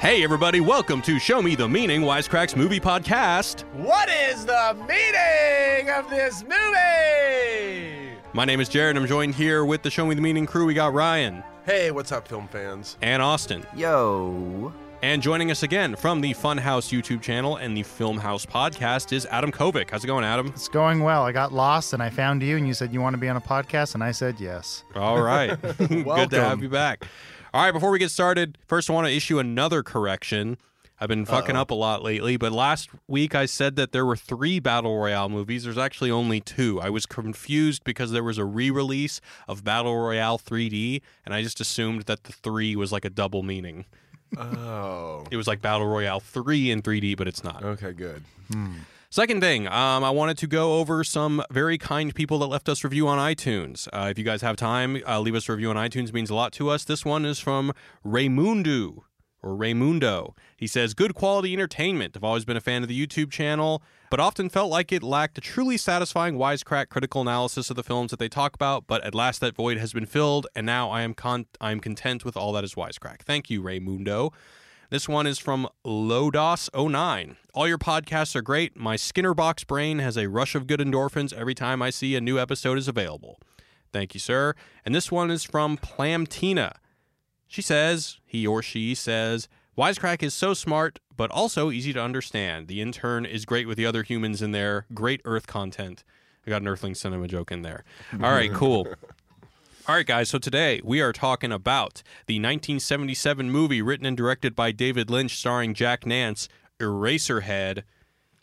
Hey, 0.00 0.24
everybody, 0.24 0.60
welcome 0.60 1.00
to 1.02 1.18
Show 1.20 1.40
Me 1.40 1.54
the 1.54 1.68
Meaning 1.68 2.02
Wisecracks 2.02 2.56
Movie 2.56 2.80
Podcast. 2.80 3.62
What 3.74 4.08
is 4.08 4.44
the 4.44 4.74
meaning 4.88 5.90
of 5.90 6.10
this 6.10 6.42
movie? 6.42 8.16
My 8.32 8.44
name 8.44 8.60
is 8.60 8.68
Jared, 8.68 8.96
and 8.96 9.04
I'm 9.04 9.08
joined 9.08 9.34
here 9.36 9.64
with 9.64 9.82
the 9.82 9.90
Show 9.90 10.04
Me 10.06 10.14
the 10.16 10.20
Meaning 10.20 10.44
crew. 10.46 10.66
We 10.66 10.74
got 10.74 10.92
Ryan 10.92 11.44
Hey, 11.64 11.92
what's 11.92 12.10
up, 12.10 12.26
film 12.26 12.48
fans? 12.48 12.96
and 13.00 13.22
Austin. 13.22 13.64
Yo. 13.76 14.72
And 15.02 15.20
joining 15.22 15.50
us 15.50 15.62
again 15.64 15.96
from 15.96 16.20
the 16.20 16.32
Funhaus 16.32 16.92
YouTube 16.96 17.22
channel 17.22 17.56
and 17.56 17.76
the 17.76 17.82
Filmhaus 17.82 18.46
podcast 18.46 19.12
is 19.12 19.26
Adam 19.26 19.50
Kovic. 19.52 19.90
How's 19.90 20.04
it 20.04 20.06
going, 20.08 20.24
Adam? 20.24 20.48
It's 20.48 20.68
going 20.68 21.00
well. 21.02 21.22
I 21.24 21.32
got 21.32 21.52
lost 21.52 21.92
and 21.92 22.02
I 22.02 22.10
found 22.10 22.42
you, 22.42 22.56
and 22.56 22.66
you 22.68 22.74
said 22.74 22.92
you 22.92 23.00
want 23.00 23.14
to 23.14 23.20
be 23.20 23.28
on 23.28 23.36
a 23.36 23.40
podcast, 23.40 23.94
and 23.94 24.02
I 24.04 24.10
said 24.12 24.40
yes. 24.40 24.84
All 24.94 25.20
right. 25.22 25.60
Good 25.78 26.30
to 26.30 26.40
have 26.44 26.62
you 26.62 26.68
back. 26.68 27.06
All 27.54 27.62
right, 27.62 27.70
before 27.72 27.90
we 27.90 27.98
get 27.98 28.10
started, 28.10 28.56
first 28.66 28.88
I 28.88 28.94
want 28.94 29.06
to 29.08 29.12
issue 29.12 29.38
another 29.38 29.82
correction. 29.82 30.56
I've 30.98 31.08
been 31.08 31.26
fucking 31.26 31.56
up 31.56 31.70
a 31.70 31.74
lot 31.74 32.02
lately, 32.02 32.36
but 32.36 32.52
last 32.52 32.88
week 33.08 33.34
I 33.34 33.44
said 33.44 33.74
that 33.76 33.90
there 33.92 34.06
were 34.06 34.16
three 34.16 34.60
Battle 34.60 34.96
Royale 34.96 35.28
movies. 35.28 35.64
There's 35.64 35.76
actually 35.76 36.12
only 36.12 36.40
two. 36.40 36.80
I 36.80 36.90
was 36.90 37.06
confused 37.06 37.82
because 37.82 38.12
there 38.12 38.22
was 38.22 38.38
a 38.38 38.44
re 38.44 38.70
release 38.70 39.20
of 39.48 39.64
Battle 39.64 39.96
Royale 39.98 40.38
3D, 40.38 41.02
and 41.26 41.34
I 41.34 41.42
just 41.42 41.60
assumed 41.60 42.02
that 42.02 42.22
the 42.24 42.32
three 42.32 42.76
was 42.76 42.92
like 42.92 43.04
a 43.04 43.10
double 43.10 43.42
meaning. 43.42 43.84
Oh, 44.38 45.24
It 45.30 45.36
was 45.36 45.46
like 45.46 45.60
Battle 45.60 45.86
Royale 45.88 46.20
3 46.20 46.70
in 46.70 46.80
3D, 46.82 47.16
but 47.18 47.28
it's 47.28 47.44
not. 47.44 47.62
okay, 47.62 47.92
good. 47.92 48.22
Hmm. 48.50 48.76
Second 49.12 49.42
thing, 49.42 49.66
um, 49.66 50.02
I 50.02 50.08
wanted 50.08 50.38
to 50.38 50.46
go 50.46 50.78
over 50.78 51.04
some 51.04 51.42
very 51.50 51.76
kind 51.76 52.14
people 52.14 52.38
that 52.38 52.46
left 52.46 52.66
us 52.66 52.82
review 52.82 53.06
on 53.08 53.18
iTunes. 53.18 53.86
Uh, 53.92 54.08
if 54.10 54.16
you 54.16 54.24
guys 54.24 54.40
have 54.40 54.56
time, 54.56 55.02
uh, 55.06 55.20
leave 55.20 55.34
us 55.34 55.50
a 55.50 55.52
review 55.52 55.68
on 55.68 55.76
iTunes. 55.76 56.08
It 56.08 56.14
means 56.14 56.30
a 56.30 56.34
lot 56.34 56.50
to 56.54 56.70
us. 56.70 56.84
This 56.84 57.04
one 57.04 57.26
is 57.26 57.38
from 57.38 57.74
Raymundo 58.06 59.02
or 59.42 59.50
Raymundo. 59.50 60.34
He 60.56 60.66
says, 60.66 60.94
"Good 60.94 61.12
quality 61.14 61.52
entertainment. 61.52 62.16
I've 62.16 62.24
always 62.24 62.46
been 62.46 62.56
a 62.56 62.60
fan 62.62 62.82
of 62.82 62.88
the 62.88 63.06
YouTube 63.06 63.30
channel, 63.30 63.82
but 64.08 64.18
often 64.18 64.48
felt 64.48 64.70
like 64.70 64.92
it 64.92 65.02
lacked 65.02 65.36
a 65.36 65.42
truly 65.42 65.76
satisfying 65.76 66.36
wisecrack 66.38 66.88
critical 66.88 67.20
analysis 67.20 67.68
of 67.68 67.76
the 67.76 67.82
films 67.82 68.12
that 68.12 68.18
they 68.18 68.30
talk 68.30 68.54
about. 68.54 68.86
But 68.86 69.04
at 69.04 69.14
last, 69.14 69.42
that 69.42 69.54
void 69.54 69.76
has 69.76 69.92
been 69.92 70.06
filled, 70.06 70.46
and 70.56 70.64
now 70.64 70.88
I 70.88 71.02
am 71.02 71.12
con- 71.12 71.48
I 71.60 71.70
am 71.70 71.80
content 71.80 72.24
with 72.24 72.34
all 72.34 72.54
that 72.54 72.64
is 72.64 72.76
wisecrack. 72.76 73.20
Thank 73.26 73.50
you, 73.50 73.62
Raymundo." 73.62 74.32
This 74.92 75.08
one 75.08 75.26
is 75.26 75.38
from 75.38 75.70
Lodos09. 75.86 77.36
All 77.54 77.66
your 77.66 77.78
podcasts 77.78 78.36
are 78.36 78.42
great. 78.42 78.76
My 78.76 78.96
Skinner 78.96 79.32
box 79.32 79.64
brain 79.64 80.00
has 80.00 80.18
a 80.18 80.28
rush 80.28 80.54
of 80.54 80.66
good 80.66 80.80
endorphins 80.80 81.32
every 81.32 81.54
time 81.54 81.80
I 81.80 81.88
see 81.88 82.14
a 82.14 82.20
new 82.20 82.38
episode 82.38 82.76
is 82.76 82.88
available. 82.88 83.40
Thank 83.90 84.12
you, 84.12 84.20
sir. 84.20 84.52
And 84.84 84.94
this 84.94 85.10
one 85.10 85.30
is 85.30 85.44
from 85.44 85.78
Plamtina. 85.78 86.74
She 87.46 87.62
says, 87.62 88.18
he 88.26 88.46
or 88.46 88.62
she 88.62 88.94
says, 88.94 89.48
Wisecrack 89.78 90.22
is 90.22 90.34
so 90.34 90.52
smart, 90.52 90.98
but 91.16 91.30
also 91.30 91.70
easy 91.70 91.94
to 91.94 92.02
understand. 92.02 92.68
The 92.68 92.82
intern 92.82 93.24
is 93.24 93.46
great 93.46 93.66
with 93.66 93.78
the 93.78 93.86
other 93.86 94.02
humans 94.02 94.42
in 94.42 94.52
there. 94.52 94.84
Great 94.92 95.22
Earth 95.24 95.46
content. 95.46 96.04
I 96.46 96.50
got 96.50 96.60
an 96.60 96.68
Earthling 96.68 96.96
cinema 96.96 97.28
joke 97.28 97.50
in 97.50 97.62
there. 97.62 97.84
All 98.12 98.30
right, 98.30 98.52
cool. 98.52 98.86
All 99.88 99.96
right, 99.96 100.06
guys. 100.06 100.28
So 100.28 100.38
today 100.38 100.80
we 100.84 101.00
are 101.00 101.12
talking 101.12 101.50
about 101.50 102.04
the 102.26 102.34
1977 102.34 103.50
movie 103.50 103.82
written 103.82 104.06
and 104.06 104.16
directed 104.16 104.54
by 104.54 104.70
David 104.70 105.10
Lynch, 105.10 105.36
starring 105.36 105.74
Jack 105.74 106.06
Nance, 106.06 106.48
Eraserhead. 106.78 107.82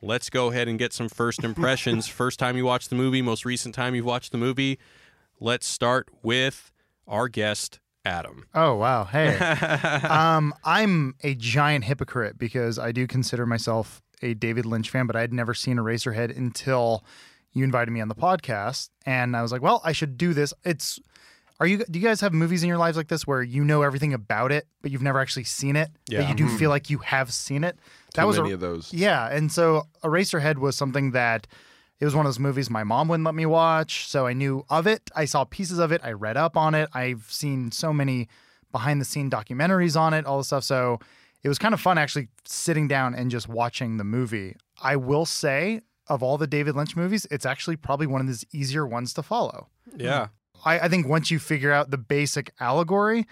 Let's 0.01 0.29
go 0.29 0.51
ahead 0.51 0.67
and 0.67 0.77
get 0.77 0.91
some 0.91 1.07
first 1.07 1.45
impressions. 1.45 2.07
first 2.09 2.39
time 2.39 2.57
you 2.57 2.65
watched 2.65 2.89
the 2.89 2.97
movie, 2.97 3.21
most 3.21 3.45
recent 3.45 3.73
time 3.73 3.95
you've 3.95 4.03
watched 4.03 4.33
the 4.33 4.37
movie. 4.37 4.79
Let's 5.39 5.65
start 5.65 6.09
with 6.21 6.73
our 7.07 7.29
guest, 7.29 7.79
Adam. 8.03 8.45
Oh 8.53 8.75
wow, 8.75 9.05
hey. 9.05 9.37
um, 10.09 10.53
I'm 10.65 11.15
a 11.23 11.35
giant 11.35 11.85
hypocrite 11.85 12.37
because 12.37 12.77
I 12.77 12.91
do 12.91 13.07
consider 13.07 13.45
myself 13.45 14.01
a 14.21 14.33
David 14.33 14.65
Lynch 14.65 14.89
fan, 14.89 15.07
but 15.07 15.15
I 15.15 15.21
had 15.21 15.31
never 15.31 15.53
seen 15.53 15.77
Eraserhead 15.77 16.35
until 16.35 17.05
you 17.53 17.63
invited 17.63 17.91
me 17.91 18.01
on 18.01 18.09
the 18.09 18.15
podcast, 18.15 18.89
and 19.05 19.37
I 19.37 19.41
was 19.41 19.53
like, 19.53 19.61
well, 19.61 19.81
I 19.85 19.93
should 19.93 20.17
do 20.17 20.33
this. 20.33 20.53
It's 20.65 20.99
are 21.59 21.67
you? 21.67 21.83
Do 21.89 21.99
you 21.99 22.05
guys 22.05 22.21
have 22.21 22.33
movies 22.33 22.63
in 22.63 22.69
your 22.69 22.77
lives 22.77 22.95
like 22.95 23.07
this 23.07 23.27
where 23.27 23.41
you 23.43 23.65
know 23.65 23.81
everything 23.81 24.13
about 24.13 24.51
it, 24.51 24.67
but 24.81 24.91
you've 24.91 25.01
never 25.01 25.19
actually 25.19 25.43
seen 25.43 25.75
it, 25.75 25.89
Yeah. 26.07 26.21
but 26.21 26.29
you 26.29 26.35
do 26.35 26.47
hmm. 26.47 26.57
feel 26.57 26.69
like 26.69 26.89
you 26.89 26.99
have 26.99 27.33
seen 27.33 27.63
it? 27.63 27.77
Too 28.13 28.25
was 28.25 28.37
many 28.37 28.51
a, 28.51 28.53
of 28.55 28.59
those. 28.59 28.93
Yeah, 28.93 29.27
and 29.27 29.51
so 29.51 29.83
Eraserhead 30.03 30.57
was 30.57 30.75
something 30.75 31.11
that 31.11 31.47
it 31.99 32.05
was 32.05 32.15
one 32.15 32.25
of 32.25 32.29
those 32.29 32.39
movies 32.39 32.69
my 32.69 32.83
mom 32.83 33.07
wouldn't 33.09 33.25
let 33.25 33.35
me 33.35 33.45
watch, 33.45 34.07
so 34.07 34.25
I 34.25 34.33
knew 34.33 34.65
of 34.69 34.87
it. 34.87 35.09
I 35.15 35.25
saw 35.25 35.43
pieces 35.43 35.79
of 35.79 35.91
it. 35.91 36.01
I 36.03 36.13
read 36.13 36.37
up 36.37 36.55
on 36.55 36.75
it. 36.75 36.89
I've 36.93 37.25
seen 37.29 37.71
so 37.71 37.91
many 37.91 38.29
behind 38.71 39.01
the 39.01 39.05
scene 39.05 39.29
documentaries 39.29 39.99
on 39.99 40.13
it, 40.13 40.25
all 40.25 40.37
the 40.37 40.43
stuff. 40.43 40.63
So 40.63 40.99
it 41.43 41.49
was 41.49 41.57
kind 41.57 41.73
of 41.73 41.81
fun 41.81 41.97
actually 41.97 42.29
sitting 42.45 42.87
down 42.87 43.15
and 43.15 43.29
just 43.29 43.49
watching 43.49 43.97
the 43.97 44.03
movie. 44.03 44.55
I 44.81 44.95
will 44.95 45.25
say, 45.25 45.81
of 46.07 46.23
all 46.23 46.37
the 46.37 46.47
David 46.47 46.75
Lynch 46.75 46.95
movies, 46.95 47.27
it's 47.29 47.45
actually 47.45 47.75
probably 47.75 48.07
one 48.07 48.21
of 48.21 48.27
his 48.27 48.45
easier 48.53 48.85
ones 48.85 49.13
to 49.13 49.23
follow. 49.23 49.67
Yeah. 49.95 50.27
I, 50.65 50.79
I 50.79 50.87
think 50.89 51.07
once 51.07 51.31
you 51.31 51.39
figure 51.39 51.71
out 51.71 51.91
the 51.91 51.97
basic 51.97 52.51
allegory, 52.59 53.27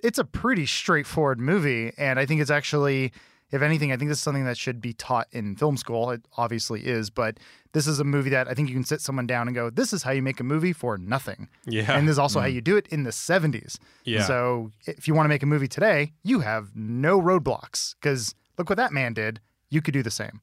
it's 0.00 0.18
a 0.18 0.24
pretty 0.24 0.66
straightforward 0.66 1.40
movie. 1.40 1.92
And 1.98 2.18
I 2.18 2.26
think 2.26 2.40
it's 2.40 2.50
actually, 2.50 3.12
if 3.50 3.62
anything, 3.62 3.92
I 3.92 3.96
think 3.96 4.10
this 4.10 4.18
is 4.18 4.22
something 4.22 4.44
that 4.44 4.56
should 4.56 4.80
be 4.80 4.92
taught 4.92 5.26
in 5.32 5.56
film 5.56 5.76
school. 5.76 6.10
It 6.10 6.22
obviously 6.36 6.86
is, 6.86 7.10
but 7.10 7.38
this 7.72 7.86
is 7.86 8.00
a 8.00 8.04
movie 8.04 8.30
that 8.30 8.48
I 8.48 8.54
think 8.54 8.68
you 8.68 8.74
can 8.74 8.84
sit 8.84 9.00
someone 9.00 9.26
down 9.26 9.48
and 9.48 9.54
go, 9.54 9.70
this 9.70 9.92
is 9.92 10.02
how 10.02 10.12
you 10.12 10.22
make 10.22 10.40
a 10.40 10.44
movie 10.44 10.72
for 10.72 10.96
nothing. 10.98 11.48
Yeah. 11.66 11.96
And 11.96 12.06
this 12.06 12.12
is 12.12 12.18
also 12.18 12.40
how 12.40 12.46
mm-hmm. 12.46 12.54
you 12.56 12.60
do 12.60 12.76
it 12.76 12.86
in 12.88 13.02
the 13.02 13.10
70s. 13.10 13.78
Yeah. 14.04 14.24
So 14.24 14.70
if 14.86 15.08
you 15.08 15.14
want 15.14 15.26
to 15.26 15.30
make 15.30 15.42
a 15.42 15.46
movie 15.46 15.68
today, 15.68 16.12
you 16.22 16.40
have 16.40 16.74
no 16.74 17.20
roadblocks 17.20 17.94
because 18.00 18.34
look 18.56 18.70
what 18.70 18.76
that 18.76 18.92
man 18.92 19.14
did. 19.14 19.40
You 19.70 19.82
could 19.82 19.92
do 19.94 20.02
the 20.02 20.10
same. 20.10 20.40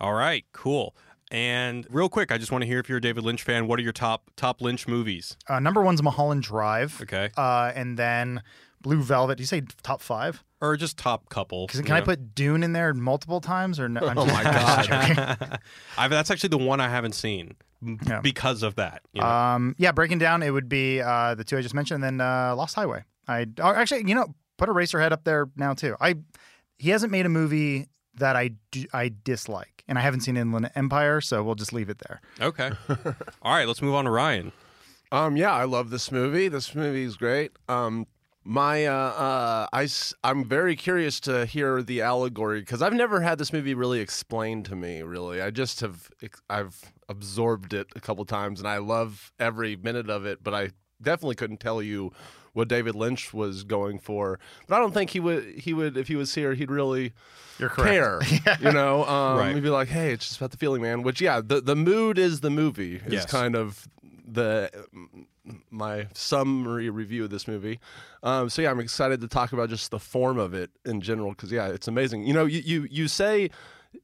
All 0.00 0.14
right, 0.14 0.44
cool. 0.52 0.96
And 1.30 1.86
real 1.90 2.08
quick, 2.08 2.32
I 2.32 2.38
just 2.38 2.50
want 2.50 2.62
to 2.62 2.66
hear 2.66 2.78
if 2.80 2.88
you're 2.88 2.98
a 2.98 3.00
David 3.00 3.22
Lynch 3.24 3.42
fan. 3.42 3.66
What 3.68 3.78
are 3.78 3.82
your 3.82 3.92
top 3.92 4.30
top 4.36 4.60
Lynch 4.60 4.88
movies? 4.88 5.36
Uh, 5.48 5.60
number 5.60 5.80
one's 5.82 6.02
Mulholland 6.02 6.42
Drive. 6.42 7.00
Okay. 7.02 7.30
Uh, 7.36 7.70
and 7.74 7.96
then 7.98 8.42
Blue 8.80 9.00
Velvet. 9.02 9.36
Do 9.36 9.42
you 9.42 9.46
say 9.46 9.62
top 9.82 10.00
five? 10.00 10.42
Or 10.60 10.76
just 10.76 10.98
top 10.98 11.28
couple. 11.30 11.68
Can, 11.68 11.84
can 11.84 11.94
I 11.96 12.00
put 12.00 12.34
Dune 12.34 12.62
in 12.62 12.72
there 12.72 12.92
multiple 12.92 13.40
times 13.40 13.78
or 13.80 13.88
no? 13.88 14.00
I'm 14.08 14.18
Oh 14.18 14.26
just- 14.26 14.34
my 14.34 14.44
God. 14.44 15.58
I've, 15.98 16.10
that's 16.10 16.30
actually 16.30 16.50
the 16.50 16.58
one 16.58 16.80
I 16.80 16.88
haven't 16.88 17.14
seen 17.14 17.54
Yeah. 18.06 18.20
because 18.20 18.62
of 18.62 18.74
that. 18.74 19.02
you 19.12 19.20
know? 19.22 19.26
Um, 19.28 19.74
yeah, 19.78 19.92
breaking 19.92 20.18
down, 20.18 20.42
it 20.42 20.50
would 20.50 20.68
be 20.68 21.00
uh, 21.00 21.34
the 21.34 21.44
two 21.44 21.56
I 21.56 21.62
just 21.62 21.74
mentioned, 21.74 22.04
and 22.04 22.20
then 22.20 22.26
uh, 22.26 22.54
Lost 22.56 22.74
Highway. 22.74 23.04
I 23.28 23.46
actually, 23.62 24.06
you 24.08 24.14
know, 24.16 24.34
put 24.58 24.68
Eraserhead 24.68 25.12
up 25.12 25.22
there 25.24 25.48
now 25.56 25.72
too. 25.74 25.94
I 26.00 26.16
he 26.76 26.90
hasn't 26.90 27.12
made 27.12 27.24
a 27.24 27.28
movie 27.30 27.86
that 28.14 28.36
I 28.36 28.50
do, 28.70 28.84
I 28.92 29.12
dislike, 29.24 29.84
and 29.88 29.98
I 29.98 30.02
haven't 30.02 30.20
seen 30.20 30.36
Inland 30.36 30.70
Empire, 30.74 31.20
so 31.20 31.42
we'll 31.42 31.54
just 31.54 31.72
leave 31.72 31.90
it 31.90 31.98
there. 31.98 32.20
okay. 32.40 32.70
All 33.42 33.54
right, 33.54 33.66
let's 33.66 33.82
move 33.82 33.94
on 33.94 34.04
to 34.04 34.10
Ryan. 34.10 34.52
Um, 35.12 35.36
yeah, 35.36 35.52
I 35.52 35.64
love 35.64 35.90
this 35.90 36.12
movie. 36.12 36.48
This 36.48 36.74
movie 36.74 37.02
is 37.02 37.16
great. 37.16 37.52
Um, 37.68 38.06
my, 38.44 38.86
uh, 38.86 38.92
uh, 38.92 39.66
I, 39.72 39.88
am 40.24 40.44
very 40.44 40.76
curious 40.76 41.20
to 41.20 41.46
hear 41.46 41.82
the 41.82 42.00
allegory 42.00 42.60
because 42.60 42.80
I've 42.80 42.94
never 42.94 43.20
had 43.20 43.38
this 43.38 43.52
movie 43.52 43.74
really 43.74 44.00
explained 44.00 44.64
to 44.66 44.76
me. 44.76 45.02
Really, 45.02 45.42
I 45.42 45.50
just 45.50 45.80
have, 45.80 46.10
I've 46.48 46.92
absorbed 47.08 47.74
it 47.74 47.88
a 47.96 48.00
couple 48.00 48.24
times, 48.24 48.60
and 48.60 48.68
I 48.68 48.78
love 48.78 49.32
every 49.38 49.76
minute 49.76 50.08
of 50.08 50.24
it. 50.24 50.42
But 50.42 50.54
I 50.54 50.70
definitely 51.02 51.34
couldn't 51.34 51.60
tell 51.60 51.82
you 51.82 52.12
what 52.52 52.68
David 52.68 52.94
Lynch 52.94 53.32
was 53.32 53.62
going 53.64 53.98
for. 53.98 54.38
But 54.68 54.76
I 54.76 54.78
don't 54.78 54.92
think 54.92 55.10
he 55.10 55.20
would. 55.20 55.44
He 55.44 55.72
would 55.74 55.96
if 55.96 56.08
he 56.08 56.16
was 56.16 56.34
here. 56.34 56.54
He'd 56.54 56.70
really 56.70 57.12
You're 57.58 57.68
care. 57.70 58.20
You 58.60 58.72
know, 58.72 59.04
um, 59.04 59.38
Right. 59.38 59.54
he'd 59.54 59.62
be 59.62 59.70
like, 59.70 59.88
"Hey, 59.88 60.12
it's 60.12 60.26
just 60.28 60.38
about 60.40 60.50
the 60.50 60.56
feeling, 60.56 60.82
man." 60.82 61.02
Which, 61.02 61.20
yeah, 61.20 61.40
the 61.44 61.60
the 61.60 61.76
mood 61.76 62.18
is 62.18 62.40
the 62.40 62.50
movie. 62.50 62.96
Is 62.96 63.12
Yes. 63.12 63.26
kind 63.26 63.54
of 63.56 63.86
the 64.26 64.70
my 65.70 66.06
summary 66.14 66.90
review 66.90 67.24
of 67.24 67.30
this 67.30 67.48
movie. 67.48 67.80
Um, 68.22 68.48
so 68.50 68.62
yeah, 68.62 68.70
I'm 68.70 68.80
excited 68.80 69.20
to 69.22 69.28
talk 69.28 69.52
about 69.52 69.68
just 69.68 69.90
the 69.90 69.98
form 69.98 70.38
of 70.38 70.54
it 70.54 70.70
in 70.84 71.00
general 71.00 71.30
because 71.30 71.50
yeah, 71.50 71.66
it's 71.68 71.88
amazing. 71.88 72.24
You 72.26 72.34
know, 72.34 72.44
you 72.44 72.60
you 72.64 72.86
you 72.90 73.08
say 73.08 73.50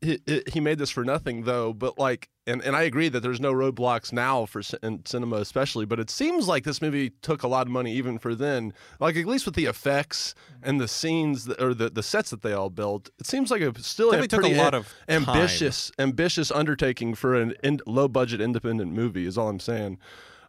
he, 0.01 0.19
he 0.53 0.61
made 0.61 0.79
this 0.79 0.91
for 0.91 1.05
nothing 1.05 1.45
though, 1.45 1.73
but 1.73 1.99
like, 1.99 2.29
and, 2.47 2.63
and 2.63 2.77
I 2.77 2.83
agree 2.83 3.09
that 3.09 3.21
there's 3.21 3.41
no 3.41 3.53
roadblocks 3.53 4.13
now 4.13 4.47
for 4.47 4.63
in 4.83 5.05
cinema 5.05 5.37
especially, 5.37 5.85
but 5.85 5.99
it 5.99 6.11
seems 6.11 6.47
like 6.47 6.65
this 6.65 6.81
movie 6.81 7.11
took 7.23 7.43
a 7.43 7.49
lot 7.49 7.67
of 7.67 7.73
money 7.73 7.93
even 7.93 8.19
for 8.19 8.35
then. 8.35 8.73
Like 9.01 9.17
at 9.17 9.27
least 9.27 9.47
with 9.47 9.57
the 9.57 9.65
effects 9.65 10.35
and 10.63 10.81
the 10.81 10.89
scenes 10.89 11.47
that, 11.47 11.61
or 11.61 11.75
the, 11.75 11.91
the 11.91 12.03
sets 12.03 12.31
that 12.31 12.43
they 12.43 12.53
all 12.53 12.71
built, 12.71 13.11
it 13.19 13.27
seems 13.27 13.51
like 13.51 13.63
a 13.63 13.79
still 13.83 14.13
a 14.13 14.21
took 14.23 14.33
a 14.33 14.37
pretty 14.43 14.55
lot 14.55 14.75
of 14.75 14.95
ambitious 15.09 15.91
ambitious 15.99 16.51
undertaking 16.51 17.15
for 17.15 17.35
an 17.35 17.55
in, 17.63 17.81
low 17.87 18.07
budget 18.07 18.41
independent 18.41 18.93
movie. 18.93 19.27
Is 19.27 19.37
all 19.37 19.49
I'm 19.49 19.61
saying. 19.61 19.99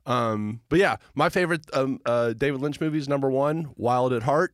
Um, 0.05 0.61
but 0.69 0.79
yeah, 0.79 0.97
my 1.15 1.29
favorite 1.29 1.65
um, 1.73 1.99
uh, 2.05 2.33
David 2.33 2.61
Lynch 2.61 2.79
movies: 2.79 3.09
number 3.09 3.29
one, 3.29 3.71
Wild 3.75 4.13
at 4.13 4.23
Heart; 4.23 4.53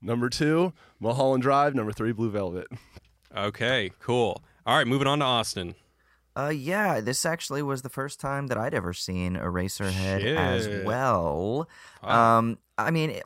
number 0.00 0.28
two, 0.28 0.72
Mulholland 1.00 1.42
Drive; 1.42 1.74
number 1.74 1.92
three, 1.92 2.12
Blue 2.12 2.30
Velvet. 2.30 2.68
Okay, 3.34 3.90
cool. 3.98 4.42
All 4.66 4.76
right, 4.76 4.86
moving 4.86 5.08
on 5.08 5.20
to 5.20 5.24
Austin. 5.24 5.74
Uh, 6.34 6.52
yeah, 6.54 7.00
this 7.00 7.26
actually 7.26 7.62
was 7.62 7.82
the 7.82 7.88
first 7.90 8.18
time 8.20 8.46
that 8.46 8.56
I'd 8.56 8.74
ever 8.74 8.92
seen 8.92 9.36
Eraserhead 9.36 10.24
as 10.24 10.84
well. 10.84 11.68
Wow. 12.02 12.38
Um, 12.38 12.58
I 12.78 12.90
mean, 12.90 13.10
it, 13.10 13.24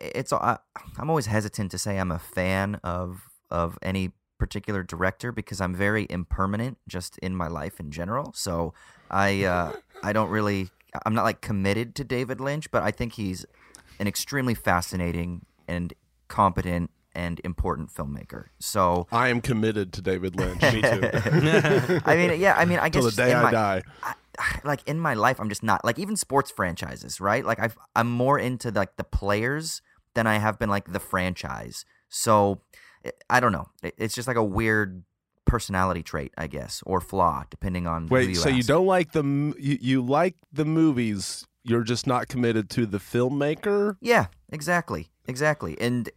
it's 0.00 0.32
I, 0.32 0.58
I'm 0.98 1.08
always 1.08 1.26
hesitant 1.26 1.70
to 1.70 1.78
say 1.78 1.98
I'm 1.98 2.10
a 2.10 2.18
fan 2.18 2.80
of 2.82 3.28
of 3.50 3.78
any 3.82 4.12
particular 4.38 4.82
director 4.82 5.30
because 5.30 5.60
I'm 5.60 5.74
very 5.74 6.06
impermanent 6.10 6.78
just 6.88 7.16
in 7.18 7.36
my 7.36 7.46
life 7.46 7.78
in 7.78 7.92
general. 7.92 8.32
So 8.34 8.74
I 9.10 9.44
uh, 9.44 9.72
I 10.02 10.12
don't 10.12 10.30
really 10.30 10.70
I'm 11.06 11.14
not 11.14 11.22
like 11.22 11.40
committed 11.40 11.94
to 11.96 12.04
David 12.04 12.40
Lynch, 12.40 12.70
but 12.70 12.82
I 12.82 12.90
think 12.90 13.14
he's 13.14 13.46
an 14.00 14.08
extremely 14.08 14.54
fascinating 14.54 15.46
and 15.68 15.94
competent 16.28 16.90
and 17.14 17.40
important 17.44 17.92
filmmaker. 17.92 18.46
So 18.58 19.06
I 19.12 19.28
am 19.28 19.40
committed 19.40 19.92
to 19.94 20.02
David 20.02 20.36
Lynch. 20.36 20.62
Me 20.62 20.82
too. 20.82 22.00
I 22.04 22.16
mean, 22.16 22.40
yeah, 22.40 22.54
I 22.56 22.64
mean, 22.64 22.78
I 22.78 22.88
guess 22.88 23.02
Till 23.02 23.10
the 23.10 23.16
day 23.16 23.34
I 23.34 23.42
my, 23.42 23.50
die. 23.50 23.82
I, 24.02 24.14
like 24.64 24.86
in 24.88 24.98
my 24.98 25.14
life, 25.14 25.40
I'm 25.40 25.48
just 25.48 25.62
not 25.62 25.84
like 25.84 25.98
even 25.98 26.16
sports 26.16 26.50
franchises, 26.50 27.20
right? 27.20 27.44
Like 27.44 27.58
I've, 27.60 27.76
I'm 27.94 28.10
more 28.10 28.38
into 28.38 28.70
like 28.70 28.96
the 28.96 29.04
players 29.04 29.82
than 30.14 30.26
I 30.26 30.38
have 30.38 30.58
been 30.58 30.70
like 30.70 30.92
the 30.92 31.00
franchise. 31.00 31.84
So 32.08 32.60
I 33.28 33.40
don't 33.40 33.52
know. 33.52 33.66
It's 33.82 34.14
just 34.14 34.28
like 34.28 34.36
a 34.36 34.44
weird 34.44 35.04
personality 35.46 36.02
trait, 36.02 36.32
I 36.38 36.46
guess, 36.46 36.82
or 36.86 37.00
flaw, 37.00 37.44
depending 37.50 37.86
on 37.86 38.06
Wait, 38.08 38.30
you 38.30 38.34
so 38.34 38.48
you 38.48 38.62
don't 38.62 38.86
like 38.86 39.12
the 39.12 39.22
you, 39.58 39.78
you 39.80 40.02
like 40.02 40.36
the 40.52 40.64
movies? 40.64 41.46
You're 41.64 41.84
just 41.84 42.06
not 42.06 42.26
committed 42.26 42.70
to 42.70 42.86
the 42.86 42.98
filmmaker. 42.98 43.96
Yeah, 44.00 44.26
exactly. 44.50 45.11
Exactly. 45.28 45.80
And 45.80 46.10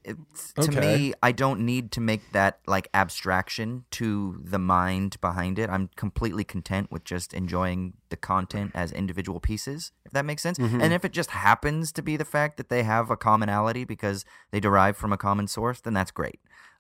to 0.55 0.63
Okay. 0.63 0.79
me, 0.79 1.13
I 1.21 1.31
don't 1.31 1.59
need 1.59 1.91
to 1.91 2.01
make 2.01 2.31
that 2.31 2.59
like 2.65 2.89
abstraction 2.93 3.85
to 3.91 4.41
the 4.43 4.57
mind 4.57 5.21
behind 5.21 5.59
it. 5.59 5.69
I'm 5.69 5.89
completely 5.95 6.43
content 6.43 6.91
with 6.91 7.03
just 7.03 7.33
enjoying 7.33 7.93
the 8.09 8.17
content 8.17 8.71
as 8.73 8.91
individual 8.91 9.39
pieces, 9.39 9.91
if 10.05 10.11
that 10.13 10.25
makes 10.25 10.41
sense. 10.41 10.57
Mm-hmm. 10.57 10.81
And 10.81 10.91
if 10.91 11.05
it 11.05 11.11
just 11.11 11.31
happens 11.31 11.91
to 11.91 12.01
be 12.01 12.17
the 12.17 12.25
fact 12.25 12.57
that 12.57 12.69
they 12.69 12.81
have 12.81 13.11
a 13.11 13.17
commonality 13.17 13.83
because 13.83 14.25
they 14.51 14.59
derive 14.59 14.97
from 14.97 15.13
a 15.13 15.17
common 15.17 15.47
source, 15.47 15.81
then 15.81 15.93
that's 15.93 16.11
great. 16.11 16.39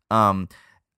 Um, 0.09 0.49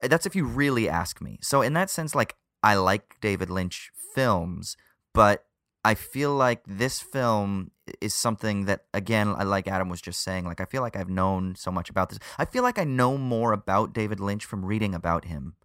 that's 0.01 0.25
if 0.25 0.35
you 0.35 0.45
really 0.45 0.87
ask 0.87 1.21
me. 1.21 1.39
So 1.41 1.61
in 1.61 1.73
that 1.73 1.89
sense, 1.89 2.15
like 2.15 2.35
I 2.63 2.75
like 2.75 3.17
David 3.19 3.49
Lynch 3.49 3.91
films, 4.15 4.77
but 5.13 5.45
I 5.83 5.93
feel 5.95 6.33
like 6.33 6.63
this 6.65 7.01
film 7.01 7.71
is 8.01 8.13
something 8.13 8.65
that, 8.65 8.85
again, 8.93 9.33
like 9.33 9.67
Adam 9.67 9.89
was 9.89 10.01
just 10.01 10.21
saying. 10.21 10.45
Like, 10.45 10.61
I 10.61 10.65
feel 10.65 10.81
like 10.81 10.95
I've 10.95 11.09
known 11.09 11.55
so 11.55 11.71
much 11.71 11.89
about 11.89 12.09
this. 12.09 12.19
I 12.37 12.45
feel 12.45 12.63
like 12.63 12.79
I 12.79 12.83
know 12.83 13.17
more 13.17 13.53
about 13.53 13.93
David 13.93 14.19
Lynch 14.19 14.45
from 14.45 14.65
reading 14.65 14.93
about 14.93 15.25
him 15.25 15.55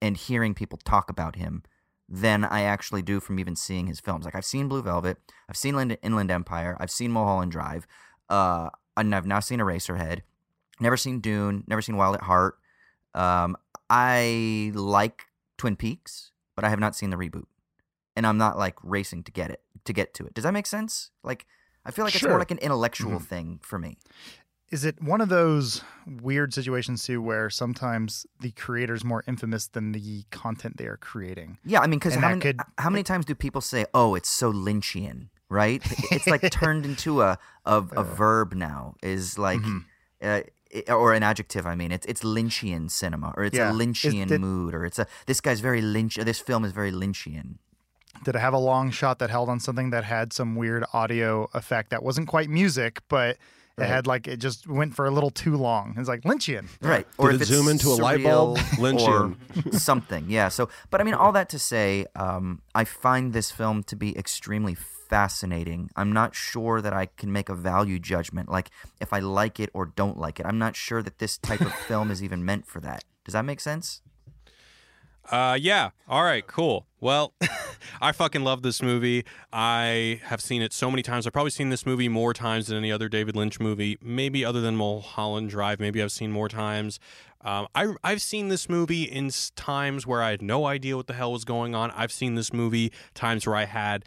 and 0.00 0.16
hearing 0.16 0.54
people 0.54 0.78
talk 0.84 1.10
about 1.10 1.36
him 1.36 1.62
than 2.08 2.44
I 2.44 2.62
actually 2.62 3.02
do 3.02 3.20
from 3.20 3.38
even 3.38 3.56
seeing 3.56 3.86
his 3.86 4.00
films. 4.00 4.24
Like, 4.24 4.34
I've 4.34 4.44
seen 4.44 4.68
Blue 4.68 4.82
Velvet, 4.82 5.18
I've 5.48 5.56
seen 5.56 5.74
Inland 6.02 6.30
Empire, 6.30 6.76
I've 6.80 6.90
seen 6.90 7.10
Mulholland 7.10 7.52
Drive, 7.52 7.86
uh, 8.28 8.70
and 8.96 9.14
I've 9.14 9.26
now 9.26 9.40
seen 9.40 9.60
Eraserhead. 9.60 10.20
Never 10.80 10.96
seen 10.96 11.20
Dune, 11.20 11.64
never 11.66 11.82
seen 11.82 11.96
Wild 11.96 12.16
at 12.16 12.22
Heart. 12.22 12.58
Um, 13.14 13.56
I 13.88 14.72
like 14.74 15.26
Twin 15.56 15.76
Peaks, 15.76 16.32
but 16.56 16.64
I 16.64 16.70
have 16.70 16.80
not 16.80 16.96
seen 16.96 17.10
the 17.10 17.16
reboot 17.16 17.44
and 18.16 18.26
I'm 18.26 18.38
not 18.38 18.58
like 18.58 18.76
racing 18.82 19.22
to 19.24 19.32
get 19.32 19.50
it 19.50 19.60
to 19.84 19.92
get 19.92 20.14
to 20.14 20.26
it. 20.26 20.34
Does 20.34 20.44
that 20.44 20.52
make 20.52 20.66
sense? 20.66 21.10
Like 21.22 21.46
I 21.84 21.90
feel 21.90 22.04
like 22.04 22.14
it's 22.14 22.24
more 22.24 22.38
like 22.38 22.50
an 22.50 22.58
intellectual 22.58 23.12
Mm-hmm. 23.12 23.24
thing 23.24 23.60
for 23.62 23.78
me. 23.78 23.96
Is 24.70 24.84
it 24.86 25.02
one 25.02 25.20
of 25.20 25.28
those 25.28 25.82
weird 26.06 26.54
situations 26.54 27.04
too 27.04 27.20
where 27.20 27.50
sometimes 27.50 28.24
the 28.40 28.52
creator 28.52 28.94
is 28.94 29.04
more 29.04 29.22
infamous 29.28 29.66
than 29.68 29.92
the 29.92 30.24
content 30.30 30.78
they 30.78 30.86
are 30.86 30.96
creating? 30.96 31.58
Yeah, 31.64 31.80
I 31.80 31.86
mean, 31.86 31.98
because 31.98 32.14
how, 32.14 32.28
many- 32.30 32.40
could- 32.40 32.60
how 32.78 32.88
many 32.88 33.02
times 33.02 33.26
do 33.26 33.34
people 33.34 33.60
say, 33.60 33.84
"Oh, 33.92 34.14
it's 34.14 34.30
so 34.30 34.50
Lynchian," 34.52 35.28
right? 35.50 35.82
It's 36.10 36.26
like 36.26 36.48
turned 36.50 36.86
into 36.86 37.20
a 37.20 37.38
a, 37.66 37.76
a 37.96 38.04
verb 38.04 38.54
now. 38.54 38.94
Is 39.02 39.38
like. 39.38 39.60
Mm-hmm. 39.60 39.78
Uh, 40.22 40.40
or 40.88 41.12
an 41.12 41.22
adjective, 41.22 41.66
I 41.66 41.74
mean, 41.74 41.92
it's 41.92 42.06
it's 42.06 42.22
Lynchian 42.22 42.90
cinema, 42.90 43.34
or 43.36 43.44
it's 43.44 43.56
Yeah. 43.58 43.72
a 43.72 43.74
Lynchian 43.74 44.28
did- 44.28 44.40
mood, 44.40 44.72
or 44.72 44.86
it's 44.86 44.98
a 44.98 45.06
this 45.26 45.40
guy's 45.42 45.60
very 45.60 45.82
Lynch. 45.82 46.14
This 46.14 46.38
film 46.38 46.64
is 46.64 46.72
very 46.72 46.92
Lynchian. 46.92 47.56
Did 48.24 48.36
it 48.36 48.38
have 48.38 48.52
a 48.54 48.58
long 48.58 48.90
shot 48.90 49.18
that 49.18 49.30
held 49.30 49.48
on 49.48 49.58
something 49.60 49.90
that 49.90 50.04
had 50.04 50.32
some 50.32 50.54
weird 50.54 50.84
audio 50.92 51.48
effect 51.54 51.90
that 51.90 52.02
wasn't 52.02 52.28
quite 52.28 52.48
music, 52.48 53.00
but 53.08 53.36
it 53.78 53.86
had 53.86 54.06
like 54.06 54.28
it 54.28 54.36
just 54.36 54.68
went 54.68 54.94
for 54.94 55.06
a 55.06 55.10
little 55.10 55.30
too 55.30 55.56
long? 55.56 55.94
It's 55.98 56.08
like 56.08 56.22
Lynchian. 56.22 56.68
Right. 56.80 57.06
Or 57.18 57.32
did 57.32 57.40
it 57.40 57.42
it's 57.42 57.50
zoom 57.50 57.68
into 57.68 57.88
a 57.88 57.96
light 57.96 58.22
bulb? 58.22 58.58
surreal 58.58 58.76
Lynchian. 58.98 59.74
or 59.74 59.78
something. 59.78 60.26
Yeah. 60.28 60.48
So, 60.48 60.68
but 60.90 61.00
I 61.00 61.04
mean, 61.04 61.14
all 61.14 61.32
that 61.32 61.48
to 61.50 61.58
say, 61.58 62.06
um, 62.14 62.62
I 62.74 62.84
find 62.84 63.32
this 63.32 63.50
film 63.50 63.82
to 63.84 63.96
be 63.96 64.16
extremely 64.16 64.76
fascinating. 64.76 65.90
I'm 65.96 66.12
not 66.12 66.34
sure 66.34 66.80
that 66.80 66.92
I 66.92 67.06
can 67.06 67.32
make 67.32 67.48
a 67.48 67.54
value 67.54 67.98
judgment, 67.98 68.48
like 68.48 68.70
if 69.00 69.12
I 69.12 69.18
like 69.18 69.60
it 69.60 69.68
or 69.74 69.86
don't 69.86 70.16
like 70.18 70.38
it. 70.40 70.46
I'm 70.46 70.58
not 70.58 70.76
sure 70.76 71.02
that 71.02 71.18
this 71.18 71.36
type 71.38 71.60
of 71.60 71.74
film 71.88 72.10
is 72.10 72.22
even 72.22 72.44
meant 72.44 72.66
for 72.66 72.80
that. 72.80 73.04
Does 73.24 73.32
that 73.34 73.44
make 73.44 73.60
sense? 73.60 74.00
Uh, 75.30 75.56
yeah. 75.60 75.90
All 76.08 76.24
right. 76.24 76.46
Cool. 76.46 76.86
Well, 77.00 77.34
I 78.00 78.12
fucking 78.12 78.42
love 78.44 78.62
this 78.62 78.82
movie. 78.82 79.24
I 79.52 80.20
have 80.24 80.40
seen 80.40 80.62
it 80.62 80.72
so 80.72 80.90
many 80.90 81.02
times. 81.02 81.26
I've 81.26 81.32
probably 81.32 81.50
seen 81.50 81.70
this 81.70 81.86
movie 81.86 82.08
more 82.08 82.34
times 82.34 82.66
than 82.66 82.76
any 82.76 82.92
other 82.92 83.08
David 83.08 83.36
Lynch 83.36 83.60
movie. 83.60 83.98
Maybe 84.02 84.44
other 84.44 84.60
than 84.60 84.76
Mulholland 84.76 85.50
Drive. 85.50 85.80
Maybe 85.80 86.02
I've 86.02 86.12
seen 86.12 86.32
more 86.32 86.48
times. 86.48 86.98
Um, 87.44 87.66
I 87.74 87.94
I've 88.04 88.22
seen 88.22 88.48
this 88.48 88.68
movie 88.68 89.02
in 89.02 89.30
times 89.56 90.06
where 90.06 90.22
I 90.22 90.30
had 90.30 90.42
no 90.42 90.66
idea 90.66 90.96
what 90.96 91.08
the 91.08 91.14
hell 91.14 91.32
was 91.32 91.44
going 91.44 91.74
on. 91.74 91.90
I've 91.92 92.12
seen 92.12 92.36
this 92.36 92.52
movie 92.52 92.92
times 93.14 93.46
where 93.46 93.56
I 93.56 93.64
had 93.64 94.04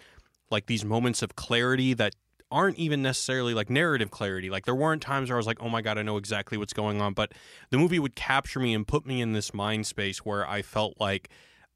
like 0.49 0.67
these 0.67 0.85
moments 0.85 1.21
of 1.21 1.35
clarity 1.35 1.93
that 1.95 2.15
aren't 2.51 2.77
even 2.77 3.01
necessarily 3.01 3.53
like 3.53 3.69
narrative 3.69 4.11
clarity. 4.11 4.49
Like 4.49 4.65
there 4.65 4.75
weren't 4.75 5.01
times 5.01 5.29
where 5.29 5.37
I 5.37 5.39
was 5.39 5.47
like, 5.47 5.61
"Oh 5.61 5.69
my 5.69 5.81
god, 5.81 5.97
I 5.97 6.03
know 6.03 6.17
exactly 6.17 6.57
what's 6.57 6.73
going 6.73 7.01
on," 7.01 7.13
but 7.13 7.33
the 7.69 7.77
movie 7.77 7.99
would 7.99 8.15
capture 8.15 8.59
me 8.59 8.73
and 8.73 8.87
put 8.87 9.05
me 9.05 9.21
in 9.21 9.33
this 9.33 9.53
mind 9.53 9.87
space 9.87 10.19
where 10.19 10.47
I 10.47 10.61
felt 10.61 10.95
like, 10.99 11.29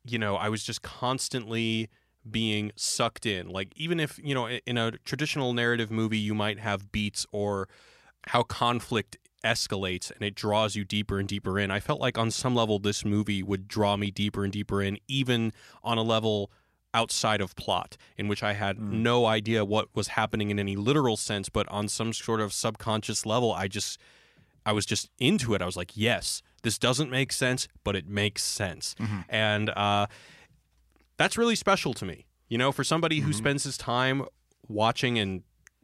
you 0.06 0.20
know, 0.20 0.36
I 0.36 0.50
was 0.50 0.64
just 0.64 0.82
constantly 0.82 1.90
being 2.30 2.72
sucked 2.76 3.26
in. 3.26 3.50
Like 3.50 3.74
even 3.76 4.00
if, 4.00 4.20
you 4.24 4.34
know, 4.36 4.48
in 4.48 4.78
a 4.78 4.92
traditional 4.92 5.54
narrative 5.54 5.92
movie 5.92 6.18
you 6.18 6.34
might 6.34 6.60
have 6.60 6.92
beats 6.92 7.26
or 7.32 7.68
how 8.28 8.44
conflict 8.44 9.18
escalates 9.44 10.12
and 10.12 10.22
it 10.22 10.36
draws 10.36 10.76
you 10.76 10.84
deeper 10.84 11.20
and 11.20 11.28
deeper 11.28 11.58
in. 11.58 11.72
I 11.72 11.80
felt 11.80 12.02
like 12.02 12.18
on 12.18 12.32
some 12.32 12.56
level 12.56 12.80
this 12.80 13.06
movie 13.06 13.42
would 13.42 13.68
draw 13.68 13.96
me 13.96 14.12
deeper 14.12 14.44
and 14.44 14.52
deeper 14.52 14.82
in 14.82 14.98
even 15.08 15.54
on 15.84 15.98
a 15.98 16.04
level 16.04 16.52
outside 16.94 17.42
of 17.42 17.56
plot 17.56 17.98
in 18.18 18.28
which 18.28 18.42
I 18.42 18.54
had 18.54 18.78
mm. 18.78 18.92
no 18.92 19.26
idea 19.26 19.64
what 19.64 19.88
was 19.94 20.10
happening 20.10 20.50
in 20.50 20.60
any 20.60 20.76
literal 20.76 21.18
sense 21.18 21.50
but 21.50 21.68
on 21.70 21.88
some 21.88 22.14
sort 22.14 22.42
of 22.42 22.52
subconscious 22.52 23.26
level 23.26 23.54
I 23.54 23.68
just 23.68 24.00
I 24.66 24.72
was 24.72 24.86
just 24.86 25.10
into 25.20 25.54
it. 25.54 25.62
I 25.62 25.66
was 25.66 25.76
like, 25.78 25.96
yes, 25.96 26.42
this 26.62 26.78
doesn't 26.78 27.10
make 27.10 27.32
sense, 27.32 27.68
but 27.84 27.96
it 27.96 28.08
makes 28.08 28.44
sense. 28.44 28.96
Mm-hmm. 29.00 29.20
And 29.30 29.70
uh, 29.72 30.08
that's 31.18 31.38
really 31.38 31.56
special 31.56 31.94
to 31.96 32.06
me. 32.06 32.28
You 32.50 32.58
know, 32.58 32.72
for 32.72 32.84
somebody 32.84 33.20
who 33.20 33.30
mm-hmm. 33.30 33.38
spends 33.38 33.64
his 33.64 33.78
time 33.78 34.26
watching 34.68 35.18
and 35.18 35.44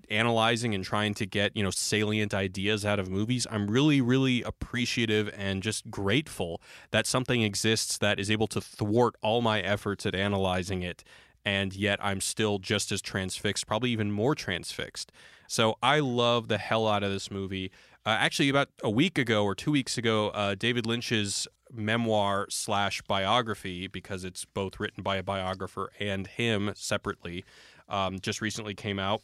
analyzing 0.09 0.75
and 0.75 0.83
trying 0.83 1.13
to 1.15 1.25
get, 1.25 1.55
you 1.55 1.63
know, 1.63 1.71
salient 1.71 2.33
ideas 2.33 2.85
out 2.85 2.99
of 2.99 3.09
movies, 3.09 3.47
I'm 3.49 3.67
really, 3.67 4.01
really 4.01 4.41
appreciative 4.43 5.33
and 5.37 5.63
just 5.63 5.89
grateful 5.89 6.61
that 6.91 7.07
something 7.07 7.41
exists 7.41 7.97
that 7.99 8.19
is 8.19 8.29
able 8.31 8.47
to 8.47 8.61
thwart 8.61 9.15
all 9.21 9.41
my 9.41 9.61
efforts 9.61 10.05
at 10.05 10.15
analyzing 10.15 10.83
it. 10.83 11.03
And 11.45 11.75
yet 11.75 11.99
I'm 12.01 12.21
still 12.21 12.57
just 12.57 12.91
as 12.91 13.01
transfixed, 13.01 13.67
probably 13.67 13.91
even 13.91 14.11
more 14.11 14.33
transfixed. 14.33 15.11
So 15.47 15.75
I 15.83 15.99
love 15.99 16.47
the 16.47 16.57
hell 16.57 16.87
out 16.87 17.03
of 17.03 17.11
this 17.11 17.29
movie. 17.29 17.71
Uh, 18.05 18.17
actually, 18.19 18.49
about 18.49 18.69
a 18.83 18.89
week 18.89 19.17
ago 19.17 19.43
or 19.43 19.55
two 19.55 19.71
weeks 19.71 19.97
ago, 19.97 20.29
uh, 20.29 20.55
David 20.55 20.85
Lynch's 20.85 21.47
memoir 21.71 22.47
slash 22.49 23.01
biography, 23.03 23.87
because 23.87 24.23
it's 24.23 24.45
both 24.45 24.79
written 24.79 25.03
by 25.03 25.17
a 25.17 25.23
biographer 25.23 25.91
and 25.99 26.27
him 26.27 26.71
separately, 26.75 27.43
um, 27.89 28.19
just 28.19 28.41
recently 28.41 28.73
came 28.73 28.99
out, 28.99 29.21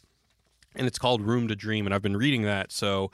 and 0.74 0.86
it's 0.86 0.98
called 0.98 1.22
Room 1.22 1.48
to 1.48 1.56
Dream. 1.56 1.86
And 1.86 1.94
I've 1.94 2.02
been 2.02 2.16
reading 2.16 2.42
that, 2.42 2.72
so 2.72 3.10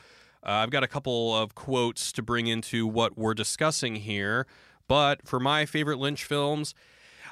uh, 0.46 0.50
I've 0.50 0.70
got 0.70 0.82
a 0.82 0.88
couple 0.88 1.34
of 1.36 1.54
quotes 1.54 2.12
to 2.12 2.22
bring 2.22 2.46
into 2.46 2.86
what 2.86 3.18
we're 3.18 3.34
discussing 3.34 3.96
here. 3.96 4.46
But 4.86 5.26
for 5.26 5.38
my 5.38 5.66
favorite 5.66 5.98
Lynch 5.98 6.24
films, 6.24 6.74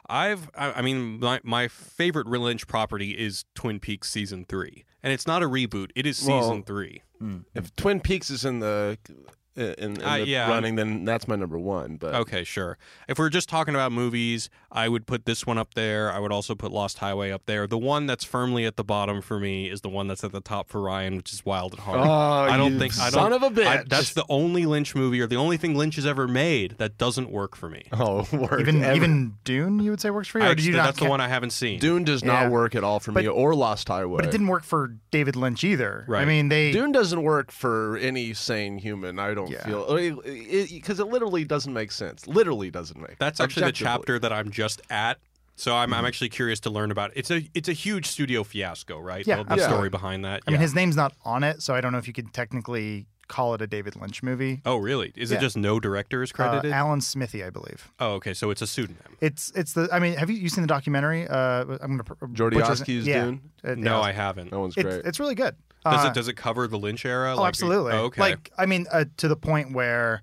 I've, 0.09 0.51
I, 0.55 0.73
I 0.73 0.83
mean, 0.83 1.19
my, 1.21 1.41
my 1.43 1.69
favorite 1.69 2.27
Lynch 2.27 2.67
property 2.67 3.13
is 3.13 3.45
Twin 3.55 3.81
Peaks 3.81 4.11
season 4.11 4.45
three, 4.49 4.85
and 5.03 5.13
it's 5.13 5.27
not 5.27 5.43
a 5.43 5.49
reboot; 5.49 5.91
it 5.97 6.07
is 6.07 6.19
season 6.19 6.37
Well, 6.37 6.63
three. 6.67 7.03
If 7.55 7.75
Twin 7.77 8.01
Peaks 8.01 8.29
is 8.31 8.45
in 8.45 8.59
the 8.61 8.99
in, 9.57 9.97
in 9.97 10.03
Uh, 10.03 10.15
yeah. 10.17 10.49
running, 10.49 10.77
then 10.77 11.05
that's 11.05 11.27
my 11.29 11.37
number 11.37 11.59
one. 11.59 11.97
But 11.97 12.15
Okay, 12.15 12.45
sure. 12.45 12.79
If 13.09 13.19
we're 13.19 13.31
just 13.31 13.49
talking 13.49 13.75
about 13.75 13.93
movies, 13.93 14.49
I 14.71 14.89
would 14.89 15.07
put 15.07 15.25
this 15.25 15.47
one 15.47 15.59
up 15.59 15.75
there. 15.75 16.13
I 16.13 16.19
would 16.19 16.33
also 16.33 16.55
put 16.55 16.73
Lost 16.73 16.99
Highway 16.99 17.31
up 17.31 17.43
there. 17.47 17.67
The 17.67 17.79
one 17.79 18.07
that's 18.07 18.25
firmly 18.25 18.65
at 18.67 18.77
the 18.77 18.85
bottom 18.85 19.23
for 19.23 19.39
me 19.41 19.69
is 19.71 19.81
the 19.81 19.89
one 19.89 20.09
that's 20.09 20.23
at 20.25 20.33
the 20.33 20.41
top 20.41 20.69
for 20.69 20.81
Ryan, 20.83 21.17
which 21.17 21.33
is 21.33 21.45
Wild 21.45 21.75
at 21.75 21.81
Heart. 21.81 22.01
Oh, 22.01 22.53
I 22.53 22.57
don't 22.57 22.75
you 22.75 22.79
think 22.79 22.93
I 22.99 23.11
son 23.11 23.31
don't, 23.31 23.43
of 23.43 23.57
a 23.59 23.69
I- 23.69 23.77
bitch. 23.79 23.89
that's 23.89 24.13
the 24.13 24.25
only 24.29 24.67
Lynch 24.67 24.95
movie 24.95 25.21
or 25.21 25.27
the 25.27 25.37
only 25.37 25.57
thing 25.57 25.75
Lynch 25.77 25.97
has 25.97 26.07
ever 26.07 26.29
made 26.29 26.77
that 26.79 26.99
doesn't 26.99 27.31
work 27.31 27.57
for 27.57 27.69
me. 27.69 27.85
oh, 27.93 28.27
work 28.33 28.61
Even 28.61 28.83
ever. 28.85 28.95
even 28.95 29.35
Dune, 29.45 29.79
you 29.81 29.91
would 29.91 30.01
say 30.01 30.11
works 30.11 30.29
for 30.29 30.39
you, 30.41 30.45
I 30.45 30.49
did 30.55 30.65
you 30.65 30.73
actually- 30.73 30.77
not? 30.77 30.85
that's 30.87 30.99
the 31.01 31.09
one 31.09 31.21
I 31.21 31.29
haven't 31.29 31.51
seen. 31.51 31.79
Dune 31.79 32.05
does 32.05 32.23
Yeah. 32.23 32.43
not 32.43 32.51
work 32.51 32.75
at 32.75 32.85
all 32.85 33.01
for 33.01 33.13
me, 33.13 33.27
or 33.27 33.55
Lost 33.55 33.89
Highway. 33.89 34.17
But 34.17 34.27
it 34.27 34.31
didn't 34.33 34.49
work 34.49 34.65
for 34.65 34.97
David 35.11 35.37
Lynch 35.37 35.65
either. 35.65 36.05
Right. 36.09 36.23
I 36.23 36.25
mean, 36.25 36.49
they 36.49 36.73
Dune 36.73 36.93
doesn't 36.93 37.23
work 37.23 37.51
for 37.51 37.97
any 37.99 38.35
sane 38.35 38.79
human. 38.79 39.19
I 39.19 39.35
don't 39.35 39.46
Yeah. 39.51 39.65
feel 39.65 40.21
because 40.23 41.01
it, 41.01 41.07
literally 41.07 41.45
doesn't 41.45 41.73
make 41.73 41.93
sense. 41.93 42.27
Literally 42.27 42.71
doesn't 42.71 43.01
make. 43.01 43.19
That's 43.19 43.41
actually 43.41 43.67
the 43.67 43.73
chapter 43.73 44.19
that 44.19 44.33
I'm 44.33 44.51
just 44.51 44.81
at. 44.91 45.19
So 45.59 45.75
I'm, 45.75 45.95
I'm 45.95 46.05
actually 46.05 46.29
curious 46.29 46.61
to 46.61 46.71
learn 46.71 46.91
about 46.91 47.11
it. 47.13 47.21
It's 47.21 47.31
a 47.31 47.43
it's 47.55 47.69
a 47.69 47.73
huge 47.73 48.07
studio 48.07 48.45
fiasco, 48.45 48.99
right? 48.99 49.27
Yeah, 49.27 49.37
the, 49.37 49.45
the 49.45 49.51
absolutely. 49.53 49.75
story 49.77 49.89
behind 49.91 50.25
that. 50.27 50.43
I 50.47 50.51
mean, 50.51 50.61
his 50.61 50.75
name's 50.75 50.97
not 50.97 51.15
on 51.25 51.43
it, 51.45 51.63
so 51.63 51.75
I 51.75 51.81
don't 51.81 51.93
know 51.93 51.99
if 51.99 52.07
you 52.07 52.13
could 52.13 52.35
technically 52.35 53.07
call 53.29 53.55
it 53.55 53.63
a 53.63 53.67
David 53.67 53.97
Lynch 53.97 54.23
movie. 54.23 54.61
oh, 54.67 54.77
really? 54.77 55.13
Is 55.17 55.31
Yeah. 55.33 55.39
it 55.39 55.41
just 55.41 55.57
no 55.57 55.81
directors 55.81 56.31
Uh, 56.31 56.35
credited? 56.37 56.71
Alan 56.73 57.01
Smithee, 57.01 57.43
I 57.43 57.51
believe. 57.51 57.91
oh, 57.99 58.13
okay. 58.17 58.35
So 58.35 58.51
it's 58.51 58.61
a 58.63 58.67
pseudonym. 58.67 59.17
It's 59.23 59.51
it's 59.57 59.73
the. 59.73 59.89
I 59.91 59.99
mean, 59.99 60.13
have 60.15 60.29
you, 60.31 60.37
you 60.37 60.49
seen 60.51 60.63
the 60.63 60.69
documentary? 60.69 61.27
Uh, 61.27 61.65
I'm 61.81 61.97
gonna 61.97 62.05
pr- 62.05 62.27
Jordy 62.35 62.57
butcher 62.59 62.71
his- 62.73 62.81
Oski's 62.83 63.07
yeah. 63.07 63.25
Dune? 63.25 63.41
Uh, 63.65 63.75
No, 63.77 63.93
yeah. 63.93 64.01
I 64.01 64.13
haven't. 64.13 64.51
That 64.51 64.59
one's 64.61 64.77
It's 64.77 64.85
great. 64.85 65.05
it's 65.07 65.19
really 65.19 65.35
good. 65.35 65.57
Does 65.91 66.05
Uh, 66.05 66.09
it 66.09 66.15
does 66.15 66.29
it 66.29 66.35
cover 66.35 66.67
the 66.67 66.79
Lynch 66.79 67.05
era? 67.05 67.35
Oh, 67.35 67.41
Like- 67.41 67.49
absolutely. 67.49 67.93
Oh, 67.93 68.05
okay. 68.05 68.21
Like, 68.21 68.51
I 68.59 68.67
mean, 68.67 68.87
uh, 68.93 69.05
to 69.19 69.29
the 69.29 69.37
point 69.37 69.73
where 69.73 70.23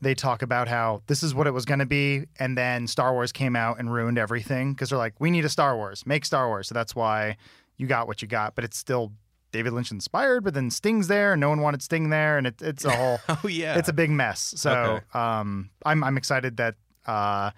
they 0.00 0.14
talk 0.14 0.42
about 0.42 0.68
how 0.68 1.02
this 1.08 1.22
is 1.22 1.34
what 1.34 1.46
it 1.46 1.50
was 1.52 1.64
going 1.64 1.80
to 1.80 1.86
be, 1.86 2.24
and 2.38 2.56
then 2.56 2.86
Star 2.86 3.12
Wars 3.12 3.32
came 3.32 3.56
out 3.56 3.78
and 3.80 3.92
ruined 3.92 4.16
everything 4.18 4.72
because 4.72 4.90
they're 4.90 4.98
like, 4.98 5.14
we 5.18 5.30
need 5.30 5.44
a 5.44 5.48
Star 5.48 5.76
Wars, 5.76 6.06
make 6.06 6.24
Star 6.24 6.46
Wars. 6.48 6.68
So 6.68 6.74
that's 6.74 6.94
why 6.94 7.36
you 7.76 7.86
got 7.88 8.06
what 8.06 8.22
you 8.22 8.28
got, 8.28 8.54
but 8.54 8.62
it's 8.64 8.76
still 8.76 9.12
David 9.50 9.72
Lynch 9.72 9.90
inspired. 9.90 10.44
But 10.44 10.54
then 10.54 10.70
Sting's 10.70 11.08
there, 11.08 11.32
and 11.32 11.40
no 11.40 11.48
one 11.48 11.60
wanted 11.62 11.82
Sting 11.82 12.10
there, 12.10 12.38
and 12.38 12.46
it, 12.46 12.62
it's 12.62 12.84
a 12.84 12.90
whole, 12.94 13.18
oh 13.28 13.48
yeah. 13.48 13.76
it's 13.78 13.88
a 13.88 13.92
big 13.92 14.10
mess. 14.10 14.54
So 14.56 14.70
Okay. 14.70 15.04
um, 15.18 15.70
I'm 15.84 16.04
I'm 16.04 16.16
excited 16.16 16.58
that. 16.58 16.74
Uh, 17.06 17.50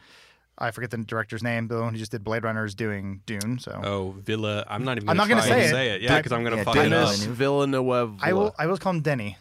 I 0.60 0.70
forget 0.72 0.90
the 0.90 0.98
director's 0.98 1.42
name. 1.42 1.68
The 1.68 1.80
one 1.80 1.92
who 1.94 1.98
just 1.98 2.12
did 2.12 2.22
Blade 2.22 2.44
Runner 2.44 2.64
is 2.64 2.74
doing 2.74 3.22
Dune. 3.26 3.58
So 3.58 3.80
Oh, 3.84 4.14
Villa. 4.18 4.64
I'm 4.68 4.84
not 4.84 4.98
even. 4.98 5.08
I'm 5.08 5.16
Gonna 5.16 5.34
not 5.36 5.42
gonna 5.48 5.54
say 5.54 5.64
it. 5.66 5.70
say 5.70 5.90
it. 5.94 6.02
Yeah, 6.02 6.16
because 6.18 6.32
I'm 6.32 6.44
gonna 6.44 6.56
yeah, 6.56 6.64
fuck 6.64 6.76
it 6.76 6.82
Dennis 6.90 6.98
up. 6.98 7.06
Dennis 7.20 7.24
Villeneuve. 7.38 8.18
I 8.22 8.32
will 8.32 8.54
I 8.58 8.66
will 8.66 8.76
call 8.76 8.90
him 8.92 9.00
Denny. 9.00 9.38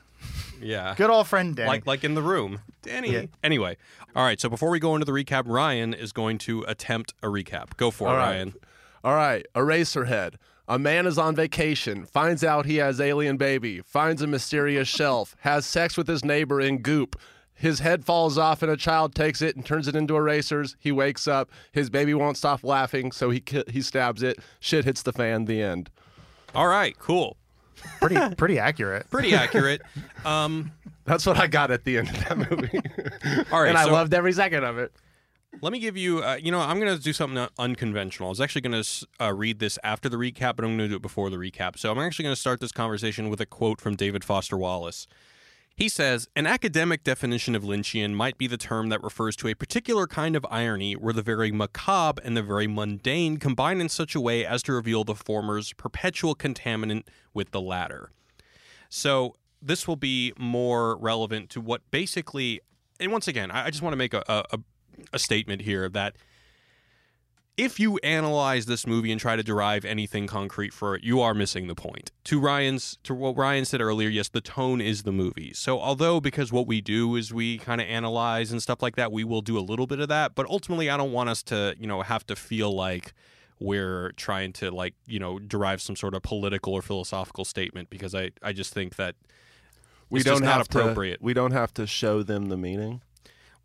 Yeah. 0.61 0.93
Good 0.97 1.09
old 1.09 1.27
friend 1.27 1.55
Denny. 1.55 1.67
Like 1.67 1.85
like 1.87 2.03
in 2.03 2.13
the 2.15 2.21
room, 2.21 2.61
Danny. 2.83 3.11
Yeah. 3.11 3.25
Anyway, 3.43 3.77
all 4.15 4.23
right. 4.23 4.39
So 4.39 4.49
before 4.49 4.69
we 4.69 4.79
go 4.79 4.95
into 4.95 5.05
the 5.05 5.11
recap, 5.11 5.43
Ryan 5.45 5.93
is 5.93 6.11
going 6.11 6.37
to 6.39 6.63
attempt 6.67 7.13
a 7.23 7.27
recap. 7.27 7.75
Go 7.77 7.91
for 7.91 8.07
it, 8.07 8.11
All 8.11 8.15
right. 8.17 8.27
Ryan. 8.27 8.53
All 9.03 9.15
right, 9.15 9.45
Eraserhead. 9.55 10.35
A 10.67 10.77
man 10.77 11.07
is 11.07 11.17
on 11.17 11.35
vacation, 11.35 12.05
finds 12.05 12.43
out 12.43 12.65
he 12.67 12.75
has 12.75 13.01
alien 13.01 13.37
baby, 13.37 13.81
finds 13.81 14.21
a 14.21 14.27
mysterious 14.27 14.87
shelf, 14.99 15.35
has 15.39 15.65
sex 15.65 15.97
with 15.97 16.07
his 16.07 16.23
neighbor 16.23 16.61
in 16.61 16.79
goop. 16.79 17.15
His 17.59 17.79
head 17.79 18.05
falls 18.05 18.37
off 18.37 18.63
and 18.63 18.71
a 18.71 18.77
child 18.77 19.13
takes 19.13 19.41
it 19.41 19.55
and 19.55 19.65
turns 19.65 19.87
it 19.87 19.95
into 19.95 20.15
erasers. 20.15 20.75
He 20.79 20.91
wakes 20.93 21.27
up. 21.27 21.49
His 21.73 21.89
baby 21.89 22.13
won't 22.13 22.37
stop 22.37 22.63
laughing, 22.63 23.11
so 23.11 23.29
he 23.29 23.43
he 23.67 23.81
stabs 23.81 24.23
it. 24.23 24.39
Shit 24.61 24.85
hits 24.85 25.01
the 25.01 25.11
fan. 25.11 25.45
The 25.45 25.61
end. 25.61 25.89
All 26.55 26.67
right. 26.67 26.97
Cool. 26.97 27.35
pretty 27.99 28.35
pretty 28.37 28.57
accurate. 28.59 29.09
Pretty 29.09 29.33
accurate. 29.35 29.81
Um. 30.25 30.71
That's 31.05 31.25
what 31.25 31.37
I 31.37 31.47
got 31.47 31.71
at 31.71 31.85
the 31.85 31.97
end 31.97 32.09
of 32.09 32.17
that 32.25 32.37
movie. 32.37 32.79
All 33.51 33.61
right. 33.61 33.69
and 33.69 33.77
I 33.77 33.85
so 33.85 33.91
loved 33.93 34.13
every 34.13 34.31
second 34.31 34.63
of 34.63 34.77
it. 34.77 34.93
let 35.59 35.73
me 35.73 35.79
give 35.79 35.97
you. 35.97 36.23
Uh, 36.23 36.35
you 36.35 36.51
know, 36.51 36.59
I'm 36.59 36.79
going 36.79 36.95
to 36.95 37.01
do 37.03 37.13
something 37.13 37.47
unconventional. 37.57 38.27
I 38.27 38.29
was 38.29 38.39
actually 38.39 38.61
going 38.61 38.83
to 38.83 39.07
uh, 39.19 39.33
read 39.33 39.57
this 39.57 39.79
after 39.83 40.07
the 40.07 40.17
recap, 40.17 40.55
but 40.55 40.65
I'm 40.65 40.77
going 40.77 40.79
to 40.79 40.87
do 40.87 40.95
it 40.97 41.01
before 41.01 41.31
the 41.31 41.37
recap. 41.37 41.79
So 41.79 41.91
I'm 41.91 41.97
actually 41.97 42.23
going 42.23 42.35
to 42.35 42.39
start 42.39 42.59
this 42.61 42.71
conversation 42.71 43.29
with 43.29 43.41
a 43.41 43.47
quote 43.47 43.81
from 43.81 43.95
David 43.95 44.23
Foster 44.23 44.55
Wallace. 44.55 45.07
He 45.79 45.87
says, 45.87 46.27
An 46.35 46.45
academic 46.45 47.05
definition 47.05 47.55
of 47.55 47.63
Lynchian 47.63 48.11
might 48.11 48.37
be 48.37 48.47
the 48.47 48.57
term 48.57 48.89
that 48.89 49.01
refers 49.01 49.37
to 49.37 49.47
a 49.47 49.53
particular 49.53 50.07
kind 50.07 50.35
of 50.35 50.45
irony 50.51 50.93
where 50.97 51.13
the 51.13 51.21
very 51.21 51.53
macabre 51.53 52.21
and 52.25 52.35
the 52.35 52.43
very 52.43 52.67
mundane 52.67 53.37
combine 53.37 53.79
in 53.79 53.87
such 53.87 54.13
a 54.13 54.19
way 54.19 54.45
as 54.45 54.61
to 54.63 54.73
reveal 54.73 55.05
the 55.05 55.15
former's 55.15 55.71
perpetual 55.71 56.35
contaminant 56.35 57.03
with 57.33 57.51
the 57.51 57.61
latter. 57.61 58.11
So 58.89 59.37
this 59.61 59.87
will 59.87 59.95
be 59.95 60.33
more 60.37 60.97
relevant 60.97 61.49
to 61.51 61.61
what 61.61 61.89
basically, 61.91 62.59
and 62.99 63.09
once 63.13 63.29
again, 63.29 63.49
I 63.49 63.69
just 63.69 63.81
want 63.81 63.93
to 63.93 63.97
make 63.97 64.13
a, 64.13 64.21
a- 64.27 64.59
a 65.13 65.17
statement 65.19 65.61
here 65.61 65.87
that 65.87 66.17
if 67.59 67.79
you 67.79 67.97
analyze 67.97 68.65
this 68.65 68.87
movie 68.87 69.11
and 69.11 69.19
try 69.19 69.35
to 69.35 69.43
derive 69.43 69.83
anything 69.83 70.27
concrete 70.27 70.73
for 70.73 70.95
it, 70.95 71.03
you 71.03 71.19
are 71.19 71.33
missing 71.33 71.67
the 71.67 71.75
point. 71.75 72.11
To 72.25 72.39
Ryan's 72.39 72.97
to 73.03 73.13
what 73.13 73.35
Ryan 73.37 73.65
said 73.65 73.81
earlier, 73.81 74.09
yes, 74.09 74.29
the 74.29 74.41
tone 74.41 74.79
is 74.81 75.03
the 75.03 75.11
movie. 75.11 75.51
So 75.53 75.79
although 75.79 76.19
because 76.21 76.51
what 76.51 76.67
we 76.67 76.79
do 76.81 77.15
is 77.15 77.33
we 77.33 77.57
kind 77.57 77.81
of 77.81 77.87
analyze 77.87 78.51
and 78.51 78.61
stuff 78.63 78.81
like 78.81 78.95
that, 78.95 79.11
we 79.11 79.23
will 79.23 79.41
do 79.41 79.57
a 79.57 79.65
little 79.71 79.87
bit 79.87 79.99
of 79.99 80.07
that, 80.07 80.35
but 80.35 80.45
ultimately 80.47 80.89
I 80.89 80.97
don't 80.97 81.11
want 81.11 81.29
us 81.29 81.43
to, 81.43 81.75
you 81.77 81.87
know, 81.87 82.01
have 82.01 82.25
to 82.27 82.35
feel 82.35 82.71
like 82.73 83.13
we're 83.59 84.13
trying 84.13 84.53
to 84.53 84.71
like, 84.71 84.93
you 85.05 85.19
know, 85.19 85.37
derive 85.37 85.81
some 85.81 85.97
sort 85.97 86.13
of 86.15 86.21
political 86.23 86.73
or 86.73 86.81
philosophical 86.81 87.43
statement 87.43 87.89
because 87.89 88.15
I 88.15 88.31
I 88.41 88.53
just 88.53 88.73
think 88.73 88.95
that 88.95 89.15
We 90.09 90.21
It's 90.21 90.29
don't 90.29 90.43
have 90.43 90.61
appropriate. 90.61 91.17
To, 91.19 91.25
we 91.25 91.33
don't 91.33 91.51
have 91.51 91.73
to 91.75 91.85
show 91.85 92.23
them 92.23 92.49
the 92.49 92.57
meaning. 92.57 93.01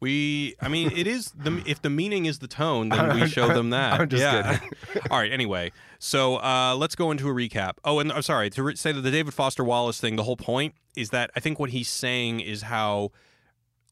We, 0.04 0.54
I 0.60 0.68
mean, 0.68 0.92
it 0.94 1.06
is 1.06 1.30
the 1.30 1.62
if 1.66 1.80
the 1.80 1.88
meaning 1.88 2.26
is 2.26 2.38
the 2.38 2.46
tone, 2.46 2.90
then 2.90 3.18
we 3.18 3.26
show 3.26 3.48
them 3.48 3.70
that. 3.70 4.02
I'm 4.02 4.08
just 4.10 4.22
yeah. 4.22 4.58
All 5.10 5.16
right. 5.16 5.32
Anyway, 5.32 5.72
so 5.98 6.36
uh, 6.36 6.76
let's 6.76 6.94
go 6.94 7.10
into 7.10 7.26
a 7.26 7.32
recap. 7.32 7.78
Oh, 7.86 8.00
and 8.00 8.12
I'm 8.12 8.20
sorry 8.20 8.50
to 8.50 8.62
re- 8.62 8.76
say 8.76 8.92
that 8.92 9.00
the 9.00 9.10
David 9.10 9.32
Foster 9.32 9.64
Wallace 9.64 9.98
thing. 9.98 10.16
The 10.16 10.24
whole 10.24 10.36
point 10.36 10.74
is 10.94 11.08
that 11.08 11.30
I 11.34 11.40
think 11.40 11.58
what 11.58 11.70
he's 11.70 11.88
saying 11.88 12.40
is 12.40 12.60
how 12.60 13.12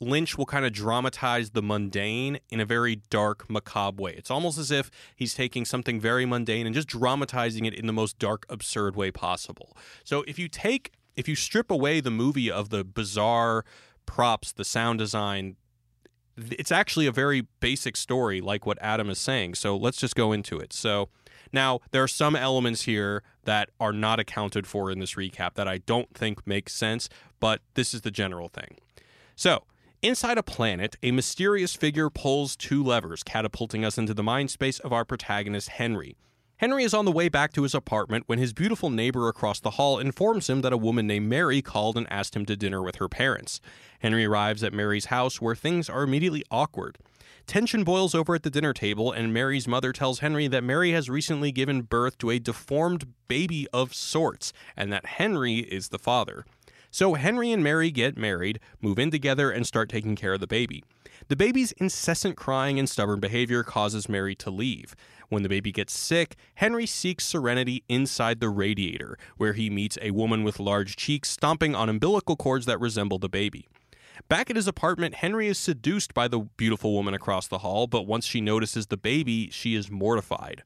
Lynch 0.00 0.36
will 0.36 0.44
kind 0.44 0.66
of 0.66 0.72
dramatize 0.74 1.52
the 1.52 1.62
mundane 1.62 2.40
in 2.50 2.60
a 2.60 2.66
very 2.66 2.96
dark, 3.08 3.48
macabre 3.48 4.02
way. 4.02 4.14
It's 4.14 4.30
almost 4.30 4.58
as 4.58 4.70
if 4.70 4.90
he's 5.16 5.32
taking 5.32 5.64
something 5.64 5.98
very 5.98 6.26
mundane 6.26 6.66
and 6.66 6.74
just 6.74 6.88
dramatizing 6.88 7.64
it 7.64 7.72
in 7.72 7.86
the 7.86 7.92
most 7.94 8.18
dark, 8.18 8.44
absurd 8.50 8.96
way 8.96 9.10
possible. 9.10 9.74
So 10.04 10.24
if 10.28 10.38
you 10.38 10.48
take, 10.48 10.92
if 11.16 11.26
you 11.26 11.36
strip 11.36 11.70
away 11.70 12.00
the 12.00 12.10
movie 12.10 12.50
of 12.50 12.68
the 12.68 12.84
bizarre 12.84 13.64
props, 14.04 14.52
the 14.52 14.64
sound 14.64 14.98
design, 14.98 15.56
it's 16.36 16.72
actually 16.72 17.06
a 17.06 17.12
very 17.12 17.46
basic 17.60 17.96
story, 17.96 18.40
like 18.40 18.66
what 18.66 18.78
Adam 18.80 19.10
is 19.10 19.18
saying. 19.18 19.54
So 19.54 19.76
let's 19.76 19.98
just 19.98 20.14
go 20.14 20.32
into 20.32 20.58
it. 20.58 20.72
So 20.72 21.08
now 21.52 21.80
there 21.90 22.02
are 22.02 22.08
some 22.08 22.34
elements 22.34 22.82
here 22.82 23.22
that 23.44 23.70
are 23.78 23.92
not 23.92 24.18
accounted 24.18 24.66
for 24.66 24.90
in 24.90 24.98
this 24.98 25.14
recap 25.14 25.54
that 25.54 25.68
I 25.68 25.78
don't 25.78 26.12
think 26.14 26.46
make 26.46 26.68
sense, 26.68 27.08
but 27.40 27.60
this 27.74 27.92
is 27.92 28.02
the 28.02 28.10
general 28.10 28.48
thing. 28.48 28.78
So, 29.36 29.64
inside 30.00 30.38
a 30.38 30.42
planet, 30.42 30.96
a 31.02 31.10
mysterious 31.10 31.74
figure 31.74 32.08
pulls 32.10 32.56
two 32.56 32.82
levers, 32.82 33.22
catapulting 33.22 33.84
us 33.84 33.98
into 33.98 34.14
the 34.14 34.22
mind 34.22 34.50
space 34.50 34.78
of 34.78 34.92
our 34.92 35.04
protagonist, 35.04 35.70
Henry. 35.70 36.16
Henry 36.62 36.84
is 36.84 36.94
on 36.94 37.04
the 37.04 37.10
way 37.10 37.28
back 37.28 37.52
to 37.52 37.64
his 37.64 37.74
apartment 37.74 38.22
when 38.28 38.38
his 38.38 38.52
beautiful 38.52 38.88
neighbor 38.88 39.26
across 39.26 39.58
the 39.58 39.72
hall 39.72 39.98
informs 39.98 40.48
him 40.48 40.60
that 40.60 40.72
a 40.72 40.76
woman 40.76 41.08
named 41.08 41.28
Mary 41.28 41.60
called 41.60 41.96
and 41.96 42.06
asked 42.08 42.36
him 42.36 42.46
to 42.46 42.54
dinner 42.54 42.80
with 42.80 42.94
her 42.96 43.08
parents. 43.08 43.60
Henry 43.98 44.24
arrives 44.24 44.62
at 44.62 44.72
Mary's 44.72 45.06
house 45.06 45.40
where 45.40 45.56
things 45.56 45.90
are 45.90 46.04
immediately 46.04 46.44
awkward. 46.52 46.98
Tension 47.48 47.82
boils 47.82 48.14
over 48.14 48.36
at 48.36 48.44
the 48.44 48.48
dinner 48.48 48.72
table, 48.72 49.10
and 49.10 49.34
Mary's 49.34 49.66
mother 49.66 49.92
tells 49.92 50.20
Henry 50.20 50.46
that 50.46 50.62
Mary 50.62 50.92
has 50.92 51.10
recently 51.10 51.50
given 51.50 51.82
birth 51.82 52.16
to 52.18 52.30
a 52.30 52.38
deformed 52.38 53.12
baby 53.26 53.66
of 53.72 53.92
sorts, 53.92 54.52
and 54.76 54.92
that 54.92 55.04
Henry 55.04 55.56
is 55.56 55.88
the 55.88 55.98
father. 55.98 56.44
So 56.92 57.14
Henry 57.14 57.50
and 57.50 57.64
Mary 57.64 57.90
get 57.90 58.16
married, 58.16 58.60
move 58.80 59.00
in 59.00 59.10
together, 59.10 59.50
and 59.50 59.66
start 59.66 59.88
taking 59.88 60.14
care 60.14 60.34
of 60.34 60.40
the 60.40 60.46
baby. 60.46 60.84
The 61.28 61.36
baby's 61.36 61.72
incessant 61.72 62.36
crying 62.36 62.78
and 62.78 62.88
stubborn 62.88 63.20
behavior 63.20 63.62
causes 63.62 64.08
Mary 64.08 64.34
to 64.36 64.50
leave. 64.50 64.94
When 65.32 65.42
the 65.42 65.48
baby 65.48 65.72
gets 65.72 65.98
sick, 65.98 66.36
Henry 66.56 66.84
seeks 66.84 67.24
serenity 67.24 67.84
inside 67.88 68.40
the 68.40 68.50
radiator, 68.50 69.16
where 69.38 69.54
he 69.54 69.70
meets 69.70 69.96
a 70.02 70.10
woman 70.10 70.44
with 70.44 70.60
large 70.60 70.94
cheeks 70.94 71.30
stomping 71.30 71.74
on 71.74 71.88
umbilical 71.88 72.36
cords 72.36 72.66
that 72.66 72.78
resemble 72.78 73.18
the 73.18 73.30
baby. 73.30 73.66
Back 74.28 74.50
at 74.50 74.56
his 74.56 74.68
apartment, 74.68 75.14
Henry 75.14 75.48
is 75.48 75.56
seduced 75.56 76.12
by 76.12 76.28
the 76.28 76.40
beautiful 76.58 76.92
woman 76.92 77.14
across 77.14 77.48
the 77.48 77.60
hall, 77.60 77.86
but 77.86 78.06
once 78.06 78.26
she 78.26 78.42
notices 78.42 78.88
the 78.88 78.98
baby, 78.98 79.48
she 79.50 79.74
is 79.74 79.90
mortified. 79.90 80.64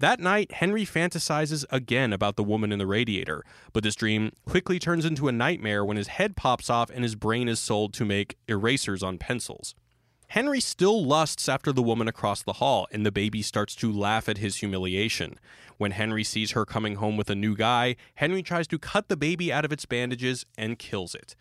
That 0.00 0.18
night, 0.18 0.50
Henry 0.50 0.84
fantasizes 0.84 1.64
again 1.70 2.12
about 2.12 2.34
the 2.34 2.42
woman 2.42 2.72
in 2.72 2.80
the 2.80 2.88
radiator, 2.88 3.44
but 3.72 3.84
this 3.84 3.94
dream 3.94 4.32
quickly 4.44 4.80
turns 4.80 5.04
into 5.04 5.28
a 5.28 5.32
nightmare 5.32 5.84
when 5.84 5.98
his 5.98 6.08
head 6.08 6.34
pops 6.34 6.68
off 6.68 6.90
and 6.90 7.04
his 7.04 7.14
brain 7.14 7.46
is 7.46 7.60
sold 7.60 7.94
to 7.94 8.04
make 8.04 8.38
erasers 8.48 9.04
on 9.04 9.18
pencils. 9.18 9.76
Henry 10.34 10.58
still 10.58 11.04
lusts 11.04 11.48
after 11.48 11.70
the 11.70 11.80
woman 11.80 12.08
across 12.08 12.42
the 12.42 12.54
hall, 12.54 12.88
and 12.90 13.06
the 13.06 13.12
baby 13.12 13.40
starts 13.40 13.76
to 13.76 13.92
laugh 13.92 14.28
at 14.28 14.38
his 14.38 14.56
humiliation. 14.56 15.38
When 15.78 15.92
Henry 15.92 16.24
sees 16.24 16.50
her 16.50 16.64
coming 16.64 16.96
home 16.96 17.16
with 17.16 17.30
a 17.30 17.36
new 17.36 17.54
guy, 17.54 17.94
Henry 18.16 18.42
tries 18.42 18.66
to 18.66 18.78
cut 18.80 19.08
the 19.08 19.16
baby 19.16 19.52
out 19.52 19.64
of 19.64 19.70
its 19.70 19.86
bandages 19.86 20.44
and 20.58 20.76
kills 20.76 21.14
it. 21.14 21.36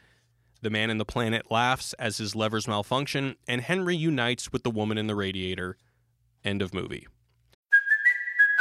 The 0.61 0.69
man 0.69 0.91
in 0.91 0.99
the 0.99 1.05
planet 1.05 1.49
laughs 1.49 1.93
as 1.93 2.19
his 2.19 2.35
levers 2.35 2.67
malfunction, 2.67 3.35
and 3.47 3.61
Henry 3.61 3.95
unites 3.95 4.53
with 4.53 4.61
the 4.61 4.69
woman 4.69 4.99
in 4.99 5.07
the 5.07 5.15
radiator. 5.15 5.75
End 6.45 6.61
of 6.61 6.71
movie. 6.71 7.07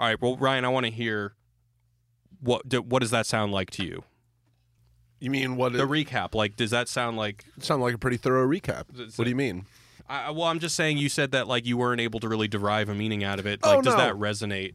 All 0.00 0.06
right, 0.06 0.20
well, 0.20 0.36
Ryan, 0.36 0.64
I 0.64 0.68
want 0.68 0.86
to 0.86 0.90
hear 0.92 1.34
what 2.40 2.66
do, 2.66 2.80
what 2.80 3.00
does 3.02 3.10
that 3.10 3.26
sound 3.26 3.52
like 3.52 3.68
to 3.72 3.84
you? 3.84 4.02
You 5.20 5.30
mean 5.30 5.56
what? 5.56 5.74
The 5.74 5.82
It, 5.82 5.88
recap, 5.88 6.34
like, 6.34 6.56
does 6.56 6.70
that 6.70 6.88
sound 6.88 7.18
like? 7.18 7.44
sound 7.58 7.82
like 7.82 7.92
a 7.94 7.98
pretty 7.98 8.16
thorough 8.16 8.48
recap. 8.48 8.84
What 9.16 9.24
do 9.24 9.28
you 9.30 9.36
mean? 9.36 9.66
I, 10.08 10.30
well, 10.30 10.44
I'm 10.44 10.58
just 10.58 10.74
saying. 10.74 10.96
You 10.96 11.10
said 11.10 11.32
that 11.32 11.46
like 11.46 11.66
you 11.66 11.76
weren't 11.76 12.00
able 12.00 12.18
to 12.20 12.28
really 12.28 12.48
derive 12.48 12.88
a 12.88 12.94
meaning 12.94 13.22
out 13.22 13.38
of 13.38 13.46
it. 13.46 13.60
Oh, 13.62 13.74
Like, 13.76 13.84
does 13.84 13.94
no. 13.94 14.00
that 14.00 14.14
resonate? 14.14 14.72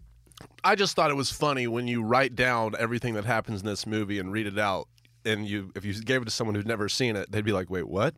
I 0.64 0.76
just 0.76 0.96
thought 0.96 1.10
it 1.10 1.16
was 1.16 1.32
funny 1.32 1.66
when 1.66 1.88
you 1.88 2.04
write 2.04 2.36
down 2.36 2.76
everything 2.78 3.16
that 3.16 3.26
happens 3.26 3.62
in 3.62 3.66
this 3.66 3.88
movie 3.88 4.20
and 4.20 4.32
read 4.32 4.46
it 4.46 4.60
out, 4.60 4.88
and 5.26 5.48
you 5.48 5.72
if 5.76 5.84
you 5.84 5.94
gave 6.04 6.22
it 6.22 6.26
to 6.26 6.32
someone 6.32 6.54
who'd 6.56 6.68
never 6.68 6.88
seen 6.88 7.16
it, 7.16 7.32
they'd 7.32 7.44
be 7.44 7.52
like, 7.52 7.70
"Wait, 7.72 7.88
what?" 7.88 8.14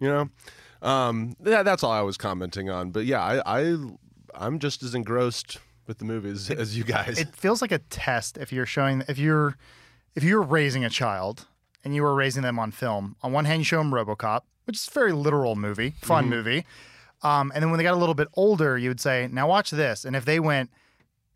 you 0.00 0.08
know. 0.08 0.28
Um, 0.82 1.34
that's 1.40 1.82
all 1.82 1.92
I 1.92 2.02
was 2.02 2.18
commenting 2.18 2.68
on. 2.68 2.90
But 2.90 3.06
yeah, 3.06 3.22
I, 3.22 3.60
I 3.62 3.76
I'm 4.34 4.58
just 4.58 4.82
as 4.82 4.94
engrossed 4.94 5.58
with 5.92 5.98
the 5.98 6.04
movies 6.06 6.50
as 6.50 6.74
you 6.76 6.84
guys. 6.84 7.18
It 7.18 7.36
feels 7.36 7.60
like 7.60 7.70
a 7.70 7.78
test 7.78 8.38
if 8.38 8.50
you're 8.50 8.64
showing 8.64 9.04
if 9.08 9.18
you're 9.18 9.58
if 10.14 10.24
you're 10.24 10.40
raising 10.40 10.86
a 10.86 10.90
child 10.90 11.46
and 11.84 11.94
you 11.94 12.02
were 12.02 12.14
raising 12.14 12.42
them 12.42 12.58
on 12.58 12.70
film. 12.70 13.14
On 13.22 13.30
one 13.30 13.44
hand, 13.44 13.60
you 13.60 13.64
show 13.64 13.76
them 13.76 13.90
RoboCop, 13.92 14.40
which 14.64 14.76
is 14.76 14.88
a 14.88 14.90
very 14.90 15.12
literal 15.12 15.54
movie, 15.54 15.94
fun 16.00 16.30
movie. 16.30 16.64
Um, 17.22 17.52
and 17.54 17.62
then 17.62 17.70
when 17.70 17.76
they 17.76 17.84
got 17.84 17.92
a 17.92 17.98
little 17.98 18.14
bit 18.14 18.28
older, 18.34 18.78
you 18.78 18.88
would 18.88 19.00
say, 19.00 19.28
"Now 19.30 19.46
watch 19.46 19.70
this." 19.70 20.06
And 20.06 20.16
if 20.16 20.24
they 20.24 20.40
went, 20.40 20.70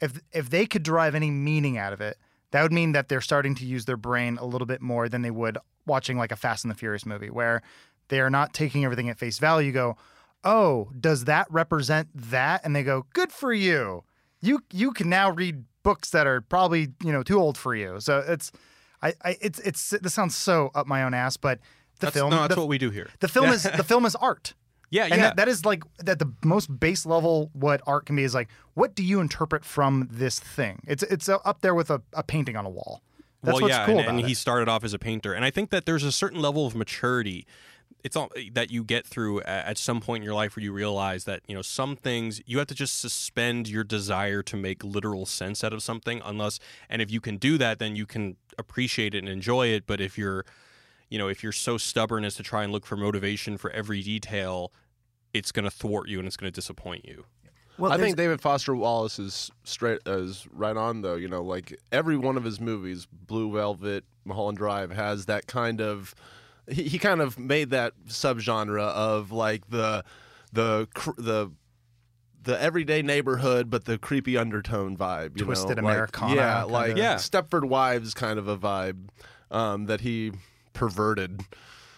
if 0.00 0.20
if 0.32 0.48
they 0.48 0.64
could 0.64 0.82
derive 0.82 1.14
any 1.14 1.30
meaning 1.30 1.76
out 1.76 1.92
of 1.92 2.00
it, 2.00 2.16
that 2.52 2.62
would 2.62 2.72
mean 2.72 2.92
that 2.92 3.08
they're 3.10 3.20
starting 3.20 3.54
to 3.56 3.66
use 3.66 3.84
their 3.84 3.98
brain 3.98 4.38
a 4.40 4.46
little 4.46 4.66
bit 4.66 4.80
more 4.80 5.08
than 5.10 5.20
they 5.20 5.30
would 5.30 5.58
watching 5.84 6.16
like 6.16 6.32
a 6.32 6.36
Fast 6.36 6.64
and 6.64 6.70
the 6.70 6.75
Furious 6.75 7.04
movie, 7.04 7.28
where 7.30 7.60
they 8.08 8.20
are 8.20 8.30
not 8.30 8.54
taking 8.54 8.84
everything 8.84 9.10
at 9.10 9.18
face 9.18 9.38
value. 9.38 9.66
You 9.66 9.72
go, 9.72 9.96
"Oh, 10.44 10.90
does 10.98 11.25
that 11.25 11.46
represent 11.50 12.08
that?" 12.14 12.62
And 12.64 12.75
they 12.75 12.82
go, 12.82 13.04
"Good 13.12 13.32
for 13.32 13.52
you. 13.52 14.04
You 14.40 14.62
you 14.72 14.92
can 14.92 15.08
now 15.08 15.30
read 15.30 15.64
books 15.82 16.10
that 16.10 16.26
are 16.26 16.40
probably 16.40 16.88
you 17.02 17.12
know 17.12 17.22
too 17.22 17.38
old 17.38 17.56
for 17.56 17.74
you." 17.74 18.00
So 18.00 18.24
it's, 18.26 18.52
I, 19.02 19.14
I 19.24 19.36
it's 19.40 19.58
it's 19.60 19.90
this 19.90 20.14
sounds 20.14 20.36
so 20.36 20.70
up 20.74 20.86
my 20.86 21.02
own 21.02 21.14
ass, 21.14 21.36
but 21.36 21.60
the 22.00 22.06
That's, 22.06 22.16
film, 22.16 22.30
no, 22.30 22.42
that's 22.42 22.54
the, 22.54 22.60
what 22.60 22.68
we 22.68 22.78
do 22.78 22.90
here. 22.90 23.08
the 23.20 23.28
film 23.28 23.50
is 23.50 23.62
the 23.76 23.84
film 23.84 24.04
is 24.04 24.14
art. 24.16 24.54
Yeah, 24.88 25.04
And 25.04 25.14
yeah. 25.14 25.22
that, 25.22 25.36
that 25.36 25.48
is 25.48 25.64
like 25.64 25.82
at 26.06 26.20
the 26.20 26.32
most 26.44 26.78
base 26.78 27.04
level 27.06 27.50
what 27.54 27.80
art 27.88 28.06
can 28.06 28.14
be 28.14 28.22
is 28.22 28.34
like 28.34 28.48
what 28.74 28.94
do 28.94 29.02
you 29.02 29.20
interpret 29.20 29.64
from 29.64 30.08
this 30.10 30.38
thing? 30.38 30.82
It's 30.86 31.02
it's 31.02 31.28
up 31.28 31.60
there 31.60 31.74
with 31.74 31.90
a, 31.90 32.02
a 32.12 32.22
painting 32.22 32.56
on 32.56 32.64
a 32.66 32.70
wall. 32.70 33.02
That's 33.42 33.54
well, 33.54 33.62
what's 33.62 33.74
yeah, 33.74 33.86
cool 33.86 33.98
and, 33.98 34.18
and 34.18 34.20
he 34.20 34.34
started 34.34 34.68
off 34.68 34.84
as 34.84 34.94
a 34.94 34.98
painter, 34.98 35.32
and 35.32 35.44
I 35.44 35.50
think 35.50 35.70
that 35.70 35.86
there's 35.86 36.04
a 36.04 36.12
certain 36.12 36.40
level 36.40 36.66
of 36.66 36.74
maturity. 36.74 37.46
It's 38.06 38.14
all 38.14 38.30
eh, 38.36 38.50
that 38.52 38.70
you 38.70 38.84
get 38.84 39.04
through 39.04 39.42
at 39.42 39.76
some 39.78 40.00
point 40.00 40.22
in 40.22 40.25
your 40.25 40.34
life 40.34 40.54
where 40.54 40.62
you 40.62 40.72
realize 40.72 41.25
that 41.25 41.40
you 41.48 41.56
know 41.56 41.62
some 41.62 41.96
things 41.96 42.40
you 42.46 42.58
have 42.58 42.68
to 42.68 42.75
just 42.75 43.00
suspend 43.00 43.68
your 43.68 43.82
desire 43.82 44.44
to 44.44 44.56
make 44.56 44.84
literal 44.84 45.26
sense 45.26 45.64
out 45.64 45.72
of 45.72 45.82
something, 45.82 46.22
unless 46.25 46.60
and 46.88 47.02
if 47.02 47.10
you 47.10 47.20
can 47.20 47.36
do 47.36 47.58
that, 47.58 47.80
then 47.80 47.96
you 47.96 48.06
can 48.06 48.36
appreciate 48.58 49.12
it 49.14 49.18
and 49.18 49.28
enjoy 49.28 49.66
it. 49.66 49.88
But 49.88 50.00
if 50.00 50.16
you're, 50.16 50.44
you 51.10 51.18
know, 51.18 51.26
if 51.28 51.42
you're 51.42 51.50
so 51.50 51.76
stubborn 51.78 52.25
as 52.25 52.36
to 52.36 52.44
try 52.44 52.62
and 52.62 52.72
look 52.72 52.86
for 52.86 52.96
motivation 52.96 53.58
for 53.58 53.70
every 53.72 54.02
detail, 54.02 54.72
it's 55.34 55.50
going 55.50 55.64
to 55.64 55.70
thwart 55.70 56.08
you 56.08 56.20
and 56.20 56.28
it's 56.28 56.36
going 56.36 56.50
to 56.50 56.54
disappoint 56.54 57.04
you. 57.04 57.25
Well, 57.78 57.92
I 57.92 57.98
think 57.98 58.16
David 58.16 58.40
Foster 58.40 58.75
Wallace 58.75 59.18
is 59.18 59.50
straight 59.64 59.98
is 60.06 60.46
right 60.52 60.76
on 60.76 61.02
though. 61.02 61.16
You 61.16 61.28
know, 61.28 61.42
like 61.42 61.76
every 61.90 62.16
one 62.16 62.36
of 62.36 62.44
his 62.44 62.60
movies, 62.60 63.06
Blue 63.10 63.52
Velvet, 63.52 64.04
Mulholland 64.25 64.58
Drive, 64.58 64.92
has 64.92 65.26
that 65.26 65.48
kind 65.48 65.80
of. 65.80 66.14
He, 66.68 66.85
he 66.85 66.99
kind 66.99 67.20
of 67.20 67.38
made 67.38 67.70
that 67.70 67.92
subgenre 68.08 68.80
of 68.80 69.32
like 69.32 69.68
the 69.70 70.04
the 70.52 70.88
the 71.16 71.50
the 72.43 72.60
everyday 72.60 73.02
neighborhood, 73.02 73.71
but 73.71 73.84
the 73.84 73.99
creepy 73.99 74.36
undertone 74.36 74.97
vibe. 74.97 75.38
You 75.38 75.45
Twisted 75.45 75.76
know? 75.76 75.82
Like, 75.82 75.95
Americana 75.95 76.34
yeah, 76.34 76.60
kinda. 76.60 76.73
like 76.73 76.97
Yeah. 76.97 77.14
Stepford 77.17 77.69
Wives 77.69 78.14
kind 78.14 78.38
of 78.38 78.49
a 78.49 78.56
vibe 78.56 79.08
um, 79.50 79.86
that 79.86 80.00
he 80.00 80.32
perverted. 80.73 81.43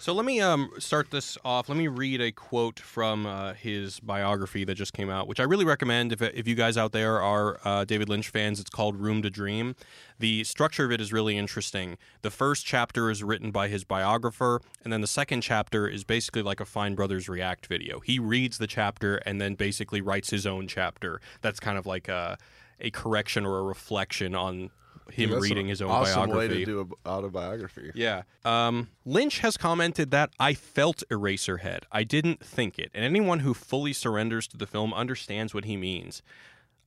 So 0.08 0.14
let 0.14 0.24
me 0.24 0.40
um, 0.40 0.70
start 0.78 1.10
this 1.10 1.36
off. 1.44 1.68
Let 1.68 1.76
me 1.76 1.86
read 1.86 2.22
a 2.22 2.32
quote 2.32 2.80
from 2.80 3.26
uh, 3.26 3.52
his 3.52 4.00
biography 4.00 4.64
that 4.64 4.74
just 4.74 4.94
came 4.94 5.10
out, 5.10 5.28
which 5.28 5.38
I 5.38 5.42
really 5.42 5.66
recommend 5.66 6.14
if, 6.14 6.22
if 6.22 6.48
you 6.48 6.54
guys 6.54 6.78
out 6.78 6.92
there 6.92 7.20
are 7.20 7.60
uh, 7.62 7.84
David 7.84 8.08
Lynch 8.08 8.30
fans. 8.30 8.58
It's 8.58 8.70
called 8.70 8.96
Room 8.96 9.20
to 9.20 9.28
Dream. 9.28 9.76
The 10.18 10.44
structure 10.44 10.86
of 10.86 10.92
it 10.92 11.02
is 11.02 11.12
really 11.12 11.36
interesting. 11.36 11.98
The 12.22 12.30
first 12.30 12.64
chapter 12.64 13.10
is 13.10 13.22
written 13.22 13.50
by 13.50 13.68
his 13.68 13.84
biographer, 13.84 14.62
and 14.82 14.90
then 14.90 15.02
the 15.02 15.06
second 15.06 15.42
chapter 15.42 15.86
is 15.86 16.04
basically 16.04 16.40
like 16.40 16.60
a 16.60 16.64
Fine 16.64 16.94
Brothers 16.94 17.28
React 17.28 17.66
video. 17.66 18.00
He 18.00 18.18
reads 18.18 18.56
the 18.56 18.66
chapter 18.66 19.16
and 19.26 19.38
then 19.42 19.56
basically 19.56 20.00
writes 20.00 20.30
his 20.30 20.46
own 20.46 20.68
chapter. 20.68 21.20
That's 21.42 21.60
kind 21.60 21.76
of 21.76 21.84
like 21.84 22.08
a, 22.08 22.38
a 22.80 22.90
correction 22.90 23.44
or 23.44 23.58
a 23.58 23.62
reflection 23.62 24.34
on 24.34 24.70
him 25.10 25.32
an 25.32 25.40
reading 25.40 25.68
his 25.68 25.82
own 25.82 25.90
awesome 25.90 26.30
biography. 26.30 26.48
way 26.48 26.58
to 26.60 26.64
do 26.64 26.80
an 26.80 26.90
autobiography. 27.06 27.90
Yeah. 27.94 28.22
Um, 28.44 28.88
Lynch 29.04 29.40
has 29.40 29.56
commented 29.56 30.10
that 30.10 30.30
I 30.38 30.54
felt 30.54 31.02
Eraserhead. 31.10 31.84
I 31.90 32.04
didn't 32.04 32.44
think 32.44 32.78
it. 32.78 32.90
And 32.94 33.04
anyone 33.04 33.40
who 33.40 33.54
fully 33.54 33.92
surrenders 33.92 34.46
to 34.48 34.56
the 34.56 34.66
film 34.66 34.92
understands 34.94 35.54
what 35.54 35.64
he 35.64 35.76
means. 35.76 36.22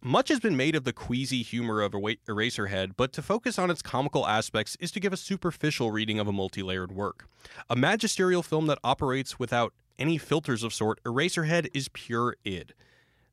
Much 0.04 0.30
has 0.30 0.40
been 0.40 0.58
made 0.58 0.76
of 0.76 0.84
the 0.84 0.94
queasy 0.94 1.44
humor 1.44 1.80
of 1.82 1.92
Eraserhead, 1.92 2.94
but 2.98 3.14
to 3.14 3.22
focus 3.22 3.60
on 3.60 3.70
its 3.70 3.84
comical 3.84 4.28
aspects 4.28 4.76
is 4.80 4.92
to 4.92 5.00
give 5.00 5.14
a 5.14 5.18
superficial 5.18 5.92
reading 5.92 6.18
of 6.18 6.28
a 6.28 6.32
multi 6.32 6.64
layered 6.64 6.92
work. 6.92 7.28
A 7.70 7.76
magisterial 7.76 8.42
film 8.42 8.66
that 8.66 8.80
operates 8.84 9.38
without 9.38 9.74
any 10.00 10.18
filters 10.18 10.64
of 10.64 10.74
sort, 10.74 11.00
Eraserhead 11.04 11.68
is 11.74 11.88
pure 11.90 12.36
id. 12.44 12.74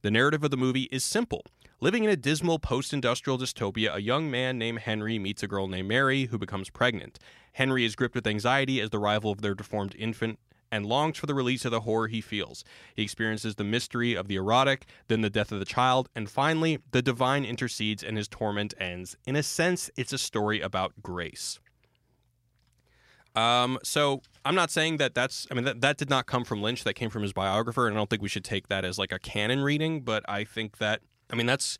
The 0.02 0.12
narrative 0.12 0.44
of 0.44 0.52
the 0.52 0.56
movie 0.56 0.88
is 0.92 1.02
simple. 1.02 1.44
Living 1.80 2.04
in 2.04 2.10
a 2.10 2.16
dismal 2.16 2.60
post 2.60 2.92
industrial 2.92 3.36
dystopia, 3.36 3.96
a 3.96 4.00
young 4.00 4.30
man 4.30 4.56
named 4.56 4.80
Henry 4.80 5.18
meets 5.18 5.42
a 5.42 5.48
girl 5.48 5.66
named 5.66 5.88
Mary 5.88 6.26
who 6.26 6.38
becomes 6.38 6.70
pregnant. 6.70 7.18
Henry 7.54 7.84
is 7.84 7.96
gripped 7.96 8.14
with 8.14 8.24
anxiety 8.24 8.80
as 8.80 8.90
the 8.90 9.00
rival 9.00 9.32
of 9.32 9.40
their 9.40 9.56
deformed 9.56 9.96
infant 9.98 10.38
and 10.70 10.86
longs 10.86 11.18
for 11.18 11.26
the 11.26 11.34
release 11.34 11.64
of 11.64 11.72
the 11.72 11.80
horror 11.80 12.06
he 12.06 12.20
feels. 12.20 12.62
He 12.94 13.02
experiences 13.02 13.56
the 13.56 13.64
mystery 13.64 14.14
of 14.14 14.28
the 14.28 14.36
erotic, 14.36 14.86
then 15.08 15.22
the 15.22 15.30
death 15.30 15.50
of 15.50 15.58
the 15.58 15.64
child, 15.64 16.08
and 16.14 16.30
finally, 16.30 16.78
the 16.92 17.02
divine 17.02 17.44
intercedes 17.44 18.04
and 18.04 18.16
his 18.16 18.28
torment 18.28 18.74
ends. 18.78 19.16
In 19.26 19.34
a 19.34 19.42
sense, 19.42 19.90
it's 19.96 20.12
a 20.12 20.18
story 20.18 20.60
about 20.60 21.02
grace. 21.02 21.58
Um, 23.38 23.78
so 23.84 24.20
I'm 24.44 24.56
not 24.56 24.70
saying 24.70 24.96
that 24.96 25.14
that's. 25.14 25.46
I 25.50 25.54
mean, 25.54 25.64
that 25.64 25.80
that 25.80 25.96
did 25.96 26.10
not 26.10 26.26
come 26.26 26.44
from 26.44 26.60
Lynch. 26.60 26.82
That 26.84 26.94
came 26.94 27.10
from 27.10 27.22
his 27.22 27.32
biographer, 27.32 27.86
and 27.86 27.96
I 27.96 28.00
don't 28.00 28.10
think 28.10 28.22
we 28.22 28.28
should 28.28 28.44
take 28.44 28.68
that 28.68 28.84
as 28.84 28.98
like 28.98 29.12
a 29.12 29.18
canon 29.18 29.60
reading. 29.62 30.00
But 30.00 30.24
I 30.28 30.44
think 30.44 30.78
that. 30.78 31.02
I 31.30 31.36
mean, 31.36 31.46
that's. 31.46 31.78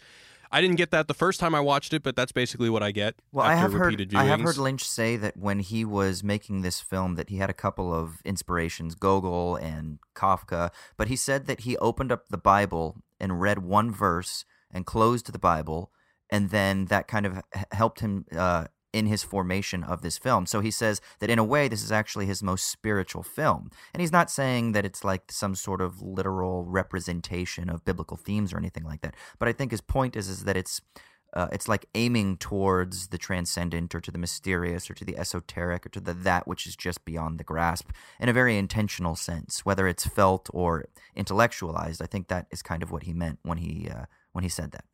I 0.51 0.63
didn't 0.63 0.77
get 0.77 0.93
that 0.93 1.09
the 1.09 1.15
first 1.15 1.41
time 1.41 1.55
I 1.55 1.61
watched 1.61 1.93
it, 1.93 2.03
but 2.03 2.17
that's 2.17 2.33
basically 2.33 2.71
what 2.71 2.83
I 2.83 2.91
get. 2.91 3.17
Well, 3.33 3.45
I 3.45 3.53
after 3.53 3.63
have 3.63 3.73
heard 3.73 3.87
repeated 3.93 4.15
I 4.15 4.25
have 4.25 4.41
heard 4.41 4.57
Lynch 4.57 4.83
say 4.83 5.17
that 5.17 5.37
when 5.37 5.59
he 5.59 5.85
was 5.85 6.25
making 6.25 6.63
this 6.63 6.81
film 6.81 7.17
that 7.17 7.29
he 7.29 7.37
had 7.37 7.51
a 7.51 7.55
couple 7.55 7.93
of 7.93 8.23
inspirations, 8.25 8.95
Gogol 8.95 9.57
and 9.57 9.99
Kafka, 10.15 10.71
but 10.97 11.09
he 11.09 11.17
said 11.17 11.47
that 11.49 11.61
he 11.61 11.77
opened 11.79 12.11
up 12.13 12.29
the 12.29 12.39
Bible 12.39 13.03
and 13.21 13.43
read 13.43 13.59
one 13.59 13.91
verse 13.91 14.47
and 14.71 14.87
closed 14.87 15.31
the 15.31 15.39
Bible, 15.39 15.91
and 16.31 16.49
then 16.49 16.87
that 16.87 17.09
kind 17.09 17.27
of 17.27 17.43
helped 17.73 18.01
him 18.01 18.25
uh, 18.35 18.69
in 18.93 19.07
his 19.07 19.23
formation 19.23 19.85
of 19.85 20.03
this 20.03 20.17
film. 20.19 20.47
So 20.47 20.61
he 20.61 20.71
says 20.71 21.01
that 21.21 21.31
in 21.31 21.39
a 21.39 21.45
way, 21.45 21.69
this 21.69 21.83
is 21.83 21.93
actually 21.93 22.27
his 22.27 22.43
most 22.43 22.71
spiritual 22.71 23.23
film, 23.23 23.71
and 23.93 24.01
he's 24.01 24.13
not 24.13 24.31
saying 24.31 24.73
that 24.73 24.85
it's 24.85 25.05
like 25.05 25.31
some 25.31 25.55
sort 25.55 25.81
of 25.81 26.01
literal 26.01 26.65
representation 26.65 27.69
of 27.69 27.85
biblical 27.85 28.17
themes 28.17 28.53
or 28.53 28.59
anything 28.59 28.85
like 28.85 29.03
that. 29.03 29.15
But 29.39 29.49
I 29.49 29.53
think 29.53 29.71
his 29.71 29.81
point 29.81 30.17
is 30.17 30.29
is 30.29 30.45
that 30.45 30.57
it's 30.57 30.81
uh, 31.35 31.49
it's 31.53 31.69
like 31.69 31.85
aiming 31.95 32.39
towards 32.39 33.09
the 33.09 33.19
transcendent 33.19 33.95
or 33.95 34.01
to 34.01 34.11
the 34.11 34.19
mysterious 34.19 34.91
or 34.91 34.95
to 34.95 35.05
the 35.05 35.17
esoteric 35.19 35.85
or 35.85 35.91
to 35.91 36.01
the 36.01 36.15
that 36.15 36.49
which 36.49 36.67
is 36.67 36.75
just 36.75 37.05
beyond 37.05 37.39
the 37.39 37.45
grasp 37.45 37.91
in 38.19 38.31
a 38.31 38.33
very 38.33 38.57
intentional 38.57 39.15
sense 39.15 39.65
whether 39.65 39.87
it's 39.87 40.07
felt 40.07 40.49
or 40.55 40.87
intellectualized 41.15 42.01
i 42.01 42.07
think 42.07 42.29
that 42.29 42.47
is 42.51 42.63
kind 42.63 42.83
of 42.83 42.91
what 42.91 43.03
he 43.03 43.13
meant 43.13 43.39
when 43.43 43.59
he 43.59 43.89
uh, 43.91 44.07
when 44.33 44.43
he 44.43 44.49
said 44.49 44.73
that 44.73 44.85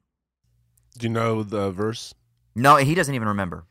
Do 0.98 1.06
you 1.06 1.12
know 1.12 1.44
the 1.44 1.70
verse? 1.70 2.14
no 2.56 2.76
he 2.76 2.96
doesn't 2.96 3.14
even 3.14 3.28
remember 3.28 3.64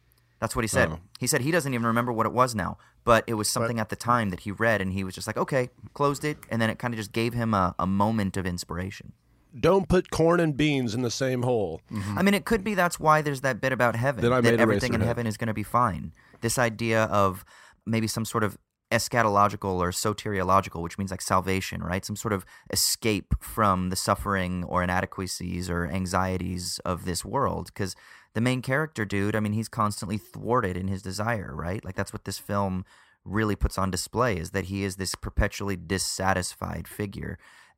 That's 0.44 0.58
what 0.58 0.66
he 0.66 0.68
said. 0.68 0.90
Oh. 0.92 1.00
He 1.22 1.26
said 1.26 1.40
he 1.40 1.52
doesn't 1.52 1.74
even 1.74 1.88
remember 1.88 2.12
what 2.12 2.26
it 2.26 2.34
was 2.34 2.54
now, 2.54 2.78
but 3.06 3.24
it 3.28 3.36
was 3.36 3.48
something 3.48 3.80
at 3.80 3.88
the 3.88 3.96
time 3.96 4.30
that 4.30 4.42
he 4.42 4.52
read, 4.52 4.82
and 4.82 4.92
he 4.92 5.06
was 5.06 5.16
just 5.16 5.26
like, 5.26 5.38
okay, 5.38 5.70
closed 5.94 6.26
it, 6.26 6.38
and 6.50 6.62
then 6.62 6.70
it 6.70 6.78
kind 6.78 6.94
of 6.94 6.98
just 6.98 7.14
gave 7.14 7.34
him 7.34 7.54
a, 7.54 7.74
a 7.80 7.88
moment 7.88 8.36
of 8.36 8.46
inspiration. 8.46 9.14
Don't 9.58 9.88
put 9.88 10.12
corn 10.12 10.42
and 10.42 10.58
beans 10.58 10.94
in 10.94 11.02
the 11.02 11.10
same 11.10 11.44
hole. 11.44 11.80
Mm-hmm. 11.90 12.18
I 12.18 12.24
mean, 12.24 12.34
it 12.34 12.44
could 12.44 12.62
be 12.62 12.74
that's 12.74 13.00
why 13.00 13.22
there's 13.22 13.40
that 13.40 13.62
bit 13.62 13.72
about 13.72 13.96
heaven. 13.96 14.22
That 14.22 14.44
made 14.44 14.60
everything 14.60 14.94
in 14.94 15.00
heaven 15.00 15.26
is 15.28 15.38
going 15.38 15.48
to 15.48 15.54
be 15.54 15.64
fine. 15.64 16.12
This 16.42 16.60
idea 16.60 17.06
of 17.06 17.46
maybe 17.86 18.08
some 18.08 18.26
sort 18.26 18.44
of 18.44 18.58
eschatological 18.92 19.76
or 19.80 19.92
soteriological, 19.92 20.82
which 20.82 20.98
means 20.98 21.12
like 21.12 21.22
salvation, 21.22 21.82
right? 21.82 22.04
Some 22.04 22.18
sort 22.18 22.34
of 22.34 22.46
escape 22.70 23.34
from 23.40 23.92
the 23.92 23.96
suffering 23.96 24.66
or 24.66 24.84
inadequacies 24.84 25.70
or 25.70 25.88
anxieties 25.88 26.80
of 26.84 27.06
this 27.06 27.24
world. 27.24 27.68
Because 27.68 27.96
the 28.34 28.42
main 28.42 28.62
character, 28.62 29.06
dude, 29.06 29.36
I 29.36 29.40
mean, 29.40 29.54
he's 29.54 29.70
constantly 29.70 30.18
thwarted 30.18 30.76
in 30.78 30.88
his 30.88 31.02
desire, 31.02 31.54
right? 31.56 31.84
Like 31.84 31.96
that's 31.96 32.14
what 32.14 32.26
this 32.26 32.40
film 32.40 32.86
really 33.26 33.56
puts 33.56 33.78
on 33.78 33.90
display 33.90 34.38
is 34.38 34.52
that 34.52 34.66
he 34.66 34.84
is 34.84 34.98
this 34.98 35.16
perpetually 35.16 35.78
dissatisfied 35.78 36.88
figure 36.88 37.38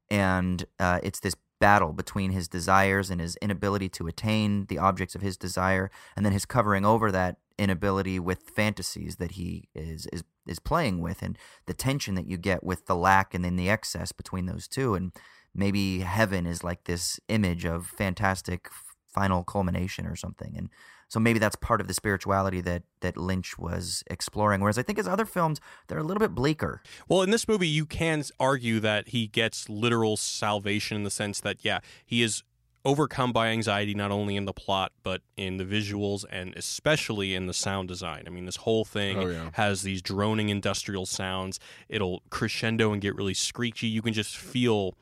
and 0.09 0.65
uh, 0.79 0.99
it's 1.03 1.19
this 1.19 1.35
battle 1.59 1.93
between 1.93 2.31
his 2.31 2.47
desires 2.47 3.09
and 3.09 3.21
his 3.21 3.37
inability 3.37 3.89
to 3.89 4.07
attain 4.07 4.65
the 4.65 4.77
objects 4.77 5.15
of 5.15 5.21
his 5.21 5.37
desire, 5.37 5.89
and 6.15 6.25
then 6.25 6.33
his 6.33 6.45
covering 6.45 6.85
over 6.85 7.11
that 7.11 7.37
inability 7.57 8.19
with 8.19 8.49
fantasies 8.55 9.15
that 9.15 9.31
he 9.31 9.69
is 9.73 10.05
is 10.11 10.23
is 10.47 10.59
playing 10.59 11.01
with, 11.01 11.21
and 11.21 11.37
the 11.65 11.73
tension 11.73 12.15
that 12.15 12.27
you 12.27 12.37
get 12.37 12.63
with 12.63 12.85
the 12.85 12.95
lack 12.95 13.33
and 13.33 13.43
then 13.43 13.55
the 13.55 13.69
excess 13.69 14.11
between 14.11 14.45
those 14.45 14.67
two, 14.67 14.95
and 14.95 15.11
maybe 15.53 15.99
heaven 15.99 16.45
is 16.45 16.63
like 16.63 16.83
this 16.83 17.19
image 17.29 17.65
of 17.65 17.87
fantastic 17.87 18.69
final 19.15 19.43
culmination 19.43 20.05
or 20.05 20.15
something, 20.15 20.53
and 20.57 20.69
so 21.07 21.19
maybe 21.19 21.39
that's 21.39 21.55
part 21.55 21.81
of 21.81 21.87
the 21.87 21.93
spirituality 21.93 22.61
that 22.61 22.83
that 23.01 23.15
Lynch 23.15 23.57
was 23.57 24.03
exploring. 24.07 24.59
Whereas 24.61 24.77
I 24.77 24.83
think 24.83 24.97
his 24.97 25.07
other 25.07 25.25
films 25.25 25.59
they're 25.87 25.97
a 25.99 26.03
little 26.03 26.19
bit 26.19 26.35
bleaker. 26.35 26.81
Well, 27.07 27.21
in 27.21 27.31
this 27.31 27.47
movie, 27.47 27.67
you 27.67 27.85
can 27.85 28.23
argue 28.39 28.79
that 28.81 29.09
he 29.09 29.27
gets 29.27 29.69
literal 29.69 30.17
salvation 30.17 30.97
in 30.97 31.03
the 31.03 31.09
sense 31.21 31.39
that, 31.41 31.57
yeah, 31.63 31.79
he 32.05 32.21
is 32.21 32.43
overcome 32.83 33.31
by 33.33 33.47
anxiety 33.47 33.95
not 33.95 34.11
only 34.11 34.35
in 34.35 34.45
the 34.45 34.53
plot 34.53 34.91
but 35.01 35.19
in 35.35 35.57
the 35.57 35.65
visuals 35.65 36.23
and 36.31 36.53
especially 36.55 37.33
in 37.33 37.47
the 37.47 37.53
sound 37.53 37.87
design. 37.87 38.23
I 38.27 38.29
mean, 38.29 38.45
this 38.45 38.57
whole 38.57 38.85
thing 38.85 39.17
Oh, 39.17 39.27
yeah. 39.27 39.49
has 39.53 39.81
these 39.81 40.01
droning 40.03 40.49
industrial 40.49 41.05
sounds. 41.07 41.59
It'll 41.89 42.21
crescendo 42.29 42.93
and 42.93 43.01
get 43.01 43.15
really 43.15 43.33
screechy. 43.33 43.87
You 43.87 44.03
can 44.03 44.13
just 44.13 44.37
feel 44.37 44.93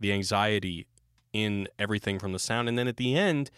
the 0.00 0.12
anxiety 0.12 0.86
in 1.32 1.68
everything 1.78 2.18
from 2.18 2.32
the 2.32 2.38
sound. 2.38 2.68
And 2.68 2.78
then 2.78 2.88
at 2.88 2.96
the 2.96 3.14
end, 3.16 3.50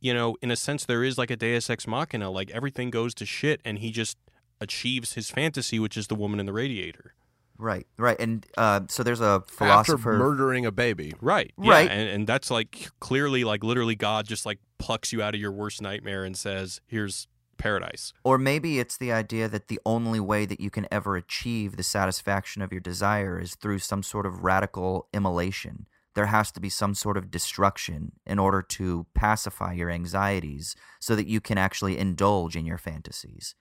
you 0.00 0.12
know, 0.12 0.36
in 0.42 0.50
a 0.50 0.56
sense, 0.56 0.84
there 0.84 1.02
is 1.02 1.16
like 1.16 1.30
a 1.30 1.36
Deus 1.36 1.70
Ex 1.70 1.86
Machina. 1.86 2.30
Like 2.30 2.50
everything 2.50 2.90
goes 2.90 3.14
to 3.14 3.26
shit, 3.26 3.60
and 3.64 3.78
he 3.78 3.90
just 3.90 4.18
achieves 4.60 5.14
his 5.14 5.30
fantasy, 5.30 5.78
which 5.78 5.96
is 5.96 6.08
the 6.08 6.14
woman 6.14 6.40
in 6.40 6.46
the 6.46 6.52
radiator. 6.52 7.14
Right, 7.56 7.86
right, 7.98 8.18
and 8.18 8.44
uh, 8.58 8.80
so 8.88 9.04
there's 9.04 9.20
a 9.20 9.42
After 9.46 9.54
philosopher. 9.54 10.18
murdering 10.18 10.66
a 10.66 10.72
baby. 10.72 11.14
Right. 11.20 11.52
Yeah. 11.56 11.70
Right. 11.70 11.90
And, 11.90 12.08
and 12.08 12.26
that's 12.26 12.50
like 12.50 12.88
clearly, 12.98 13.44
like 13.44 13.62
literally, 13.62 13.94
God 13.94 14.26
just 14.26 14.44
like 14.44 14.58
plucks 14.78 15.12
you 15.12 15.22
out 15.22 15.34
of 15.36 15.40
your 15.40 15.52
worst 15.52 15.80
nightmare 15.80 16.24
and 16.24 16.36
says, 16.36 16.80
"Here's 16.86 17.28
paradise." 17.56 18.12
Or 18.24 18.38
maybe 18.38 18.80
it's 18.80 18.96
the 18.98 19.12
idea 19.12 19.48
that 19.48 19.68
the 19.68 19.78
only 19.86 20.18
way 20.18 20.46
that 20.46 20.58
you 20.58 20.68
can 20.68 20.88
ever 20.90 21.16
achieve 21.16 21.76
the 21.76 21.84
satisfaction 21.84 22.60
of 22.60 22.72
your 22.72 22.80
desire 22.80 23.38
is 23.38 23.54
through 23.54 23.78
some 23.78 24.02
sort 24.02 24.26
of 24.26 24.42
radical 24.42 25.06
immolation. 25.14 25.86
There 26.14 26.26
has 26.26 26.50
to 26.52 26.60
be 26.60 26.68
some 26.68 26.94
sort 26.94 27.16
of 27.16 27.30
destruction 27.30 28.12
in 28.24 28.38
order 28.38 28.62
to 28.62 29.06
pacify 29.14 29.72
your 29.72 29.90
anxieties 29.90 30.76
so 31.00 31.16
that 31.16 31.26
you 31.26 31.40
can 31.40 31.58
actually 31.58 31.98
indulge 31.98 32.56
in 32.56 32.66
your 32.66 32.78
fantasies. 32.78 33.54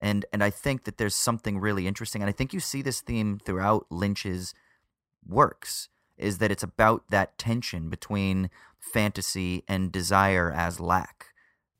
And 0.00 0.24
and 0.32 0.42
I 0.42 0.50
think 0.50 0.84
that 0.84 0.98
there's 0.98 1.14
something 1.14 1.58
really 1.58 1.86
interesting 1.86 2.22
and 2.22 2.28
I 2.28 2.32
think 2.32 2.52
you 2.52 2.60
see 2.60 2.82
this 2.82 3.00
theme 3.00 3.38
throughout 3.44 3.86
Lynch's 3.90 4.54
works 5.26 5.88
is 6.16 6.38
that 6.38 6.50
it's 6.50 6.62
about 6.62 7.04
that 7.10 7.38
tension 7.38 7.88
between 7.88 8.50
fantasy 8.78 9.64
and 9.68 9.92
desire 9.92 10.52
as 10.52 10.80
lack. 10.80 11.26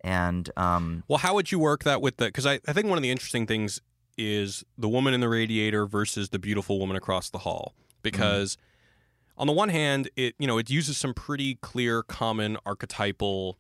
And 0.02 0.50
um 0.56 1.04
Well, 1.08 1.18
how 1.18 1.34
would 1.34 1.52
you 1.52 1.58
work 1.58 1.84
that 1.84 2.00
with 2.00 2.16
the? 2.16 2.26
Because 2.26 2.46
I, 2.46 2.60
I 2.66 2.72
think 2.72 2.86
one 2.86 2.98
of 2.98 3.02
the 3.02 3.10
interesting 3.10 3.46
things 3.46 3.80
is 4.18 4.64
the 4.76 4.88
woman 4.88 5.14
in 5.14 5.20
the 5.20 5.28
radiator 5.28 5.86
versus 5.86 6.28
the 6.30 6.38
beautiful 6.38 6.78
woman 6.78 6.96
across 6.96 7.30
the 7.30 7.38
hall. 7.38 7.74
Because 8.02 8.56
on 9.42 9.48
the 9.48 9.52
one 9.52 9.70
hand, 9.70 10.09
it 10.14 10.37
you 10.38 10.46
know 10.46 10.57
it 10.57 10.70
uses 10.70 10.96
some 10.96 11.12
pretty 11.14 11.57
clear, 11.57 12.05
common 12.05 12.57
archetypal 12.64 13.59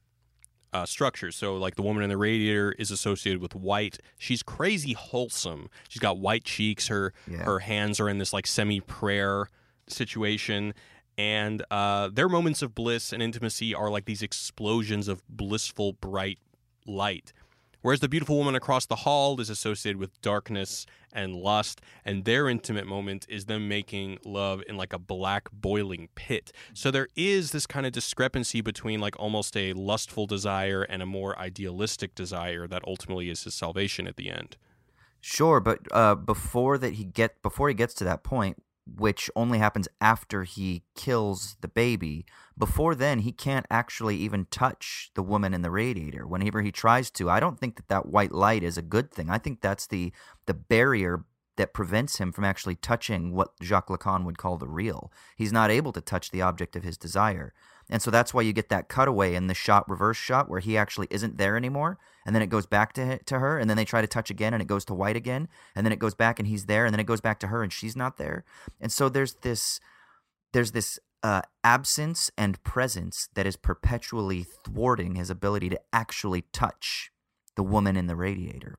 uh, 0.72 0.86
structures. 0.86 1.34
So, 1.34 1.56
like 1.56 1.74
the 1.74 1.82
woman 1.82 2.04
in 2.04 2.08
the 2.08 2.16
radiator 2.16 2.70
is 2.78 2.92
associated 2.92 3.42
with 3.42 3.54
white. 3.56 3.98
She's 4.16 4.42
crazy 4.44 4.92
wholesome. 4.92 5.68
She's 5.88 5.98
got 6.00 6.18
white 6.18 6.44
cheeks. 6.44 6.86
Her 6.86 7.12
Yeah. 7.28 7.38
her 7.44 7.58
hands 7.58 7.98
are 7.98 8.08
in 8.08 8.18
this 8.18 8.32
like 8.32 8.46
semi 8.46 8.78
prayer 8.80 9.48
situation. 9.88 10.72
And 11.18 11.62
uh, 11.70 12.08
their 12.12 12.28
moments 12.28 12.62
of 12.62 12.74
bliss 12.74 13.12
and 13.12 13.20
intimacy 13.22 13.74
are 13.74 13.90
like 13.90 14.04
these 14.06 14.22
explosions 14.22 15.08
of 15.08 15.20
blissful, 15.28 15.94
bright 15.94 16.38
light. 16.86 17.32
Whereas 17.82 18.00
the 18.00 18.08
beautiful 18.08 18.38
woman 18.38 18.54
across 18.54 18.86
the 18.86 18.96
hall 18.96 19.40
is 19.40 19.50
associated 19.50 19.98
with 19.98 20.20
darkness 20.22 20.86
and 21.12 21.34
lust, 21.34 21.80
and 22.04 22.24
their 22.24 22.48
intimate 22.48 22.86
moment 22.86 23.26
is 23.28 23.44
them 23.44 23.68
making 23.68 24.18
love 24.24 24.62
in 24.68 24.76
like 24.76 24.92
a 24.92 24.98
black 24.98 25.48
boiling 25.52 26.08
pit. 26.14 26.52
So 26.72 26.90
there 26.90 27.08
is 27.16 27.50
this 27.50 27.66
kind 27.66 27.84
of 27.84 27.92
discrepancy 27.92 28.60
between 28.60 29.00
like 29.00 29.18
almost 29.18 29.56
a 29.56 29.72
lustful 29.74 30.26
desire 30.26 30.82
and 30.82 31.02
a 31.02 31.06
more 31.06 31.38
idealistic 31.38 32.14
desire 32.14 32.66
that 32.68 32.82
ultimately 32.86 33.28
is 33.28 33.44
his 33.44 33.54
salvation 33.54 34.06
at 34.06 34.16
the 34.16 34.30
end. 34.30 34.56
Sure, 35.20 35.60
but 35.60 35.80
uh, 35.92 36.14
before 36.14 36.78
that 36.78 36.94
he 36.94 37.04
get 37.04 37.42
before 37.42 37.68
he 37.68 37.74
gets 37.74 37.94
to 37.94 38.04
that 38.04 38.24
point, 38.24 38.62
which 38.86 39.30
only 39.36 39.58
happens 39.58 39.88
after 40.00 40.44
he 40.44 40.82
kills 40.96 41.56
the 41.60 41.68
baby. 41.68 42.26
Before 42.58 42.94
then, 42.94 43.20
he 43.20 43.32
can't 43.32 43.66
actually 43.70 44.16
even 44.16 44.46
touch 44.50 45.10
the 45.14 45.22
woman 45.22 45.54
in 45.54 45.62
the 45.62 45.70
radiator. 45.70 46.26
Whenever 46.26 46.62
he 46.62 46.70
tries 46.70 47.10
to, 47.12 47.30
I 47.30 47.40
don't 47.40 47.58
think 47.58 47.76
that 47.76 47.88
that 47.88 48.06
white 48.06 48.32
light 48.32 48.62
is 48.62 48.76
a 48.76 48.82
good 48.82 49.10
thing. 49.10 49.30
I 49.30 49.38
think 49.38 49.60
that's 49.60 49.86
the 49.86 50.12
the 50.46 50.54
barrier 50.54 51.24
that 51.56 51.74
prevents 51.74 52.18
him 52.18 52.32
from 52.32 52.44
actually 52.44 52.76
touching 52.76 53.34
what 53.34 53.52
Jacques 53.62 53.88
Lacan 53.88 54.24
would 54.24 54.38
call 54.38 54.56
the 54.56 54.68
real. 54.68 55.12
He's 55.36 55.52
not 55.52 55.70
able 55.70 55.92
to 55.92 56.00
touch 56.00 56.30
the 56.30 56.42
object 56.42 56.76
of 56.76 56.82
his 56.82 56.96
desire. 56.96 57.52
And 57.90 58.00
so 58.00 58.10
that's 58.10 58.32
why 58.32 58.42
you 58.42 58.52
get 58.52 58.70
that 58.70 58.88
cutaway 58.88 59.34
in 59.34 59.48
the 59.48 59.54
shot 59.54 59.88
reverse 59.88 60.16
shot 60.16 60.48
where 60.48 60.60
he 60.60 60.76
actually 60.76 61.08
isn't 61.10 61.36
there 61.36 61.56
anymore 61.56 61.98
and 62.24 62.34
then 62.34 62.42
it 62.42 62.48
goes 62.48 62.66
back 62.66 62.92
to 62.94 63.18
to 63.18 63.38
her 63.38 63.58
and 63.58 63.68
then 63.68 63.76
they 63.76 63.84
try 63.84 64.00
to 64.00 64.06
touch 64.06 64.30
again 64.30 64.54
and 64.54 64.62
it 64.62 64.68
goes 64.68 64.84
to 64.86 64.94
white 64.94 65.16
again 65.16 65.48
and 65.74 65.84
then 65.84 65.92
it 65.92 65.98
goes 65.98 66.14
back 66.14 66.38
and 66.38 66.48
he's 66.48 66.66
there 66.66 66.86
and 66.86 66.94
then 66.94 67.00
it 67.00 67.06
goes 67.06 67.20
back 67.20 67.38
to 67.40 67.48
her 67.48 67.62
and 67.62 67.72
she's 67.72 67.96
not 67.96 68.16
there. 68.16 68.44
And 68.80 68.90
so 68.90 69.08
there's 69.08 69.34
this 69.34 69.80
there's 70.52 70.72
this 70.72 70.98
uh, 71.22 71.42
absence 71.62 72.30
and 72.36 72.62
presence 72.64 73.28
that 73.34 73.46
is 73.46 73.56
perpetually 73.56 74.46
thwarting 74.64 75.14
his 75.14 75.30
ability 75.30 75.68
to 75.70 75.80
actually 75.92 76.42
touch 76.52 77.10
the 77.56 77.62
woman 77.62 77.96
in 77.96 78.06
the 78.06 78.16
radiator 78.16 78.78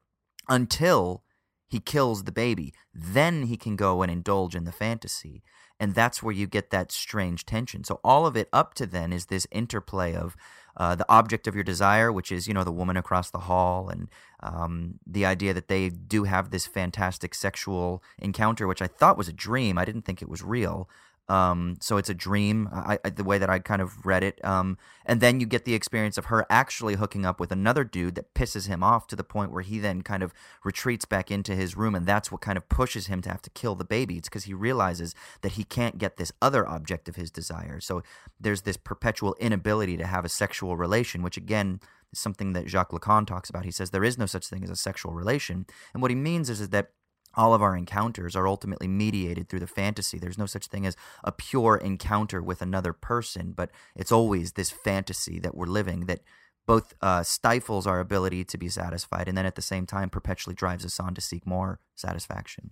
until 0.49 1.23
he 1.67 1.79
kills 1.79 2.23
the 2.23 2.31
baby. 2.31 2.73
Then 2.93 3.43
he 3.43 3.57
can 3.57 3.75
go 3.75 4.01
and 4.01 4.11
indulge 4.11 4.55
in 4.55 4.65
the 4.65 4.71
fantasy. 4.71 5.41
And 5.79 5.95
that's 5.95 6.21
where 6.21 6.33
you 6.33 6.45
get 6.47 6.69
that 6.69 6.91
strange 6.91 7.45
tension. 7.45 7.83
So 7.83 7.99
all 8.03 8.27
of 8.27 8.37
it 8.37 8.47
up 8.53 8.73
to 8.75 8.85
then 8.85 9.11
is 9.11 9.25
this 9.25 9.47
interplay 9.51 10.13
of 10.13 10.35
uh, 10.77 10.95
the 10.95 11.05
object 11.09 11.47
of 11.47 11.55
your 11.55 11.63
desire, 11.63 12.11
which 12.11 12.31
is, 12.31 12.47
you 12.47 12.53
know, 12.53 12.63
the 12.63 12.71
woman 12.71 12.97
across 12.97 13.29
the 13.29 13.39
hall, 13.39 13.89
and 13.89 14.07
um, 14.41 14.95
the 15.05 15.25
idea 15.25 15.53
that 15.53 15.67
they 15.67 15.89
do 15.89 16.23
have 16.23 16.49
this 16.49 16.65
fantastic 16.65 17.35
sexual 17.35 18.03
encounter, 18.17 18.67
which 18.67 18.81
I 18.81 18.87
thought 18.87 19.17
was 19.17 19.27
a 19.27 19.33
dream. 19.33 19.77
I 19.77 19.85
didn't 19.85 20.03
think 20.03 20.21
it 20.21 20.29
was 20.29 20.43
real. 20.43 20.89
Um, 21.29 21.77
so 21.79 21.97
it's 21.97 22.09
a 22.09 22.13
dream, 22.13 22.67
I, 22.73 22.99
I, 23.05 23.09
the 23.09 23.23
way 23.23 23.37
that 23.37 23.49
I 23.49 23.59
kind 23.59 23.81
of 23.81 24.05
read 24.05 24.23
it. 24.23 24.43
Um, 24.43 24.77
and 25.05 25.21
then 25.21 25.39
you 25.39 25.45
get 25.45 25.63
the 25.63 25.73
experience 25.73 26.17
of 26.17 26.25
her 26.25 26.45
actually 26.49 26.95
hooking 26.95 27.25
up 27.25 27.39
with 27.39 27.51
another 27.51 27.83
dude 27.83 28.15
that 28.15 28.33
pisses 28.33 28.67
him 28.67 28.83
off 28.83 29.07
to 29.07 29.15
the 29.15 29.23
point 29.23 29.51
where 29.51 29.63
he 29.63 29.79
then 29.79 30.01
kind 30.01 30.21
of 30.21 30.33
retreats 30.65 31.05
back 31.05 31.31
into 31.31 31.55
his 31.55 31.77
room, 31.77 31.95
and 31.95 32.05
that's 32.05 32.31
what 32.31 32.41
kind 32.41 32.57
of 32.57 32.67
pushes 32.67 33.07
him 33.07 33.21
to 33.21 33.29
have 33.29 33.41
to 33.43 33.49
kill 33.49 33.75
the 33.75 33.85
baby. 33.85 34.17
It's 34.17 34.27
because 34.27 34.43
he 34.43 34.53
realizes 34.53 35.15
that 35.41 35.53
he 35.53 35.63
can't 35.63 35.97
get 35.97 36.17
this 36.17 36.33
other 36.41 36.67
object 36.67 37.07
of 37.07 37.15
his 37.15 37.31
desire. 37.31 37.79
So 37.79 38.03
there's 38.39 38.63
this 38.63 38.77
perpetual 38.77 39.35
inability 39.39 39.95
to 39.97 40.05
have 40.05 40.25
a 40.25 40.29
sexual 40.29 40.75
relation, 40.75 41.23
which 41.23 41.37
again 41.37 41.79
is 42.11 42.19
something 42.19 42.53
that 42.53 42.67
Jacques 42.67 42.91
Lacan 42.91 43.25
talks 43.25 43.49
about. 43.49 43.65
He 43.65 43.71
says 43.71 43.91
there 43.91 44.03
is 44.03 44.17
no 44.17 44.25
such 44.25 44.47
thing 44.47 44.63
as 44.63 44.69
a 44.69 44.75
sexual 44.75 45.13
relation, 45.13 45.65
and 45.93 46.01
what 46.01 46.11
he 46.11 46.15
means 46.15 46.49
is, 46.49 46.59
is 46.59 46.69
that 46.69 46.91
all 47.35 47.53
of 47.53 47.61
our 47.61 47.75
encounters 47.75 48.35
are 48.35 48.47
ultimately 48.47 48.87
mediated 48.87 49.49
through 49.49 49.59
the 49.59 49.67
fantasy. 49.67 50.17
There's 50.17 50.37
no 50.37 50.45
such 50.45 50.67
thing 50.67 50.85
as 50.85 50.95
a 51.23 51.31
pure 51.31 51.77
encounter 51.77 52.41
with 52.41 52.61
another 52.61 52.93
person, 52.93 53.53
but 53.55 53.71
it's 53.95 54.11
always 54.11 54.53
this 54.53 54.71
fantasy 54.71 55.39
that 55.39 55.55
we're 55.55 55.65
living 55.65 56.05
that 56.05 56.21
both 56.65 56.93
uh, 57.01 57.23
stifles 57.23 57.85
our 57.85 57.99
ability 57.99 58.45
to 58.45 58.57
be 58.57 58.69
satisfied 58.69 59.27
and 59.27 59.37
then 59.37 59.45
at 59.45 59.55
the 59.55 59.61
same 59.61 59.85
time 59.85 60.09
perpetually 60.09 60.55
drives 60.55 60.85
us 60.85 60.99
on 60.99 61.13
to 61.13 61.21
seek 61.21 61.45
more 61.45 61.79
satisfaction. 61.95 62.71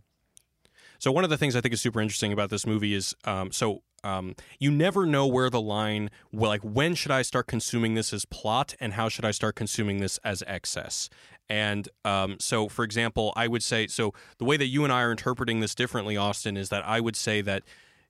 So 1.02 1.12
one 1.12 1.24
of 1.24 1.32
the 1.32 1.38
things 1.38 1.56
I 1.56 1.62
think 1.62 1.74
is 1.74 1.82
super 1.82 2.00
interesting 2.00 2.32
about 2.32 2.52
this 2.52 2.68
movie 2.68 2.94
is 2.94 3.16
um, 3.26 3.52
so 3.52 3.82
um, 4.04 4.36
you 4.60 4.70
never 4.70 5.08
know 5.08 5.26
where 5.26 5.50
the 5.50 5.60
line 5.60 6.12
like 6.32 6.62
when 6.62 6.94
should 6.94 7.10
I 7.10 7.24
start 7.24 7.48
consuming 7.48 7.96
this 7.96 8.14
as 8.14 8.24
plot 8.26 8.76
and 8.80 8.94
how 8.94 9.10
should 9.10 9.26
I 9.26 9.32
start 9.32 9.56
consuming 9.56 9.98
this 9.98 10.20
as 10.24 10.44
excess. 10.46 11.10
And 11.50 11.90
um, 12.06 12.38
so, 12.40 12.70
for 12.70 12.86
example, 12.86 13.34
I 13.36 13.48
would 13.48 13.64
say 13.64 13.88
so. 13.88 14.14
The 14.38 14.46
way 14.46 14.58
that 14.58 14.68
you 14.68 14.84
and 14.84 14.94
I 14.94 15.02
are 15.02 15.10
interpreting 15.10 15.60
this 15.60 15.74
differently, 15.74 16.18
Austin, 16.18 16.56
is 16.56 16.70
that 16.70 16.88
I 16.88 17.00
would 17.00 17.16
say 17.16 17.42
that 17.42 17.64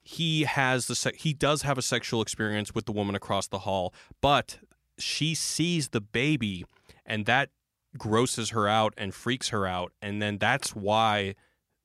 he 0.03 0.43
has 0.43 0.87
the 0.87 0.95
se- 0.95 1.15
he 1.15 1.31
does 1.31 1.61
have 1.61 1.77
a 1.77 1.81
sexual 1.81 2.21
experience 2.21 2.75
with 2.75 2.87
the 2.87 2.91
woman 2.91 3.15
across 3.15 3.47
the 3.47 3.59
hall, 3.59 3.93
but 4.19 4.57
she 4.97 5.33
sees 5.33 5.89
the 5.89 6.01
baby, 6.01 6.65
and 7.05 7.25
that 7.25 7.51
grosses 7.97 8.49
her 8.49 8.67
out 8.67 8.93
and 8.97 9.15
freaks 9.15 9.47
her 9.49 9.65
out, 9.65 9.93
and 10.01 10.21
then 10.21 10.37
that's 10.37 10.75
why 10.75 11.35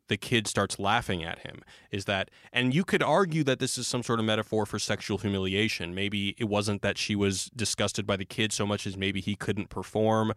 the 0.08 0.16
kid 0.16 0.46
starts 0.46 0.78
laughing 0.78 1.24
at 1.24 1.40
him 1.40 1.62
is 1.90 2.04
that 2.04 2.30
and 2.52 2.74
you 2.74 2.84
could 2.84 3.02
argue 3.02 3.42
that 3.44 3.58
this 3.58 3.76
is 3.78 3.86
some 3.86 4.02
sort 4.02 4.18
of 4.18 4.24
metaphor 4.24 4.66
for 4.66 4.78
sexual 4.78 5.18
humiliation. 5.18 5.94
Maybe 5.94 6.34
it 6.38 6.44
wasn't 6.44 6.82
that 6.82 6.98
she 6.98 7.14
was 7.14 7.46
disgusted 7.56 8.06
by 8.06 8.16
the 8.16 8.24
kid 8.24 8.52
so 8.52 8.66
much 8.66 8.86
as 8.86 8.96
maybe 8.96 9.20
he 9.20 9.34
couldn't 9.34 9.68
perform. 9.68 10.32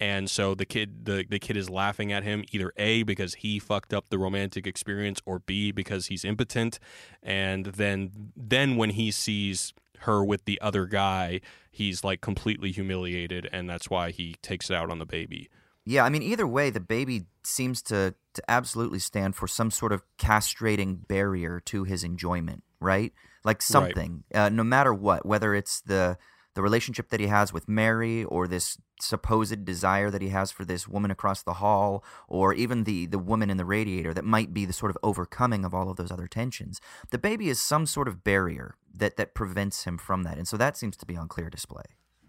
And 0.00 0.28
so 0.28 0.54
the 0.54 0.66
kid 0.66 1.04
the, 1.04 1.24
the 1.28 1.38
kid 1.38 1.56
is 1.56 1.70
laughing 1.70 2.12
at 2.12 2.24
him 2.24 2.44
either 2.52 2.72
a 2.76 3.02
because 3.04 3.34
he 3.34 3.58
fucked 3.58 3.94
up 3.94 4.08
the 4.10 4.18
romantic 4.18 4.66
experience 4.66 5.20
or 5.24 5.38
b 5.38 5.72
because 5.72 6.06
he's 6.06 6.24
impotent. 6.24 6.78
And 7.22 7.66
then 7.66 8.32
then 8.36 8.76
when 8.76 8.90
he 8.90 9.10
sees 9.10 9.72
her 10.00 10.24
with 10.24 10.44
the 10.44 10.60
other 10.60 10.86
guy 10.86 11.40
he's 11.70 12.04
like 12.04 12.20
completely 12.20 12.70
humiliated 12.70 13.48
and 13.52 13.70
that's 13.70 13.88
why 13.88 14.10
he 14.10 14.36
takes 14.42 14.68
it 14.68 14.76
out 14.76 14.90
on 14.90 14.98
the 14.98 15.06
baby 15.06 15.48
Yeah, 15.86 16.04
I 16.04 16.08
mean, 16.08 16.22
either 16.22 16.46
way, 16.46 16.70
the 16.70 16.80
baby 16.80 17.26
seems 17.44 17.82
to, 17.82 18.14
to 18.34 18.42
absolutely 18.48 18.98
stand 18.98 19.36
for 19.36 19.46
some 19.46 19.70
sort 19.70 19.92
of 19.92 20.02
castrating 20.18 21.06
barrier 21.06 21.60
to 21.66 21.84
his 21.84 22.04
enjoyment, 22.04 22.62
right? 22.80 23.12
Like 23.44 23.60
something, 23.60 24.24
uh, 24.34 24.48
no 24.48 24.64
matter 24.64 24.94
what, 24.94 25.26
whether 25.26 25.54
it's 25.54 25.80
the 25.82 26.16
the 26.54 26.62
relationship 26.62 27.08
that 27.08 27.18
he 27.18 27.26
has 27.26 27.52
with 27.52 27.68
Mary 27.68 28.22
or 28.24 28.46
this 28.46 28.78
supposed 29.00 29.64
desire 29.64 30.08
that 30.08 30.22
he 30.22 30.28
has 30.28 30.52
for 30.52 30.64
this 30.64 30.86
woman 30.86 31.10
across 31.10 31.42
the 31.42 31.54
hall 31.54 32.04
or 32.28 32.54
even 32.54 32.84
the 32.84 33.06
the 33.06 33.18
woman 33.18 33.50
in 33.50 33.56
the 33.56 33.64
radiator 33.64 34.14
that 34.14 34.24
might 34.24 34.54
be 34.54 34.64
the 34.64 34.72
sort 34.72 34.90
of 34.90 34.96
overcoming 35.02 35.64
of 35.64 35.74
all 35.74 35.90
of 35.90 35.96
those 35.96 36.12
other 36.12 36.28
tensions. 36.28 36.80
The 37.10 37.18
baby 37.18 37.48
is 37.48 37.60
some 37.60 37.86
sort 37.86 38.06
of 38.06 38.22
barrier 38.22 38.76
that 38.94 39.16
that 39.16 39.34
prevents 39.34 39.82
him 39.84 39.98
from 39.98 40.22
that. 40.22 40.38
And 40.38 40.46
so 40.46 40.56
that 40.56 40.76
seems 40.76 40.96
to 40.98 41.06
be 41.06 41.16
on 41.16 41.28
clear 41.28 41.50
display. 41.50 41.82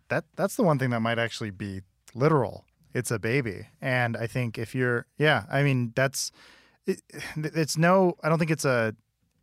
that 0.09 0.25
that's 0.35 0.55
the 0.55 0.63
one 0.63 0.79
thing 0.79 0.89
that 0.89 1.01
might 1.01 1.19
actually 1.19 1.51
be 1.51 1.81
literal. 2.15 2.65
It's 2.95 3.11
a 3.11 3.19
baby, 3.19 3.67
and 3.81 4.15
I 4.15 4.25
think 4.25 4.57
if 4.57 4.73
you're, 4.73 5.05
yeah, 5.17 5.43
I 5.51 5.63
mean 5.63 5.91
that's, 5.95 6.31
it, 6.87 7.01
it's 7.35 7.77
no, 7.77 8.15
I 8.23 8.29
don't 8.29 8.39
think 8.39 8.51
it's 8.51 8.63
a, 8.63 8.95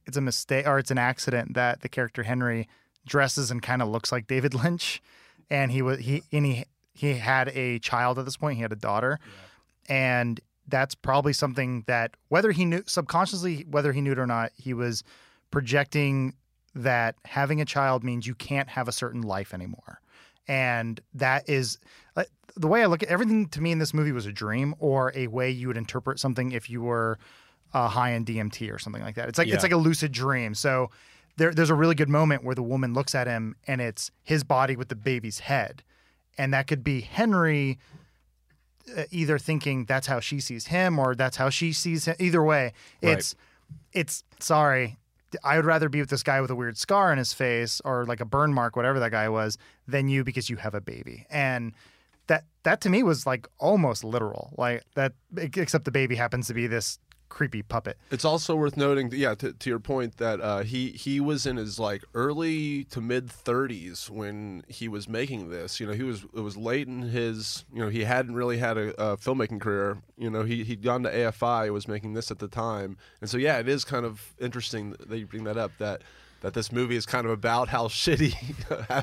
it's 0.07 0.17
a 0.17 0.23
mistake 0.23 0.67
or 0.67 0.79
it's 0.79 0.91
an 0.91 0.97
accident 0.97 1.53
that 1.55 1.83
the 1.83 1.89
character 1.89 2.23
Henry 2.23 2.67
dresses 3.07 3.51
and 3.51 3.63
kind 3.63 3.83
of 3.83 3.89
looks 3.89 4.11
like 4.11 4.27
David 4.27 4.55
Lynch, 4.65 5.03
and 5.51 5.71
he 5.71 5.83
was 5.83 5.99
he 5.99 6.23
and 6.33 6.47
he 6.47 6.65
he 6.95 7.15
had 7.15 7.49
a 7.51 7.79
child 7.79 8.19
at 8.19 8.25
this 8.25 8.39
point. 8.39 8.57
He 8.57 8.63
had 8.63 8.73
a 8.73 8.77
daughter, 8.77 9.19
and 9.87 10.41
that's 10.67 10.95
probably 10.95 11.35
something 11.35 11.85
that 11.87 12.17
whether 12.29 12.53
he 12.53 12.65
knew 12.65 12.83
subconsciously 12.87 13.67
whether 13.71 13.93
he 13.93 14.01
knew 14.01 14.13
it 14.13 14.19
or 14.19 14.27
not, 14.27 14.53
he 14.57 14.73
was 14.73 15.05
projecting 15.51 16.35
that 16.75 17.17
having 17.27 17.61
a 17.61 17.65
child 17.65 18.03
means 18.03 18.27
you 18.27 18.35
can't 18.35 18.71
have 18.71 18.89
a 18.89 18.93
certain 18.93 19.21
life 19.21 19.53
anymore. 19.53 20.01
And 20.49 21.01
that 21.15 21.49
is 21.49 21.79
the 22.57 22.67
way 22.69 22.83
I 22.83 22.87
look 22.87 23.03
at 23.03 23.09
everything 23.09 23.49
to 23.51 23.61
me 23.63 23.73
in 23.73 23.79
this 23.79 23.95
movie 23.95 24.13
was 24.13 24.27
a 24.27 24.33
dream 24.33 24.75
or 24.79 25.13
a 25.15 25.27
way 25.29 25.51
you 25.51 25.69
would 25.69 25.77
interpret 25.77 26.19
something 26.19 26.53
if 26.53 26.69
you 26.69 26.83
were 26.83 27.19
uh, 27.73 27.89
high 27.89 28.11
in 28.11 28.25
DMT 28.25 28.71
or 28.73 28.79
something 28.79 29.03
like 29.03 29.15
that. 29.15 29.29
It's 29.29 29.39
like 29.39 29.49
Yeah. 29.49 29.55
it's 29.55 29.63
like 29.63 29.73
a 29.73 29.77
lucid 29.79 30.13
dream. 30.13 30.55
So 30.55 30.91
there, 31.39 31.55
there's 31.55 31.71
a 31.71 31.75
really 31.75 31.95
good 31.95 32.11
moment 32.11 32.45
where 32.45 32.55
the 32.55 32.63
woman 32.63 32.93
looks 32.93 33.15
at 33.15 33.27
him 33.27 33.57
and 33.67 33.81
it's 33.81 34.11
his 34.23 34.45
body 34.45 34.77
with 34.77 34.89
the 34.89 34.95
baby's 34.97 35.39
head, 35.39 35.83
and 36.37 36.53
that 36.53 36.67
could 36.67 36.85
be 36.85 37.01
Henry 37.01 37.79
uh, 38.97 39.05
either 39.11 39.39
thinking 39.39 39.85
that's 39.87 40.07
how 40.09 40.21
she 40.21 40.41
sees 40.41 40.67
him 40.67 40.99
or 40.99 41.15
that's 41.15 41.37
how 41.39 41.49
she 41.49 41.73
sees 41.73 42.05
him. 42.05 42.17
Either 42.19 42.43
way, 42.43 42.73
Right. 43.03 43.13
it's 43.17 43.35
it's 43.95 44.25
sorry. 44.41 44.99
I 45.45 45.57
would 45.57 45.65
rather 45.65 45.89
be 45.89 46.01
with 46.01 46.11
this 46.11 46.23
guy 46.23 46.41
with 46.41 46.51
a 46.51 46.55
weird 46.55 46.79
scar 46.79 47.13
on 47.13 47.19
his 47.19 47.33
face 47.33 47.81
or 47.85 48.05
like 48.05 48.21
a 48.21 48.25
burn 48.25 48.53
mark, 48.53 48.77
whatever 48.77 49.01
that 49.01 49.11
guy 49.11 49.29
was, 49.29 49.59
than 49.87 50.09
you 50.09 50.25
because 50.25 50.51
you 50.51 50.57
have 50.57 50.75
a 50.75 50.81
baby. 50.81 51.27
And 51.31 51.73
that 52.27 52.45
that 52.63 52.81
to 52.83 52.91
me 52.91 53.03
was 53.03 53.27
like 53.27 53.47
almost 53.59 54.05
literal. 54.05 54.55
Like 54.57 54.85
that 54.95 55.13
except 55.37 55.85
the 55.85 55.91
baby 55.91 56.15
happens 56.15 56.47
to 56.49 56.55
be 56.55 56.67
this 56.67 56.99
creepy 57.33 57.63
puppet. 57.63 57.97
It's 58.11 58.27
also 58.27 58.55
worth 58.55 58.77
noting, 58.77 59.11
yeah, 59.11 59.35
to, 59.37 59.55
to 59.55 59.71
your 59.71 59.79
point 59.79 60.19
that 60.19 60.39
uh, 60.43 60.61
he 60.61 60.91
he 60.91 61.19
was 61.19 61.47
in 61.47 61.57
his 61.57 61.79
like 61.79 62.05
early 62.15 62.85
to 62.85 63.01
mid 63.01 63.29
30s 63.29 64.11
when 64.11 64.65
he 64.69 64.87
was 64.87 65.09
making 65.09 65.49
this. 65.49 65.81
You 65.81 65.87
know, 65.87 65.95
he 65.95 66.03
was 66.03 66.25
it 66.37 66.41
was 66.41 66.59
late 66.59 66.89
in 66.89 67.01
his. 67.03 67.65
You 67.73 67.81
know, 67.81 67.89
he 67.89 68.05
hadn't 68.05 68.35
really 68.35 68.59
had 68.59 68.77
a, 68.77 68.89
a 69.03 69.17
filmmaking 69.17 69.63
career. 69.63 70.03
You 70.19 70.29
know, 70.29 70.43
he 70.43 70.63
he'd 70.63 70.83
gone 70.83 71.03
to 71.05 71.11
AFI, 71.11 71.73
was 71.73 71.89
making 71.89 72.13
this 72.13 72.31
at 72.31 72.39
the 72.39 72.49
time, 72.49 72.99
and 73.23 73.31
so 73.31 73.39
yeah, 73.39 73.59
it 73.59 73.69
is 73.69 73.83
kind 73.85 74.05
of 74.05 74.35
interesting 74.39 74.95
that 75.01 75.19
you 75.19 75.27
bring 75.27 75.45
that 75.45 75.57
up. 75.57 75.73
That 75.79 76.03
that 76.43 76.55
this 76.55 76.71
movie 76.71 76.95
is 76.97 77.07
kind 77.07 77.25
of 77.27 77.33
about 77.33 77.69
how 77.69 77.89
shitty 77.89 78.35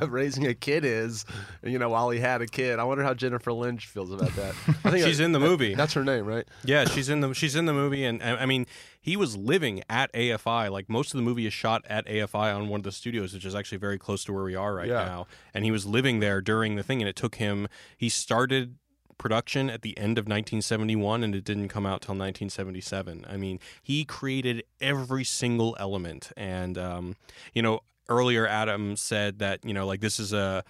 raising 0.11 0.45
a 0.47 0.53
kid 0.53 0.85
is. 0.85 1.25
You 1.63 1.79
know, 1.79 1.89
while 1.89 2.09
he 2.09 2.19
had 2.19 2.41
a 2.41 2.47
kid, 2.47 2.79
I 2.79 2.83
wonder 2.83 3.03
how 3.03 3.13
Jennifer 3.13 3.51
Lynch 3.51 3.87
feels 3.87 4.11
about 4.11 4.33
that. 4.35 4.53
I 4.85 4.91
think 4.91 4.97
She's 5.05 5.17
that- 5.17 5.23
in 5.25 5.31
the 5.31 5.39
movie. 5.39 5.75
That's 5.75 5.93
her 5.93 6.03
name, 6.03 6.25
right? 6.25 6.47
Yeah, 6.63 6.85
she's 6.85 7.09
in 7.09 7.21
the 7.21 7.33
she's 7.33 7.55
in 7.55 7.65
the 7.65 7.73
movie, 7.73 8.03
and 8.05 8.21
and, 8.21 8.39
I 8.39 8.45
mean, 8.45 8.65
he 9.01 9.15
was 9.17 9.35
living 9.37 9.83
at 9.89 10.11
AFI. 10.13 10.69
Like 10.71 10.89
most 10.89 11.13
of 11.13 11.17
the 11.17 11.23
movie 11.23 11.45
is 11.45 11.53
shot 11.53 11.83
at 11.89 12.05
AFI 12.07 12.55
on 12.55 12.67
one 12.67 12.81
of 12.81 12.83
the 12.83 12.91
studios, 12.91 13.33
which 13.33 13.45
is 13.45 13.55
actually 13.55 13.77
very 13.77 13.97
close 13.97 14.23
to 14.25 14.33
where 14.33 14.43
we 14.43 14.55
are 14.55 14.73
right 14.75 14.87
Yeah. 14.87 15.05
now. 15.05 15.27
And 15.53 15.63
he 15.65 15.71
was 15.71 15.85
living 15.85 16.19
there 16.19 16.41
during 16.41 16.75
the 16.75 16.83
thing, 16.83 17.01
and 17.01 17.07
it 17.07 17.15
took 17.15 17.35
him. 17.35 17.67
He 17.97 18.09
started 18.09 18.75
production 19.19 19.69
at 19.69 19.83
the 19.83 19.95
end 19.99 20.17
of 20.17 20.23
1971, 20.23 21.23
and 21.23 21.35
it 21.35 21.43
didn't 21.43 21.67
come 21.67 21.85
out 21.85 22.01
till 22.01 22.15
1977. 22.15 23.25
I 23.29 23.37
mean, 23.37 23.59
he 23.83 24.03
created 24.03 24.63
every 24.81 25.23
single 25.23 25.77
element, 25.79 26.31
and 26.35 26.75
um, 26.79 27.15
you 27.53 27.61
know, 27.61 27.81
earlier 28.07 28.47
Adam 28.47 28.95
said 28.95 29.37
that 29.37 29.63
you 29.63 29.75
know, 29.75 29.85
like 29.85 30.01
this 30.01 30.19
is 30.19 30.33
a 30.33 30.63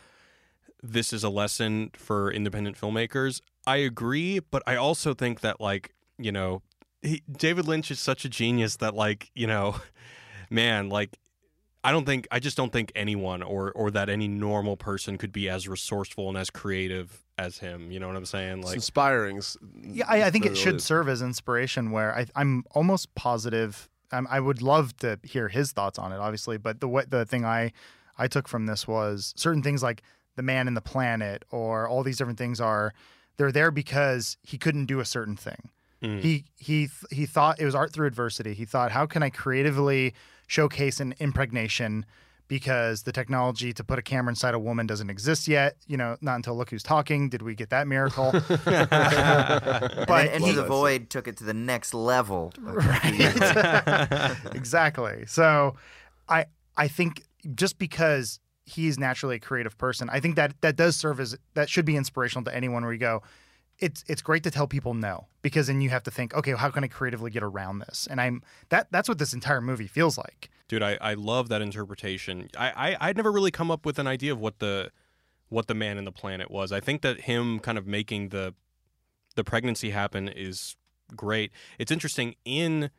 this 0.84 1.14
is 1.14 1.24
a 1.24 1.30
lesson 1.30 1.92
for 1.94 2.32
independent 2.32 2.78
filmmakers. 2.80 3.42
I 3.66 3.78
agree, 3.78 4.40
but 4.40 4.64
I 4.66 4.76
also 4.76 5.14
think 5.14 5.42
that 5.42 5.62
like, 5.62 5.94
you 6.18 6.32
know, 6.32 6.62
he, 7.02 7.24
David 7.32 7.68
Lynch 7.68 7.92
is 7.92 8.00
such 8.00 8.26
a 8.26 8.30
genius 8.30 8.78
that 8.78 8.96
like, 8.96 9.32
you 9.34 9.48
know, 9.48 9.76
man, 10.50 10.90
like 10.90 11.18
I 11.84 11.92
don't 11.92 12.06
think 12.06 12.28
I 12.32 12.40
just 12.40 12.58
don't 12.58 12.74
think 12.74 12.92
anyone 12.96 13.42
or 13.42 13.72
or 13.72 13.92
that 13.92 14.10
any 14.10 14.28
normal 14.28 14.78
person 14.78 15.18
could 15.18 15.32
be 15.32 15.50
as 15.50 15.68
resourceful 15.68 16.28
and 16.30 16.38
as 16.38 16.50
creative 16.50 17.24
as 17.40 17.58
him. 17.58 17.92
You 17.92 18.00
know 18.00 18.08
what 18.08 18.16
I'm 18.16 18.26
saying? 18.26 18.60
It's 18.60 18.68
Like 18.68 18.76
inspiring. 18.76 19.42
Yeah, 19.82 20.06
I, 20.08 20.24
I 20.24 20.32
think 20.32 20.46
it 20.46 20.56
should 20.56 20.82
serve 20.82 21.10
as 21.10 21.22
inspiration. 21.22 21.92
Where 21.92 22.16
I, 22.16 22.26
I'm 22.36 22.64
almost 22.72 23.14
positive. 23.16 23.90
Um, 24.12 24.28
I 24.30 24.40
would 24.40 24.62
love 24.62 24.98
to 24.98 25.20
hear 25.24 25.50
his 25.50 25.72
thoughts 25.72 26.00
on 26.00 26.12
it, 26.12 26.18
obviously. 26.18 26.58
But 26.58 26.80
the 26.80 26.88
way, 26.88 27.04
the 27.08 27.26
thing 27.26 27.46
I 27.46 27.72
I 28.18 28.28
took 28.28 28.48
from 28.48 28.66
this 28.66 28.88
was 28.88 29.34
certain 29.38 29.64
things 29.64 29.82
like 29.82 30.04
the 30.36 30.44
man 30.44 30.68
and 30.68 30.76
the 30.76 30.82
planet 30.82 31.44
or 31.52 31.88
all 31.88 32.04
these 32.04 32.18
different 32.18 32.40
things 32.40 32.62
are 32.62 32.94
they're 33.38 33.52
there 33.52 33.72
because 33.72 34.38
he 34.44 34.58
couldn't 34.58 34.86
do 34.86 35.00
a 35.00 35.06
certain 35.06 35.36
thing. 35.36 35.70
Mm. 36.02 36.22
He 36.22 36.46
he 36.58 36.90
he 37.12 37.26
thought 37.26 37.60
it 37.60 37.66
was 37.66 37.76
art 37.76 37.94
through 37.94 38.08
adversity. 38.08 38.54
He 38.54 38.66
thought, 38.66 38.92
how 38.92 39.06
can 39.06 39.24
I 39.24 39.30
creatively 39.30 40.14
showcase 40.48 41.00
an 41.00 41.14
impregnation? 41.20 42.06
Because 42.50 43.04
the 43.04 43.14
technology 43.14 43.72
to 43.72 43.84
put 43.84 43.98
a 44.00 44.02
camera 44.02 44.32
inside 44.32 44.54
a 44.56 44.60
woman 44.60 44.88
doesn't 44.88 45.10
exist 45.10 45.48
yet. 45.48 45.78
You 45.88 45.96
know, 45.96 46.18
not 46.20 46.36
until 46.36 46.58
Look 46.58 46.72
Who's 46.72 46.84
Talking 46.84 47.30
did 47.30 47.42
we 47.42 47.56
get 47.56 47.70
that 47.70 47.88
miracle. 47.88 48.34
But 48.62 50.08
then 50.08 50.42
Into 50.42 50.54
the 50.54 50.66
Void 50.66 51.10
took 51.10 51.28
it 51.28 51.38
to 51.38 51.46
the 51.46 51.54
next 51.54 51.94
level. 51.94 52.52
Right. 52.62 54.36
exactly. 54.54 55.24
So 55.28 55.76
I 56.28 56.46
I 56.76 56.88
think 56.88 57.24
just 57.56 57.78
because 57.78 58.40
he's 58.66 58.98
naturally 59.00 59.36
a 59.36 59.40
creative 59.40 59.78
person, 59.78 60.10
I 60.10 60.20
think 60.20 60.36
that 60.36 60.60
that 60.62 60.76
does 60.76 60.96
serve 60.96 61.20
as 61.20 61.38
that 61.54 61.70
should 61.70 61.86
be 61.86 61.96
inspirational 61.96 62.44
to 62.46 62.56
anyone 62.56 62.84
where 62.84 62.94
you 62.94 63.00
go, 63.00 63.22
it's 63.80 64.04
it's 64.08 64.22
great 64.22 64.44
to 64.44 64.52
tell 64.52 64.68
people 64.68 64.94
no 64.94 65.28
because 65.42 65.68
then 65.68 65.82
you 65.82 65.90
have 65.90 66.04
to 66.04 66.12
think, 66.12 66.34
okay, 66.34 66.54
how 66.54 66.70
can 66.70 66.84
I 66.84 66.88
creatively 66.88 67.32
get 67.32 67.44
around 67.44 67.80
this? 67.80 68.08
And 68.10 68.20
I'm 68.20 68.42
that 68.70 68.88
that's 68.92 69.08
what 69.10 69.18
this 69.20 69.34
entire 69.34 69.62
movie 69.62 69.88
feels 69.88 70.18
like. 70.18 70.50
Dude 70.70 70.82
I, 70.82 70.98
I 71.02 71.14
love 71.16 71.50
that 71.50 71.62
interpretation. 71.62 72.48
I, 72.58 72.72
I 72.92 73.10
i'd 73.10 73.18
never 73.18 73.32
really 73.32 73.52
come 73.52 73.70
up 73.70 73.86
with 73.86 74.00
an 74.00 74.08
idea 74.08 74.32
of 74.32 74.40
what 74.40 74.60
the 74.60 74.92
what 75.50 75.68
the 75.68 75.74
man 75.74 75.98
in 75.98 76.06
the 76.06 76.12
planet 76.12 76.50
was. 76.50 76.72
I 76.72 76.80
think 76.80 77.02
that 77.02 77.22
him 77.22 77.60
kind 77.60 77.78
of 77.78 77.86
making 77.86 78.30
the 78.30 78.54
the 79.36 79.44
pregnancy 79.44 79.90
happen 79.90 80.28
is 80.30 80.76
great. 81.16 81.52
It's 81.78 81.92
interesting 81.92 82.36
in 82.46 82.90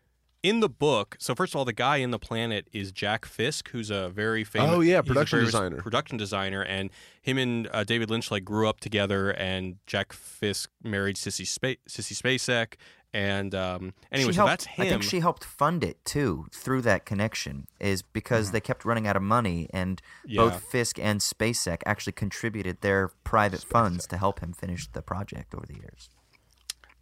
in 0.42 0.61
the 0.61 0.70
book 0.70 1.16
so 1.20 1.35
first 1.35 1.52
of 1.52 1.59
all 1.59 1.66
the 1.66 1.72
guy 1.72 1.98
in 1.98 2.11
the 2.12 2.18
planet 2.18 2.66
is 2.72 2.92
jack 2.92 3.26
fisk 3.26 3.68
who's 3.72 3.90
a 3.90 4.09
very 4.09 4.42
famous 4.42 4.70
Oh, 4.72 4.80
yeah, 4.80 5.02
production 5.02 5.40
designer. 5.44 5.76
production 5.76 6.16
designer 6.16 6.62
and 6.62 6.88
him 7.20 7.37
and 7.37 7.68
uh, 7.70 7.85
david 7.85 8.09
lynch 8.09 8.30
like 8.30 8.42
grew 8.42 8.66
up 8.66 8.80
together 8.80 9.33
and 9.33 9.76
jack 9.87 10.14
fisk 10.14 10.70
married 10.83 11.16
sissy, 11.16 11.46
Spa- 11.46 11.76
sissy 11.87 12.14
spacek 12.16 12.76
and 13.12 13.55
um 13.55 13.92
anyway 14.12 14.33
so 14.33 14.37
helped- 14.37 14.51
that's 14.51 14.64
him 14.66 14.87
I 14.87 14.88
think 14.88 15.03
she 15.03 15.20
helped 15.20 15.44
fund 15.44 15.83
it 15.83 16.05
too 16.05 16.46
through 16.53 16.83
that 16.83 17.05
connection, 17.05 17.66
is 17.81 18.03
because 18.03 18.53
they 18.53 18.61
kept 18.61 18.85
running 18.85 19.07
out 19.07 19.16
of 19.16 19.23
money, 19.23 19.68
and 19.73 20.01
Yeah. 20.25 20.42
both 20.42 20.62
Fisk 20.70 20.99
and 20.99 21.20
Spacek 21.20 21.83
actually 21.87 22.12
contributed 22.12 22.81
their 22.83 23.09
private 23.25 23.62
funds 23.64 24.07
to 24.09 24.16
help 24.16 24.40
him 24.40 24.53
finish 24.53 24.87
the 24.88 25.03
project 25.03 25.55
over 25.55 25.66
the 25.66 25.75
years. 25.75 26.09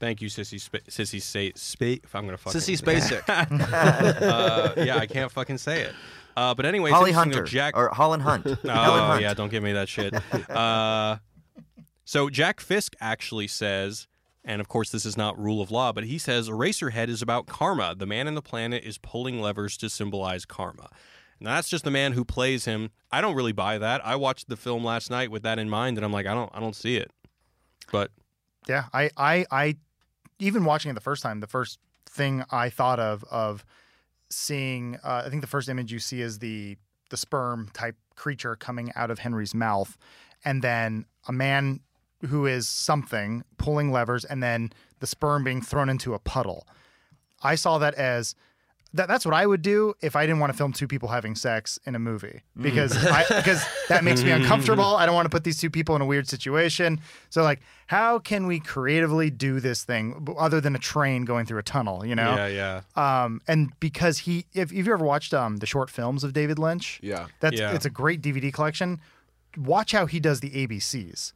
Thank 0.00 0.22
you, 0.22 0.28
Sissy. 0.28 0.60
Sp- 0.62 0.86
Sissy 0.88 1.20
say 1.20 1.52
spa- 1.56 2.00
I'm 2.14 2.24
gonna 2.24 2.36
fuck 2.38 2.52
Sissy 2.54 2.78
Spacek. 2.80 3.24
uh, 4.22 4.74
yeah, 4.82 4.96
I 4.96 5.06
can't 5.06 5.30
fucking 5.30 5.58
say 5.58 5.82
it. 5.82 5.94
Uh, 6.36 6.54
but 6.54 6.64
anyway, 6.66 6.90
Holly 6.90 7.10
Hunter 7.12 7.42
Jack. 7.42 7.76
or 7.76 7.88
Holland 7.90 8.22
Hunt. 8.22 8.46
Oh 8.64 8.68
Hunt. 8.68 9.22
yeah, 9.22 9.34
don't 9.34 9.50
give 9.50 9.62
me 9.62 9.72
that 9.72 9.88
shit. 9.88 10.14
Uh, 10.48 11.18
so 12.04 12.30
Jack 12.30 12.60
Fisk 12.60 12.94
actually 13.00 13.48
says, 13.48 14.06
and 14.44 14.60
of 14.60 14.68
course 14.68 14.90
this 14.90 15.04
is 15.04 15.16
not 15.16 15.38
rule 15.38 15.60
of 15.60 15.70
law, 15.70 15.92
but 15.92 16.04
he 16.04 16.18
says 16.18 16.48
Eraserhead 16.48 17.08
is 17.08 17.22
about 17.22 17.46
karma. 17.46 17.94
The 17.94 18.06
man 18.06 18.26
in 18.26 18.34
the 18.34 18.42
planet 18.42 18.84
is 18.84 18.98
pulling 18.98 19.40
levers 19.40 19.76
to 19.78 19.90
symbolize 19.90 20.44
karma. 20.44 20.88
Now 21.40 21.54
that's 21.54 21.68
just 21.68 21.84
the 21.84 21.90
man 21.90 22.12
who 22.12 22.24
plays 22.24 22.64
him. 22.64 22.90
I 23.12 23.20
don't 23.20 23.34
really 23.34 23.52
buy 23.52 23.78
that. 23.78 24.04
I 24.04 24.16
watched 24.16 24.48
the 24.48 24.56
film 24.56 24.84
last 24.84 25.10
night 25.10 25.30
with 25.30 25.42
that 25.44 25.58
in 25.58 25.70
mind, 25.70 25.96
and 25.96 26.04
I'm 26.04 26.12
like, 26.12 26.26
I 26.26 26.34
don't, 26.34 26.50
I 26.52 26.60
don't 26.60 26.74
see 26.74 26.96
it. 26.96 27.10
But 27.92 28.10
Yeah, 28.68 28.84
I, 28.92 29.10
I, 29.16 29.46
I, 29.50 29.76
even 30.38 30.64
watching 30.64 30.90
it 30.90 30.94
the 30.94 31.00
first 31.00 31.22
time, 31.22 31.40
the 31.40 31.46
first 31.46 31.78
thing 32.06 32.44
I 32.50 32.70
thought 32.70 32.98
of 32.98 33.24
of 33.30 33.64
seeing, 34.30 34.96
uh, 35.04 35.22
I 35.26 35.30
think 35.30 35.42
the 35.42 35.48
first 35.48 35.68
image 35.68 35.92
you 35.92 35.98
see 35.98 36.20
is 36.20 36.38
the 36.38 36.76
the 37.10 37.16
sperm 37.16 37.70
type 37.72 37.96
creature 38.16 38.54
coming 38.54 38.92
out 38.94 39.10
of 39.10 39.20
Henry's 39.20 39.54
mouth, 39.54 39.96
and 40.44 40.62
then 40.62 41.06
a 41.26 41.32
man 41.32 41.80
who 42.26 42.46
is 42.46 42.68
something 42.68 43.44
pulling 43.58 43.92
levers, 43.92 44.24
and 44.24 44.42
then 44.42 44.70
the 45.00 45.06
sperm 45.06 45.44
being 45.44 45.62
thrown 45.62 45.88
into 45.88 46.14
a 46.14 46.18
puddle. 46.18 46.66
I 47.42 47.54
saw 47.54 47.78
that 47.78 47.94
as 47.94 48.34
that, 48.94 49.06
that's 49.06 49.26
what 49.26 49.34
I 49.34 49.46
would 49.46 49.60
do 49.60 49.92
if 50.00 50.16
I 50.16 50.24
didn't 50.24 50.40
want 50.40 50.50
to 50.50 50.56
film 50.56 50.72
two 50.72 50.88
people 50.88 51.10
having 51.10 51.34
sex 51.34 51.78
in 51.84 51.94
a 51.94 51.98
movie 51.98 52.40
because 52.58 52.96
I, 52.96 53.22
because 53.36 53.62
that 53.90 54.02
makes 54.02 54.24
me 54.24 54.30
uncomfortable. 54.30 54.96
I 54.96 55.04
don't 55.04 55.14
want 55.14 55.26
to 55.26 55.30
put 55.30 55.44
these 55.44 55.60
two 55.60 55.68
people 55.68 55.94
in 55.94 56.00
a 56.00 56.06
weird 56.06 56.26
situation. 56.26 56.98
So 57.28 57.42
like, 57.42 57.60
how 57.86 58.18
can 58.18 58.46
we 58.46 58.60
creatively 58.60 59.28
do 59.28 59.60
this 59.60 59.84
thing 59.84 60.26
other 60.38 60.60
than 60.60 60.74
a 60.74 60.78
train 60.78 61.26
going 61.26 61.44
through 61.44 61.58
a 61.58 61.62
tunnel? 61.62 62.04
You 62.04 62.14
know, 62.16 62.34
yeah, 62.34 62.80
yeah. 62.96 63.24
um, 63.24 63.42
and 63.46 63.78
because 63.78 64.20
he, 64.20 64.46
if, 64.54 64.72
if 64.72 64.86
you 64.86 64.92
ever 64.94 65.04
watched 65.04 65.34
um, 65.34 65.58
the 65.58 65.66
short 65.66 65.90
films 65.90 66.24
of 66.24 66.32
David 66.32 66.58
Lynch, 66.58 66.98
Yeah. 67.02 67.26
that's 67.40 67.60
Yeah. 67.60 67.74
it's 67.74 67.84
a 67.84 67.90
great 67.90 68.22
DVD 68.22 68.50
collection. 68.50 69.00
Watch 69.56 69.92
how 69.92 70.06
he 70.06 70.18
does 70.18 70.40
the 70.40 70.50
ABCs. 70.66 71.34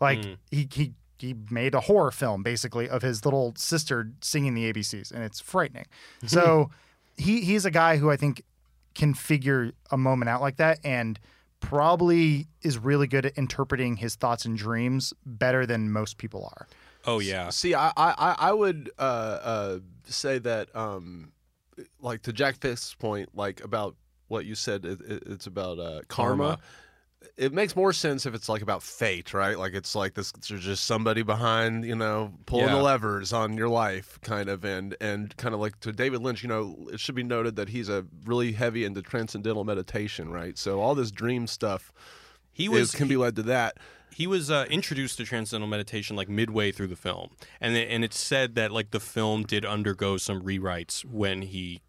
Like 0.00 0.24
he 0.50 0.68
he 0.72 0.92
he 1.18 1.34
made 1.50 1.74
a 1.74 1.80
horror 1.80 2.10
film 2.10 2.42
basically 2.42 2.88
of 2.88 3.02
his 3.02 3.24
little 3.24 3.52
sister 3.56 4.10
singing 4.22 4.54
the 4.54 4.72
ABCs, 4.72 5.12
and 5.12 5.22
it's 5.22 5.40
frightening. 5.40 5.86
So 6.26 6.70
he 7.16 7.42
he's 7.42 7.64
a 7.66 7.70
guy 7.70 7.96
who 7.98 8.10
I 8.10 8.16
think 8.16 8.42
can 8.94 9.14
figure 9.14 9.72
a 9.90 9.96
moment 9.96 10.28
out 10.28 10.40
like 10.40 10.56
that, 10.56 10.78
and 10.84 11.18
probably 11.60 12.46
is 12.62 12.78
really 12.78 13.06
good 13.06 13.26
at 13.26 13.36
interpreting 13.36 13.96
his 13.96 14.14
thoughts 14.16 14.44
and 14.44 14.56
dreams 14.56 15.12
better 15.24 15.66
than 15.66 15.92
most 15.92 16.16
people 16.18 16.44
are. 16.56 16.66
Oh 17.04 17.18
yeah. 17.18 17.50
See, 17.50 17.74
I 17.74 17.88
I, 17.96 18.14
I- 18.18 18.36
I 18.48 18.52
would 18.52 18.90
uh, 18.98 19.02
uh, 19.02 19.78
say 20.06 20.38
that, 20.38 20.74
um, 20.74 21.32
like 22.00 22.22
to 22.22 22.32
Jack 22.32 22.56
Fisk's 22.60 22.94
point, 22.94 23.28
like 23.34 23.62
about 23.62 23.94
what 24.28 24.44
you 24.46 24.54
said, 24.54 24.84
it, 24.84 25.00
it, 25.02 25.22
it's 25.26 25.46
about 25.46 25.78
uh, 25.78 26.00
karma. 26.08 26.42
Karma. 26.44 26.58
It 27.36 27.52
makes 27.52 27.76
more 27.76 27.92
sense 27.92 28.24
if 28.26 28.34
it's 28.34 28.48
like 28.48 28.62
about 28.62 28.82
fate, 28.82 29.34
right? 29.34 29.58
Like 29.58 29.74
it's 29.74 29.94
like 29.94 30.14
this. 30.14 30.32
There's 30.32 30.64
just 30.64 30.84
somebody 30.84 31.22
behind, 31.22 31.84
you 31.84 31.94
know, 31.94 32.32
pulling 32.46 32.66
Yeah. 32.68 32.76
the 32.76 32.82
levers 32.82 33.32
on 33.32 33.56
your 33.56 33.68
life, 33.68 34.18
kind 34.22 34.48
of, 34.48 34.64
and 34.64 34.96
and 35.00 35.36
kind 35.36 35.54
of 35.54 35.60
like 35.60 35.78
to 35.80 35.92
David 35.92 36.22
Lynch. 36.22 36.42
You 36.42 36.48
know, 36.48 36.88
it 36.92 36.98
should 37.00 37.14
be 37.14 37.22
noted 37.22 37.56
that 37.56 37.68
he's 37.70 37.88
a 37.88 38.06
really 38.24 38.52
heavy 38.52 38.84
into 38.84 39.02
transcendental 39.02 39.64
meditation, 39.64 40.30
right? 40.30 40.56
So 40.58 40.80
all 40.80 40.94
this 40.94 41.10
dream 41.10 41.46
stuff 41.46 41.92
He 42.52 42.64
is, 42.64 42.70
was 42.70 42.90
can 42.92 43.08
be 43.08 43.16
led 43.16 43.36
to 43.36 43.42
that. 43.44 43.76
he 44.12 44.26
was 44.26 44.50
uh, 44.50 44.66
introduced 44.70 45.18
to 45.18 45.24
transcendental 45.24 45.68
meditation 45.68 46.16
like 46.16 46.28
midway 46.28 46.72
through 46.72 46.88
the 46.88 46.96
film, 46.96 47.30
and 47.60 47.76
it, 47.76 47.88
and 47.90 48.02
it's 48.04 48.18
said 48.18 48.54
that 48.54 48.70
like 48.72 48.90
the 48.92 49.00
film 49.00 49.44
did 49.44 49.64
undergo 49.64 50.16
some 50.16 50.40
rewrites 50.42 51.04
when 51.04 51.42
he 51.42 51.80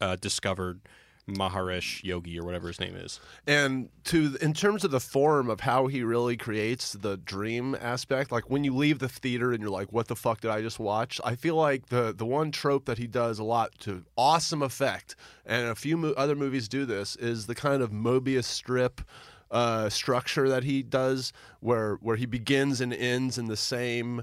uh, 0.00 0.16
discovered 0.16 0.80
Maharishi 1.28 2.04
Yogi 2.04 2.38
or 2.38 2.44
whatever 2.44 2.66
his 2.68 2.80
name 2.80 2.96
is. 2.96 3.20
and 3.46 3.88
to 4.04 4.36
in 4.40 4.52
terms 4.52 4.84
of 4.84 4.90
the 4.90 5.00
form 5.00 5.48
of 5.48 5.60
how 5.60 5.86
he 5.86 6.02
really 6.02 6.36
creates 6.36 6.92
the 6.94 7.16
dream 7.18 7.76
aspect 7.80 8.32
like 8.32 8.50
when 8.50 8.64
you 8.64 8.74
leave 8.74 8.98
the 8.98 9.08
theater 9.08 9.52
and 9.52 9.60
you're 9.62 9.70
like 9.70 9.92
what 9.92 10.08
the 10.08 10.16
fuck 10.16 10.40
did 10.40 10.50
i 10.50 10.60
just 10.60 10.78
watch 10.80 11.20
i 11.24 11.34
feel 11.36 11.54
like 11.54 11.86
the 11.86 12.12
the 12.16 12.26
one 12.26 12.50
trope 12.50 12.84
that 12.86 12.98
he 12.98 13.06
does 13.06 13.38
a 13.38 13.44
lot 13.44 13.70
to 13.78 14.02
awesome 14.16 14.62
effect 14.62 15.14
and 15.46 15.68
a 15.68 15.74
few 15.74 15.96
mo- 15.96 16.14
other 16.16 16.34
movies 16.34 16.68
do 16.68 16.84
this 16.84 17.14
is 17.16 17.46
the 17.46 17.54
kind 17.54 17.82
of 17.82 17.90
mobius 17.90 18.44
strip 18.44 19.00
uh, 19.52 19.88
structure 19.88 20.48
that 20.48 20.62
he 20.64 20.82
does 20.82 21.32
where 21.60 21.96
where 21.96 22.16
he 22.16 22.24
begins 22.26 22.80
and 22.80 22.92
ends 22.94 23.36
in 23.36 23.46
the 23.46 23.56
same 23.56 24.22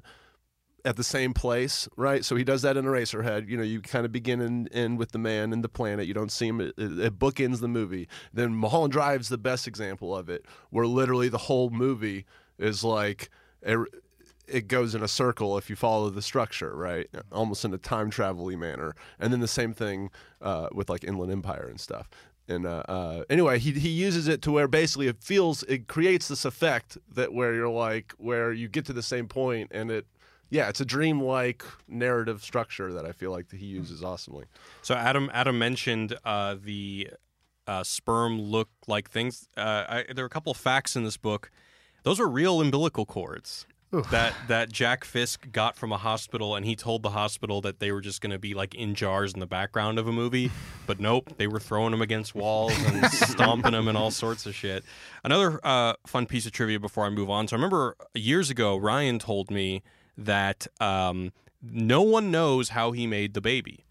at 0.87 0.95
the 0.95 1.03
same 1.03 1.33
place, 1.33 1.87
right? 1.97 2.23
So 2.23 2.35
he 2.35 2.43
does 2.43 2.61
that 2.61 2.77
in 2.77 2.85
Eraserhead. 2.85 3.49
You 3.49 3.57
know, 3.57 3.63
you 3.63 3.81
kind 3.81 4.05
of 4.05 4.11
begin 4.11 4.39
and 4.39 4.69
end 4.73 4.97
with 4.97 5.11
the 5.11 5.19
man 5.19 5.51
and 5.51 5.63
the 5.63 5.69
planet. 5.69 6.07
You 6.07 6.13
don't 6.13 6.31
see 6.31 6.47
him. 6.47 6.61
It, 6.61 6.73
it, 6.77 6.99
it 6.99 7.19
bookends 7.19 7.59
the 7.59 7.67
movie. 7.67 8.07
Then 8.33 8.55
Mulholland 8.55 8.93
Drive's 8.93 9.29
the 9.29 9.37
best 9.37 9.67
example 9.67 10.15
of 10.15 10.29
it, 10.29 10.45
where 10.69 10.87
literally 10.87 11.27
the 11.27 11.37
whole 11.37 11.69
movie 11.69 12.25
is 12.57 12.83
like 12.85 13.29
a, 13.65 13.83
it 14.47 14.69
goes 14.69 14.95
in 14.95 15.03
a 15.03 15.09
circle 15.09 15.57
if 15.57 15.69
you 15.69 15.75
follow 15.75 16.09
the 16.09 16.21
structure, 16.21 16.73
right? 16.73 17.07
Almost 17.33 17.65
in 17.65 17.73
a 17.73 17.77
time 17.77 18.09
travel 18.09 18.47
manner. 18.57 18.95
And 19.19 19.33
then 19.33 19.41
the 19.41 19.47
same 19.47 19.73
thing 19.73 20.09
uh, 20.41 20.69
with 20.71 20.89
like 20.89 21.03
Inland 21.03 21.33
Empire 21.33 21.67
and 21.69 21.79
stuff. 21.79 22.09
And 22.47 22.65
uh, 22.65 22.83
uh, 22.87 23.23
anyway, 23.29 23.59
he 23.59 23.73
he 23.73 23.89
uses 23.89 24.29
it 24.29 24.41
to 24.43 24.51
where 24.51 24.69
basically 24.69 25.07
it 25.07 25.21
feels 25.21 25.63
it 25.63 25.87
creates 25.87 26.29
this 26.29 26.45
effect 26.45 26.97
that 27.13 27.33
where 27.33 27.53
you're 27.53 27.67
like 27.67 28.13
where 28.17 28.53
you 28.53 28.69
get 28.69 28.85
to 28.85 28.93
the 28.93 29.03
same 29.03 29.27
point 29.27 29.69
and 29.73 29.91
it 29.91 30.07
yeah, 30.49 30.69
it's 30.69 30.81
a 30.81 30.85
dream-like 30.85 31.63
narrative 31.87 32.43
structure 32.43 32.93
that 32.93 33.05
I 33.05 33.11
feel 33.11 33.31
like 33.31 33.51
he 33.51 33.65
uses 33.65 34.03
awesomely. 34.03 34.45
So 34.81 34.95
Adam 34.95 35.29
Adam 35.33 35.57
mentioned 35.59 36.17
uh, 36.23 36.55
the 36.61 37.09
uh, 37.67 37.83
sperm 37.83 38.41
look 38.41 38.69
like 38.87 39.09
things. 39.09 39.47
Uh, 39.57 39.85
I, 39.87 40.13
there 40.13 40.23
are 40.23 40.27
a 40.27 40.31
couple 40.31 40.51
of 40.51 40.57
facts 40.57 40.95
in 40.95 41.03
this 41.03 41.17
book. 41.17 41.51
Those 42.03 42.19
are 42.19 42.27
real 42.27 42.61
umbilical 42.61 43.05
cords 43.05 43.65
that 43.91 44.33
that 44.47 44.71
Jack 44.71 45.05
Fisk 45.05 45.51
got 45.51 45.75
from 45.75 45.91
a 45.91 45.97
hospital, 45.97 46.55
and 46.55 46.65
he 46.65 46.75
told 46.75 47.03
the 47.03 47.11
hospital 47.11 47.61
that 47.61 47.79
they 47.79 47.91
were 47.91 48.01
just 48.01 48.21
going 48.21 48.31
to 48.31 48.39
be 48.39 48.53
like 48.53 48.75
in 48.75 48.95
jars 48.95 49.33
in 49.33 49.39
the 49.39 49.47
background 49.47 49.97
of 49.99 50.07
a 50.07 50.11
movie. 50.11 50.51
But 50.87 51.01
nope, 51.01 51.33
they 51.35 51.47
were 51.47 51.59
throwing 51.59 51.91
them 51.91 52.01
against 52.01 52.33
walls 52.33 52.71
and 52.85 53.05
stomping 53.11 53.73
them 53.73 53.89
and 53.89 53.97
all 53.97 54.09
sorts 54.09 54.45
of 54.45 54.55
shit. 54.55 54.85
Another 55.21 55.59
uh, 55.61 55.95
fun 56.05 56.25
piece 56.27 56.45
of 56.45 56.53
trivia 56.53 56.79
before 56.79 57.03
I 57.05 57.09
move 57.09 57.29
on. 57.29 57.45
So 57.49 57.57
I 57.57 57.57
remember 57.57 57.97
years 58.13 58.49
ago, 58.49 58.77
Ryan 58.77 59.19
told 59.19 59.51
me 59.51 59.83
that 60.17 60.67
um, 60.79 61.31
no 61.61 62.01
one 62.01 62.31
knows 62.31 62.69
how 62.69 62.91
he 62.91 63.07
made 63.07 63.33
the 63.33 63.41
baby 63.41 63.85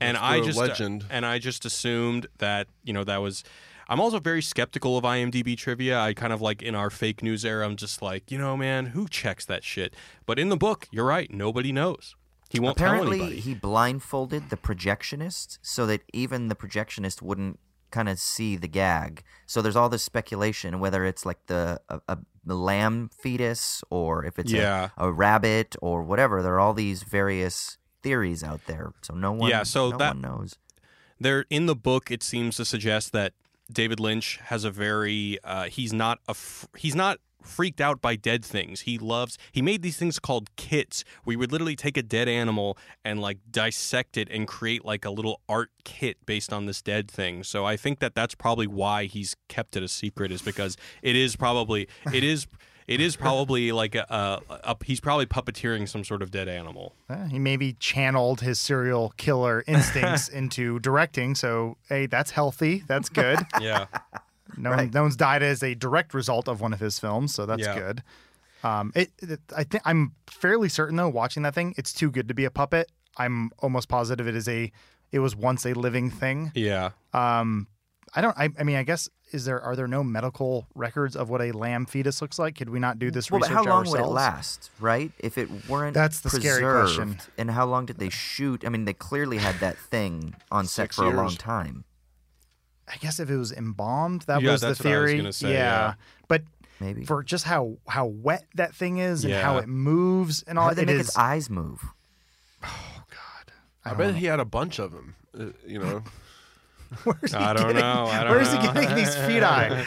and 0.00 0.16
That's 0.16 0.24
I 0.24 0.40
just 0.40 0.58
legend. 0.58 1.04
and 1.10 1.26
I 1.26 1.38
just 1.38 1.64
assumed 1.64 2.26
that 2.38 2.66
you 2.82 2.92
know 2.92 3.04
that 3.04 3.18
was. 3.18 3.44
I'm 3.88 3.98
also 4.00 4.20
very 4.20 4.40
skeptical 4.40 4.96
of 4.96 5.02
IMDb 5.02 5.56
trivia. 5.56 5.98
I 5.98 6.14
kind 6.14 6.32
of 6.32 6.40
like 6.40 6.62
in 6.62 6.76
our 6.76 6.90
fake 6.90 7.24
news 7.24 7.44
era. 7.44 7.66
I'm 7.66 7.74
just 7.74 8.00
like, 8.00 8.30
you 8.30 8.38
know, 8.38 8.56
man, 8.56 8.86
who 8.86 9.08
checks 9.08 9.44
that 9.46 9.64
shit? 9.64 9.94
But 10.26 10.38
in 10.38 10.48
the 10.48 10.56
book, 10.56 10.86
you're 10.92 11.04
right. 11.04 11.28
Nobody 11.32 11.72
knows. 11.72 12.14
He 12.50 12.60
won't 12.60 12.76
tell 12.78 12.86
Apparently, 12.86 13.18
anybody. 13.20 13.40
he 13.40 13.54
blindfolded 13.54 14.48
the 14.48 14.56
projectionist 14.56 15.58
so 15.62 15.86
that 15.86 16.02
even 16.12 16.46
the 16.46 16.54
projectionist 16.54 17.20
wouldn't 17.20 17.58
kind 17.90 18.08
of 18.08 18.18
see 18.18 18.56
the 18.56 18.68
gag. 18.68 19.22
So 19.46 19.60
there's 19.62 19.76
all 19.76 19.88
this 19.88 20.02
speculation 20.02 20.80
whether 20.80 21.04
it's 21.04 21.24
like 21.26 21.46
the 21.46 21.80
a, 21.88 22.00
a, 22.08 22.18
lamb 22.46 23.10
fetus 23.22 23.82
or 23.90 24.24
if 24.24 24.38
it's 24.38 24.50
Yeah. 24.52 24.88
a, 24.96 25.08
a 25.08 25.12
rabbit 25.12 25.76
or 25.82 26.02
whatever. 26.02 26.42
There 26.42 26.54
are 26.54 26.60
all 26.60 26.74
these 26.74 27.02
various 27.02 27.76
theories 28.02 28.42
out 28.42 28.62
there. 28.66 28.92
So 29.02 29.14
no 29.14 29.32
one, 29.32 29.50
Yeah, 29.50 29.62
so 29.64 29.90
no 29.90 29.98
that- 29.98 30.14
one 30.14 30.20
knows. 30.22 30.56
there 31.20 31.44
in 31.50 31.66
the 31.66 31.76
book 31.76 32.10
it 32.10 32.22
seems 32.22 32.56
to 32.56 32.64
suggest 32.64 33.12
that 33.12 33.34
David 33.72 34.00
Lynch 34.00 34.38
has 34.44 34.64
a 34.64 34.70
very 34.70 35.38
uh, 35.44 35.64
he's 35.64 35.92
not 35.92 36.18
a 36.26 36.34
he's 36.76 36.94
not 36.96 37.18
freaked 37.42 37.80
out 37.80 38.00
by 38.00 38.16
dead 38.16 38.44
things. 38.44 38.82
He 38.82 38.98
loves 38.98 39.38
he 39.52 39.62
made 39.62 39.82
these 39.82 39.96
things 39.96 40.18
called 40.18 40.54
kits. 40.56 41.04
We 41.24 41.36
would 41.36 41.52
literally 41.52 41.76
take 41.76 41.96
a 41.96 42.02
dead 42.02 42.28
animal 42.28 42.76
and 43.04 43.20
like 43.20 43.38
dissect 43.50 44.16
it 44.16 44.28
and 44.30 44.46
create 44.46 44.84
like 44.84 45.04
a 45.04 45.10
little 45.10 45.40
art 45.48 45.70
kit 45.84 46.18
based 46.26 46.52
on 46.52 46.66
this 46.66 46.82
dead 46.82 47.10
thing. 47.10 47.42
So 47.44 47.64
I 47.64 47.76
think 47.76 48.00
that 48.00 48.14
that's 48.14 48.34
probably 48.34 48.66
why 48.66 49.04
he's 49.04 49.36
kept 49.48 49.76
it 49.76 49.82
a 49.82 49.88
secret 49.88 50.32
is 50.32 50.42
because 50.42 50.76
it 51.02 51.16
is 51.16 51.36
probably 51.36 51.88
it 52.12 52.24
is 52.24 52.46
it 52.90 53.00
is 53.00 53.14
probably 53.14 53.70
like 53.70 53.94
a, 53.94 54.04
a, 54.10 54.72
a 54.72 54.76
he's 54.84 54.98
probably 54.98 55.24
puppeteering 55.26 55.88
some 55.88 56.02
sort 56.02 56.22
of 56.22 56.32
dead 56.32 56.48
animal. 56.48 56.96
He 57.30 57.38
maybe 57.38 57.74
channeled 57.74 58.40
his 58.40 58.58
serial 58.58 59.14
killer 59.16 59.62
instincts 59.68 60.28
into 60.40 60.80
directing. 60.80 61.36
So, 61.36 61.76
hey, 61.88 62.06
that's 62.06 62.32
healthy. 62.32 62.82
That's 62.88 63.08
good. 63.08 63.38
Yeah. 63.60 63.86
No, 64.56 64.70
one, 64.70 64.90
no 64.92 65.02
one's 65.02 65.16
died 65.16 65.42
as 65.42 65.62
a 65.62 65.74
direct 65.74 66.14
result 66.14 66.48
of 66.48 66.60
one 66.60 66.72
of 66.72 66.80
his 66.80 66.98
films, 66.98 67.34
so 67.34 67.46
that's 67.46 67.62
Yeah. 67.62 67.74
good. 67.78 68.02
Um, 68.62 68.92
it, 68.94 69.10
it, 69.18 69.40
I 69.56 69.64
think 69.64 69.82
I'm 69.86 70.12
fairly 70.26 70.68
certain 70.68 70.96
though, 70.96 71.08
watching 71.08 71.42
that 71.44 71.54
thing, 71.54 71.74
it's 71.78 71.92
too 71.92 72.10
good 72.10 72.28
to 72.28 72.34
be 72.34 72.44
a 72.44 72.50
puppet. 72.50 72.90
I'm 73.16 73.50
almost 73.60 73.88
positive 73.88 74.28
it 74.28 74.34
is 74.36 74.48
a, 74.48 74.70
it 75.12 75.18
was 75.20 75.34
once 75.34 75.64
a 75.64 75.72
living 75.72 76.10
thing. 76.10 76.52
Yeah. 76.54 76.90
Um, 77.14 77.68
I 78.14 78.20
don't. 78.20 78.36
I, 78.36 78.48
I 78.58 78.64
mean, 78.64 78.74
I 78.76 78.82
guess 78.82 79.08
is 79.30 79.44
there 79.44 79.60
are 79.62 79.76
there 79.76 79.86
no 79.86 80.02
medical 80.02 80.66
records 80.74 81.14
of 81.14 81.30
what 81.30 81.40
a 81.40 81.52
lamb 81.52 81.86
fetus 81.86 82.20
looks 82.20 82.40
like? 82.40 82.56
Could 82.56 82.68
we 82.68 82.80
not 82.80 82.98
do 82.98 83.12
this 83.12 83.30
Well, 83.30 83.38
research 83.40 83.54
how 83.54 83.62
long 83.62 83.86
ourselves? 83.86 83.92
would 83.92 84.00
it 84.00 84.12
last, 84.12 84.70
right? 84.80 85.12
If 85.20 85.38
it 85.38 85.48
weren't 85.68 85.94
That's 85.94 86.20
the 86.20 86.28
scary 86.30 86.62
question. 86.62 87.18
And 87.38 87.52
how 87.52 87.66
long 87.66 87.86
did 87.86 87.98
they 87.98 88.08
shoot? 88.08 88.64
I 88.66 88.68
mean, 88.68 88.84
they 88.84 88.94
clearly 88.94 89.38
had 89.38 89.54
that 89.60 89.78
thing 89.78 90.34
on 90.50 90.66
set 90.66 90.82
Six 90.84 90.96
for 90.96 91.04
a 91.04 91.10
long 91.10 91.36
time. 91.36 91.84
I 92.92 92.96
guess 92.96 93.20
if 93.20 93.30
it 93.30 93.36
was 93.36 93.52
embalmed, 93.52 94.22
that 94.22 94.42
Yeah, 94.42 94.52
was 94.52 94.60
the 94.62 94.68
that's 94.68 94.80
what 94.80 94.92
I 94.92 94.98
was 94.98 95.08
theory. 95.10 95.16
gonna 95.18 95.32
say, 95.32 95.52
yeah. 95.52 95.94
but 96.28 96.42
Maybe. 96.80 97.04
for 97.04 97.22
just 97.22 97.44
how 97.44 97.76
how 97.88 98.06
wet 98.06 98.44
that 98.56 98.74
thing 98.74 98.98
is 98.98 99.24
and 99.24 99.34
how 99.34 99.58
it 99.58 99.68
moves 99.68 100.42
and 100.42 100.58
all, 100.58 100.68
How 100.68 100.74
did 100.74 100.78
they 100.88 100.92
it 100.92 100.94
make 100.96 101.00
is- 101.02 101.08
its 101.08 101.16
eyes 101.18 101.48
move? 101.50 101.84
Oh 102.64 103.02
God! 103.10 103.52
I, 103.84 103.94
bet 103.94 104.14
he 104.16 104.26
had 104.26 104.40
a 104.40 104.44
bunch 104.44 104.78
of 104.78 104.92
them. 104.92 105.14
Uh, 105.38 105.46
you 105.66 105.78
know, 105.78 106.02
Where's 107.04 107.30
he 107.32 107.36
I 107.38 107.52
don't 107.52 107.68
getting- 107.68 107.76
know. 107.82 108.06
I 108.06 108.24
don't 108.24 108.32
Where's 108.32 108.50
he 108.52 108.58
getting 108.58 108.94
these 108.96 109.14
feet 109.14 109.42
eye? 109.44 109.84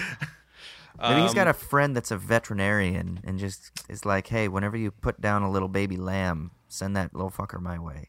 Maybe 1.02 1.22
he's 1.22 1.32
Um, 1.32 1.36
got 1.36 1.48
a 1.50 1.54
friend 1.54 1.96
that's 1.96 2.12
a 2.12 2.18
veterinarian 2.18 3.20
and 3.26 3.38
just 3.38 3.72
is 3.90 4.06
like, 4.06 4.28
hey, 4.28 4.48
whenever 4.48 4.78
you 4.78 4.92
put 4.92 5.20
down 5.20 5.42
a 5.44 5.52
little 5.52 5.68
baby 5.68 5.98
lamb, 5.98 6.52
send 6.70 6.96
that 6.96 7.14
little 7.14 7.32
fucker 7.32 7.60
my 7.60 7.78
way. 7.78 8.08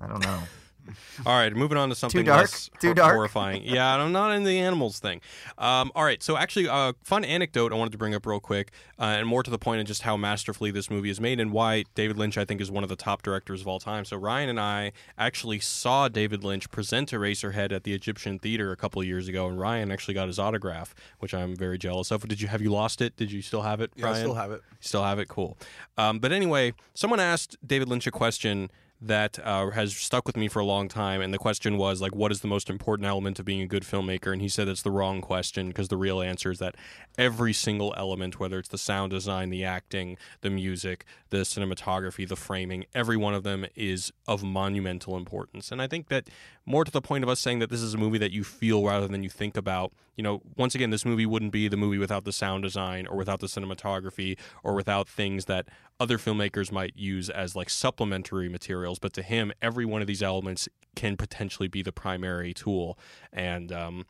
I 0.00 0.08
don't 0.08 0.20
know. 0.24 0.40
All 1.26 1.36
right, 1.36 1.54
moving 1.54 1.78
on 1.78 1.88
to 1.90 1.94
something 1.94 2.24
dark? 2.24 2.42
less 2.42 2.70
Too 2.80 2.94
dark? 2.94 3.14
horrifying. 3.14 3.62
yeah, 3.64 3.96
I'm 3.96 4.12
not 4.12 4.32
in 4.32 4.44
the 4.44 4.58
animals 4.58 4.98
thing. 4.98 5.20
Um, 5.58 5.92
all 5.94 6.04
right, 6.04 6.22
so 6.22 6.36
actually, 6.36 6.66
a 6.66 6.72
uh, 6.72 6.92
fun 7.04 7.24
anecdote 7.24 7.72
I 7.72 7.76
wanted 7.76 7.92
to 7.92 7.98
bring 7.98 8.14
up 8.14 8.26
real 8.26 8.40
quick, 8.40 8.72
uh, 8.98 9.04
and 9.04 9.26
more 9.26 9.42
to 9.42 9.50
the 9.50 9.58
point 9.58 9.80
of 9.80 9.86
just 9.86 10.02
how 10.02 10.16
masterfully 10.16 10.70
this 10.70 10.90
movie 10.90 11.10
is 11.10 11.20
made 11.20 11.40
and 11.40 11.52
why 11.52 11.84
David 11.94 12.18
Lynch, 12.18 12.36
I 12.36 12.44
think, 12.44 12.60
is 12.60 12.70
one 12.70 12.82
of 12.82 12.88
the 12.88 12.96
top 12.96 13.22
directors 13.22 13.60
of 13.60 13.68
all 13.68 13.78
time. 13.78 14.04
So 14.04 14.16
Ryan 14.16 14.48
and 14.48 14.60
I 14.60 14.92
actually 15.18 15.60
saw 15.60 16.08
David 16.08 16.42
Lynch 16.44 16.70
present 16.70 17.10
Eraserhead 17.10 17.72
at 17.72 17.84
the 17.84 17.94
Egyptian 17.94 18.38
Theater 18.38 18.72
a 18.72 18.76
couple 18.76 19.00
of 19.00 19.06
years 19.06 19.28
ago, 19.28 19.48
and 19.48 19.58
Ryan 19.58 19.92
actually 19.92 20.14
got 20.14 20.26
his 20.26 20.38
autograph, 20.38 20.94
which 21.20 21.34
I'm 21.34 21.54
very 21.56 21.78
jealous 21.78 22.10
of. 22.10 22.26
Did 22.26 22.40
you 22.40 22.48
have 22.48 22.62
you 22.62 22.70
lost 22.70 23.00
it? 23.00 23.16
Did 23.16 23.30
you 23.30 23.42
still 23.42 23.62
have 23.62 23.80
it, 23.80 23.92
yeah, 23.96 24.10
I 24.10 24.14
still 24.14 24.34
have 24.34 24.50
it. 24.50 24.62
Still 24.80 25.04
have 25.04 25.18
it? 25.18 25.28
Cool. 25.28 25.56
Um, 25.96 26.18
but 26.18 26.32
anyway, 26.32 26.74
someone 26.94 27.20
asked 27.20 27.56
David 27.66 27.88
Lynch 27.88 28.06
a 28.06 28.10
question 28.10 28.70
that 29.04 29.38
uh, 29.44 29.70
has 29.70 29.96
stuck 29.96 30.26
with 30.26 30.36
me 30.36 30.46
for 30.46 30.60
a 30.60 30.64
long 30.64 30.88
time. 30.88 31.20
And 31.20 31.34
the 31.34 31.38
question 31.38 31.76
was, 31.76 32.00
like, 32.00 32.14
what 32.14 32.30
is 32.30 32.40
the 32.40 32.46
most 32.46 32.70
important 32.70 33.06
element 33.06 33.38
of 33.40 33.44
being 33.44 33.60
a 33.60 33.66
good 33.66 33.82
filmmaker? 33.82 34.32
And 34.32 34.40
he 34.40 34.48
said 34.48 34.68
it's 34.68 34.82
the 34.82 34.92
wrong 34.92 35.20
question 35.20 35.68
because 35.68 35.88
the 35.88 35.96
real 35.96 36.22
answer 36.22 36.52
is 36.52 36.60
that 36.60 36.76
every 37.18 37.52
single 37.52 37.92
element, 37.96 38.38
whether 38.38 38.58
it's 38.58 38.68
the 38.68 38.78
sound 38.78 39.10
design, 39.10 39.50
the 39.50 39.64
acting, 39.64 40.16
the 40.40 40.50
music, 40.50 41.04
the 41.30 41.38
cinematography, 41.38 42.28
the 42.28 42.36
framing, 42.36 42.84
every 42.94 43.16
one 43.16 43.34
of 43.34 43.42
them 43.42 43.66
is 43.74 44.12
of 44.28 44.44
monumental 44.44 45.16
importance. 45.16 45.72
And 45.72 45.82
I 45.82 45.88
think 45.88 46.08
that 46.08 46.28
more 46.64 46.84
to 46.84 46.92
the 46.92 47.02
point 47.02 47.24
of 47.24 47.30
us 47.30 47.40
saying 47.40 47.58
that 47.58 47.70
this 47.70 47.82
is 47.82 47.94
a 47.94 47.98
movie 47.98 48.18
that 48.18 48.30
you 48.30 48.44
feel 48.44 48.84
rather 48.84 49.08
than 49.08 49.24
you 49.24 49.30
think 49.30 49.56
about, 49.56 49.92
you 50.16 50.22
know, 50.22 50.42
once 50.56 50.74
again, 50.74 50.90
this 50.90 51.04
movie 51.04 51.26
wouldn't 51.26 51.52
be 51.52 51.68
the 51.68 51.76
movie 51.76 51.98
without 51.98 52.24
the 52.24 52.32
sound 52.32 52.62
design 52.62 53.06
or 53.06 53.16
without 53.16 53.40
the 53.40 53.46
cinematography 53.46 54.38
or 54.62 54.74
without 54.74 55.08
things 55.08 55.46
that 55.46 55.66
other 55.98 56.18
filmmakers 56.18 56.70
might 56.70 56.96
use 56.96 57.30
as 57.30 57.56
like 57.56 57.70
supplementary 57.70 58.48
materials. 58.48 58.98
But 58.98 59.12
to 59.14 59.22
him, 59.22 59.52
every 59.62 59.86
one 59.86 60.00
of 60.00 60.06
these 60.06 60.22
elements 60.22 60.68
can 60.94 61.16
potentially 61.16 61.68
be 61.68 61.82
the 61.82 61.92
primary 61.92 62.52
tool. 62.52 62.98
And, 63.32 63.72
um, 63.72 64.06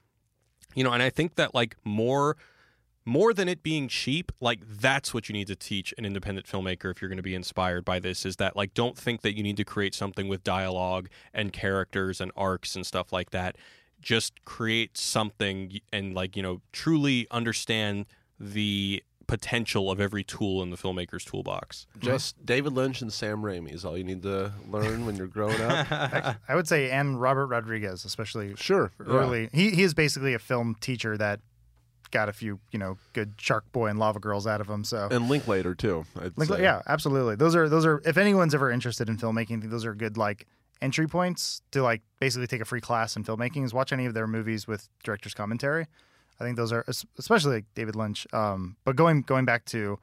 you 0.74 0.82
know, 0.82 0.90
and 0.90 1.02
I 1.02 1.10
think 1.10 1.36
that 1.36 1.54
like 1.54 1.76
more 1.84 2.36
more 3.04 3.32
than 3.32 3.48
it 3.48 3.62
being 3.62 3.88
cheap, 3.88 4.30
like 4.40 4.60
that's 4.64 5.12
what 5.12 5.28
you 5.28 5.32
need 5.32 5.48
to 5.48 5.56
teach 5.56 5.92
an 5.98 6.04
independent 6.04 6.46
filmmaker 6.46 6.90
if 6.90 7.02
you're 7.02 7.08
going 7.08 7.16
to 7.16 7.22
be 7.22 7.34
inspired 7.34 7.84
by 7.84 7.98
this 7.98 8.24
is 8.24 8.36
that 8.36 8.54
like 8.54 8.74
don't 8.74 8.96
think 8.96 9.22
that 9.22 9.36
you 9.36 9.42
need 9.42 9.56
to 9.56 9.64
create 9.64 9.94
something 9.94 10.28
with 10.28 10.44
dialogue 10.44 11.08
and 11.34 11.52
characters 11.52 12.20
and 12.20 12.30
arcs 12.36 12.76
and 12.76 12.86
stuff 12.86 13.12
like 13.12 13.30
that. 13.30 13.56
Just 14.02 14.44
create 14.44 14.98
something 14.98 15.80
and 15.92 16.12
like, 16.14 16.36
you 16.36 16.42
know, 16.42 16.60
truly 16.72 17.26
understand 17.30 18.06
the 18.38 19.02
potential 19.28 19.90
of 19.90 20.00
every 20.00 20.24
tool 20.24 20.62
in 20.62 20.70
the 20.70 20.76
filmmaker's 20.76 21.24
toolbox. 21.24 21.86
Just 22.00 22.44
David 22.44 22.72
Lynch 22.74 23.00
and 23.00 23.10
Sam 23.12 23.40
Raimi 23.42 23.72
is 23.72 23.84
all 23.84 23.96
you 23.96 24.04
need 24.04 24.22
to 24.24 24.52
learn 24.68 25.06
when 25.06 25.16
you're 25.16 25.26
growing 25.28 25.58
up. 25.62 25.86
I 26.48 26.54
would 26.54 26.68
say, 26.68 26.90
and 26.90 27.18
Robert 27.20 27.46
Rodriguez, 27.46 28.04
especially 28.04 28.54
Sure. 28.56 28.90
yeah. 29.00 29.06
early. 29.12 29.48
He 29.54 29.70
he 29.70 29.82
is 29.84 29.94
basically 29.94 30.34
a 30.34 30.38
film 30.38 30.76
teacher 30.80 31.16
that 31.16 31.40
got 32.10 32.28
a 32.28 32.32
few, 32.32 32.60
you 32.72 32.78
know, 32.78 32.98
good 33.14 33.32
Shark 33.38 33.64
Boy 33.72 33.86
and 33.86 33.98
Lava 33.98 34.18
Girls 34.20 34.46
out 34.46 34.60
of 34.60 34.68
him. 34.68 34.84
So 34.84 35.08
And 35.10 35.30
Linklater 35.30 35.74
too. 35.74 36.04
I'd 36.20 36.36
Like, 36.36 36.48
say. 36.48 36.60
yeah, 36.62 36.82
absolutely. 36.86 37.36
Those 37.36 37.56
are 37.56 37.68
those 37.70 37.86
are 37.86 38.02
if 38.04 38.18
anyone's 38.18 38.54
ever 38.54 38.70
interested 38.70 39.08
in 39.08 39.16
filmmaking, 39.16 39.70
those 39.70 39.86
are 39.86 39.94
good 39.94 40.18
like 40.18 40.46
entry 40.82 41.06
points 41.06 41.62
to 41.70 41.82
like 41.82 42.02
basically 42.20 42.46
take 42.46 42.60
a 42.60 42.64
free 42.66 42.80
class 42.80 43.16
in 43.16 43.24
filmmaking 43.24 43.64
is 43.64 43.72
watch 43.72 43.92
any 43.92 44.04
of 44.04 44.12
their 44.14 44.26
movies 44.26 44.66
with 44.66 44.88
director's 45.04 45.32
commentary. 45.34 45.86
I 46.40 46.44
think 46.44 46.56
those 46.56 46.72
are 46.72 46.84
especially 47.18 47.54
like 47.56 47.64
David 47.74 47.94
Lynch. 47.96 48.26
Um, 48.34 48.76
but 48.84 48.96
going 48.96 49.22
going 49.22 49.44
back 49.44 49.64
to 49.66 49.98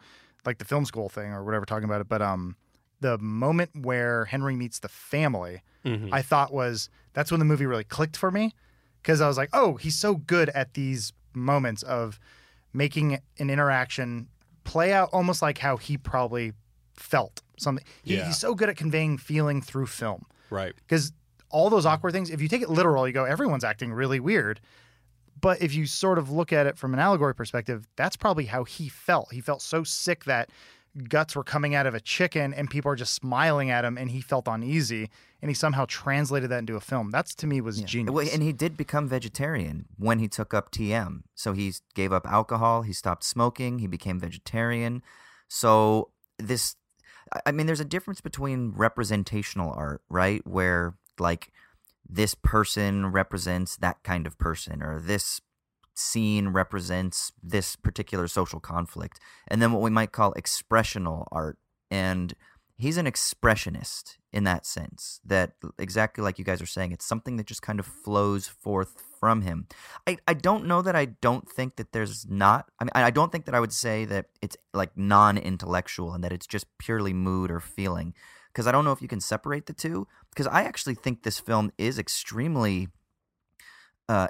like 0.45 0.57
the 0.57 0.65
film 0.65 0.85
school 0.85 1.09
thing 1.09 1.31
or 1.33 1.43
whatever 1.43 1.65
talking 1.65 1.83
about 1.83 2.01
it, 2.01 2.07
but 2.09 2.21
um 2.21 2.55
the 3.01 3.17
moment 3.19 3.69
where 3.81 4.25
Henry 4.25 4.55
meets 4.55 4.79
the 4.79 4.89
family, 4.89 5.61
Mhm. 5.85 6.09
I 6.11 6.21
thought 6.21 6.51
was 6.53 6.89
that's 7.13 7.29
when 7.31 7.39
the 7.39 7.45
movie 7.45 7.65
really 7.65 7.83
clicked 7.85 8.17
for 8.17 8.31
me 8.31 8.53
because 9.01 9.21
I 9.21 9.27
was 9.27 9.37
like, 9.37 9.49
oh, 9.53 9.75
he's 9.75 9.95
so 9.95 10.15
good 10.15 10.49
at 10.49 10.73
these 10.73 11.13
moments 11.33 11.83
of 11.83 12.19
making 12.73 13.19
an 13.37 13.49
interaction 13.49 14.27
play 14.63 14.91
out 14.93 15.09
almost 15.11 15.41
like 15.41 15.57
how 15.59 15.77
he 15.77 15.97
probably 15.97 16.53
felt 16.93 17.41
something. 17.57 17.83
He, 18.03 18.15
Yeah. 18.17 18.25
He's 18.27 18.37
so 18.37 18.53
good 18.55 18.69
at 18.69 18.75
conveying 18.77 19.17
feeling 19.17 19.61
through 19.61 19.87
film 19.87 20.25
Right. 20.49 20.73
because 20.75 21.11
all 21.49 21.69
those 21.69 21.85
awkward 21.85 22.11
things, 22.11 22.29
if 22.29 22.41
you 22.41 22.47
take 22.47 22.61
it 22.61 22.69
literal, 22.69 23.07
you 23.07 23.13
go, 23.13 23.25
everyone's 23.25 23.63
acting 23.63 23.91
really 23.91 24.19
weird. 24.19 24.59
But 25.41 25.61
if 25.61 25.73
you 25.73 25.85
sort 25.85 26.17
of 26.17 26.29
look 26.29 26.51
at 26.51 26.67
it 26.67 26.77
from 26.77 26.93
an 26.93 26.99
allegory 26.99 27.33
perspective, 27.33 27.87
that's 27.95 28.17
probably 28.17 28.45
how 28.45 28.65
he 28.65 28.89
felt. 28.89 29.31
He 29.31 29.41
felt 29.41 29.61
so 29.61 29.83
sick 29.83 30.25
that 30.25 30.49
guts 31.07 31.35
were 31.35 31.43
coming 31.43 31.75
out 31.75 31.85
of 31.85 31.93
a 31.93 31.99
chicken 31.99 32.53
and 32.53 32.69
people 32.69 32.91
are 32.91 32.95
just 32.95 33.13
smiling 33.13 33.69
at 33.69 33.85
him 33.85 33.97
and 33.97 34.09
he 34.09 34.21
felt 34.21 34.47
uneasy 34.47 35.09
and 35.41 35.49
he 35.49 35.55
somehow 35.55 35.85
translated 35.87 36.49
that 36.49 36.59
into 36.59 36.75
a 36.75 36.79
film. 36.81 37.11
That's 37.11 37.33
to 37.35 37.47
me 37.47 37.61
was 37.61 37.81
genius. 37.81 38.11
Well, 38.11 38.27
and 38.31 38.43
he 38.43 38.51
did 38.51 38.75
become 38.75 39.07
vegetarian 39.07 39.85
when 39.97 40.19
he 40.19 40.27
took 40.27 40.53
up 40.53 40.71
TM. 40.71 41.21
So 41.35 41.53
he 41.53 41.73
gave 41.95 42.11
up 42.11 42.27
alcohol, 42.27 42.81
he 42.81 42.93
stopped 42.93 43.23
smoking, 43.23 43.79
he 43.79 43.87
became 43.87 44.19
vegetarian. 44.19 45.01
So 45.47 46.09
this, 46.37 46.75
I- 47.45 47.51
mean, 47.51 47.65
there's 47.67 47.79
a 47.79 47.85
difference 47.85 48.21
between 48.21 48.71
representational 48.75 49.71
art, 49.73 50.01
right? 50.09 50.45
Where 50.47 50.95
like 51.19 51.51
this 52.07 52.33
person 52.35 53.07
represents 53.07 53.75
that 53.77 54.03
kind 54.03 54.25
of 54.25 54.37
person, 54.37 54.81
or 54.81 54.99
this 54.99 55.41
scene 55.95 56.49
represents 56.49 57.31
this 57.43 57.75
particular 57.75 58.27
social 58.27 58.59
conflict, 58.59 59.19
and 59.47 59.61
then 59.61 59.71
what 59.71 59.81
we 59.81 59.89
might 59.89 60.11
call 60.11 60.33
expressional 60.33 61.27
art. 61.31 61.57
And 61.91 62.33
he's 62.79 62.97
an 62.97 63.05
expressionist 63.05 64.15
in 64.31 64.45
that 64.45 64.65
sense 64.65 65.19
that 65.25 65.51
exactly 65.77 66.23
like 66.23 66.39
you 66.39 66.45
guys 66.45 66.61
are 66.61 66.65
saying 66.65 66.91
it's 66.93 67.05
something 67.05 67.35
that 67.35 67.45
just 67.45 67.61
kind 67.61 67.79
of 67.79 67.85
flows 67.85 68.47
forth 68.47 69.03
from 69.19 69.41
him. 69.41 69.67
I, 70.07 70.17
I 70.27 70.33
don't 70.33 70.65
know 70.65 70.81
that 70.81 70.95
i 70.95 71.05
don't 71.05 71.47
think 71.47 71.75
that 71.75 71.91
there's 71.91 72.25
not 72.27 72.71
i 72.79 72.85
mean 72.85 72.91
i 72.95 73.11
don't 73.11 73.31
think 73.31 73.45
that 73.45 73.55
i 73.55 73.59
would 73.59 73.73
say 73.73 74.05
that 74.05 74.27
it's 74.41 74.55
like 74.73 74.97
non-intellectual 74.97 76.13
and 76.13 76.23
that 76.23 76.31
it's 76.31 76.47
just 76.47 76.65
purely 76.77 77.13
mood 77.13 77.51
or 77.51 77.59
feeling 77.59 78.13
because 78.47 78.65
i 78.65 78.71
don't 78.71 78.85
know 78.85 78.93
if 78.93 79.01
you 79.01 79.07
can 79.07 79.19
separate 79.19 79.65
the 79.65 79.73
two 79.73 80.07
because 80.29 80.47
i 80.47 80.63
actually 80.63 80.95
think 80.95 81.23
this 81.23 81.39
film 81.39 81.71
is 81.77 81.99
extremely 81.99 82.87
uh 84.07 84.29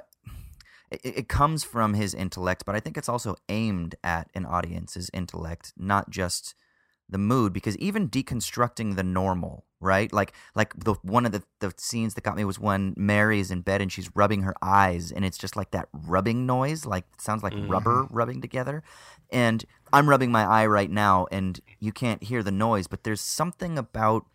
it, 0.90 1.00
it 1.04 1.28
comes 1.28 1.62
from 1.62 1.94
his 1.94 2.14
intellect 2.14 2.64
but 2.66 2.74
i 2.74 2.80
think 2.80 2.98
it's 2.98 3.08
also 3.08 3.36
aimed 3.48 3.94
at 4.02 4.28
an 4.34 4.44
audience's 4.44 5.08
intellect 5.14 5.72
not 5.76 6.10
just 6.10 6.54
the 7.10 7.18
mood 7.18 7.52
because 7.52 7.76
even 7.78 8.08
deconstructing 8.08 8.96
the 8.96 9.02
normal 9.02 9.64
right? 9.80 10.12
Like 10.12 10.32
like 10.54 10.78
the 10.78 10.94
one 11.02 11.26
of 11.26 11.32
the, 11.32 11.42
the 11.60 11.72
scenes 11.78 12.14
that 12.14 12.24
got 12.24 12.36
me 12.36 12.44
was 12.44 12.58
when 12.58 12.94
mary 12.96 13.40
is 13.40 13.50
in 13.50 13.62
bed 13.62 13.80
and 13.80 13.90
she's 13.90 14.10
rubbing 14.14 14.42
her 14.42 14.54
eyes 14.62 15.10
and 15.10 15.24
it's 15.24 15.38
just 15.38 15.56
like 15.56 15.70
that 15.70 15.88
rubbing 15.92 16.46
noise 16.46 16.84
like 16.84 17.04
it 17.14 17.20
sounds 17.20 17.42
like 17.42 17.54
rubber 17.66 18.02
mm-hmm. 18.02 18.14
rubbing 18.14 18.40
together. 18.40 18.82
And 19.30 19.64
i'm 19.92 20.08
rubbing 20.08 20.30
my 20.30 20.44
eye 20.44 20.66
right 20.66 20.90
now 20.90 21.26
and 21.32 21.60
you 21.78 21.92
can't 21.92 22.22
hear 22.22 22.42
the 22.42 22.52
noise 22.52 22.86
but 22.86 23.04
there's 23.04 23.20
something 23.20 23.78
about 23.78 24.26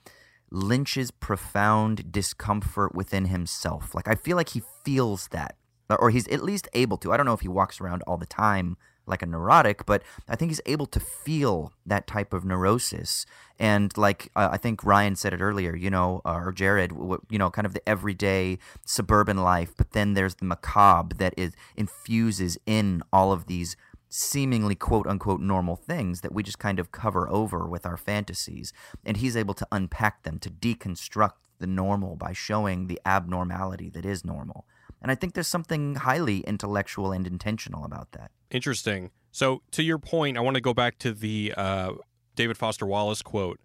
lynch's 0.51 1.11
profound 1.11 2.11
discomfort 2.11 2.95
within 2.95 3.25
himself. 3.25 3.93
Like 3.93 4.07
i 4.07 4.15
feel 4.15 4.35
like 4.35 4.49
he 4.49 4.63
feels 4.83 5.27
that 5.29 5.55
or 5.87 6.09
he's 6.09 6.27
at 6.29 6.43
least 6.43 6.67
able 6.73 6.97
to. 6.97 7.13
I 7.13 7.17
don't 7.17 7.27
know 7.27 7.33
if 7.33 7.41
he 7.41 7.47
walks 7.47 7.79
around 7.79 8.01
all 8.07 8.17
the 8.17 8.25
time 8.25 8.75
like 9.07 9.21
a 9.21 9.25
neurotic, 9.25 9.85
but 9.85 10.03
I 10.27 10.35
think 10.35 10.51
he's 10.51 10.61
able 10.65 10.85
to 10.87 10.99
feel 10.99 11.71
that 11.85 12.07
type 12.07 12.33
of 12.33 12.45
neurosis. 12.45 13.25
And 13.59 13.95
like 13.97 14.31
uh, 14.35 14.49
I 14.51 14.57
think 14.57 14.83
Ryan 14.83 15.15
said 15.15 15.33
it 15.33 15.41
earlier, 15.41 15.75
you 15.75 15.89
know, 15.89 16.21
uh, 16.25 16.41
or 16.43 16.51
Jared, 16.51 16.91
you 17.29 17.37
know, 17.37 17.49
kind 17.49 17.65
of 17.65 17.73
the 17.73 17.87
everyday 17.87 18.57
suburban 18.85 19.37
life, 19.37 19.73
but 19.77 19.91
then 19.91 20.13
there's 20.13 20.35
the 20.35 20.45
macabre 20.45 21.15
that 21.15 21.33
is 21.37 21.53
infuses 21.75 22.57
in 22.65 23.01
all 23.13 23.31
of 23.31 23.47
these 23.47 23.75
seemingly 24.09 24.75
quote 24.75 25.07
unquote 25.07 25.41
normal 25.41 25.75
things 25.75 26.21
that 26.21 26.33
we 26.33 26.43
just 26.43 26.59
kind 26.59 26.79
of 26.79 26.91
cover 26.91 27.29
over 27.29 27.67
with 27.67 27.85
our 27.85 27.97
fantasies. 27.97 28.71
And 29.03 29.17
he's 29.17 29.35
able 29.35 29.53
to 29.55 29.67
unpack 29.71 30.23
them, 30.23 30.39
to 30.39 30.49
deconstruct 30.49 31.33
the 31.59 31.67
normal 31.67 32.15
by 32.15 32.33
showing 32.33 32.87
the 32.87 32.99
abnormality 33.05 33.89
that 33.91 34.05
is 34.05 34.25
normal. 34.25 34.65
And 35.01 35.11
I 35.11 35.15
think 35.15 35.33
there's 35.33 35.47
something 35.47 35.95
highly 35.95 36.39
intellectual 36.39 37.11
and 37.11 37.27
intentional 37.27 37.85
about 37.85 38.11
that. 38.13 38.31
Interesting. 38.49 39.11
So, 39.31 39.61
to 39.71 39.83
your 39.83 39.97
point, 39.97 40.37
I 40.37 40.41
want 40.41 40.55
to 40.55 40.61
go 40.61 40.73
back 40.73 40.97
to 40.99 41.11
the 41.11 41.53
uh, 41.55 41.91
David 42.35 42.57
Foster 42.57 42.85
Wallace 42.85 43.21
quote 43.21 43.59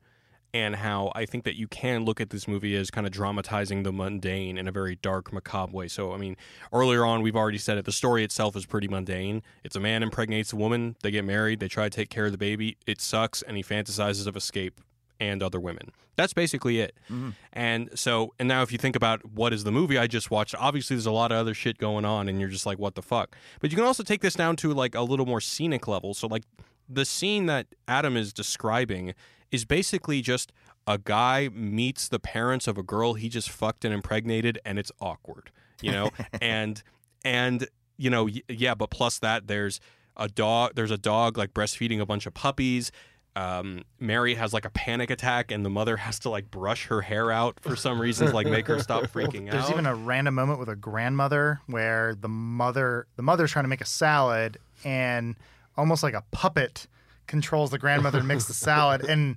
and 0.53 0.76
how 0.76 1.12
I 1.14 1.26
think 1.26 1.45
that 1.45 1.57
you 1.57 1.68
can 1.68 2.05
look 2.05 2.20
at 2.20 2.31
this 2.31 2.49
movie 2.49 2.74
as 2.74 2.91
kind 2.91 3.07
of 3.07 3.12
dramatizing 3.12 3.85
the 3.85 3.93
mundane 3.93 4.59
in 4.59 4.66
a 4.66 4.72
very 4.72 4.97
dark, 4.97 5.33
macabre 5.33 5.72
way. 5.72 5.89
So, 5.89 6.12
I 6.12 6.16
mean, 6.16 6.37
earlier 6.72 7.05
on, 7.05 7.22
we've 7.22 7.37
already 7.37 7.59
said 7.59 7.78
it. 7.78 7.85
The 7.85 7.93
story 7.93 8.24
itself 8.24 8.57
is 8.57 8.66
pretty 8.66 8.89
mundane. 8.89 9.43
It's 9.62 9.76
a 9.76 9.81
man 9.81 10.03
impregnates 10.03 10.53
a 10.53 10.57
woman, 10.57 10.97
they 11.03 11.11
get 11.11 11.24
married, 11.24 11.61
they 11.61 11.68
try 11.68 11.85
to 11.85 11.91
take 11.91 12.11
care 12.11 12.26
of 12.26 12.33
the 12.33 12.39
baby. 12.39 12.76
It 12.87 13.01
sucks, 13.01 13.43
and 13.43 13.57
he 13.57 13.62
fantasizes 13.62 14.26
of 14.26 14.37
escape 14.37 14.81
and 15.20 15.42
other 15.42 15.60
women. 15.60 15.92
That's 16.16 16.32
basically 16.32 16.80
it. 16.80 16.96
Mm-hmm. 17.10 17.30
And 17.52 17.90
so, 17.94 18.34
and 18.38 18.48
now 18.48 18.62
if 18.62 18.72
you 18.72 18.78
think 18.78 18.96
about 18.96 19.24
what 19.24 19.52
is 19.52 19.64
the 19.64 19.70
movie 19.70 19.98
I 19.98 20.06
just 20.06 20.30
watched, 20.30 20.54
obviously 20.58 20.96
there's 20.96 21.06
a 21.06 21.12
lot 21.12 21.30
of 21.30 21.38
other 21.38 21.54
shit 21.54 21.78
going 21.78 22.04
on, 22.04 22.28
and 22.28 22.40
you're 22.40 22.48
just 22.48 22.66
like, 22.66 22.78
what 22.78 22.94
the 22.94 23.02
fuck? 23.02 23.36
But 23.60 23.70
you 23.70 23.76
can 23.76 23.86
also 23.86 24.02
take 24.02 24.22
this 24.22 24.34
down 24.34 24.56
to 24.56 24.72
like 24.72 24.94
a 24.94 25.02
little 25.02 25.26
more 25.26 25.40
scenic 25.40 25.86
level. 25.86 26.14
So, 26.14 26.26
like, 26.26 26.44
the 26.88 27.04
scene 27.04 27.46
that 27.46 27.68
Adam 27.86 28.16
is 28.16 28.32
describing 28.32 29.14
is 29.52 29.64
basically 29.64 30.22
just 30.22 30.52
a 30.86 30.98
guy 30.98 31.48
meets 31.52 32.08
the 32.08 32.18
parents 32.18 32.66
of 32.66 32.78
a 32.78 32.82
girl 32.82 33.14
he 33.14 33.28
just 33.28 33.50
fucked 33.50 33.84
and 33.84 33.94
impregnated, 33.94 34.58
and 34.64 34.78
it's 34.78 34.90
awkward, 35.00 35.50
you 35.82 35.92
know? 35.92 36.10
and, 36.40 36.82
and, 37.24 37.68
you 37.96 38.10
know, 38.10 38.28
yeah, 38.48 38.74
but 38.74 38.90
plus 38.90 39.18
that, 39.18 39.46
there's 39.46 39.80
a 40.16 40.28
dog, 40.28 40.72
there's 40.74 40.90
a 40.90 40.98
dog 40.98 41.38
like 41.38 41.52
breastfeeding 41.52 42.00
a 42.00 42.06
bunch 42.06 42.26
of 42.26 42.34
puppies 42.34 42.90
um, 43.37 43.85
Mary 43.99 44.35
has 44.35 44.53
like 44.53 44.64
a 44.64 44.70
panic 44.70 45.11
attack, 45.11 45.51
and 45.51 45.64
the 45.64 45.70
mother 45.70 45.97
has 45.97 46.18
to 46.20 46.31
like 46.31 46.51
brush 46.51 46.87
her 46.87 47.01
hair 47.01 47.31
out 47.31 47.59
for 47.61 47.76
some 47.76 48.01
reason 48.01 48.28
to 48.28 48.35
like 48.35 48.47
make 48.47 48.66
her 48.66 48.78
stop 48.81 49.05
freaking 49.12 49.47
out. 49.47 49.53
There's 49.53 49.70
even 49.70 49.87
a 49.87 49.95
random 49.95 50.35
moment 50.35 50.59
with 50.59 50.68
a 50.68 50.76
grandmother 50.76 51.61
where 51.66 52.14
the 52.14 52.28
mother 52.28 53.07
the 53.16 53.22
mother's 53.22 53.53
trying 53.53 53.64
to 53.64 53.68
make 53.68 53.81
a 53.81 53.87
salad 53.87 54.59
and 54.85 55.37
almost 55.76 56.03
like 56.03 56.14
a 56.14 56.24
puppet 56.33 56.87
controls 57.26 57.70
the 57.70 57.78
grandmother 57.78 58.18
to 58.18 58.24
mix 58.24 58.47
the 58.47 58.53
salad 58.55 59.03
and 59.05 59.37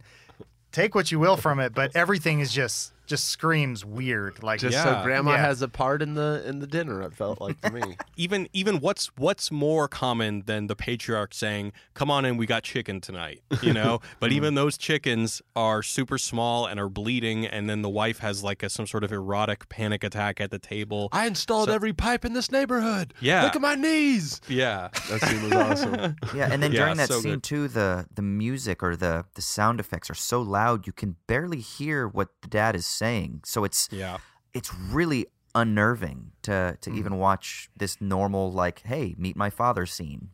take 0.72 0.96
what 0.96 1.12
you 1.12 1.20
will 1.20 1.38
from 1.38 1.60
it, 1.60 1.74
but 1.74 1.96
everything 1.96 2.39
is 2.39 2.52
just 2.52 2.91
just 3.14 3.28
screams 3.30 3.86
weird. 3.86 4.41
Like 4.41 4.59
Just 4.59 4.74
Yeah. 4.74 4.84
so 4.99 5.03
grandma 5.03 5.32
Yeah. 5.34 5.45
has 5.45 5.61
a 5.61 5.68
part 5.68 6.01
in 6.01 6.16
the 6.16 6.41
in 6.47 6.57
the 6.59 6.66
dinner. 6.68 7.03
It 7.03 7.14
felt 7.14 7.39
like 7.39 7.61
to 7.61 7.70
me. 7.70 7.95
even 8.18 8.47
even 8.53 8.80
what's 8.80 9.11
what's 9.18 9.51
more 9.51 9.88
common 9.88 10.43
than 10.47 10.66
the 10.66 10.76
patriarch 10.76 11.34
saying, 11.36 11.74
"Come 11.93 12.09
on 12.09 12.26
in, 12.26 12.38
we 12.38 12.47
got 12.47 12.64
chicken 12.64 12.99
tonight," 13.01 13.41
you 13.61 13.72
know. 13.80 13.99
but 14.20 14.30
mm-hmm. 14.32 14.38
even 14.38 14.55
those 14.55 14.80
chickens 14.80 15.43
are 15.55 15.84
super 15.84 16.18
small 16.18 16.66
and 16.66 16.80
are 16.80 16.89
bleeding, 16.89 17.45
and 17.45 17.70
then 17.70 17.84
the 17.84 17.89
wife 17.89 18.18
has 18.20 18.43
like 18.43 18.64
a, 18.64 18.70
some 18.70 18.88
sort 18.88 19.03
of 19.03 19.11
erotic 19.11 19.70
panic 19.70 20.03
attack 20.03 20.41
at 20.41 20.49
the 20.49 20.59
table. 20.59 21.09
I 21.11 21.28
installed 21.28 21.70
every 21.70 21.93
pipe 21.93 22.26
in 22.26 22.34
this 22.34 22.51
neighborhood. 22.51 23.14
Yeah. 23.20 23.43
Look 23.43 23.55
at 23.55 23.61
my 23.61 23.76
knees. 23.76 24.41
yeah, 24.47 24.89
That 25.09 25.22
scene 25.22 25.43
was 25.43 25.51
awesome. 25.53 26.16
Yeah, 26.34 26.49
and 26.51 26.64
then 26.64 26.72
Yeah, 26.72 26.80
during 26.86 26.97
that 26.97 27.09
so 27.09 27.20
scene 27.22 27.34
good. 27.34 27.43
too, 27.43 27.68
the 27.68 28.07
the 28.16 28.22
music 28.24 28.82
or 28.82 28.95
the 28.95 29.26
the 29.36 29.41
sound 29.43 29.80
effects 29.80 30.09
are 30.09 30.16
so 30.32 30.41
loud 30.41 30.88
you 30.88 30.93
can 30.93 31.16
barely 31.28 31.59
hear 31.59 32.07
what 32.07 32.30
the 32.41 32.47
dad 32.47 32.76
is 32.76 32.86
saying. 32.88 33.03
So 33.45 33.64
it's 33.64 33.89
yeah. 33.91 34.18
it's 34.54 34.74
really 34.74 35.28
unnerving 35.56 36.32
to 36.43 36.78
to 36.82 36.91
even 36.93 37.18
watch 37.18 37.70
this 37.76 38.01
normal 38.01 38.51
like, 38.51 38.82
hey, 38.86 39.16
meet 39.18 39.36
my 39.36 39.49
father 39.49 39.86
scene. 39.86 40.30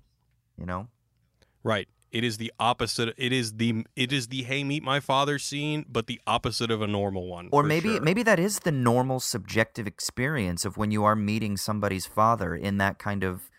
You 0.58 0.66
know? 0.66 0.88
Right. 1.64 1.88
It 2.12 2.24
is 2.24 2.38
the 2.38 2.52
opposite. 2.60 3.14
It 3.18 3.32
is 3.32 3.54
the 3.54 3.86
it 3.96 4.12
is 4.12 4.28
the 4.28 4.44
hey 4.44 4.64
meet 4.64 4.82
my 4.82 5.00
father 5.00 5.38
scene, 5.38 5.86
but 5.88 6.08
the 6.08 6.20
opposite 6.26 6.72
of 6.72 6.82
a 6.82 6.88
normal 6.88 7.28
one. 7.28 7.50
Or 7.52 7.62
maybe 7.64 7.90
sure. 7.90 8.02
maybe 8.02 8.24
that 8.24 8.40
is 8.40 8.60
the 8.60 8.72
normal 8.72 9.20
subjective 9.20 9.86
experience 9.86 10.66
of 10.66 10.76
when 10.76 10.92
you 10.92 11.04
are 11.04 11.16
meeting 11.16 11.56
somebody's 11.56 12.08
father 12.08 12.56
in 12.56 12.78
that 12.78 12.98
kind 12.98 13.24
of 13.24 13.50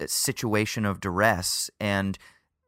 uh, 0.00 0.06
situation 0.06 0.86
of 0.86 1.00
duress 1.00 1.70
and 1.78 2.18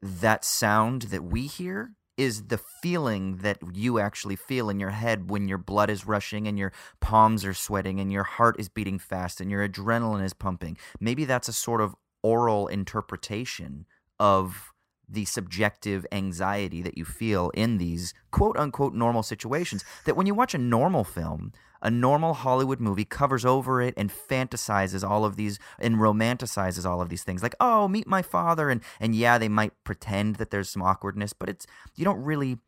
that 0.03 0.45
sound 0.45 1.03
that 1.03 1.25
we 1.25 1.47
hear 1.47 1.93
is 2.19 2.49
the 2.49 2.59
feeling 2.59 3.37
that 3.39 3.59
you 3.73 4.01
actually 4.01 4.37
feel 4.37 4.69
in 4.69 4.81
your 4.81 4.91
head 4.91 5.31
when 5.31 5.49
your 5.49 5.57
blood 5.57 5.89
is 5.89 6.07
rushing 6.07 6.49
and 6.49 6.59
your 6.59 6.73
palms 7.01 7.45
are 7.45 7.55
sweating 7.55 8.01
and 8.01 8.13
your 8.13 8.25
heart 8.25 8.57
is 8.59 8.69
beating 8.69 8.99
fast 8.99 9.41
and 9.41 9.51
your 9.51 9.67
adrenaline 9.67 10.25
is 10.25 10.35
pumping. 10.35 10.77
Maybe 11.01 11.25
that's 11.25 11.49
a 11.49 11.53
sort 11.53 11.81
of 11.81 11.95
oral 12.23 12.67
interpretation 12.67 13.87
of 14.19 14.73
the 15.09 15.25
subjective 15.25 16.05
anxiety 16.13 16.83
that 16.83 16.99
you 16.99 17.05
feel 17.05 17.51
in 17.55 17.79
these 17.79 18.13
quote 18.33 18.59
unquote 18.59 18.95
normal 18.95 19.23
situations. 19.23 19.85
That 20.05 20.17
when 20.17 20.27
you 20.27 20.35
watch 20.35 20.55
a 20.55 20.59
normal 20.59 21.05
film, 21.05 21.53
a 21.83 21.91
normal 21.91 22.35
Hollywood 22.35 22.81
movie 22.81 23.05
covers 23.05 23.45
over 23.45 23.81
it 23.81 23.95
and 23.97 24.11
fantasizes 24.11 25.09
all 25.09 25.25
of 25.25 25.37
these 25.37 25.59
and 25.79 25.97
romanticizes 25.97 26.85
all 26.85 27.01
of 27.01 27.09
these 27.09 27.23
things. 27.23 27.43
Like, 27.43 27.55
oh, 27.61 27.89
meet 27.89 28.07
my 28.07 28.23
father. 28.23 28.71
And, 28.71 28.81
and 29.01 29.15
yeah, 29.15 29.39
they 29.39 29.49
might 29.49 29.73
pretend 29.85 30.37
that 30.37 30.51
there's 30.51 30.71
some 30.71 30.83
awkwardness, 30.83 31.33
but 31.33 31.49
it's, 31.49 31.67
you 31.97 32.05
don't 32.05 32.23
really. 32.23 32.59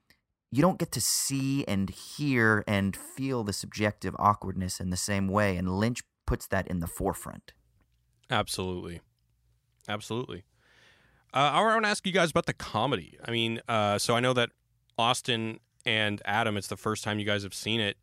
You 0.52 0.62
don't 0.62 0.80
get 0.80 0.90
to 0.90 1.00
see 1.00 1.64
and 1.68 1.88
hear 1.88 2.64
and 2.66 2.96
feel 2.96 3.44
the 3.44 3.52
subjective 3.52 4.16
awkwardness 4.18 4.80
in 4.80 4.90
the 4.90 4.96
same 4.96 5.28
way, 5.28 5.56
and 5.56 5.78
Lynch 5.78 6.02
puts 6.26 6.48
that 6.48 6.66
in 6.66 6.80
the 6.80 6.88
forefront. 6.88 7.52
Absolutely. 8.28 9.00
Absolutely. 9.88 10.42
Uh, 11.32 11.50
I 11.52 11.60
want 11.60 11.84
to 11.84 11.88
ask 11.88 12.04
you 12.04 12.12
guys 12.12 12.30
about 12.30 12.46
the 12.46 12.52
comedy. 12.52 13.16
I 13.24 13.30
mean, 13.30 13.60
uh, 13.68 13.98
so 13.98 14.16
I 14.16 14.20
know 14.20 14.32
that 14.32 14.50
Austin 14.98 15.60
and 15.86 16.20
Adam, 16.24 16.56
it's 16.56 16.66
the 16.66 16.76
first 16.76 17.04
time 17.04 17.20
you 17.20 17.24
guys 17.24 17.44
have 17.44 17.54
seen 17.54 17.80
it. 17.80 17.96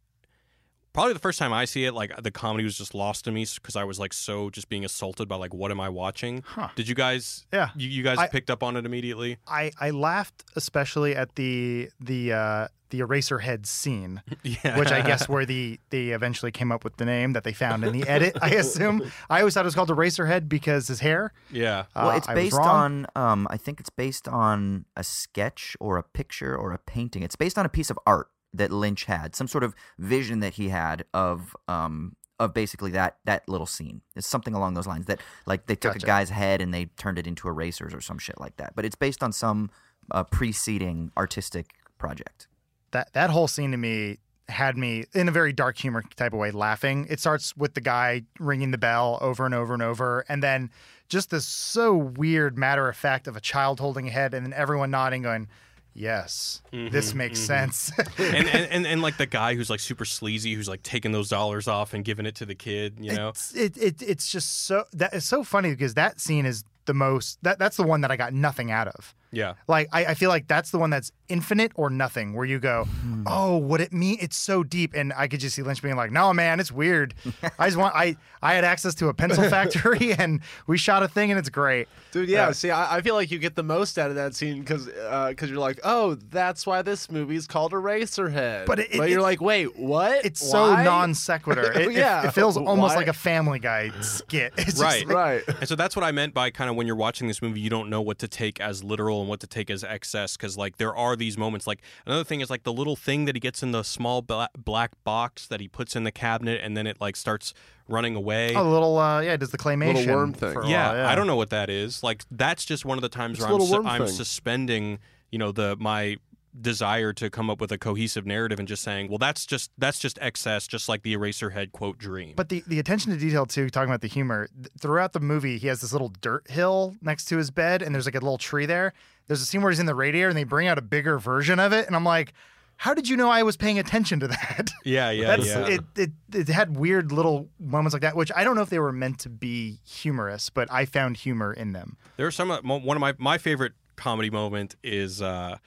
Probably 0.98 1.14
the 1.14 1.20
first 1.20 1.38
time 1.38 1.54
I 1.54 1.66
see 1.66 1.86
it, 1.86 1.94
like 1.94 2.12
the 2.24 2.32
comedy 2.32 2.64
was 2.64 2.76
just 2.76 2.96
lost 2.96 3.24
to 3.26 3.32
me 3.32 3.46
because 3.54 3.76
I 3.76 3.84
was 3.84 4.00
like 4.00 4.14
so 4.14 4.50
just 4.50 4.68
being 4.68 4.84
assaulted 4.84 5.28
by 5.28 5.36
like, 5.36 5.54
what 5.54 5.70
am 5.70 5.80
I 5.80 5.90
watching? 5.90 6.42
Huh. 6.44 6.70
Did 6.76 6.88
you 6.88 6.96
guys? 6.96 7.46
Yeah. 7.54 7.70
You, 7.76 7.88
you 7.88 8.02
guys 8.02 8.18
I- 8.18 8.26
picked 8.28 8.50
up 8.50 8.64
on 8.64 8.76
it 8.78 8.84
immediately? 8.84 9.38
I, 9.48 9.72
I 9.80 9.92
laughed 9.92 10.44
especially 10.56 11.16
at 11.16 11.36
the 11.36 11.90
the 12.00 12.34
uh, 12.34 12.68
the 12.90 13.02
eraser 13.02 13.38
head 13.38 13.68
scene, 13.68 14.24
Yeah. 14.44 14.80
which 14.80 14.92
I 14.92 15.02
guess 15.02 15.30
where 15.30 15.46
the 15.46 15.80
they 15.92 16.08
eventually 16.10 16.52
came 16.52 16.72
up 16.72 16.84
with 16.84 16.98
the 16.98 17.06
name 17.06 17.34
that 17.34 17.44
they 17.44 17.54
found 17.54 17.84
in 17.84 17.94
the 17.94 18.08
edit. 18.10 18.36
I 18.42 18.52
assume 18.56 19.04
I 19.30 19.40
always 19.42 19.54
thought 19.54 19.66
it 19.66 19.66
was 19.66 19.76
called 19.76 19.90
Eraserhead 19.90 20.50
because 20.50 20.88
his 20.88 21.02
hair. 21.02 21.32
yeah. 21.52 21.82
Uh, 21.96 22.06
Well, 22.08 22.18
it's 22.18 22.28
I 22.28 22.34
was 22.34 22.44
based 22.44 22.58
wrong. 22.58 23.06
on 23.16 23.32
um, 23.32 23.48
I 23.52 23.58
think 23.58 23.80
it's 23.80 23.92
based 23.92 24.28
on 24.28 24.86
a 24.96 25.04
sketch 25.04 25.78
or 25.80 25.98
a 25.98 26.04
picture 26.04 26.58
or 26.58 26.72
a 26.72 26.80
painting. 26.80 27.22
It's 27.22 27.36
based 27.36 27.60
on 27.60 27.66
a 27.68 27.70
piece 27.70 27.92
of 27.92 28.00
art 28.08 28.30
that 28.58 28.72
Lynch 28.72 29.06
had, 29.06 29.36
some 29.36 29.48
sort 29.48 29.64
of 29.64 29.74
vision 29.98 30.40
that 30.42 30.54
he 30.56 30.70
had 30.70 31.06
of 31.14 31.56
um 31.68 32.16
of 32.40 32.54
basically 32.54 32.92
that 32.92 33.18
that 33.26 33.48
little 33.50 33.66
scene. 33.66 34.02
It's 34.16 34.28
something 34.28 34.54
along 34.54 34.76
those 34.76 34.86
lines 34.88 35.06
that 35.08 35.20
like 35.46 35.66
they 35.66 35.76
took 35.76 35.94
Gotcha. 35.94 36.06
a 36.06 36.08
guy's 36.08 36.30
head 36.30 36.62
and 36.62 36.74
they 36.74 36.86
turned 36.98 37.18
it 37.18 37.26
into 37.26 37.48
erasers 37.48 37.94
or 37.94 38.02
some 38.02 38.20
shit 38.20 38.40
like 38.40 38.58
that. 38.58 38.74
But 38.76 38.86
it's 38.86 38.96
based 38.96 39.24
on 39.24 39.32
some 39.32 39.70
uh, 40.12 40.24
preceding 40.24 41.12
artistic 41.18 41.68
project. 41.98 42.48
that 42.92 43.12
that 43.14 43.30
whole 43.32 43.48
scene 43.48 43.72
to 43.72 43.78
me 43.78 44.20
had 44.50 44.78
me 44.78 45.04
in 45.14 45.28
a 45.28 45.32
very 45.32 45.52
dark 45.52 45.78
humor 45.78 46.02
type 46.16 46.32
of 46.32 46.40
way 46.40 46.52
laughing. 46.52 47.06
It 47.10 47.20
starts 47.20 47.58
with 47.58 47.74
the 47.74 47.82
guy 47.82 48.24
ringing 48.40 48.72
the 48.72 48.78
bell 48.78 49.18
over 49.20 49.46
and 49.46 49.54
over 49.54 49.74
and 49.74 49.84
over, 49.84 50.24
and 50.30 50.42
then 50.42 50.70
just 51.10 51.32
this 51.32 51.46
so 51.46 51.94
weird 51.96 52.58
matter 52.58 52.88
of 52.88 52.96
fact 52.96 53.28
of 53.28 53.36
a 53.36 53.42
child 53.42 53.80
holding 53.82 54.08
a 54.08 54.12
head, 54.12 54.34
and 54.34 54.46
then 54.46 54.54
everyone 54.54 54.90
nodding, 54.92 55.24
going, 55.24 55.50
"Yes, 55.98 56.62
mm-hmm, 56.72 56.94
this 56.94 57.14
makes 57.14 57.40
mm-hmm. 57.40 57.72
sense." 57.72 57.92
and, 58.18 58.48
and, 58.48 58.72
and 58.72 58.88
and 58.88 59.02
like 59.02 59.18
the 59.18 59.26
guy 59.26 59.56
who's 59.56 59.70
like 59.70 59.80
super 59.80 60.06
sleazy, 60.06 60.54
who's 60.54 60.70
like 60.70 60.84
taking 60.84 61.12
those 61.12 61.30
dollars 61.30 61.68
off 61.68 61.94
and 61.94 62.06
giving 62.06 62.26
it 62.26 62.36
to 62.36 62.46
the 62.46 62.56
kid, 62.56 62.98
you 63.00 63.14
know? 63.14 63.30
It's, 63.30 63.56
it, 63.56 63.78
it 63.78 64.02
it's 64.02 64.32
just 64.32 64.66
so 64.66 64.86
that 64.94 65.14
is 65.14 65.26
so 65.26 65.44
funny 65.44 65.72
because 65.72 65.96
that 65.96 66.20
scene 66.20 66.46
is 66.46 66.64
the 66.86 66.94
most 66.94 67.38
that 67.44 67.60
that's 67.60 67.78
the 67.78 67.84
one 67.84 68.02
that 68.02 68.12
I 68.12 68.16
got 68.16 68.34
nothing 68.34 68.72
out 68.72 68.88
of. 68.88 69.14
Yeah. 69.32 69.54
Like 69.68 69.90
I, 69.92 70.06
I 70.08 70.14
feel 70.14 70.30
like 70.30 70.48
that's 70.48 70.72
the 70.72 70.78
one 70.80 70.90
that's 70.90 71.12
infinite 71.30 71.72
or 71.76 71.90
nothing, 71.90 72.34
where 72.34 72.46
you 72.46 72.58
go, 72.60 72.88
oh, 73.26 73.58
what 73.58 73.82
it 73.82 73.92
mean? 73.92 74.18
It's 74.22 74.38
so 74.38 74.64
deep, 74.64 74.94
and 74.96 75.12
I 75.14 75.28
could 75.28 75.42
just 75.42 75.56
see 75.56 75.62
Lynch 75.62 75.82
being 75.82 75.98
like, 75.98 76.12
no, 76.12 76.34
man, 76.34 76.60
it's 76.62 76.72
weird. 76.72 77.14
I 77.60 77.68
just 77.68 77.78
want 77.78 77.94
I 77.96 78.16
I 78.42 78.54
had 78.54 78.64
access 78.64 78.96
to 78.96 79.10
a 79.10 79.14
pencil 79.14 79.44
factory, 79.50 80.14
and 80.14 80.40
we 80.68 80.78
shot 80.78 81.04
a 81.04 81.08
thing, 81.08 81.32
and 81.32 81.38
it's 81.40 81.50
great. 81.50 81.88
Dude, 82.12 82.30
yeah. 82.30 82.48
Uh, 82.48 82.54
see, 82.54 82.72
I, 82.72 82.98
I 82.98 83.02
feel 83.02 83.16
like 83.16 83.30
you 83.32 83.40
get 83.40 83.56
the 83.56 83.64
most 83.64 84.00
out 84.00 84.10
of 84.10 84.16
that 84.16 84.34
scene 84.36 84.60
because 84.62 84.86
because 84.86 85.50
you're 85.50 85.60
like, 85.60 85.80
oh, 85.84 86.16
that's 86.30 86.66
why 86.66 86.82
this 86.82 87.12
movie's 87.12 87.48
called 87.48 87.74
Eraserhead. 87.74 88.66
But 88.66 88.80
it- 88.80 88.94
you're 88.94 89.20
it- 89.20 89.22
like, 89.22 89.42
wait, 89.42 89.78
what? 89.78 90.24
It's 90.26 90.40
so 90.40 90.74
non 90.76 91.14
sequitur. 91.14 91.72
It, 91.78 91.88
it- 91.88 91.92
Yeah, 91.94 92.28
it, 92.28 92.32
feels 92.32 92.56
almost 92.58 92.94
why? 92.94 93.02
like 93.02 93.08
a 93.08 93.14
Family 93.14 93.60
Guy 93.60 93.92
skit. 94.02 94.54
It's 94.58 94.80
Right. 94.82 95.06
like- 95.06 95.16
right. 95.16 95.44
And 95.60 95.68
so 95.68 95.76
that's 95.76 95.96
what 95.96 96.04
I 96.06 96.12
meant 96.12 96.34
by 96.34 96.50
kind 96.50 96.70
of 96.70 96.76
when 96.76 96.88
you're 96.88 96.96
watching 96.96 97.28
this 97.28 97.42
movie, 97.42 97.60
you 97.60 97.70
don't 97.70 97.90
know 97.90 98.02
what 98.02 98.20
to 98.20 98.28
take 98.28 98.60
as 98.62 98.84
literal 98.84 99.17
and 99.22 99.30
what 99.30 99.40
to 99.42 99.48
take 99.48 99.70
as 99.70 99.84
excess 99.84 100.38
because 100.38 100.58
like 100.58 100.78
there 100.78 100.96
are 100.96 101.16
these 101.16 101.38
moments. 101.38 101.68
Like 101.68 101.82
another 102.06 102.24
thing 102.24 102.42
is 102.42 102.50
like 102.50 102.64
the 102.64 102.74
little 102.74 102.96
thing 102.96 103.26
that 103.26 103.36
he 103.36 103.40
gets 103.40 103.64
in 103.64 103.72
the 103.72 103.84
small 103.84 104.22
black, 104.22 104.52
black 104.58 104.92
box 105.04 105.48
that 105.48 105.60
he 105.60 105.68
puts 105.68 105.96
in 105.96 106.04
the 106.04 106.12
cabinet 106.12 106.62
and 106.64 106.76
then 106.76 106.88
it 106.88 107.00
like 107.02 107.16
starts 107.16 107.54
running 107.88 108.16
away. 108.16 108.56
Oh, 108.56 108.64
little 108.70 108.98
uh, 108.98 109.22
yeah, 109.22 109.38
does 109.38 109.52
the 109.52 109.58
claymation 109.58 110.14
worm 110.14 110.34
thing. 110.34 110.54
for 110.54 110.62
a 110.62 110.68
yeah, 110.70 111.10
I 111.10 111.16
don't 111.16 111.28
know 111.28 111.36
what 111.36 111.50
that 111.52 111.70
is. 111.70 112.04
Like 112.04 112.24
that's 112.32 112.66
just 112.66 112.86
one 112.86 112.98
of 112.98 113.02
the 113.02 113.10
times 113.10 113.40
It's 113.40 113.48
where 113.48 113.58
a 113.58 113.62
I'm, 113.62 113.68
su- 113.68 113.84
I'm 113.88 114.08
suspending, 114.08 115.00
you 115.32 115.40
know, 115.40 115.52
the 115.52 115.76
my 115.80 116.18
desire 116.62 117.14
to 117.14 117.30
come 117.30 117.50
up 117.50 117.62
with 117.62 117.72
a 117.72 117.78
cohesive 117.78 118.26
narrative 118.26 118.60
and 118.60 118.68
just 118.68 118.84
saying, 118.84 119.10
well, 119.10 119.18
that's 119.18 119.46
just 119.46 119.72
that's 119.78 120.00
just 120.00 120.18
excess, 120.22 120.68
just 120.68 120.90
like 120.90 121.04
the 121.04 121.16
Eraserhead 121.16 121.72
quote 121.72 121.98
dream. 121.98 122.34
But 122.36 122.50
the, 122.50 122.64
the 122.68 122.80
attention 122.80 123.12
to 123.12 123.18
detail 123.18 123.46
too, 123.46 123.70
talking 123.70 123.90
about 123.90 124.02
the 124.02 124.08
humor, 124.08 124.50
th- 124.56 124.70
throughout 124.80 125.14
the 125.14 125.20
movie, 125.20 125.58
he 125.58 125.68
has 125.68 125.82
this 125.82 125.92
little 125.92 126.14
dirt 126.22 126.50
hill 126.50 126.96
next 127.02 127.26
to 127.26 127.38
his 127.38 127.52
bed, 127.52 127.82
and 127.82 127.94
there's 127.94 128.06
like 128.06 128.16
a 128.16 128.20
little 128.20 128.38
tree 128.38 128.66
there. 128.66 128.94
There's 129.28 129.42
a 129.42 129.46
scene 129.46 129.62
where 129.62 129.72
he's 129.72 129.80
in 129.80 129.86
the 129.86 129.96
radiator, 129.96 130.30
and 130.30 130.38
they 130.38 130.44
bring 130.44 130.68
out 130.68 130.78
a 130.78 130.82
bigger 130.82 131.20
version 131.20 131.60
of 131.60 131.74
it, 131.74 131.88
and 131.88 131.96
I'm 131.96 132.06
like, 132.06 132.34
how 132.78 132.94
did 132.94 133.10
you 133.10 133.18
know 133.18 133.30
I 133.30 133.44
was 133.44 133.58
paying 133.58 133.80
attention 133.80 134.20
to 134.20 134.28
that? 134.28 134.70
yeah, 134.86 135.10
yeah, 135.10 135.28
That's, 135.36 135.48
yeah. 135.48 135.68
It, 135.68 135.82
it 135.96 136.12
it 136.34 136.48
had 136.48 136.78
weird 136.78 137.12
little 137.12 137.50
moments 137.60 137.94
like 137.94 138.04
that, 138.04 138.16
which 138.16 138.32
I 138.36 138.44
don't 138.44 138.56
know 138.56 138.62
if 138.62 138.70
they 138.70 138.80
were 138.80 138.92
meant 138.92 139.20
to 139.20 139.30
be 139.30 139.80
humorous, 139.84 140.50
but 140.50 140.72
I 140.72 140.86
found 140.86 141.18
humor 141.18 141.52
in 141.52 141.74
them. 141.74 141.98
There 142.18 142.28
are 142.28 142.32
some 142.32 142.52
uh, 142.52 142.62
one 142.62 142.96
of 142.96 143.02
my 143.02 143.16
my 143.18 143.38
favorite 143.38 143.74
comedy 143.96 144.30
moment 144.30 144.76
is 144.84 145.22
uh, 145.22 145.58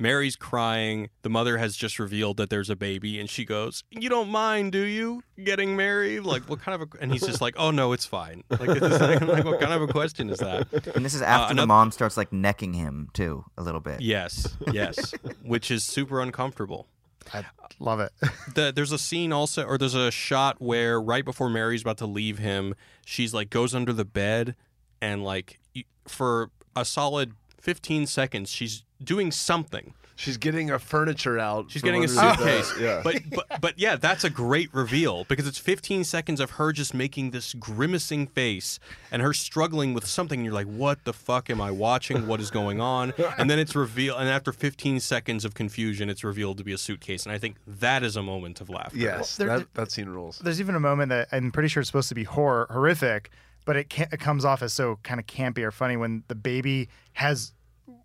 Mary's 0.00 0.34
crying. 0.34 1.10
The 1.22 1.28
mother 1.28 1.58
has 1.58 1.76
just 1.76 1.98
revealed 1.98 2.38
that 2.38 2.50
there's 2.50 2.70
a 2.70 2.76
baby, 2.76 3.20
and 3.20 3.28
she 3.28 3.44
goes, 3.44 3.84
"You 3.90 4.08
don't 4.08 4.30
mind, 4.30 4.72
do 4.72 4.80
you, 4.80 5.22
getting 5.44 5.76
married? 5.76 6.20
Like, 6.20 6.48
what 6.48 6.60
kind 6.60 6.80
of 6.80 6.88
a?" 6.88 7.02
And 7.02 7.12
he's 7.12 7.26
just 7.26 7.40
like, 7.40 7.54
"Oh 7.58 7.70
no, 7.70 7.92
it's 7.92 8.06
fine." 8.06 8.42
Like, 8.50 8.70
it's 8.70 8.80
like, 9.00 9.20
like, 9.20 9.44
what 9.44 9.60
kind 9.60 9.72
of 9.72 9.82
a 9.82 9.88
question 9.88 10.30
is 10.30 10.38
that? 10.38 10.66
And 10.96 11.04
this 11.04 11.14
is 11.14 11.22
after 11.22 11.44
uh, 11.44 11.46
the 11.48 11.52
another- 11.52 11.66
mom 11.66 11.92
starts 11.92 12.16
like 12.16 12.32
necking 12.32 12.72
him 12.72 13.10
too 13.12 13.44
a 13.58 13.62
little 13.62 13.80
bit. 13.80 14.00
Yes, 14.00 14.56
yes, 14.72 15.12
which 15.42 15.70
is 15.70 15.84
super 15.84 16.20
uncomfortable. 16.20 16.86
I 17.32 17.44
love 17.78 18.00
it. 18.00 18.12
the, 18.54 18.72
there's 18.74 18.92
a 18.92 18.98
scene 18.98 19.32
also, 19.32 19.64
or 19.64 19.78
there's 19.78 19.94
a 19.94 20.10
shot 20.10 20.60
where 20.60 21.00
right 21.00 21.24
before 21.24 21.50
Mary's 21.50 21.82
about 21.82 21.98
to 21.98 22.06
leave 22.06 22.38
him, 22.38 22.74
she's 23.04 23.34
like 23.34 23.50
goes 23.50 23.74
under 23.74 23.92
the 23.92 24.04
bed 24.04 24.56
and 25.00 25.22
like 25.22 25.60
for 26.08 26.50
a 26.74 26.84
solid 26.84 27.34
15 27.60 28.06
seconds, 28.06 28.50
she's 28.50 28.82
doing 29.02 29.30
something. 29.30 29.94
She's 30.16 30.36
getting 30.36 30.70
a 30.70 30.78
furniture 30.78 31.38
out. 31.38 31.70
She's 31.70 31.80
getting 31.80 32.04
a 32.04 32.06
under 32.06 32.42
the 32.42 32.62
suitcase. 32.62 32.74
Yeah. 32.78 33.00
But, 33.02 33.22
but 33.30 33.60
but 33.62 33.78
yeah, 33.78 33.96
that's 33.96 34.22
a 34.22 34.28
great 34.28 34.68
reveal 34.74 35.24
because 35.24 35.46
it's 35.48 35.56
15 35.56 36.04
seconds 36.04 36.40
of 36.40 36.50
her 36.52 36.72
just 36.72 36.92
making 36.92 37.30
this 37.30 37.54
grimacing 37.54 38.26
face 38.26 38.78
and 39.10 39.22
her 39.22 39.32
struggling 39.32 39.94
with 39.94 40.04
something. 40.06 40.44
You're 40.44 40.52
like, 40.52 40.66
what 40.66 41.04
the 41.04 41.14
fuck 41.14 41.48
am 41.48 41.58
I 41.62 41.70
watching? 41.70 42.26
What 42.26 42.38
is 42.38 42.50
going 42.50 42.82
on? 42.82 43.14
And 43.38 43.48
then 43.48 43.58
it's 43.58 43.74
revealed. 43.74 44.20
And 44.20 44.28
after 44.28 44.52
15 44.52 45.00
seconds 45.00 45.46
of 45.46 45.54
confusion, 45.54 46.10
it's 46.10 46.22
revealed 46.22 46.58
to 46.58 46.64
be 46.64 46.74
a 46.74 46.78
suitcase. 46.78 47.24
And 47.24 47.32
I 47.32 47.38
think 47.38 47.56
that 47.66 48.02
is 48.02 48.14
a 48.14 48.22
moment 48.22 48.60
of 48.60 48.68
laughter. 48.68 48.98
yes, 48.98 49.38
Well, 49.38 49.48
there- 49.48 49.58
that, 49.60 49.72
that 49.74 49.90
scene 49.90 50.10
rules. 50.10 50.38
There's 50.40 50.60
even 50.60 50.74
a 50.74 50.80
moment 50.80 51.08
that 51.08 51.28
I'm 51.32 51.50
pretty 51.50 51.70
sure 51.70 51.80
it's 51.80 51.88
supposed 51.88 52.10
to 52.10 52.14
be 52.14 52.24
horror 52.24 52.66
horrific, 52.70 53.30
but 53.70 53.76
it 53.76 53.88
can 53.88 54.08
it 54.10 54.18
comes 54.18 54.44
off 54.44 54.62
as 54.62 54.72
so 54.72 54.98
kind 55.04 55.20
of 55.20 55.26
campy 55.26 55.62
or 55.62 55.70
funny 55.70 55.96
when 55.96 56.24
the 56.26 56.34
baby 56.34 56.88
has 57.12 57.52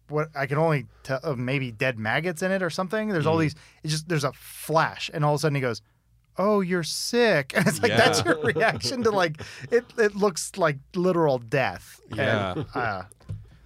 what 0.09 0.29
I 0.35 0.45
can 0.45 0.59
only 0.59 0.85
tell 1.01 1.19
uh, 1.23 1.33
maybe 1.33 1.71
dead 1.71 1.97
maggots 1.97 2.43
in 2.43 2.51
it 2.51 2.61
or 2.61 2.69
something. 2.69 3.09
There's 3.09 3.25
Mm. 3.25 3.29
all 3.31 3.37
these. 3.37 3.55
It's 3.83 3.91
just 3.91 4.07
there's 4.07 4.23
a 4.23 4.31
flash, 4.33 5.09
and 5.11 5.25
all 5.25 5.33
of 5.33 5.39
a 5.39 5.41
sudden 5.41 5.55
he 5.55 5.61
goes, 5.61 5.81
"Oh, 6.37 6.61
you're 6.61 6.83
sick," 6.83 7.53
and 7.57 7.65
it's 7.65 7.81
like 7.81 7.93
that's 7.97 8.23
your 8.23 8.39
reaction 8.43 9.01
to 9.01 9.09
like 9.09 9.41
it. 9.71 9.85
It 9.97 10.15
looks 10.15 10.51
like 10.55 10.77
literal 10.93 11.39
death. 11.39 11.99
Yeah. 12.13 12.51
And, 12.53 12.65
uh, 12.75 13.03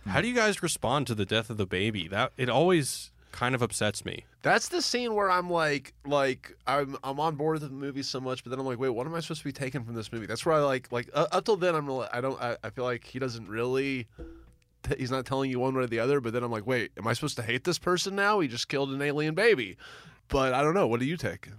How 0.07 0.21
do 0.21 0.29
you 0.29 0.33
guys 0.35 0.63
respond 0.63 1.05
to 1.07 1.15
the 1.15 1.25
death 1.25 1.49
of 1.49 1.57
the 1.57 1.65
baby? 1.67 2.07
That 2.07 2.31
it 2.37 2.47
always 2.49 3.11
kind 3.31 3.55
of 3.55 3.61
upsets 3.61 4.05
me. 4.05 4.25
That's 4.41 4.69
the 4.69 4.81
scene 4.81 5.13
where 5.15 5.29
I'm 5.29 5.49
like, 5.49 5.93
like 6.05 6.55
I'm 6.65 6.97
I'm 7.03 7.19
on 7.19 7.35
board 7.35 7.59
with 7.59 7.69
the 7.69 7.75
movie 7.75 8.03
so 8.03 8.19
much, 8.19 8.43
but 8.43 8.49
then 8.49 8.59
I'm 8.59 8.65
like, 8.65 8.79
wait, 8.79 8.89
what 8.89 9.05
am 9.05 9.13
I 9.13 9.19
supposed 9.19 9.41
to 9.41 9.45
be 9.45 9.51
taking 9.51 9.83
from 9.83 9.95
this 9.95 10.11
movie? 10.11 10.25
That's 10.25 10.45
where 10.45 10.55
I 10.55 10.59
like, 10.59 10.91
like 10.91 11.09
uh, 11.13 11.27
up 11.31 11.45
till 11.45 11.57
then, 11.57 11.75
I'm 11.75 11.85
really, 11.85 12.07
I 12.11 12.21
don't, 12.21 12.41
I, 12.41 12.57
I 12.63 12.69
feel 12.69 12.85
like 12.85 13.03
he 13.05 13.19
doesn't 13.19 13.47
really, 13.47 14.07
t- 14.83 14.95
he's 14.97 15.11
not 15.11 15.25
telling 15.25 15.51
you 15.51 15.59
one 15.59 15.75
way 15.75 15.83
or 15.83 15.87
the 15.87 15.99
other. 15.99 16.21
But 16.21 16.33
then 16.33 16.43
I'm 16.43 16.51
like, 16.51 16.65
wait, 16.65 16.91
am 16.97 17.07
I 17.07 17.13
supposed 17.13 17.35
to 17.37 17.43
hate 17.43 17.63
this 17.63 17.79
person 17.79 18.15
now? 18.15 18.39
He 18.39 18.47
just 18.47 18.67
killed 18.69 18.91
an 18.91 19.01
alien 19.01 19.35
baby. 19.35 19.77
But 20.27 20.53
I 20.53 20.61
don't 20.61 20.73
know. 20.73 20.87
What 20.87 20.99
do 20.99 21.05
you 21.05 21.17
take? 21.17 21.49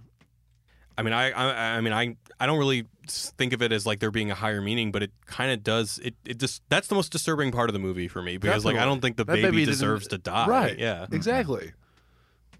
I 0.97 1.03
mean, 1.03 1.13
I, 1.13 1.31
I, 1.31 1.77
I 1.77 1.81
mean, 1.81 1.93
I, 1.93 2.15
I 2.39 2.45
don't 2.45 2.59
really 2.59 2.85
think 3.07 3.53
of 3.53 3.61
it 3.61 3.71
as 3.71 3.85
like 3.85 3.99
there 3.99 4.11
being 4.11 4.29
a 4.29 4.35
higher 4.35 4.61
meaning, 4.61 4.91
but 4.91 5.01
it 5.03 5.11
kind 5.25 5.51
of 5.51 5.63
does. 5.63 5.99
It, 6.03 6.15
it 6.25 6.37
just 6.39 6.61
that's 6.69 6.87
the 6.87 6.95
most 6.95 7.11
disturbing 7.11 7.51
part 7.51 7.69
of 7.69 7.73
the 7.73 7.79
movie 7.79 8.07
for 8.07 8.21
me 8.21 8.37
because 8.37 8.65
like 8.65 8.77
I 8.77 8.85
don't 8.85 9.01
think 9.01 9.17
the 9.17 9.23
That 9.23 9.33
baby, 9.33 9.43
baby 9.47 9.57
didn't- 9.59 9.71
deserves 9.73 10.07
to 10.09 10.17
die. 10.17 10.47
Right. 10.47 10.77
Yeah. 10.77 11.07
Exactly. 11.11 11.71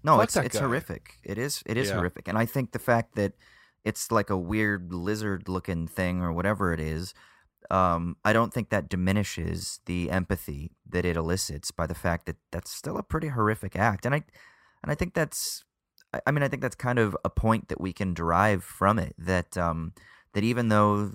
No, 0.04 0.16
Fuck 0.16 0.24
it's 0.24 0.34
that 0.34 0.46
it's 0.46 0.56
guy. 0.56 0.62
horrific. 0.64 1.18
It 1.22 1.38
is 1.38 1.62
it 1.66 1.76
is 1.76 1.88
Yeah. 1.88 1.94
horrific, 1.96 2.26
and 2.26 2.36
I 2.36 2.46
think 2.46 2.72
the 2.72 2.78
fact 2.80 3.14
that 3.16 3.34
it's 3.84 4.10
like 4.10 4.30
a 4.30 4.36
weird 4.36 4.92
lizard-looking 4.92 5.88
thing 5.88 6.22
or 6.22 6.32
whatever 6.32 6.72
it 6.72 6.80
is, 6.80 7.14
um, 7.70 8.16
I 8.24 8.32
don't 8.32 8.52
think 8.52 8.70
that 8.70 8.88
diminishes 8.88 9.80
the 9.86 10.10
empathy 10.10 10.72
that 10.88 11.04
it 11.04 11.16
elicits 11.16 11.70
by 11.70 11.86
the 11.86 11.94
fact 11.94 12.26
that 12.26 12.36
that's 12.50 12.70
still 12.70 12.96
a 12.96 13.02
pretty 13.02 13.28
horrific 13.28 13.76
act, 13.76 14.04
and 14.06 14.14
I 14.14 14.22
and 14.82 14.90
I 14.90 14.94
think 14.96 15.14
that's 15.14 15.64
I- 16.26 16.30
mean 16.30 16.42
I 16.42 16.48
think 16.48 16.62
that's 16.62 16.76
kind 16.76 16.98
of 16.98 17.16
a 17.24 17.30
point 17.30 17.68
that 17.68 17.80
we 17.80 17.92
can 17.92 18.14
derive 18.14 18.64
from 18.64 18.98
it 18.98 19.14
that 19.18 19.56
um, 19.56 19.92
that 20.34 20.44
even 20.44 20.68
though 20.68 21.12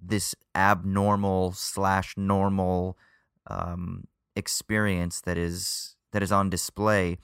this 0.00 0.34
abnormal 0.54 1.52
slash 1.52 2.14
normal 2.16 2.98
um, 3.46 4.04
experience 4.36 5.20
that 5.22 5.38
is 5.38 5.96
that 6.12 6.22
is 6.22 6.32
on 6.32 6.50
display 6.50 7.18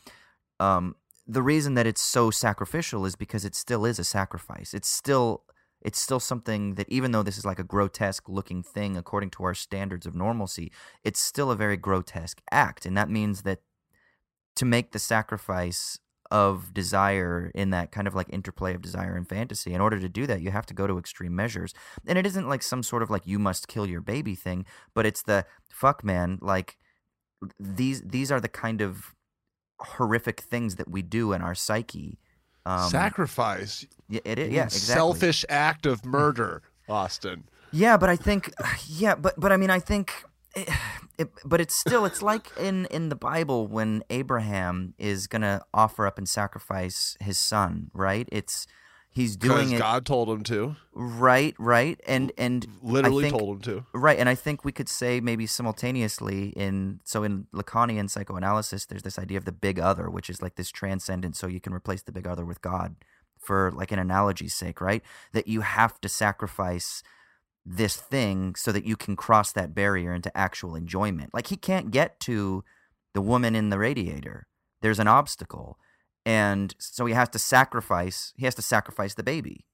um, 0.60 0.94
the 1.28 1.42
reason 1.42 1.74
that 1.74 1.86
it's 1.86 2.00
so 2.00 2.30
sacrificial 2.30 3.04
is 3.04 3.14
because 3.14 3.44
it 3.44 3.54
still 3.54 3.84
is 3.84 3.98
a 3.98 4.04
sacrifice. 4.04 4.72
It's 4.72 4.88
still 4.88 5.44
it's 5.80 6.00
still 6.00 6.18
something 6.18 6.74
that 6.74 6.88
even 6.88 7.12
though 7.12 7.22
this 7.22 7.38
is 7.38 7.44
like 7.44 7.60
a 7.60 7.64
grotesque 7.64 8.28
looking 8.28 8.64
thing 8.64 8.96
according 8.96 9.30
to 9.30 9.44
our 9.44 9.54
standards 9.54 10.06
of 10.06 10.14
normalcy, 10.14 10.72
it's 11.04 11.20
still 11.20 11.52
a 11.52 11.56
very 11.56 11.76
grotesque 11.76 12.40
act, 12.50 12.84
and 12.86 12.96
that 12.96 13.10
means 13.10 13.42
that 13.42 13.60
to 14.56 14.64
make 14.64 14.90
the 14.90 14.98
sacrifice 14.98 15.98
of 16.30 16.74
desire 16.74 17.50
in 17.54 17.70
that 17.70 17.90
kind 17.90 18.06
of 18.06 18.14
like 18.14 18.26
interplay 18.30 18.74
of 18.74 18.82
desire 18.82 19.16
and 19.16 19.28
fantasy 19.28 19.72
in 19.72 19.80
order 19.80 19.98
to 19.98 20.08
do 20.08 20.26
that 20.26 20.42
you 20.42 20.50
have 20.50 20.66
to 20.66 20.74
go 20.74 20.86
to 20.86 20.98
extreme 20.98 21.34
measures 21.34 21.72
and 22.06 22.18
it 22.18 22.26
isn't 22.26 22.48
like 22.48 22.62
some 22.62 22.82
sort 22.82 23.02
of 23.02 23.08
like 23.08 23.26
you 23.26 23.38
must 23.38 23.66
kill 23.66 23.86
your 23.86 24.02
baby 24.02 24.34
thing 24.34 24.66
but 24.94 25.06
it's 25.06 25.22
the 25.22 25.44
fuck 25.70 26.04
man 26.04 26.38
like 26.42 26.76
these 27.58 28.02
these 28.02 28.30
are 28.30 28.40
the 28.40 28.48
kind 28.48 28.80
of 28.80 29.14
horrific 29.80 30.40
things 30.40 30.76
that 30.76 30.88
we 30.88 31.02
do 31.02 31.32
in 31.32 31.42
our 31.42 31.54
psyche. 31.54 32.18
Um, 32.66 32.90
Sacrifice. 32.90 33.86
yeah, 34.08 34.20
it 34.24 34.38
is. 34.38 34.52
Yeah, 34.52 34.64
exactly. 34.64 34.94
Selfish 34.94 35.44
act 35.48 35.86
of 35.86 36.04
murder, 36.04 36.62
Austin. 36.88 37.44
Yeah, 37.72 37.96
but 37.96 38.08
I 38.08 38.16
think, 38.16 38.52
yeah, 38.86 39.14
but 39.14 39.38
but 39.38 39.52
I 39.52 39.56
mean, 39.56 39.70
I 39.70 39.78
think, 39.78 40.12
it, 40.56 40.68
it, 41.18 41.30
but 41.44 41.60
it's 41.60 41.74
still, 41.74 42.04
it's 42.04 42.22
like 42.22 42.50
in 42.58 42.86
in 42.86 43.08
the 43.08 43.16
Bible 43.16 43.66
when 43.66 44.02
Abraham 44.10 44.94
is 44.98 45.26
gonna 45.26 45.62
offer 45.74 46.06
up 46.06 46.18
and 46.18 46.28
sacrifice 46.28 47.16
his 47.20 47.38
son, 47.38 47.90
right? 47.92 48.28
It's 48.32 48.66
he's 49.10 49.36
doing 49.36 49.72
it 49.72 49.78
God 49.78 50.06
told 50.06 50.28
him 50.28 50.42
to. 50.44 50.76
right, 50.92 51.54
right, 51.58 52.00
and 52.06 52.30
and 52.38 52.66
Literally 52.82 53.24
think- 53.24 53.38
told 53.38 53.56
him 53.56 53.62
to. 53.62 53.86
Right, 53.92 54.18
and 54.18 54.28
I 54.28 54.34
think 54.34 54.64
we 54.64 54.72
could 54.72 54.88
say 54.88 55.20
maybe 55.20 55.46
simultaneously 55.46 56.50
in 56.50 57.00
so 57.04 57.24
in 57.24 57.46
Lacanian 57.54 58.08
psychoanalysis, 58.10 58.86
there's 58.86 59.02
this 59.02 59.18
idea 59.18 59.38
of 59.38 59.44
the 59.44 59.52
big 59.52 59.78
other, 59.80 60.08
which 60.10 60.30
is 60.30 60.40
like 60.42 60.54
this 60.56 60.70
transcendent. 60.70 61.36
So 61.36 61.46
you 61.46 61.60
can 61.60 61.72
replace 61.72 62.02
the 62.02 62.12
big 62.12 62.26
other 62.26 62.44
with 62.44 62.60
God, 62.62 62.96
for 63.38 63.72
like 63.74 63.90
an 63.92 63.98
analogy's 63.98 64.54
sake, 64.54 64.80
right? 64.80 65.02
That 65.32 65.48
you 65.48 65.62
have 65.62 66.00
to 66.02 66.08
sacrifice 66.08 67.02
this 67.70 67.96
thing 67.96 68.54
so 68.54 68.72
that 68.72 68.86
you 68.86 68.96
can 68.96 69.14
cross 69.14 69.52
that 69.52 69.74
barrier 69.74 70.14
into 70.14 70.36
actual 70.36 70.74
enjoyment. 70.74 71.34
Like 71.34 71.48
he 71.48 71.56
can't 71.56 71.90
get 71.90 72.18
to 72.20 72.64
the 73.14 73.20
woman 73.20 73.54
in 73.54 73.68
the 73.68 73.78
radiator. 73.78 74.46
There's 74.80 74.98
an 74.98 75.08
obstacle, 75.08 75.78
and 76.24 76.74
so 76.78 77.04
he 77.06 77.14
has 77.14 77.28
to 77.30 77.38
sacrifice. 77.38 78.32
He 78.36 78.44
has 78.44 78.54
to 78.54 78.62
sacrifice 78.62 79.14
the 79.14 79.22
baby. 79.22 79.66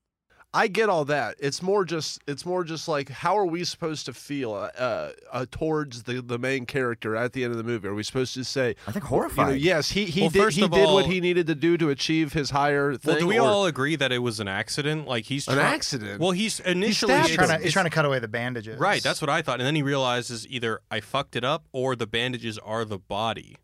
I 0.57 0.69
get 0.69 0.89
all 0.89 1.05
that. 1.07 1.35
It's 1.41 1.61
more 1.63 1.85
just 1.85 2.21
it's 2.29 2.47
more 2.47 2.63
just 2.63 2.87
like 2.87 3.09
how 3.09 3.37
are 3.37 3.45
we 3.45 3.65
supposed 3.65 4.07
to 4.07 4.13
feel 4.15 4.55
uh, 4.55 5.11
uh, 5.33 5.47
towards 5.51 6.05
the, 6.05 6.23
the 6.23 6.39
main 6.39 6.65
character 6.65 7.17
at 7.17 7.33
the 7.33 7.43
end 7.43 7.51
of 7.51 7.57
the 7.59 7.65
movie? 7.65 7.89
Are 7.89 7.95
we 7.95 8.05
supposed 8.05 8.35
to 8.35 8.45
say 8.45 8.77
I 8.87 8.93
think 8.93 9.11
you 9.11 9.19
know, 9.37 9.51
yes, 9.51 9.91
he 9.91 10.05
he 10.05 10.21
Well, 10.23 10.31
did 10.31 10.43
first 10.45 10.57
he 10.57 10.63
of 10.63 10.71
did 10.71 10.87
what 10.87 11.07
he 11.07 11.21
needed 11.21 11.49
to 11.49 11.57
do 11.57 11.77
to 11.79 11.91
achieve 11.91 12.33
his 12.35 12.51
higher 12.51 12.95
thing? 12.95 13.11
Well, 13.15 13.21
do 13.21 13.27
we 13.27 13.39
or- 13.41 13.49
all 13.49 13.67
agree 13.67 13.97
that 13.97 14.13
it 14.13 14.19
was 14.21 14.39
an 14.39 14.47
accident? 14.47 15.09
Like 15.09 15.25
he's 15.25 15.49
An 15.49 15.57
try- 15.57 15.65
accident? 15.65 16.21
Well, 16.21 16.31
he's 16.31 16.61
initially 16.61 17.13
stabbed 17.15 17.29
he's 17.29 17.37
trying 17.37 17.59
to 17.59 17.65
he's 17.65 17.73
trying 17.73 17.87
to 17.87 17.91
cut 17.91 18.05
away 18.05 18.21
the 18.21 18.29
bandages. 18.29 18.79
Right, 18.79 19.03
that's 19.03 19.21
what 19.21 19.31
I 19.31 19.43
thought, 19.43 19.59
and 19.59 19.67
then 19.67 19.75
he 19.75 19.83
realizes 19.83 20.47
either 20.47 20.81
I 20.89 21.01
fucked 21.01 21.35
it 21.35 21.43
up 21.45 21.67
or 21.73 21.97
the 21.97 22.07
bandages 22.07 22.59
are 22.59 22.85
the 22.85 22.99
body. 22.99 23.57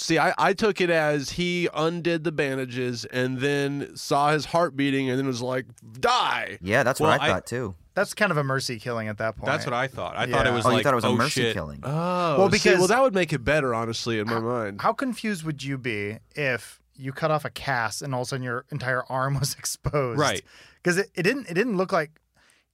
See, 0.00 0.18
I, 0.18 0.32
I 0.38 0.52
took 0.52 0.80
it 0.80 0.90
as 0.90 1.30
he 1.30 1.68
undid 1.74 2.22
the 2.24 2.30
bandages 2.32 3.04
and 3.06 3.38
then 3.40 3.96
saw 3.96 4.30
his 4.30 4.44
heart 4.46 4.76
beating 4.76 5.10
and 5.10 5.18
then 5.18 5.26
was 5.26 5.42
like, 5.42 5.66
die. 6.00 6.58
Yeah, 6.62 6.84
that's 6.84 7.00
Well, 7.00 7.10
what 7.10 7.20
I 7.20 7.24
I- 7.24 7.28
thought 7.28 7.46
too. 7.46 7.74
That's 7.94 8.14
kind 8.14 8.30
of 8.30 8.36
a 8.36 8.44
mercy 8.44 8.78
killing 8.78 9.08
at 9.08 9.18
that 9.18 9.34
point. 9.36 9.46
That's 9.46 9.66
what 9.66 9.74
I 9.74 9.88
thought. 9.88 10.16
I 10.16 10.26
thought 10.30 10.46
it 10.46 10.52
was 10.52 10.64
Oh, 10.64 10.68
like 10.68 10.76
you 10.78 10.82
thought 10.84 10.92
it 10.92 10.94
was 10.94 11.04
a 11.04 11.08
oh, 11.08 11.16
mercy 11.16 11.40
shit. 11.42 11.52
killing? 11.54 11.80
Oh, 11.82 12.38
Well, 12.38 12.46
see, 12.48 12.58
because- 12.58 12.78
well, 12.78 12.86
that 12.86 13.02
would 13.02 13.12
make 13.14 13.32
it 13.32 13.40
better, 13.44 13.74
honestly, 13.74 14.20
in 14.20 14.28
my 14.28 14.38
mind. 14.38 14.80
How 14.80 14.92
confused 14.92 15.42
would 15.42 15.64
you 15.64 15.76
be 15.78 16.18
if 16.36 16.80
you 16.94 17.12
cut 17.12 17.32
off 17.32 17.44
a 17.44 17.50
cast 17.50 18.00
and 18.02 18.14
all 18.14 18.20
of 18.22 18.26
a 18.26 18.28
sudden 18.28 18.44
your 18.44 18.66
entire 18.70 19.02
arm 19.08 19.34
was 19.40 19.54
exposed? 19.58 20.20
Right. 20.20 20.42
Because 20.80 20.96
it, 20.98 21.10
it 21.16 21.24
didn't 21.24 21.50
it 21.50 21.54
didn't 21.54 21.76
look 21.76 21.90
like 21.92 22.20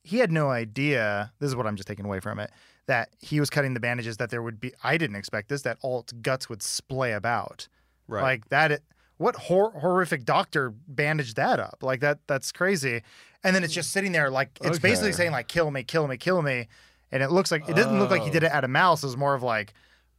he 0.03 0.19
had 0.19 0.31
no 0.31 0.51
idea. 0.51 1.33
This 1.39 1.49
is 1.49 1.57
what 1.57 1.67
I'm 1.67 1.77
just 1.77 1.89
taking 1.89 2.05
away 2.05 2.21
from 2.21 2.39
it. 2.39 2.51
That 2.87 3.09
he 3.21 3.41
was 3.41 3.51
cutting 3.51 3.75
the 3.75 3.81
bandages. 3.81 4.19
That 4.19 4.31
there 4.31 4.43
would 4.43 4.61
be. 4.61 4.73
I 4.83 4.99
didn't 4.99 5.17
expect 5.17 5.49
this. 5.49 5.63
That 5.63 5.79
alt 5.83 6.13
guts 6.23 6.49
would 6.49 6.63
splay 6.63 7.13
about. 7.13 7.69
Right. 8.09 8.23
Like 8.23 8.49
that. 8.51 8.83
What 9.17 9.37
hor- 9.37 9.71
horrific 9.71 10.25
doctor 10.25 10.75
bandaged 10.89 11.37
that 11.37 11.61
up? 11.61 11.79
Like 11.83 12.01
that. 12.01 12.19
That's 12.27 12.51
crazy. 12.53 13.03
And 13.45 13.55
then 13.55 13.63
it's 13.63 13.75
just 13.75 13.93
sitting 13.93 14.13
there, 14.13 14.31
like 14.31 14.59
it's 14.63 14.79
basically 14.79 15.13
saying 15.13 15.33
like 15.33 15.49
"kill 15.49 15.71
me, 15.71 15.85
kill 15.85 16.09
me, 16.09 16.17
kill 16.17 16.41
me," 16.41 16.67
and 17.13 17.23
it 17.23 17.31
looks 17.31 17.51
like 17.51 17.69
it 17.69 17.77
doesn't 17.77 17.99
look 17.99 18.11
like 18.11 18.23
he 18.23 18.31
did 18.31 18.43
oh. 18.43 18.47
it 18.47 18.53
out 18.53 18.65
of 18.65 18.71
mouse. 18.71 19.03
It 19.03 19.07
was 19.07 19.17
more 19.17 19.35
of 19.35 19.43
like, 19.43 19.75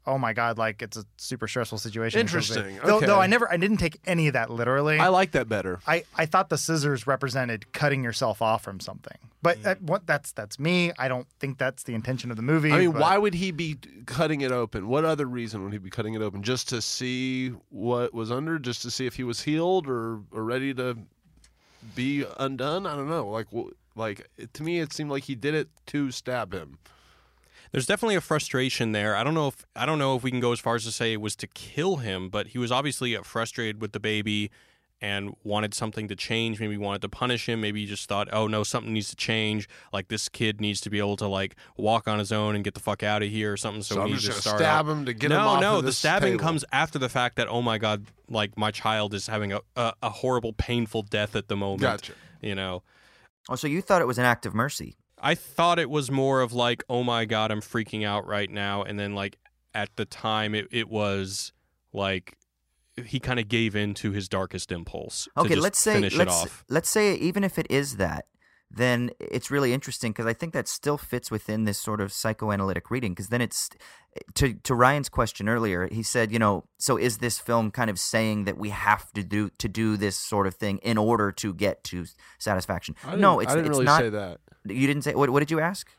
"Oh 0.06 0.18
my 0.18 0.34
god!" 0.34 0.58
Like 0.58 0.82
it's 0.82 0.98
a 0.98 1.06
super 1.18 1.48
stressful 1.48 1.78
situation. 1.78 2.20
Interesting. 2.20 2.80
Though, 2.84 3.00
though 3.00 3.20
I 3.20 3.28
never, 3.28 3.52
I 3.52 3.58
didn't 3.58 3.78
take 3.78 4.00
any 4.06 4.28
of 4.28 4.34
that 4.34 4.50
literally. 4.50 5.00
I 5.00 5.08
like 5.08 5.32
that 5.32 5.50
better. 5.50 5.80
I, 5.88 6.04
I 6.16 6.26
thought 6.26 6.50
the 6.50 6.58
scissors 6.58 7.08
represented 7.08 7.72
cutting 7.74 8.04
yourself 8.04 8.42
off 8.42 8.64
from 8.64 8.80
something, 8.80 9.18
but 9.42 9.60
mm. 9.60 9.64
that, 9.64 9.82
what 9.82 10.08
that's 10.08 10.32
that's 10.32 10.60
me. 10.60 10.92
I 10.98 11.08
don't 11.08 11.28
think 11.40 11.58
that's 11.58 11.84
the 11.84 11.94
intention 11.94 12.32
of 12.32 12.38
the 12.38 12.44
movie. 12.44 12.72
I 12.72 12.80
mean, 12.80 12.92
but- 12.92 13.02
why 13.02 13.18
would 13.18 13.34
he 13.34 13.52
be 13.52 13.78
cutting 14.06 14.42
it 14.42 14.52
open? 14.52 14.88
What 14.88 15.06
other 15.06 15.26
reason 15.26 15.64
would 15.64 15.74
he 15.74 15.80
be 15.80 15.90
cutting 15.90 16.14
it 16.14 16.22
open? 16.22 16.44
Just 16.44 16.70
to 16.70 16.82
see 16.82 17.50
what 17.70 18.14
was 18.14 18.32
under, 18.32 18.60
just 18.60 18.82
to 18.84 18.92
see 18.92 19.06
if 19.06 19.16
he 19.16 19.24
was 19.24 19.42
healed 19.42 19.88
or, 19.88 20.20
or 20.32 20.44
ready 20.44 20.74
to 20.76 20.98
be 21.96 22.26
undone? 22.38 22.86
I 22.86 22.96
don't 22.96 23.10
know. 23.10 23.28
Like, 23.28 23.48
like 23.96 24.30
to 24.54 24.64
me, 24.64 24.80
it 24.80 24.94
seemed 24.94 25.10
like 25.10 25.24
he 25.24 25.36
did 25.36 25.56
it 25.56 25.70
to 25.88 26.12
stab 26.12 26.54
him. 26.54 26.78
There's 27.76 27.86
definitely 27.86 28.16
a 28.16 28.22
frustration 28.22 28.94
there. 28.94 29.18
I 29.18 29.26
don't 29.26 29.34
know 29.34 29.50
if 29.50 29.66
I 29.76 29.86
don't 29.86 30.00
know 30.00 30.16
if 30.16 30.24
we 30.24 30.32
can 30.32 30.40
go 30.40 30.54
as 30.54 30.62
far 30.62 30.76
as 30.76 30.86
to 30.86 30.94
say 30.94 31.12
it 31.12 31.20
was 31.20 31.36
to 31.36 31.46
kill 31.48 31.98
him, 31.98 32.30
but 32.30 32.48
he 32.48 32.58
was 32.58 32.72
obviously 32.72 33.18
uh, 33.18 33.22
frustrated 33.22 33.82
with 33.82 33.92
the 33.92 34.00
baby 34.00 34.50
and 35.02 35.36
wanted 35.44 35.74
something 35.74 36.08
to 36.08 36.16
change. 36.16 36.62
Maybe 36.62 36.78
wanted 36.78 37.02
to 37.02 37.10
punish 37.10 37.50
him. 37.50 37.60
Maybe 37.60 37.82
he 37.82 37.86
just 37.86 38.08
thought, 38.08 38.30
oh 38.32 38.48
no, 38.48 38.64
something 38.64 38.94
needs 38.94 39.10
to 39.10 39.18
change. 39.18 39.68
Like 39.92 40.08
this 40.08 40.30
kid 40.30 40.62
needs 40.62 40.80
to 40.82 40.90
be 40.90 41.00
able 41.00 41.18
to 41.18 41.28
like 41.28 41.58
walk 41.76 42.08
on 42.08 42.18
his 42.18 42.32
own 42.32 42.56
and 42.56 42.64
get 42.64 42.76
the 42.76 42.80
fuck 42.80 43.04
out 43.04 43.22
of 43.22 43.30
here 43.30 43.52
or 43.52 43.58
something. 43.58 43.82
So, 43.84 43.96
So, 43.96 44.00
we 44.00 44.06
I'm 44.06 44.12
need 44.14 44.22
just 44.22 44.26
to 44.26 44.32
gonna 44.32 44.42
start 44.42 44.60
stab 44.60 44.86
out- 44.88 44.92
him 44.94 45.06
to 45.08 45.14
get 45.14 45.30
no, 45.32 45.36
him 45.36 45.42
off 45.46 45.60
no. 45.62 45.76
of 45.76 45.82
the 45.82 45.88
this 45.88 45.98
stabbing 45.98 46.36
table. 46.36 46.44
comes 46.46 46.64
after 46.72 46.98
the 46.98 47.10
fact 47.10 47.36
that 47.36 47.50
oh 47.50 47.62
my 47.62 47.78
god, 47.78 48.06
like 48.30 48.58
my 48.58 48.72
child 48.72 49.14
is 49.14 49.28
having 49.28 49.52
a 49.52 49.60
a, 49.76 49.92
a 50.02 50.10
horrible, 50.12 50.54
painful 50.54 51.02
death 51.02 51.36
at 51.36 51.50
the 51.50 51.58
moment. 51.58 51.82
Gotcha. 51.82 52.14
You 52.42 52.56
know. 52.56 52.84
Oh, 53.50 53.56
so 53.56 53.68
you 53.68 53.82
thought 53.82 54.02
it 54.02 54.08
was 54.08 54.18
an 54.18 54.24
act 54.24 54.46
of 54.46 54.56
mercy? 54.56 54.96
I 55.26 55.34
thought 55.34 55.80
it 55.80 55.90
was 55.90 56.12
more 56.12 56.42
of 56.42 56.54
like, 56.54 56.84
oh 56.88 57.02
my 57.02 57.26
god, 57.26 57.50
I'm 57.50 57.60
freaking 57.60 58.06
out 58.06 58.28
right 58.28 58.50
now, 58.50 58.84
and 58.84 59.00
then 59.00 59.16
like 59.16 59.40
at 59.74 59.90
the 59.96 60.06
time 60.06 60.54
it, 60.54 60.68
it 60.72 60.88
was 60.88 61.52
like 61.92 62.38
he 63.04 63.20
kind 63.20 63.40
of 63.40 63.48
gave 63.48 63.76
in 63.76 63.96
to 63.96 64.12
his 64.12 64.30
darkest 64.30 64.72
impulse. 64.72 65.28
Okay, 65.36 65.56
let's 65.56 65.80
say 65.80 66.10
let's 66.10 66.46
let's 66.70 66.90
say 66.90 67.16
even 67.16 67.44
if 67.44 67.58
it 67.58 67.66
is 67.72 67.98
that, 67.98 68.26
then 68.76 69.12
it's 69.20 69.50
really 69.50 69.74
interesting 69.74 70.12
because 70.12 70.26
I 70.26 70.34
think 70.34 70.54
that 70.54 70.68
still 70.68 70.98
fits 70.98 71.32
within 71.32 71.64
this 71.66 71.78
sort 71.78 72.02
of 72.02 72.12
psychoanalytic 72.12 72.92
reading. 72.92 73.14
Because 73.14 73.30
then 73.30 73.42
it's 73.42 73.70
to 74.36 74.54
to 74.54 74.76
Ryan's 74.76 75.10
question 75.10 75.48
earlier. 75.50 75.88
He 75.92 76.04
said, 76.04 76.32
you 76.32 76.40
know, 76.40 76.66
so 76.78 76.98
is 76.98 77.18
this 77.20 77.40
film 77.40 77.72
kind 77.72 77.90
of 77.90 78.00
saying 78.00 78.44
that 78.46 78.58
we 78.58 78.70
have 78.70 79.12
to 79.14 79.24
do 79.24 79.50
to 79.58 79.68
do 79.68 79.98
this 79.98 80.18
sort 80.18 80.46
of 80.48 80.56
thing 80.56 80.78
in 80.80 80.98
order 80.98 81.32
to 81.34 81.54
get 81.54 81.84
to 81.86 82.06
satisfaction? 82.38 82.96
No, 83.18 83.40
it's 83.40 83.52
I 83.52 83.56
didn't 83.56 83.68
it's 83.68 83.70
really 83.78 83.86
not. 83.86 84.00
say 84.02 84.10
that. 84.10 84.40
You 84.66 84.88
didn't 84.88 85.04
say. 85.04 85.16
What, 85.16 85.30
what 85.30 85.40
did 85.40 85.52
you 85.52 85.60
ask? 85.60 85.90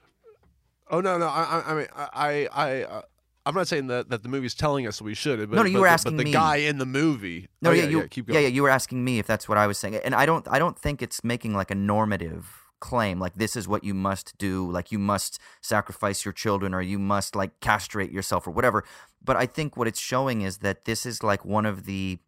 Oh 0.90 1.00
no, 1.00 1.18
no. 1.18 1.26
I, 1.26 1.42
I, 1.42 1.70
I 1.70 1.74
mean, 1.74 1.86
I, 1.96 2.48
I, 2.52 2.82
uh, 2.84 3.02
I'm 3.44 3.54
not 3.54 3.68
saying 3.68 3.88
that, 3.88 4.08
that 4.10 4.22
the 4.22 4.28
movie's 4.28 4.54
telling 4.54 4.86
us 4.86 5.00
we 5.02 5.14
should. 5.14 5.38
But, 5.38 5.50
No, 5.56 5.62
no, 5.62 5.68
you 5.68 5.74
but 5.74 5.80
were 5.80 5.86
the- 5.86 5.92
asking 5.92 6.12
But 6.16 6.18
the 6.18 6.24
me. 6.24 6.32
guy 6.32 6.56
in 6.56 6.78
the 6.78 6.86
movie. 6.86 7.48
No, 7.62 7.70
oh, 7.70 7.72
yeah, 7.72 7.84
yeah, 7.84 7.88
you, 7.88 7.98
yeah, 8.00 8.22
yeah, 8.28 8.38
yeah, 8.40 8.48
you 8.48 8.62
were 8.62 8.70
asking 8.70 9.04
me 9.04 9.18
if 9.18 9.26
that's 9.26 9.48
what 9.48 9.58
I 9.58 9.66
was 9.66 9.78
saying, 9.78 9.96
and 9.96 10.14
I 10.14 10.26
don't, 10.26 10.46
I 10.48 10.58
don't 10.58 10.78
think 10.78 11.02
it's 11.02 11.22
making 11.24 11.54
like 11.54 11.70
a 11.70 11.74
normative 11.74 12.65
claim, 12.80 13.18
like 13.18 13.34
this 13.34 13.56
is 13.56 13.68
what 13.68 13.84
you 13.84 13.94
must 13.94 14.36
do, 14.38 14.70
like 14.70 14.92
you 14.92 14.98
must 14.98 15.38
sacrifice 15.60 16.24
your 16.24 16.32
children, 16.32 16.74
or 16.74 16.82
you 16.82 16.98
must 16.98 17.34
like 17.34 17.60
castrate 17.60 18.12
yourself, 18.12 18.46
or 18.46 18.50
whatever. 18.50 18.84
But 19.24 19.36
I 19.36 19.46
think 19.46 19.76
what 19.76 19.88
it's 19.88 20.00
showing 20.00 20.42
is 20.42 20.58
that 20.58 20.84
this 20.84 21.06
is 21.06 21.22
like 21.22 21.44
one 21.44 21.66
of 21.66 21.84
the 21.86 22.18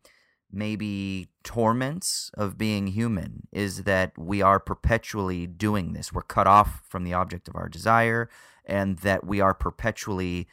maybe 0.51 1.29
torments 1.45 2.31
of 2.35 2.57
being 2.57 2.87
human 2.87 3.47
is 3.53 3.83
that 3.85 4.17
we 4.17 4.41
are 4.41 4.59
perpetually 4.59 5.47
doing 5.47 5.93
this. 5.93 6.13
We're 6.13 6.23
cut 6.23 6.47
off 6.47 6.83
from 6.89 7.05
the 7.05 7.13
object 7.13 7.49
of 7.49 7.57
our 7.57 7.69
desire, 7.69 8.29
and 8.65 8.99
that 8.99 9.27
we 9.27 9.41
are 9.41 9.55
perpetually 9.55 10.47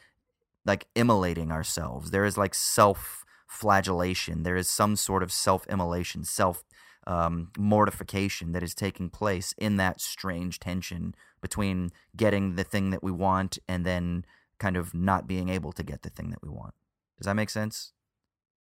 like 0.65 0.87
immolating 0.95 1.51
ourselves. 1.51 2.11
There 2.11 2.25
is 2.25 2.37
like 2.37 2.53
self 2.53 3.25
flagellation. 3.47 4.43
There 4.43 4.55
is 4.55 4.69
some 4.69 4.95
sort 4.95 5.23
of 5.23 5.31
self 5.31 5.65
immolation, 5.67 6.23
self 6.23 6.63
um, 7.07 7.51
mortification 7.57 8.51
that 8.53 8.63
is 8.63 8.73
taking 8.73 9.09
place 9.09 9.53
in 9.57 9.77
that 9.77 10.01
strange 10.01 10.59
tension 10.59 11.15
between 11.41 11.91
getting 12.15 12.55
the 12.55 12.63
thing 12.63 12.89
that 12.89 13.03
we 13.03 13.11
want 13.11 13.59
and 13.67 13.85
then 13.85 14.25
kind 14.57 14.77
of 14.77 14.93
not 14.93 15.27
being 15.27 15.49
able 15.49 15.71
to 15.73 15.83
get 15.83 16.01
the 16.01 16.09
thing 16.09 16.29
that 16.29 16.41
we 16.41 16.49
want. 16.49 16.73
Does 17.17 17.25
that 17.25 17.35
make 17.35 17.49
sense? 17.49 17.93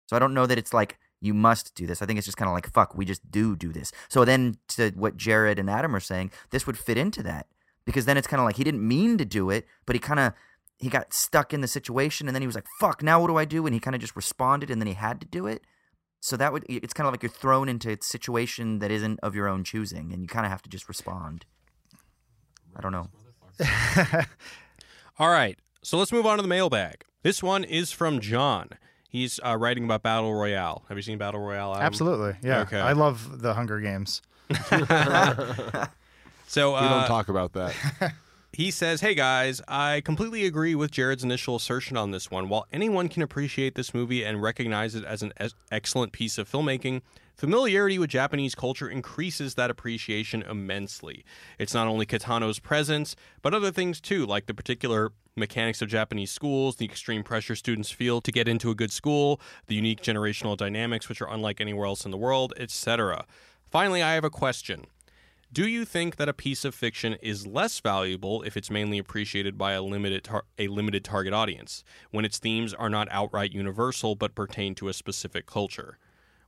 So 0.07 0.15
I 0.15 0.19
don't 0.19 0.33
know 0.33 0.45
that 0.45 0.57
it's 0.57 0.73
like 0.73 0.99
you 1.21 1.33
must 1.33 1.73
do 1.75 1.87
this. 1.87 2.01
I 2.01 2.05
think 2.05 2.17
it's 2.17 2.25
just 2.27 2.37
kind 2.37 2.49
of 2.49 2.53
like 2.53 2.71
fuck, 2.71 2.95
we 2.95 3.05
just 3.05 3.31
do 3.31 3.55
do 3.55 3.71
this. 3.71 3.91
So 4.09 4.25
then 4.25 4.57
to 4.69 4.91
what 4.91 5.17
Jared 5.17 5.59
and 5.59 5.69
Adam 5.69 5.95
are 5.95 6.01
saying, 6.01 6.31
this 6.51 6.67
would 6.67 6.77
fit 6.77 6.97
into 6.97 7.23
that 7.23 7.47
because 7.85 8.05
then 8.05 8.17
it's 8.17 8.27
kind 8.27 8.39
of 8.41 8.45
like 8.45 8.57
he 8.57 8.63
didn't 8.63 8.85
mean 8.85 9.17
to 9.17 9.25
do 9.25 9.49
it, 9.49 9.65
but 9.85 9.95
he 9.95 9.99
kind 9.99 10.19
of 10.19 10.33
he 10.77 10.89
got 10.89 11.13
stuck 11.13 11.53
in 11.53 11.61
the 11.61 11.67
situation 11.67 12.27
and 12.27 12.35
then 12.35 12.41
he 12.41 12.47
was 12.47 12.55
like 12.55 12.67
fuck, 12.79 13.01
now 13.01 13.21
what 13.21 13.27
do 13.27 13.37
I 13.37 13.45
do? 13.45 13.65
And 13.65 13.73
he 13.73 13.79
kind 13.79 13.95
of 13.95 14.01
just 14.01 14.15
responded 14.15 14.69
and 14.69 14.81
then 14.81 14.87
he 14.87 14.93
had 14.95 15.21
to 15.21 15.27
do 15.27 15.47
it. 15.47 15.63
So 16.24 16.38
that 16.38 16.53
would 16.53 16.63
it's 16.69 16.93
kind 16.93 17.05
of 17.05 17.11
like 17.11 17.21
you're 17.21 17.30
thrown 17.30 17.67
into 17.67 17.91
a 17.91 17.97
situation 18.01 18.80
that 18.80 18.91
isn't 18.91 19.19
of 19.21 19.36
your 19.36 19.49
own 19.49 19.65
choosing 19.65 20.13
and 20.13 20.21
you 20.21 20.28
kind 20.30 20.45
of 20.45 20.53
have 20.53 20.61
to 20.61 20.69
just 20.69 20.88
respond. 20.88 21.45
I 22.78 22.80
don't 22.80 22.93
know. 22.93 23.09
All 25.19 25.28
right, 25.28 25.59
so 25.82 25.97
let's 25.97 26.13
move 26.13 26.26
on 26.26 26.38
to 26.38 26.41
the 26.41 26.47
mailbag. 26.47 27.03
This 27.24 27.43
one 27.43 27.65
is 27.65 27.91
from 27.91 28.21
John. 28.21 28.69
He's 29.09 29.38
uh, 29.45 29.57
writing 29.57 29.84
about 29.84 30.01
Battle 30.01 30.34
Royale. 30.34 30.86
Have 30.88 30.97
you 30.97 31.01
seen 31.01 31.17
Battle 31.17 31.41
Royale? 31.41 31.74
Adam? 31.74 31.86
Absolutely, 31.86 32.36
yeah. 32.41 32.61
Okay. 32.61 32.80
I 32.80 32.93
love 32.93 33.41
the 33.41 33.53
Hunger 33.53 33.82
Games. 33.82 34.21
So 36.47 36.74
We 36.74 36.78
uh, 36.78 36.99
don't 36.99 37.07
talk 37.07 37.30
about 37.30 37.53
that. 37.53 38.13
He 38.56 38.70
says, 38.70 39.01
Hey 39.01 39.16
guys, 39.16 39.64
I 39.68 40.01
completely 40.01 40.45
agree 40.45 40.76
with 40.76 40.91
Jared's 40.91 41.24
initial 41.24 41.56
assertion 41.56 41.97
on 41.97 42.12
this 42.12 42.30
one. 42.30 42.49
While 42.49 42.68
anyone 42.72 43.10
can 43.10 43.24
appreciate 43.24 43.74
this 43.74 43.95
movie 43.95 44.24
and 44.24 44.43
recognize 44.43 44.93
it 44.93 45.04
as 45.04 45.24
an 45.24 45.34
excellent 45.72 46.12
piece 46.12 46.38
of 46.38 46.47
filmmaking, 46.47 47.01
familiarity 47.36 47.97
with 47.97 48.12
Japanese 48.12 48.54
culture 48.54 48.88
increases 48.88 49.56
that 49.56 49.72
appreciation 49.72 50.43
immensely. 50.43 51.26
It's 51.58 51.74
not 51.74 51.88
only 51.88 52.06
Kitano's 52.06 52.60
presence, 52.60 53.16
but 53.41 53.56
other 53.56 53.72
things 53.72 53.99
too, 53.99 54.24
like 54.24 54.45
the 54.45 54.54
particular 54.54 55.14
mechanics 55.36 55.82
of 55.82 55.89
Japanese 55.89 56.30
schools, 56.30 56.76
the 56.76 56.86
extreme 56.86 57.24
pressure 57.24 57.56
students 57.56 57.89
feel 57.89 58.22
to 58.22 58.32
get 58.32 58.47
into 58.47 58.70
a 58.70 58.76
good 58.76 58.91
school, 58.91 59.41
the 59.66 59.74
unique 59.74 60.04
generational 60.04 60.56
dynamics 60.56 61.10
which 61.10 61.24
are 61.24 61.34
unlike 61.34 61.60
anywhere 61.60 61.88
else 61.88 62.06
in 62.06 62.12
the 62.12 62.18
world, 62.18 62.54
etc. 62.58 63.26
Finally, 63.72 64.04
I 64.04 64.14
have 64.14 64.24
a 64.24 64.30
question. 64.30 64.86
Do 65.54 65.68
you 65.68 65.86
think 65.86 66.16
that 66.16 66.28
a 66.28 66.34
piece 66.34 66.66
of 66.66 66.74
fiction 66.74 67.14
is 67.22 67.45
less 67.45 67.80
valuable 67.80 68.41
if 68.41 68.58
it's 68.58 68.72
mainly 68.72 68.97
appreciated 68.97 69.56
by 69.58 69.74
a 69.74 69.84
limited 69.84 70.24
tar- 70.24 70.45
a 70.58 70.68
limited 70.68 71.04
target 71.06 71.32
audience 71.34 71.84
when 72.10 72.26
its 72.26 72.39
themes 72.39 72.74
are 72.74 72.89
not 72.89 73.08
outright 73.12 73.51
universal 73.51 74.16
but 74.16 74.34
pertain 74.34 74.74
to 74.76 74.88
a 74.88 74.93
specific 74.93 75.45
culture? 75.45 75.99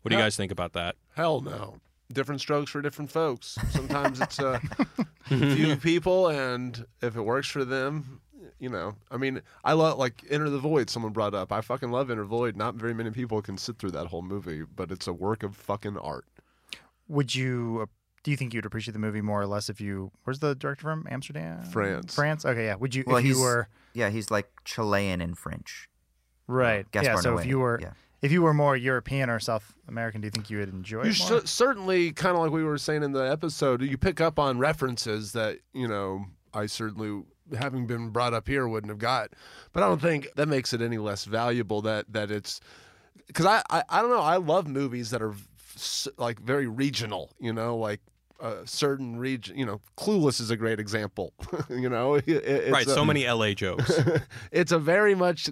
What 0.01 0.09
do 0.09 0.15
you 0.15 0.19
Yeah. 0.19 0.25
guys 0.25 0.35
think 0.37 0.51
about 0.51 0.73
that? 0.73 0.95
Hell 1.15 1.41
no. 1.41 1.77
Different 2.11 2.41
strokes 2.41 2.71
for 2.71 2.81
different 2.81 3.11
folks. 3.11 3.57
Sometimes 3.69 4.19
it's 4.21 4.39
uh, 4.39 4.59
a 4.97 5.05
few 5.55 5.75
people, 5.91 6.27
and 6.29 6.85
if 7.01 7.15
it 7.15 7.21
works 7.21 7.47
for 7.47 7.63
them, 7.65 8.21
you 8.59 8.69
know. 8.69 8.95
I 9.11 9.17
mean, 9.17 9.41
I 9.63 9.73
love 9.73 9.97
like 9.99 10.23
Enter 10.29 10.49
the 10.49 10.59
Void. 10.59 10.89
Someone 10.89 11.13
brought 11.13 11.33
up. 11.33 11.51
I 11.51 11.61
fucking 11.61 11.91
love 11.91 12.09
Enter 12.11 12.21
the 12.23 12.27
Void. 12.27 12.55
Not 12.55 12.75
very 12.75 12.93
many 12.93 13.09
people 13.11 13.41
can 13.41 13.57
sit 13.57 13.77
through 13.79 13.91
that 13.91 14.07
whole 14.07 14.21
movie, 14.21 14.63
but 14.63 14.91
it's 14.91 15.07
a 15.07 15.13
work 15.13 15.41
of 15.43 15.55
fucking 15.55 15.97
art. 15.97 16.25
Would 17.07 17.33
you? 17.35 17.87
Do 18.25 18.31
you 18.31 18.37
think 18.37 18.55
you'd 18.55 18.65
appreciate 18.65 18.93
the 18.93 18.99
movie 18.99 19.21
more 19.21 19.39
or 19.39 19.45
less 19.45 19.69
if 19.69 19.79
you? 19.79 20.11
Where's 20.23 20.39
the 20.39 20.55
director 20.55 20.81
from? 20.81 21.05
Amsterdam, 21.09 21.63
France. 21.65 22.15
France. 22.15 22.43
Okay, 22.43 22.65
yeah. 22.65 22.73
Would 22.75 22.95
you? 22.95 23.03
Well, 23.05 23.17
if 23.17 23.23
you 23.23 23.35
he's 23.35 23.39
were 23.39 23.67
yeah, 23.93 24.09
he's 24.09 24.31
like 24.31 24.49
Chilean 24.65 25.21
in 25.21 25.35
French. 25.35 25.87
right, 26.47 26.89
Gaspar 26.91 27.11
yeah. 27.11 27.15
So 27.17 27.37
if 27.37 27.45
you 27.45 27.59
were, 27.59 27.79
yeah. 27.79 27.91
if 28.23 28.31
you 28.31 28.41
were 28.41 28.51
more 28.53 28.75
European 28.75 29.29
or 29.29 29.39
South 29.39 29.75
American, 29.87 30.21
do 30.21 30.25
you 30.25 30.31
think 30.31 30.49
you 30.49 30.57
would 30.57 30.69
enjoy 30.69 31.03
You 31.03 31.11
it 31.11 31.19
more? 31.19 31.27
cer- 31.41 31.45
certainly, 31.45 32.13
kind 32.13 32.35
of 32.35 32.41
like 32.41 32.51
we 32.51 32.63
were 32.63 32.79
saying 32.79 33.03
in 33.03 33.11
the 33.11 33.19
episode, 33.31 33.83
you 33.83 33.95
pick 33.95 34.19
up 34.19 34.39
on 34.39 34.57
references 34.57 35.33
that 35.33 35.59
you 35.71 35.87
know 35.87 36.25
I 36.51 36.65
certainly, 36.65 37.23
having 37.55 37.85
been 37.85 38.09
brought 38.09 38.33
up 38.33 38.47
here, 38.47 38.67
wouldn't 38.67 38.89
have 38.89 38.97
got. 38.97 39.33
But 39.71 39.83
I 39.83 39.87
don't 39.87 40.01
think 40.01 40.29
that 40.35 40.47
makes 40.47 40.73
it 40.73 40.81
any 40.81 40.97
less 40.97 41.25
valuable. 41.25 41.83
That 41.83 42.11
that 42.11 42.31
it's 42.31 42.59
because 43.27 43.45
I, 43.45 43.61
I 43.69 43.83
I 43.87 44.01
don't 44.01 44.09
know. 44.09 44.19
I 44.19 44.37
love 44.37 44.67
movies 44.67 45.11
that 45.11 45.21
are 45.21 45.35
s- 45.75 46.07
like 46.17 46.39
very 46.39 46.65
regional. 46.65 47.29
You 47.39 47.53
know, 47.53 47.77
like. 47.77 48.01
A 48.41 48.67
certain 48.67 49.17
region, 49.17 49.57
you 49.57 49.65
know, 49.65 49.79
Clueless 49.97 50.41
is 50.41 50.49
a 50.51 50.57
great 50.57 50.79
example. 50.79 51.33
you 51.69 51.87
know, 51.89 52.15
It- 52.15 52.27
it's 52.27 52.71
right, 52.71 52.85
a- 52.85 52.89
so 52.89 53.05
many 53.05 53.25
LA 53.25 53.53
jokes. 53.53 53.91
it's 54.51 54.71
a 54.71 54.79
very 54.79 55.15
much 55.15 55.49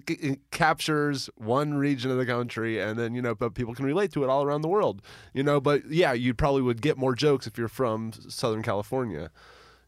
captures 0.52 1.30
one 1.36 1.76
region 1.76 2.12
of 2.12 2.18
the 2.18 2.26
country 2.26 2.80
and 2.80 2.98
then 3.00 3.14
you 3.16 3.22
know 3.22 3.34
but 3.36 3.54
people 3.54 3.74
can 3.74 3.86
relate 3.86 4.12
to 4.12 4.24
it 4.24 4.30
all 4.30 4.44
around 4.44 4.62
the 4.62 4.68
world 4.68 5.02
you 5.34 5.44
know 5.44 5.60
but 5.60 5.90
yeah 5.90 6.14
you 6.14 6.34
probably 6.34 6.62
would 6.62 6.82
get 6.82 6.98
more 6.98 7.16
jokes 7.16 7.48
if 7.48 7.58
you're 7.58 7.68
from 7.68 8.12
southern 8.30 8.62
california 8.62 9.30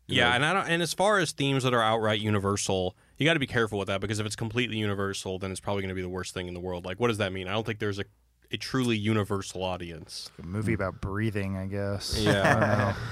yeah, 0.08 0.30
know. 0.30 0.36
and 0.36 0.46
I 0.46 0.54
don't 0.54 0.68
and 0.70 0.82
as 0.84 0.94
far 0.94 1.18
as 1.20 1.32
themes 1.32 1.64
that 1.64 1.74
are 1.74 1.82
outright 1.82 2.20
universal, 2.20 2.96
you 3.18 3.26
got 3.26 3.34
to 3.34 3.40
be 3.40 3.48
careful 3.48 3.80
with 3.80 3.88
that 3.88 4.02
because 4.02 4.20
if 4.20 4.26
it's 4.28 4.36
completely 4.36 4.78
universal, 4.78 5.40
then 5.40 5.50
it's 5.50 5.60
probably 5.60 5.82
going 5.82 5.90
to 5.90 5.96
be 5.96 6.04
the 6.04 6.10
worst 6.10 6.32
thing 6.34 6.48
in 6.48 6.54
the 6.54 6.60
world. 6.60 6.86
Like 6.86 7.00
what 7.00 7.08
does 7.08 7.18
that 7.18 7.34
mean? 7.34 7.48
I 7.48 7.54
don't 7.54 7.66
think 7.66 7.80
there's 7.80 7.98
a 7.98 8.06
a 8.52 8.58
truly 8.58 8.98
universal 8.98 9.64
audience. 9.64 10.30
A 10.42 10.46
movie 10.46 10.74
about 10.74 11.02
breathing, 11.02 11.58
I 11.58 11.66
guess. 11.68 12.18
Yeah. 12.20 12.42
I 12.42 12.60
don't 12.60 12.78
know. 12.80 12.94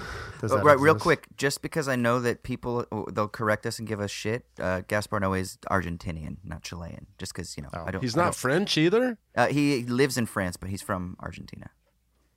Does 0.41 0.51
Oh, 0.51 0.57
that 0.57 0.65
right, 0.65 0.77
real 0.79 0.95
quick, 0.95 1.25
just 1.37 1.61
because 1.61 1.87
I 1.87 1.95
know 1.95 2.19
that 2.19 2.43
people 2.43 2.85
oh, 2.91 3.05
they'll 3.13 3.29
correct 3.29 3.65
us 3.65 3.79
and 3.79 3.87
give 3.87 4.01
us 4.01 4.11
shit. 4.11 4.45
Uh, 4.59 4.81
Gaspar 4.87 5.21
Noé 5.21 5.39
is 5.39 5.57
Argentinian, 5.71 6.35
not 6.43 6.63
Chilean. 6.63 7.05
Just 7.17 7.33
because 7.33 7.55
you 7.55 7.63
know, 7.63 7.69
Oh. 7.73 7.85
I 7.85 7.91
don't. 7.91 8.01
He's 8.01 8.15
not 8.15 8.23
don't- 8.23 8.35
French 8.35 8.77
either. 8.77 9.17
uh, 9.37 9.47
he 9.47 9.83
lives 9.83 10.17
in 10.17 10.25
France, 10.25 10.57
but 10.57 10.69
he's 10.69 10.81
from 10.81 11.15
Argentina. 11.21 11.69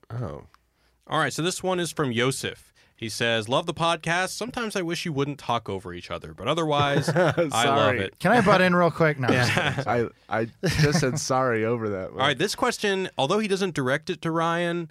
Oh, 0.08 0.44
All 1.08 1.18
right, 1.18 1.32
so 1.32 1.42
this 1.42 1.62
one 1.64 1.80
is 1.80 1.90
from 1.90 2.12
Yosef. 2.12 2.72
He 2.96 3.08
says, 3.10 3.48
"Love 3.48 3.66
the 3.66 3.74
podcast. 3.74 4.30
Sometimes 4.30 4.74
I 4.74 4.82
wish 4.82 5.04
you 5.04 5.12
wouldn't 5.12 5.38
talk 5.38 5.68
over 5.68 5.92
each 5.92 6.10
other, 6.10 6.32
but 6.32 6.48
otherwise, 6.48 7.08
I 7.14 7.32
love 7.36 7.52
Sorry. 7.52 8.00
it." 8.00 8.18
Can 8.18 8.32
I 8.32 8.40
butt 8.40 8.60
in 8.60 8.74
real 8.74 8.90
quick? 8.90 9.18
No. 9.18 9.28
I'm 9.28 9.34
just 9.34 9.52
kidding. 9.54 10.10
I 10.28 10.40
I 10.40 10.46
just 10.62 11.00
said 11.00 11.18
sorry 11.18 11.64
over 11.64 11.90
that. 11.90 12.10
All 12.10 12.16
right, 12.16 12.38
this 12.38 12.54
question, 12.54 13.08
although 13.18 13.38
he 13.38 13.48
doesn't 13.48 13.74
direct 13.74 14.08
it 14.08 14.22
to 14.22 14.30
Ryan, 14.30 14.90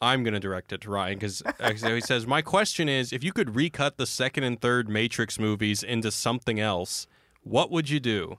I'm 0.00 0.22
going 0.22 0.34
to 0.34 0.40
direct 0.40 0.72
it 0.72 0.80
to 0.82 0.90
Ryan 0.90 1.14
because 1.18 1.42
uh, 1.44 1.88
he 1.88 2.00
says, 2.00 2.26
My 2.26 2.42
question 2.42 2.88
is 2.88 3.12
if 3.12 3.24
you 3.24 3.32
could 3.32 3.56
recut 3.56 3.96
the 3.96 4.06
second 4.06 4.44
and 4.44 4.60
third 4.60 4.88
Matrix 4.88 5.38
movies 5.38 5.82
into 5.82 6.10
something 6.10 6.60
else, 6.60 7.06
what 7.42 7.70
would 7.70 7.90
you 7.90 7.98
do? 7.98 8.38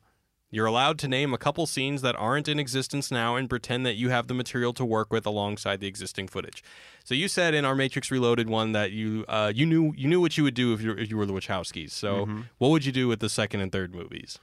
You're 0.52 0.66
allowed 0.66 0.98
to 1.00 1.08
name 1.08 1.34
a 1.34 1.38
couple 1.38 1.68
scenes 1.68 2.02
that 2.02 2.16
aren't 2.16 2.48
in 2.48 2.58
existence 2.60 3.12
now 3.12 3.36
and 3.36 3.48
pretend 3.48 3.86
that 3.86 3.96
you 3.96 4.10
have 4.10 4.28
the 4.28 4.34
material 4.34 4.74
to 4.74 4.86
work 4.86 5.12
with 5.14 5.26
alongside 5.28 5.80
the 5.80 5.86
existing 5.88 6.28
footage. 6.28 6.64
So 7.04 7.14
you 7.14 7.28
said 7.28 7.54
in 7.54 7.66
our 7.66 7.76
Matrix 7.76 8.10
Reloaded 8.10 8.50
one 8.50 8.72
that 8.72 8.92
you 8.92 9.26
uh, 9.28 9.52
you 9.56 9.66
knew 9.66 9.94
you 9.96 10.08
knew 10.08 10.20
what 10.20 10.38
you 10.38 10.44
would 10.44 10.56
do 10.56 10.74
if 10.74 10.82
you 10.82 10.92
if 10.94 11.10
you 11.12 11.18
were 11.18 11.26
the 11.28 11.34
Wachowskis. 11.34 11.92
So 11.92 12.28
what 12.58 12.70
would 12.70 12.84
you 12.86 12.92
do 12.92 13.08
with 13.08 13.20
the 13.20 13.30
second 13.30 13.62
and 13.62 13.72
third 13.72 13.94
movies? 13.94 14.40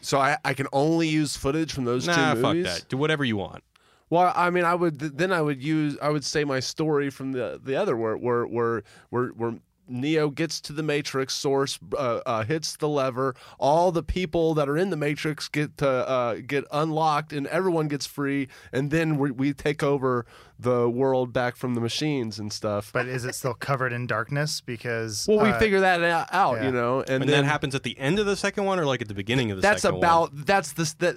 So 0.00 0.18
I, 0.18 0.36
I 0.44 0.54
can 0.54 0.66
only 0.72 1.06
use 1.08 1.36
footage 1.36 1.72
from 1.72 1.84
those 1.84 2.06
Nah, 2.06 2.34
two 2.34 2.40
fuck 2.42 2.56
movies. 2.56 2.80
that. 2.80 2.88
Do 2.88 2.96
whatever 2.96 3.24
you 3.24 3.36
want. 3.36 3.62
Well, 4.10 4.32
I 4.34 4.50
mean, 4.50 4.64
I 4.64 4.74
would 4.74 4.98
then 4.98 5.32
I 5.32 5.40
would 5.42 5.62
use 5.62 5.96
I 6.02 6.08
would 6.10 6.24
say 6.24 6.44
my 6.44 6.60
story 6.60 7.08
from 7.10 7.32
the 7.32 7.60
the 7.62 7.76
other 7.76 7.96
where 7.96 8.16
where 8.16 8.44
where 8.46 8.82
where, 9.10 9.28
where 9.28 9.54
Neo 9.92 10.30
gets 10.30 10.60
to 10.62 10.72
the 10.72 10.82
Matrix 10.82 11.34
source, 11.34 11.78
uh, 11.96 12.20
uh, 12.26 12.44
hits 12.44 12.76
the 12.76 12.88
lever. 12.88 13.34
All 13.58 13.92
the 13.92 14.02
people 14.02 14.54
that 14.54 14.68
are 14.68 14.76
in 14.76 14.90
the 14.90 14.96
Matrix 14.96 15.48
get 15.48 15.76
to, 15.78 15.88
uh, 15.88 16.34
get 16.46 16.64
unlocked, 16.72 17.32
and 17.32 17.46
everyone 17.48 17.88
gets 17.88 18.06
free. 18.06 18.48
And 18.72 18.90
then 18.90 19.18
we, 19.18 19.30
we 19.30 19.52
take 19.52 19.82
over 19.82 20.26
the 20.58 20.88
world 20.88 21.32
back 21.32 21.56
from 21.56 21.74
the 21.74 21.80
machines 21.80 22.38
and 22.38 22.52
stuff. 22.52 22.90
But 22.92 23.06
is 23.06 23.24
it 23.24 23.34
still 23.34 23.54
covered 23.54 23.92
in 23.92 24.06
darkness? 24.06 24.60
Because 24.60 25.26
well, 25.28 25.42
we 25.42 25.50
uh, 25.50 25.58
figure 25.58 25.80
that 25.80 26.02
out, 26.02 26.28
out, 26.32 26.56
yeah. 26.56 26.66
you 26.66 26.72
know, 26.72 27.00
and, 27.00 27.10
And, 27.10 27.22
then 27.24 27.42
that 27.42 27.44
happens 27.44 27.74
at 27.74 27.82
the 27.82 27.98
end 27.98 28.18
of 28.18 28.26
the 28.26 28.36
second 28.36 28.64
one 28.64 28.78
or 28.78 28.86
like 28.86 29.02
at 29.02 29.08
the 29.08 29.14
beginning 29.14 29.50
of 29.50 29.58
the 29.58 29.62
that's 29.62 29.82
second 29.82 29.98
one? 29.98 30.00
That's 30.00 30.28
about 30.28 30.46
that's 30.46 30.72
the 30.72 30.94
that 30.98 31.16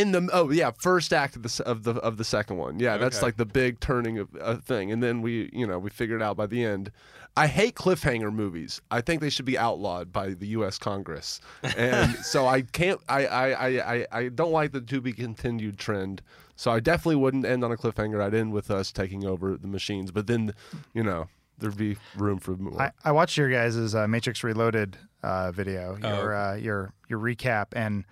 in 0.00 0.12
the 0.12 0.28
oh 0.32 0.50
yeah 0.50 0.70
first 0.78 1.12
act 1.12 1.36
of 1.36 1.42
the 1.42 1.62
of 1.64 1.82
the 1.84 1.92
of 1.94 2.16
the 2.16 2.24
second 2.24 2.56
one. 2.58 2.78
Yeah 2.78 2.96
that's 2.98 3.16
Okay. 3.18 3.26
like 3.26 3.36
the 3.36 3.46
big 3.46 3.80
turning 3.80 4.18
of 4.18 4.28
a 4.40 4.56
thing. 4.56 4.92
And 4.92 5.02
then 5.02 5.22
we 5.22 5.50
you 5.52 5.66
know 5.66 5.78
we 5.78 5.90
figured 5.90 6.20
it 6.20 6.24
out 6.24 6.36
by 6.36 6.46
the 6.46 6.64
end. 6.64 6.90
I 7.38 7.48
hate 7.48 7.74
cliffhanger 7.74 8.32
movies. 8.32 8.80
I 8.90 9.02
think 9.02 9.20
they 9.20 9.28
should 9.28 9.44
be 9.44 9.58
outlawed 9.58 10.10
by 10.12 10.30
the 10.30 10.46
us 10.48 10.78
congress. 10.78 11.40
And 11.76 12.14
so 12.24 12.46
i 12.46 12.62
can't 12.62 13.00
I, 13.08 13.26
I 13.26 13.48
i 13.50 13.94
i 13.96 14.06
i 14.12 14.28
don't 14.28 14.52
like 14.52 14.72
the 14.72 14.80
to 14.80 15.00
be 15.00 15.12
continued 15.12 15.78
trend. 15.78 16.22
So 16.56 16.70
i 16.70 16.80
definitely 16.80 17.16
wouldn't 17.16 17.44
end 17.44 17.64
on 17.64 17.72
a 17.72 17.76
cliffhanger. 17.76 18.22
I'd 18.22 18.34
end 18.34 18.52
with 18.52 18.70
us 18.70 18.92
taking 18.92 19.24
over 19.24 19.56
the 19.56 19.68
machines. 19.68 20.10
But 20.12 20.26
then 20.26 20.54
you 20.94 21.02
know 21.02 21.28
there'd 21.58 21.76
be 21.76 21.96
room 22.16 22.38
for 22.38 22.52
more. 22.56 22.80
I, 22.80 22.92
I 23.04 23.12
watched 23.12 23.36
your 23.38 23.48
guys' 23.50 23.94
uh, 23.94 24.06
Matrix 24.06 24.44
Reloaded 24.44 24.98
uh, 25.22 25.50
video, 25.52 25.98
Oh. 26.02 26.08
your 26.08 26.34
uh, 26.34 26.54
your 26.56 26.92
your 27.08 27.18
recap, 27.18 27.66
and 27.72 28.04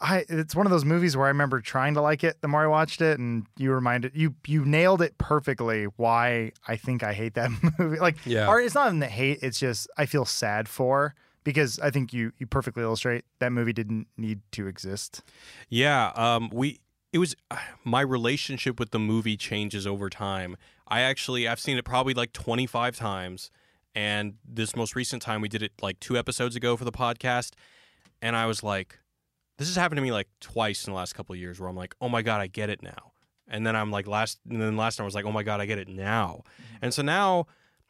I 0.00 0.24
it's 0.28 0.54
one 0.54 0.66
of 0.66 0.70
those 0.70 0.84
movies 0.84 1.16
where 1.16 1.26
I 1.26 1.28
remember 1.28 1.60
trying 1.60 1.94
to 1.94 2.00
like 2.00 2.24
it 2.24 2.40
the 2.40 2.48
more 2.48 2.62
I 2.62 2.66
watched 2.66 3.00
it, 3.02 3.18
and 3.18 3.46
you 3.58 3.72
reminded 3.72 4.12
you 4.14 4.34
you 4.46 4.64
nailed 4.64 5.02
it 5.02 5.18
perfectly. 5.18 5.84
Why 5.96 6.52
I 6.66 6.76
think 6.76 7.02
I 7.02 7.12
hate 7.12 7.34
that 7.34 7.50
movie, 7.78 7.98
like, 7.98 8.16
Yeah. 8.24 8.48
or 8.48 8.60
it's 8.60 8.74
not 8.74 8.86
even 8.86 9.00
the 9.00 9.06
hate; 9.08 9.40
it's 9.42 9.58
just 9.58 9.88
I 9.98 10.06
feel 10.06 10.24
sad 10.24 10.68
for 10.68 11.14
because 11.44 11.78
I 11.80 11.90
think 11.90 12.12
you 12.12 12.32
you 12.38 12.46
perfectly 12.46 12.82
illustrate 12.82 13.24
that 13.40 13.50
movie 13.52 13.72
didn't 13.72 14.06
need 14.16 14.40
to 14.52 14.66
exist. 14.66 15.22
Yeah, 15.68 16.12
um, 16.14 16.48
we 16.52 16.80
it 17.12 17.18
was 17.18 17.36
my 17.84 18.00
relationship 18.00 18.78
with 18.80 18.90
the 18.92 18.98
movie 18.98 19.36
changes 19.36 19.86
over 19.86 20.08
time. 20.08 20.56
I 20.88 21.00
actually 21.02 21.46
I've 21.46 21.60
seen 21.60 21.76
it 21.78 21.84
probably 21.84 22.14
like 22.14 22.32
25 22.32 22.96
times 22.96 23.50
and 23.94 24.34
this 24.48 24.74
most 24.76 24.94
recent 24.94 25.20
time 25.20 25.40
we 25.40 25.48
did 25.48 25.62
it 25.62 25.72
like 25.82 25.98
2 26.00 26.16
episodes 26.16 26.54
ago 26.56 26.76
for 26.76 26.84
the 26.84 26.92
podcast 26.92 27.50
and 28.22 28.34
I 28.36 28.46
was 28.46 28.62
like 28.62 28.98
this 29.60 29.68
has 29.68 29.76
happened 29.76 29.98
to 29.98 30.02
me 30.02 30.10
like 30.10 30.26
twice 30.40 30.86
in 30.86 30.92
the 30.92 30.96
last 30.96 31.12
couple 31.12 31.32
of 31.34 31.38
years 31.38 31.60
where 31.60 31.68
I'm 31.68 31.76
like, 31.76 31.94
"Oh 32.00 32.08
my 32.08 32.22
god, 32.22 32.40
I 32.40 32.48
get 32.48 32.68
it 32.70 32.82
now." 32.82 33.12
And 33.46 33.64
then 33.66 33.76
I'm 33.76 33.90
like 33.92 34.06
last 34.08 34.40
and 34.48 34.60
then 34.60 34.76
last 34.76 34.96
time 34.96 35.04
I 35.04 35.06
was 35.06 35.14
like, 35.14 35.24
"Oh 35.24 35.32
my 35.32 35.42
god, 35.44 35.60
I 35.60 35.66
get 35.66 35.78
it 35.78 35.88
now." 35.88 36.42
And 36.82 36.92
so 36.92 37.02
now 37.02 37.46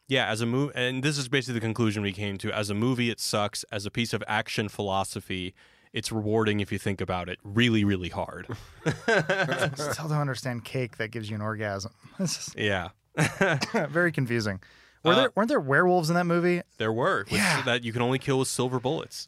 yeah, 0.07 0.27
as 0.27 0.41
a 0.41 0.45
movie, 0.45 0.73
and 0.75 1.01
this 1.03 1.17
is 1.17 1.29
basically 1.29 1.53
the 1.55 1.65
conclusion 1.65 2.03
we 2.03 2.11
came 2.11 2.37
to. 2.39 2.51
As 2.51 2.69
a 2.69 2.73
movie, 2.73 3.09
it 3.09 3.19
sucks. 3.21 3.63
As 3.71 3.85
a 3.85 3.91
piece 3.91 4.11
of 4.13 4.21
action 4.27 4.67
philosophy, 4.67 5.53
it's 5.93 6.11
rewarding 6.11 6.59
if 6.59 6.69
you 6.71 6.77
think 6.77 6.99
about 6.99 7.29
it 7.29 7.39
really, 7.43 7.83
really 7.85 8.09
hard. 8.09 8.47
Still 9.75 10.09
don't 10.09 10.17
understand 10.19 10.65
cake 10.65 10.97
that 10.97 11.11
gives 11.11 11.29
you 11.29 11.35
an 11.35 11.41
orgasm. 11.41 11.91
This 12.19 12.53
yeah, 12.57 12.89
very 13.89 14.11
confusing. 14.11 14.59
Were 15.03 15.13
Uh, 15.13 15.15
there 15.15 15.31
weren't 15.35 15.49
there 15.49 15.59
werewolves 15.59 16.09
in 16.09 16.15
that 16.15 16.25
movie? 16.25 16.61
there 16.77 16.91
were 16.93 17.23
which- 17.23 17.33
Yeah. 17.33 17.61
that 17.63 17.83
you 17.83 17.91
can 17.93 18.01
only 18.01 18.19
kill 18.19 18.39
with 18.39 18.47
silver 18.47 18.79
bullets. 18.79 19.27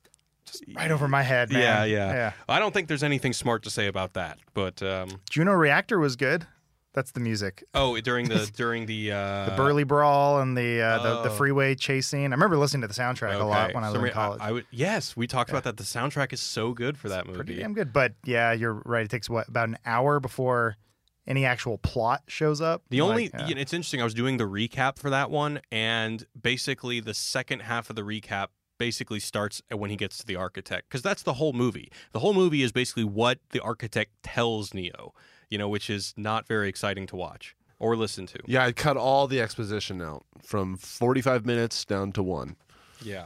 Right 0.75 0.91
over 0.91 1.07
my 1.07 1.23
head, 1.23 1.51
man. 1.51 1.61
Yeah, 1.61 1.83
yeah, 1.85 2.13
yeah. 2.13 2.33
I 2.47 2.59
don't 2.59 2.73
think 2.73 2.87
there's 2.87 3.03
anything 3.03 3.33
smart 3.33 3.63
to 3.63 3.69
say 3.69 3.87
about 3.87 4.13
that. 4.13 4.39
But 4.53 4.81
um, 4.83 5.21
Juno 5.29 5.53
Reactor 5.53 5.99
was 5.99 6.15
good. 6.15 6.45
That's 6.93 7.11
the 7.11 7.19
music. 7.19 7.63
oh, 7.73 7.99
during 8.01 8.29
the 8.29 8.49
during 8.55 8.85
the 8.85 9.11
uh, 9.11 9.45
The 9.49 9.55
Burly 9.55 9.83
Brawl 9.83 10.39
and 10.41 10.55
the 10.55 10.79
uh, 10.81 11.01
the, 11.01 11.21
the 11.23 11.29
oh. 11.29 11.33
freeway 11.33 11.73
chase 11.73 12.07
scene. 12.07 12.31
I 12.31 12.35
remember 12.35 12.55
listening 12.55 12.81
to 12.81 12.87
the 12.87 12.93
soundtrack 12.93 13.39
a 13.39 13.43
lot 13.43 13.73
when 13.73 13.83
I 13.83 13.89
was 13.89 14.01
in 14.01 14.09
college. 14.11 14.41
I, 14.41 14.51
would 14.51 14.65
yes, 14.69 15.17
we 15.17 15.25
talked 15.25 15.49
about 15.49 15.63
that. 15.63 15.77
The 15.77 15.83
soundtrack 15.83 16.33
is 16.33 16.39
so 16.39 16.73
good 16.73 16.97
for 16.97 17.09
that 17.09 17.25
movie. 17.25 17.37
Pretty 17.37 17.55
damn 17.55 17.73
good. 17.73 17.91
But 17.93 18.13
yeah, 18.25 18.53
you're 18.53 18.81
right. 18.85 19.05
It 19.05 19.09
takes 19.09 19.29
what 19.29 19.47
about 19.47 19.69
an 19.69 19.77
hour 19.85 20.19
before 20.19 20.77
any 21.25 21.45
actual 21.45 21.79
plot 21.79 22.21
shows 22.27 22.61
up. 22.61 22.83
The 22.89 23.01
Like, 23.01 23.09
only 23.09 23.31
yeah. 23.33 23.47
you 23.47 23.55
know, 23.55 23.61
it's 23.61 23.73
interesting. 23.73 24.01
I 24.01 24.03
was 24.03 24.13
doing 24.13 24.37
the 24.37 24.43
recap 24.43 24.99
for 24.99 25.09
that 25.09 25.31
one, 25.31 25.61
and 25.71 26.25
basically 26.39 26.99
the 26.99 27.13
second 27.13 27.61
half 27.61 27.89
of 27.89 27.95
the 27.95 28.03
recap 28.03 28.47
basically 28.77 29.19
starts 29.19 29.61
when 29.71 29.89
he 29.89 29.95
gets 29.95 30.17
to 30.19 30.25
the 30.25 30.35
architect 30.35 30.89
because 30.89 31.01
that's 31.01 31.23
the 31.23 31.33
whole 31.33 31.53
movie. 31.53 31.91
The 32.11 32.19
whole 32.19 32.33
movie 32.33 32.61
is 32.63 32.71
basically 32.71 33.03
what 33.03 33.39
the 33.51 33.59
architect 33.59 34.11
tells 34.23 34.73
Neo, 34.73 35.13
you 35.49 35.57
know, 35.57 35.69
which 35.69 35.89
is 35.89 36.13
not 36.17 36.47
very 36.47 36.67
exciting 36.69 37.05
to 37.07 37.15
watch 37.15 37.55
or 37.79 37.95
listen 37.97 38.25
to. 38.25 38.39
yeah 38.45 38.63
i 38.63 38.71
cut 38.71 38.95
all 38.95 39.27
the 39.27 39.41
exposition 39.41 40.01
out 40.01 40.23
from 40.41 40.77
45 40.77 41.45
minutes 41.45 41.83
down 41.83 42.11
to 42.13 42.23
one 42.23 42.55
Yeah. 43.03 43.25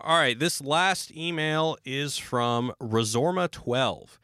All 0.00 0.16
right. 0.18 0.38
This 0.38 0.60
last 0.60 1.10
email 1.16 1.76
is 1.84 2.18
from 2.18 2.72
Resorma12. 2.80 4.18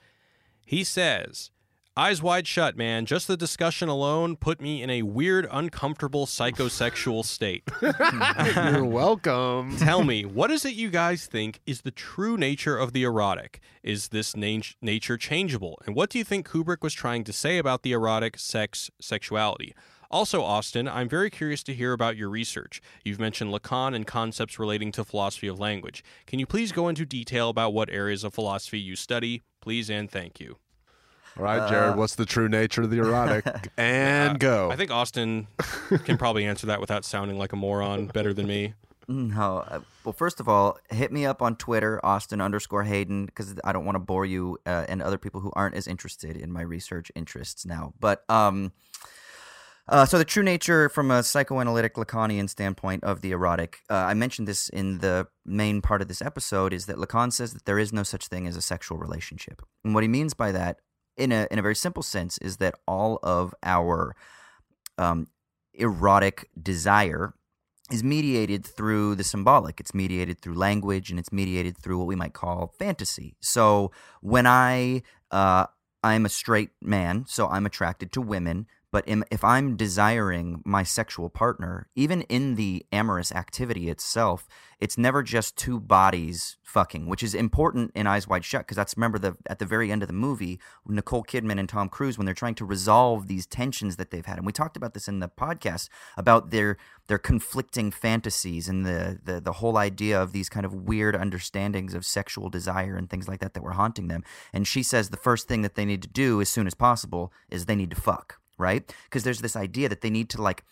He 0.64 0.84
says, 0.84 1.50
Eyes 1.96 2.20
wide 2.20 2.48
shut, 2.48 2.76
man. 2.76 3.06
Just 3.06 3.28
the 3.28 3.36
discussion 3.36 3.88
alone 3.88 4.34
put 4.34 4.60
me 4.60 4.82
in 4.82 4.90
a 4.90 5.02
weird, 5.02 5.46
uncomfortable 5.48 6.26
psychosexual 6.26 7.24
state. 7.24 7.62
you're 7.80 8.84
welcome 8.84 9.76
Tell 9.76 10.02
me, 10.02 10.24
what 10.24 10.50
is 10.50 10.64
it 10.64 10.74
you 10.74 10.90
guys 10.90 11.26
think 11.26 11.60
is 11.66 11.82
the 11.82 11.92
true 11.92 12.36
nature 12.36 12.76
of 12.76 12.94
the 12.94 13.04
erotic? 13.04 13.60
Is 13.84 14.08
this 14.08 14.34
na- 14.34 14.58
nature 14.82 15.16
changeable? 15.16 15.80
And 15.86 15.94
what 15.94 16.10
do 16.10 16.18
you 16.18 16.24
think 16.24 16.48
Kubrick 16.48 16.82
was 16.82 16.94
trying 16.94 17.22
to 17.22 17.32
say 17.32 17.58
about 17.58 17.84
the 17.84 17.92
erotic, 17.92 18.40
sex, 18.40 18.90
sexuality? 19.00 19.72
Also, 20.10 20.42
Austin, 20.42 20.88
I'm 20.88 21.08
very 21.08 21.30
curious 21.30 21.62
to 21.62 21.74
hear 21.74 21.92
about 21.92 22.16
your 22.16 22.28
research. 22.28 22.80
You've 23.04 23.20
mentioned 23.20 23.52
Lacan 23.52 23.94
and 23.94 24.04
concepts 24.04 24.58
relating 24.58 24.90
to 24.92 25.04
philosophy 25.04 25.46
of 25.46 25.60
language. 25.60 26.02
Can 26.26 26.40
you 26.40 26.46
please 26.46 26.72
go 26.72 26.88
into 26.88 27.06
detail 27.06 27.50
about 27.50 27.72
what 27.72 27.88
areas 27.88 28.24
of 28.24 28.34
philosophy 28.34 28.80
you 28.80 28.96
study? 28.96 29.44
Please 29.60 29.88
and 29.88 30.10
thank 30.10 30.40
you. 30.40 30.56
All 31.36 31.44
right, 31.44 31.68
Jared, 31.68 31.96
what's 31.96 32.14
the 32.14 32.26
true 32.26 32.48
nature 32.48 32.82
of 32.82 32.90
the 32.90 32.98
erotic? 32.98 33.44
And 33.76 34.38
go. 34.38 34.70
I 34.70 34.76
think 34.76 34.90
Austin 34.90 35.48
can 36.04 36.16
probably 36.16 36.44
answer 36.44 36.68
that 36.68 36.80
without 36.80 37.04
sounding 37.04 37.38
like 37.38 37.52
a 37.52 37.56
moron 37.56 38.06
better 38.06 38.32
than 38.32 38.46
me. 38.46 38.74
No. 39.08 39.64
uh, 39.68 39.80
Well, 40.04 40.12
first 40.12 40.40
of 40.40 40.48
all, 40.48 40.78
hit 40.90 41.12
me 41.12 41.26
up 41.26 41.42
on 41.42 41.56
Twitter, 41.56 42.00
Austin 42.04 42.40
underscore 42.40 42.84
Hayden, 42.84 43.26
because 43.26 43.54
I 43.64 43.72
don't 43.72 43.84
want 43.84 43.96
to 43.96 44.00
bore 44.00 44.24
you 44.24 44.58
uh, 44.64 44.86
and 44.88 45.02
other 45.02 45.18
people 45.18 45.40
who 45.40 45.50
aren't 45.54 45.74
as 45.74 45.86
interested 45.86 46.36
in 46.36 46.52
my 46.52 46.62
research 46.62 47.10
interests 47.14 47.66
now. 47.66 47.92
But 48.00 48.24
um, 48.30 48.72
uh, 49.88 50.06
so 50.06 50.16
the 50.16 50.24
true 50.24 50.42
nature 50.42 50.88
from 50.88 51.10
a 51.10 51.22
psychoanalytic 51.22 51.94
Lacanian 51.94 52.48
standpoint 52.48 53.04
of 53.04 53.20
the 53.20 53.32
erotic, 53.32 53.80
uh, 53.90 53.94
I 53.94 54.14
mentioned 54.14 54.48
this 54.48 54.68
in 54.70 54.98
the 54.98 55.26
main 55.44 55.82
part 55.82 56.00
of 56.00 56.08
this 56.08 56.22
episode, 56.22 56.72
is 56.72 56.86
that 56.86 56.96
Lacan 56.96 57.32
says 57.32 57.52
that 57.52 57.66
there 57.66 57.78
is 57.78 57.92
no 57.92 58.04
such 58.04 58.28
thing 58.28 58.46
as 58.46 58.56
a 58.56 58.62
sexual 58.62 58.96
relationship, 58.98 59.60
and 59.84 59.94
what 59.94 60.02
he 60.04 60.08
means 60.08 60.32
by 60.32 60.52
that, 60.52 60.78
in 61.16 61.32
a 61.32 61.46
in 61.50 61.58
a 61.58 61.62
very 61.62 61.76
simple 61.76 62.02
sense, 62.02 62.38
is 62.38 62.58
that 62.58 62.74
all 62.86 63.18
of 63.22 63.54
our 63.62 64.14
um, 64.98 65.28
erotic 65.74 66.48
desire 66.60 67.34
is 67.90 68.02
mediated 68.02 68.64
through 68.64 69.14
the 69.14 69.24
symbolic. 69.24 69.78
It's 69.78 69.94
mediated 69.94 70.40
through 70.40 70.54
language 70.54 71.10
and 71.10 71.18
it's 71.18 71.32
mediated 71.32 71.76
through 71.76 71.98
what 71.98 72.06
we 72.06 72.16
might 72.16 72.32
call 72.32 72.74
fantasy. 72.78 73.36
So 73.40 73.92
when 74.20 74.46
I 74.46 75.02
uh, 75.30 75.66
I'm 76.02 76.26
a 76.26 76.30
straight 76.30 76.70
man, 76.80 77.24
so 77.26 77.48
I'm 77.48 77.66
attracted 77.66 78.12
to 78.12 78.20
women. 78.20 78.66
But 78.94 79.08
if 79.08 79.42
I'm 79.42 79.74
desiring 79.74 80.62
my 80.64 80.84
sexual 80.84 81.28
partner, 81.28 81.88
even 81.96 82.22
in 82.22 82.54
the 82.54 82.86
amorous 82.92 83.32
activity 83.32 83.90
itself, 83.90 84.46
it's 84.78 84.96
never 84.96 85.24
just 85.24 85.56
two 85.56 85.80
bodies 85.80 86.58
fucking, 86.62 87.08
which 87.08 87.24
is 87.24 87.34
important 87.34 87.90
in 87.96 88.06
Eyes 88.06 88.28
Wide 88.28 88.44
Shut 88.44 88.60
because 88.60 88.76
that's 88.76 88.96
remember 88.96 89.18
the 89.18 89.36
at 89.48 89.58
the 89.58 89.66
very 89.66 89.90
end 89.90 90.02
of 90.04 90.06
the 90.06 90.14
movie, 90.14 90.60
Nicole 90.86 91.24
Kidman 91.24 91.58
and 91.58 91.68
Tom 91.68 91.88
Cruise 91.88 92.16
when 92.16 92.24
they're 92.24 92.36
trying 92.36 92.54
to 92.54 92.64
resolve 92.64 93.26
these 93.26 93.46
tensions 93.46 93.96
that 93.96 94.12
they've 94.12 94.24
had, 94.24 94.36
and 94.36 94.46
we 94.46 94.52
talked 94.52 94.76
about 94.76 94.94
this 94.94 95.08
in 95.08 95.18
the 95.18 95.28
podcast 95.28 95.88
about 96.16 96.52
their 96.52 96.76
their 97.08 97.18
conflicting 97.18 97.90
fantasies 97.90 98.68
and 98.68 98.86
the 98.86 99.18
the 99.24 99.40
the 99.40 99.54
whole 99.54 99.76
idea 99.76 100.22
of 100.22 100.30
these 100.30 100.48
kind 100.48 100.64
of 100.64 100.72
weird 100.72 101.16
understandings 101.16 101.94
of 101.94 102.06
sexual 102.06 102.48
desire 102.48 102.94
and 102.94 103.10
things 103.10 103.26
like 103.26 103.40
that 103.40 103.54
that 103.54 103.62
were 103.64 103.72
haunting 103.72 104.06
them. 104.06 104.22
And 104.52 104.68
she 104.68 104.84
says 104.84 105.10
the 105.10 105.16
first 105.16 105.48
thing 105.48 105.62
that 105.62 105.74
they 105.74 105.84
need 105.84 106.02
to 106.02 106.08
do 106.08 106.40
as 106.40 106.48
soon 106.48 106.68
as 106.68 106.74
possible 106.74 107.32
is 107.50 107.66
they 107.66 107.74
need 107.74 107.90
to 107.90 108.00
fuck 108.00 108.38
right? 108.58 108.92
Because 109.04 109.24
there's 109.24 109.40
this 109.40 109.56
idea 109.56 109.88
that 109.88 110.00
they 110.00 110.10
need 110.10 110.28
to 110.30 110.42
like 110.42 110.64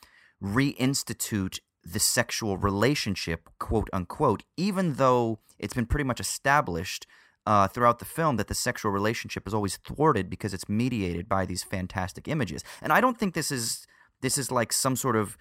reinstitute 0.42 1.60
the 1.84 1.98
sexual 1.98 2.56
relationship, 2.56 3.48
quote 3.58 3.88
unquote, 3.92 4.44
even 4.56 4.94
though 4.94 5.40
it's 5.58 5.74
been 5.74 5.86
pretty 5.86 6.04
much 6.04 6.20
established 6.20 7.06
uh, 7.46 7.66
throughout 7.66 7.98
the 7.98 8.04
film 8.04 8.36
that 8.36 8.48
the 8.48 8.54
sexual 8.54 8.92
relationship 8.92 9.46
is 9.46 9.54
always 9.54 9.76
thwarted 9.76 10.30
because 10.30 10.54
it's 10.54 10.68
mediated 10.68 11.28
by 11.28 11.44
these 11.44 11.62
fantastic 11.62 12.28
images. 12.28 12.62
And 12.80 12.92
I 12.92 13.00
don't 13.00 13.18
think 13.18 13.34
this 13.34 13.50
is 13.50 13.86
this 14.20 14.38
is 14.38 14.52
like 14.52 14.72
some 14.72 14.94
sort 14.94 15.16
of 15.16 15.36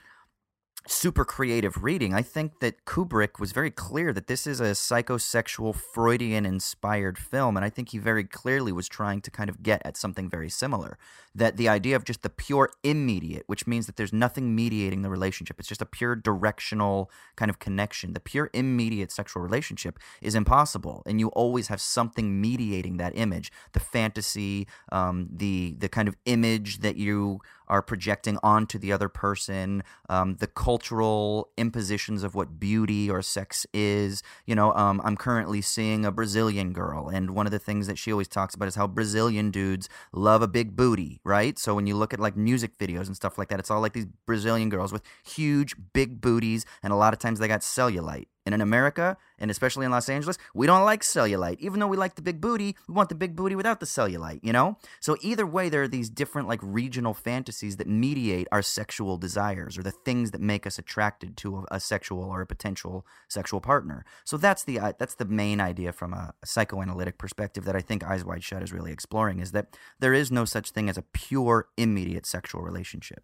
super 0.88 1.24
creative 1.24 1.84
reading. 1.84 2.16
I 2.16 2.24
think 2.24 2.60
that 2.60 2.86
Kubrick 2.86 3.39
was 3.39 3.52
very 3.52 3.70
clear 3.70 4.12
that 4.14 4.26
this 4.26 4.48
is 4.48 4.60
a 4.60 4.72
psychosexual 4.72 5.76
Freudian 5.76 6.44
inspired 6.44 7.20
film 7.20 7.56
and 7.56 7.64
I 7.64 7.70
think 7.70 7.89
he 7.89 8.00
very 8.00 8.24
clearly 8.24 8.72
was 8.72 8.89
trying 8.89 9.22
to 9.22 9.30
kind 9.30 9.48
of 9.50 9.62
get 9.62 9.84
at 9.86 9.96
something 9.96 10.28
very 10.28 10.50
similar. 10.50 10.98
That 11.34 11.58
the 11.58 11.70
idea 11.70 11.96
of 11.96 12.04
just 12.04 12.24
the 12.24 12.30
pure 12.30 12.72
immediate, 12.84 13.44
which 13.48 13.66
means 13.66 13.86
that 13.86 13.96
there's 13.96 14.12
nothing 14.12 14.54
mediating 14.54 15.02
the 15.02 15.10
relationship. 15.10 15.60
It's 15.60 15.68
just 15.70 15.82
a 15.82 15.86
pure 15.86 16.16
directional 16.16 17.10
kind 17.36 17.50
of 17.50 17.60
connection. 17.60 18.14
The 18.14 18.20
pure 18.20 18.50
immediate 18.54 19.12
sexual 19.12 19.42
relationship 19.42 19.98
is 20.22 20.36
impossible 20.36 21.04
and 21.06 21.20
you 21.20 21.30
always 21.30 21.68
have 21.68 21.82
something 21.82 22.42
mediating 22.42 22.98
that 22.98 23.14
image. 23.16 23.52
The 23.74 23.80
fantasy, 23.80 24.68
um, 24.92 25.30
the 25.32 25.76
the 25.80 25.90
kind 25.90 26.08
of 26.08 26.18
image 26.26 26.80
that 26.80 26.98
you 26.98 27.40
are 27.72 27.82
projecting 27.82 28.38
onto 28.44 28.78
the 28.78 28.92
other 28.92 29.08
person, 29.08 29.82
um, 30.10 30.36
the 30.36 30.48
cultural 30.48 31.50
impositions 31.58 32.22
of 32.22 32.36
what 32.36 32.60
beauty 32.60 33.10
or 33.10 33.22
sex 33.22 33.66
is. 33.74 34.22
You 34.46 34.56
know, 34.56 34.74
um, 34.74 35.02
I'm 35.06 35.16
currently 35.16 35.62
seeing 35.62 36.06
a 36.06 36.12
Brazilian 36.12 36.74
girl, 36.74 37.08
and 37.08 37.32
one 37.32 37.46
of 37.46 37.52
the 37.54 37.60
things 37.60 37.88
that 37.88 37.98
she 37.98 38.12
always 38.12 38.28
talks 38.28 38.56
about 38.56 38.68
is 38.68 38.76
how 38.76 38.88
Brazilian 38.88 39.52
dudes 39.52 39.88
love 40.12 40.42
a 40.42 40.50
big 40.50 40.76
booty, 40.76 41.21
right? 41.24 41.58
So 41.58 41.76
when 41.76 41.88
you 41.88 41.96
look 41.96 42.14
at 42.14 42.20
like 42.20 42.36
music 42.36 42.78
videos 42.78 43.08
and 43.08 43.16
stuff 43.16 43.38
like 43.38 43.50
that, 43.50 43.60
it's 43.60 43.72
all 43.72 43.82
like 43.82 43.94
these 43.94 44.08
Brazilian 44.26 44.70
girls 44.70 44.92
with 44.92 45.04
huge, 45.26 45.76
big 45.94 46.22
booties, 46.22 46.66
and 46.84 46.92
a 46.92 46.96
lot 46.96 47.14
of 47.14 47.20
times 47.20 47.40
they 47.40 47.48
got 47.48 47.62
cellulite. 47.62 48.28
And 48.46 48.56
in 48.56 48.62
America, 48.62 49.18
and 49.38 49.52
especially 49.52 49.86
in 49.86 49.92
Los 49.92 50.10
Angeles, 50.10 50.38
we 50.56 50.66
don't 50.66 50.84
like 50.84 51.02
cellulite. 51.02 51.60
Even 51.60 51.80
though 51.80 51.88
we 51.88 51.98
like 51.98 52.16
the 52.16 52.22
big 52.22 52.42
booty, 52.42 52.76
we 52.88 52.94
want 52.94 53.10
the 53.10 53.16
big 53.16 53.36
booty 53.36 53.56
without 53.56 53.80
the 53.80 53.86
cellulite, 53.86 54.39
you 54.42 54.52
know? 54.52 54.78
So 55.00 55.16
either 55.22 55.46
way, 55.46 55.70
there 55.70 55.84
are 55.84 55.88
these 55.88 56.10
different 56.10 56.48
like 56.48 56.60
regional 56.64 57.14
fantasies 57.14 57.78
that 57.78 57.88
mediate 57.88 58.48
our 58.52 58.62
sexual 58.62 59.18
desires 59.18 59.78
or 59.78 59.84
the 59.84 59.92
things 59.92 60.32
that 60.32 60.42
make 60.42 60.66
us 60.66 60.80
attracted 60.80 61.38
to 61.38 61.58
a, 61.58 61.76
a 61.76 61.80
sexual 61.80 62.24
or 62.24 62.42
a 62.42 62.48
potential 62.48 63.06
sexual 63.28 63.62
partner. 63.62 64.06
So 64.24 64.38
that's 64.38 64.64
the 64.64 64.80
uh, 64.80 64.94
that's 64.98 65.16
the 65.16 65.26
main 65.26 65.62
idea 65.62 65.92
from 65.92 66.14
a, 66.14 66.34
a 66.42 66.48
psychoanalytic 66.48 67.18
perspective 67.18 67.66
that 67.66 67.76
I 67.76 67.82
think 67.82 68.04
Eyes 68.04 68.26
Wide 68.26 68.44
Shut 68.44 68.64
is 68.64 68.74
really 68.74 68.92
exploring 68.92 69.39
is 69.39 69.52
that 69.52 69.78
there 70.00 70.14
is 70.14 70.32
no 70.32 70.46
such 70.46 70.72
thing 70.72 70.89
as 70.89 70.98
a 70.98 71.04
pure 71.14 71.68
immediate 71.78 72.26
sexual 72.26 72.62
relationship. 72.62 73.24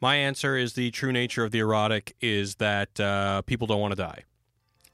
My 0.00 0.16
answer 0.16 0.56
is 0.56 0.74
the 0.74 0.90
true 0.90 1.12
nature 1.12 1.44
of 1.44 1.50
the 1.50 1.58
erotic 1.58 2.14
is 2.20 2.56
that 2.56 2.98
uh, 3.00 3.42
people 3.42 3.66
don't 3.66 3.80
want 3.80 3.92
to 3.92 3.96
die, 3.96 4.24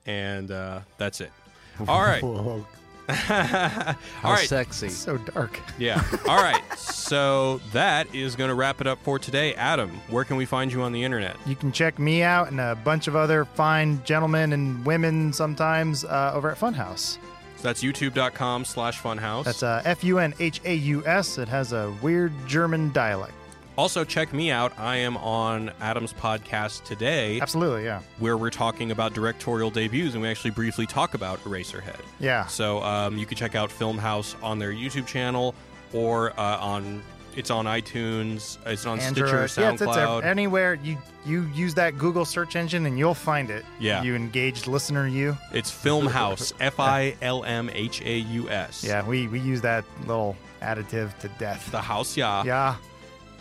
and 0.07 0.51
uh, 0.51 0.81
that's 0.99 1.21
it. 1.21 1.31
All 1.89 2.03
right. 2.03 2.23
Whoa, 2.23 2.65
All 3.09 3.15
how 3.15 3.97
right. 4.25 4.49
sexy. 4.49 4.89
So 4.89 5.19
dark. 5.19 5.61
Yeah. 5.79 6.03
All 6.27 6.43
right. 6.43 6.63
So 6.79 7.61
that 7.73 8.13
is 8.15 8.35
going 8.35 8.49
to 8.49 8.55
wrap 8.55 8.81
it 8.81 8.87
up 8.87 8.99
for 9.03 9.19
today. 9.19 9.53
Adam, 9.57 9.91
where 10.09 10.25
can 10.25 10.39
we 10.39 10.47
find 10.47 10.73
you 10.73 10.81
on 10.81 10.93
the 10.93 11.05
internet? 11.05 11.37
You 11.47 11.55
can 11.55 11.71
check 11.71 11.99
me 11.99 12.23
out 12.23 12.51
and 12.51 12.59
a 12.61 12.75
bunch 12.77 13.07
of 13.07 13.15
other 13.15 13.45
fine 13.45 14.03
gentlemen 14.05 14.55
and 14.55 14.83
women 14.87 15.35
sometimes 15.35 16.07
uh, 16.07 16.33
over 16.35 16.51
at 16.51 16.59
Funhaus. 16.59 17.19
That's 17.61 17.83
youtube.com 17.83 18.65
slash 18.65 19.01
funhaus. 19.01 19.45
That's 19.45 19.63
uh, 19.63 19.83
F 19.85 20.03
U 20.05 20.19
N 20.19 20.33
H 20.39 20.61
A 20.65 20.75
U 20.75 21.07
S. 21.07 21.37
It 21.39 21.49
has 21.49 21.73
a 21.73 21.95
weird 22.03 22.33
German 22.47 22.91
dialect. 22.93 23.35
Also, 23.77 24.05
check 24.05 24.33
me 24.33 24.51
out. 24.53 24.73
I 24.79 24.97
am 24.97 25.17
on 25.17 25.73
Adam's 25.81 26.13
podcast 26.13 26.85
today, 26.85 27.41
Absolutely, 27.41 27.85
yeah. 27.85 28.03
where 28.19 28.37
we're 28.37 28.51
talking 28.51 28.93
about 28.93 29.15
directorial 29.15 29.71
debuts, 29.71 30.15
and 30.15 30.23
we 30.23 30.29
actually 30.29 30.53
briefly 30.53 30.87
talk 30.87 31.15
about 31.15 31.43
Eraserhead. 31.43 32.01
Yeah. 32.21 32.47
So 32.47 32.83
um, 32.83 33.19
you 33.19 33.27
can 33.27 33.37
check 33.37 33.57
out 33.57 33.71
Filmhaus 33.71 34.41
on 34.43 34.61
their 34.61 34.73
YouTube 34.73 35.07
channel 35.07 35.55
or 35.93 36.39
uh, 36.39 36.59
on 36.59 37.03
it's 37.37 37.51
on 37.51 37.65
iTunes, 37.65 38.59
it's 38.65 38.87
on 38.87 39.01
Stitcher, 39.01 39.27
Android. 39.27 39.51
Yeah, 39.59 39.73
it's, 39.73 39.83
it's 39.83 39.91
SoundCloud. 39.91 40.25
anywhere 40.25 40.75
you 40.75 40.97
you 41.27 41.43
use 41.55 41.75
that 41.75 41.99
Google 41.99 42.25
search 42.25 42.55
engine 42.55 42.87
and 42.87 42.97
you'll 42.97 43.13
find 43.15 43.51
it. 43.51 43.65
Yeah. 43.81 44.03
You 44.05 44.15
engaged 44.15 44.69
listener, 44.69 45.09
you. 45.09 45.37
it's 45.53 45.71
Filmhaus, 45.71 46.53
F 46.61 46.79
I 46.79 47.17
L 47.23 47.43
M 47.45 47.71
H 47.73 48.03
A 48.03 48.19
U 48.19 48.49
S. 48.51 48.85
Yeah, 48.85 49.05
we 49.05 49.27
we 49.27 49.41
use 49.41 49.61
that 49.63 49.85
little 50.07 50.37
additive 50.63 51.19
to 51.19 51.29
death. 51.41 51.71
The 51.73 51.81
house, 51.81 52.17
yeah. 52.17 52.45
Yeah. 52.45 52.77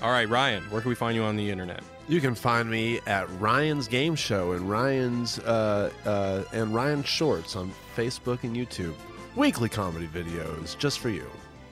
All 0.01 0.11
right, 0.11 0.27
Ryan, 0.27 0.63
where 0.63 0.81
can 0.81 0.89
we 0.89 0.95
find 0.95 1.15
you 1.15 1.23
on 1.23 1.35
the 1.35 1.49
internet? 1.49 1.81
You 2.07 2.19
can 2.19 2.35
find 2.35 2.69
me 2.69 2.99
at 3.07 3.29
Ryan's 3.39 3.87
Game 3.87 4.15
Show 4.15 4.51
and 4.51 4.69
Ryan's 4.69 5.39
uh, 5.39 5.89
uh, 6.05 6.43
and 6.51 6.73
Ryan 6.75 7.03
Shorts 7.03 7.55
on 7.55 7.71
Facebook 7.95 8.43
and 8.43 8.55
YouTube. 8.55 8.95
Weekly 9.35 9.69
comedy 9.69 10.07
videos 10.07 10.77
just 10.77 10.99
for 10.99 11.09
you. 11.09 11.25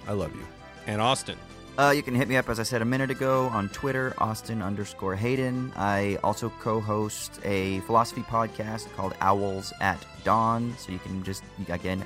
I 0.07 0.13
love 0.13 0.34
you. 0.34 0.45
And 0.88 1.01
Austin. 1.01 1.38
Uh, 1.78 1.91
you 1.95 2.03
can 2.03 2.13
hit 2.13 2.28
me 2.28 2.38
up, 2.38 2.49
as 2.49 2.59
I 2.59 2.63
said 2.63 2.82
a 2.82 2.86
minute 2.86 3.11
ago, 3.11 3.47
on 3.47 3.69
Twitter, 3.69 4.13
Austin 4.17 4.61
underscore 4.61 5.15
Hayden. 5.15 5.72
I 5.76 6.17
also 6.24 6.49
co 6.59 6.80
host 6.80 7.39
a 7.43 7.80
philosophy 7.82 8.22
podcast 8.22 8.91
called 8.93 9.13
Owls 9.22 9.74
at 9.82 9.97
Dawn. 10.24 10.74
So 10.78 10.91
you 10.91 10.99
can 10.99 11.24
just, 11.24 11.43
again, 11.69 12.05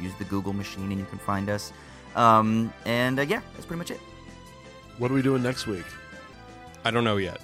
use 0.00 0.12
the 0.18 0.24
Google 0.24 0.52
machine 0.52 0.90
and 0.90 0.98
you 0.98 1.06
can 1.06 1.18
find 1.18 1.48
us. 1.48 1.72
Um, 2.16 2.72
and 2.86 3.18
uh, 3.18 3.22
yeah, 3.22 3.40
that's 3.54 3.66
pretty 3.66 3.78
much 3.78 3.90
it. 3.90 4.00
What 4.98 5.10
are 5.10 5.14
we 5.14 5.22
doing 5.22 5.42
next 5.42 5.66
week? 5.66 5.84
I 6.84 6.90
don't 6.90 7.04
know 7.04 7.16
yet. 7.16 7.40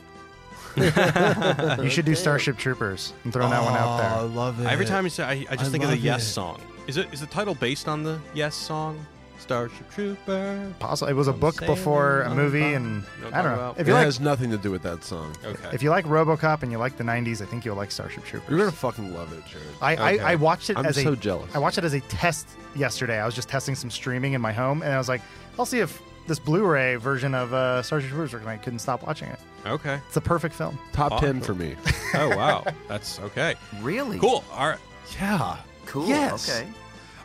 You 1.83 1.91
should 1.91 2.05
do 2.05 2.15
Starship 2.15 2.57
Troopers. 2.57 3.13
I'm 3.25 3.33
throwing 3.33 3.51
that 3.51 3.63
one 3.65 3.75
out 3.75 3.97
there. 3.99 4.11
Oh, 4.13 4.19
I 4.19 4.21
love 4.21 4.61
it. 4.61 4.67
Every 4.69 4.87
time 4.87 5.05
you 5.05 5.11
say, 5.11 5.25
I, 5.25 5.31
I 5.51 5.57
just 5.57 5.69
I 5.71 5.73
think 5.73 5.83
of 5.85 5.91
the 5.91 5.97
love 5.97 6.05
Yes 6.05 6.23
it. 6.23 6.27
song. 6.31 6.61
Is 6.87 6.97
it 6.97 7.13
is 7.13 7.21
the 7.21 7.27
title 7.27 7.55
based 7.55 7.89
on 7.89 8.03
the 8.05 8.21
Yes 8.35 8.55
song? 8.55 9.05
Starship 9.39 9.91
Trooper. 9.91 10.73
Possibly, 10.79 11.13
it 11.13 11.17
was 11.17 11.27
a 11.27 11.33
I'm 11.33 11.41
book 11.41 11.55
sailing 11.55 11.75
before 11.75 12.23
a 12.23 12.29
on 12.31 12.37
movie, 12.37 12.61
the 12.61 12.75
and 12.75 12.85
You 12.87 12.91
know 12.93 13.05
I'm 13.27 13.33
don't 13.33 13.33
talking 13.33 13.57
know. 13.57 13.71
If 13.79 13.81
It 13.81 13.87
you 13.89 13.95
like, 13.95 14.05
has 14.05 14.21
nothing 14.21 14.51
to 14.51 14.59
do 14.59 14.71
with 14.71 14.83
that 14.83 15.03
song. 15.03 15.35
Okay. 15.45 15.71
if 15.73 15.83
you 15.83 15.91
like 15.91 16.05
RoboCop 16.05 16.63
and 16.63 16.71
you 16.71 16.79
like 16.79 16.97
the 16.99 17.05
'90s, 17.05 17.41
I 17.43 17.47
think 17.47 17.65
you'll 17.65 17.75
like 17.77 17.91
Starship 17.91 18.25
Troopers. 18.25 18.49
You're 18.51 18.59
gonna 18.59 18.71
fucking 18.71 19.13
love 19.15 19.33
it, 19.33 19.45
Jared. 19.47 19.67
I, 19.81 19.95
Okay. 19.95 20.21
I, 20.23 20.33
I 20.33 20.35
watched 20.37 20.71
it 20.71 20.77
I'm 20.77 20.87
as 20.87 21.03
so 21.03 21.15
a 21.15 21.17
jealous. 21.17 21.53
I 21.55 21.59
watched 21.59 21.79
it 21.79 21.85
as 21.85 21.95
a 21.95 22.01
test 22.03 22.47
yesterday. 22.77 23.19
I 23.19 23.27
was 23.27 23.35
just 23.35 23.49
testing 23.49 23.75
some 23.75 23.91
streaming 23.91 24.35
in 24.35 24.41
my 24.41 24.53
home, 24.53 24.83
and 24.83 24.93
I 24.93 24.99
was 24.99 25.09
like, 25.09 25.23
I'll 25.59 25.67
see 25.67 25.81
if 25.81 26.01
this 26.31 26.39
Blu-ray 26.39 26.95
version 26.95 27.35
of 27.35 27.53
uh, 27.53 27.83
Starship 27.83 28.11
Troopers 28.11 28.33
works. 28.33 28.45
And 28.45 28.51
I 28.51 28.57
couldn't 28.57 28.79
stop 28.79 29.05
watching 29.05 29.29
it. 29.31 29.41
okay. 29.67 30.01
It's 30.07 30.17
a 30.17 30.21
perfect 30.21 30.55
film. 30.55 30.79
Top 30.93 31.21
ten 31.21 31.41
for 31.41 31.55
me. 31.55 31.77
Oh 32.13 32.37
wow, 32.37 32.65
that's 32.89 33.21
okay. 33.21 33.55
Really? 33.81 34.19
Cool. 34.19 34.43
All 34.53 34.67
right. 34.67 34.81
Yeah. 35.21 35.59
Cool. 35.87 36.09
Yes. 36.09 36.51
Okay. 36.51 36.69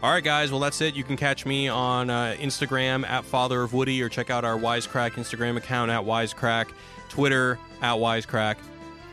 All 0.04 0.12
right, 0.12 0.24
guys. 0.24 0.52
Well, 0.52 0.60
that's 0.60 0.80
it. 0.80 0.94
You 0.94 1.04
can 1.04 1.18
catch 1.18 1.44
me 1.44 1.68
on 1.70 2.12
uh, 2.12 2.36
Instagram 2.38 3.04
at 3.10 3.26
Father 3.26 3.64
of 3.64 3.74
Woody, 3.74 4.00
or 4.04 4.10
check 4.10 4.30
out 4.30 4.46
our 4.46 4.58
Wisecrack 4.60 5.14
Instagram 5.14 5.58
account 5.58 5.90
at 5.90 6.02
Wisecrack, 6.04 6.70
Twitter 7.10 7.58
at 7.82 7.96
Wisecrack. 7.96 8.58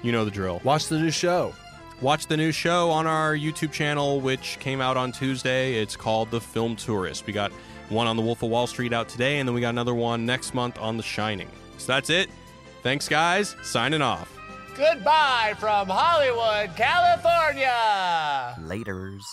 You 0.03 0.12
know 0.12 0.26
the 0.26 0.30
drill. 0.30 0.61
Watch 0.62 0.88
the 0.88 0.99
new 0.99 1.11
show. 1.11 1.55
Watch 2.03 2.26
the 2.26 2.36
new 2.36 2.53
show 2.53 2.90
on 2.90 3.07
our 3.07 3.34
YouTube 3.34 3.72
channel, 3.72 4.20
which 4.20 4.59
came 4.61 4.82
out 4.82 4.99
on 4.99 5.11
Tuesday. 5.11 5.76
It's 5.80 5.97
called 5.97 6.30
The 6.30 6.40
Film 6.40 6.76
Tourist. 6.76 7.26
We 7.26 7.32
got 7.32 7.51
one 7.93 8.07
on 8.07 8.16
The 8.16 8.22
Wolf 8.22 8.43
of 8.43 8.51
Wall 8.51 8.66
Street 8.66 8.93
out 8.93 9.09
today, 9.09 9.38
and 9.38 9.49
then 9.49 9.55
we 9.55 9.61
got 9.61 9.70
another 9.70 9.95
one 9.95 10.26
next 10.26 10.55
month 10.55 10.78
on 10.78 10.97
The 10.97 11.03
Shining. 11.03 11.49
So 11.78 11.93
that's 11.93 12.11
it. 12.11 12.30
Thanks, 12.82 13.09
guys. 13.09 13.55
Signing 13.62 14.03
off. 14.03 14.28
Goodbye 14.76 15.55
from 15.59 15.88
Hollywood, 15.88 16.74
California. 16.76 18.57
Laters. 18.61 19.24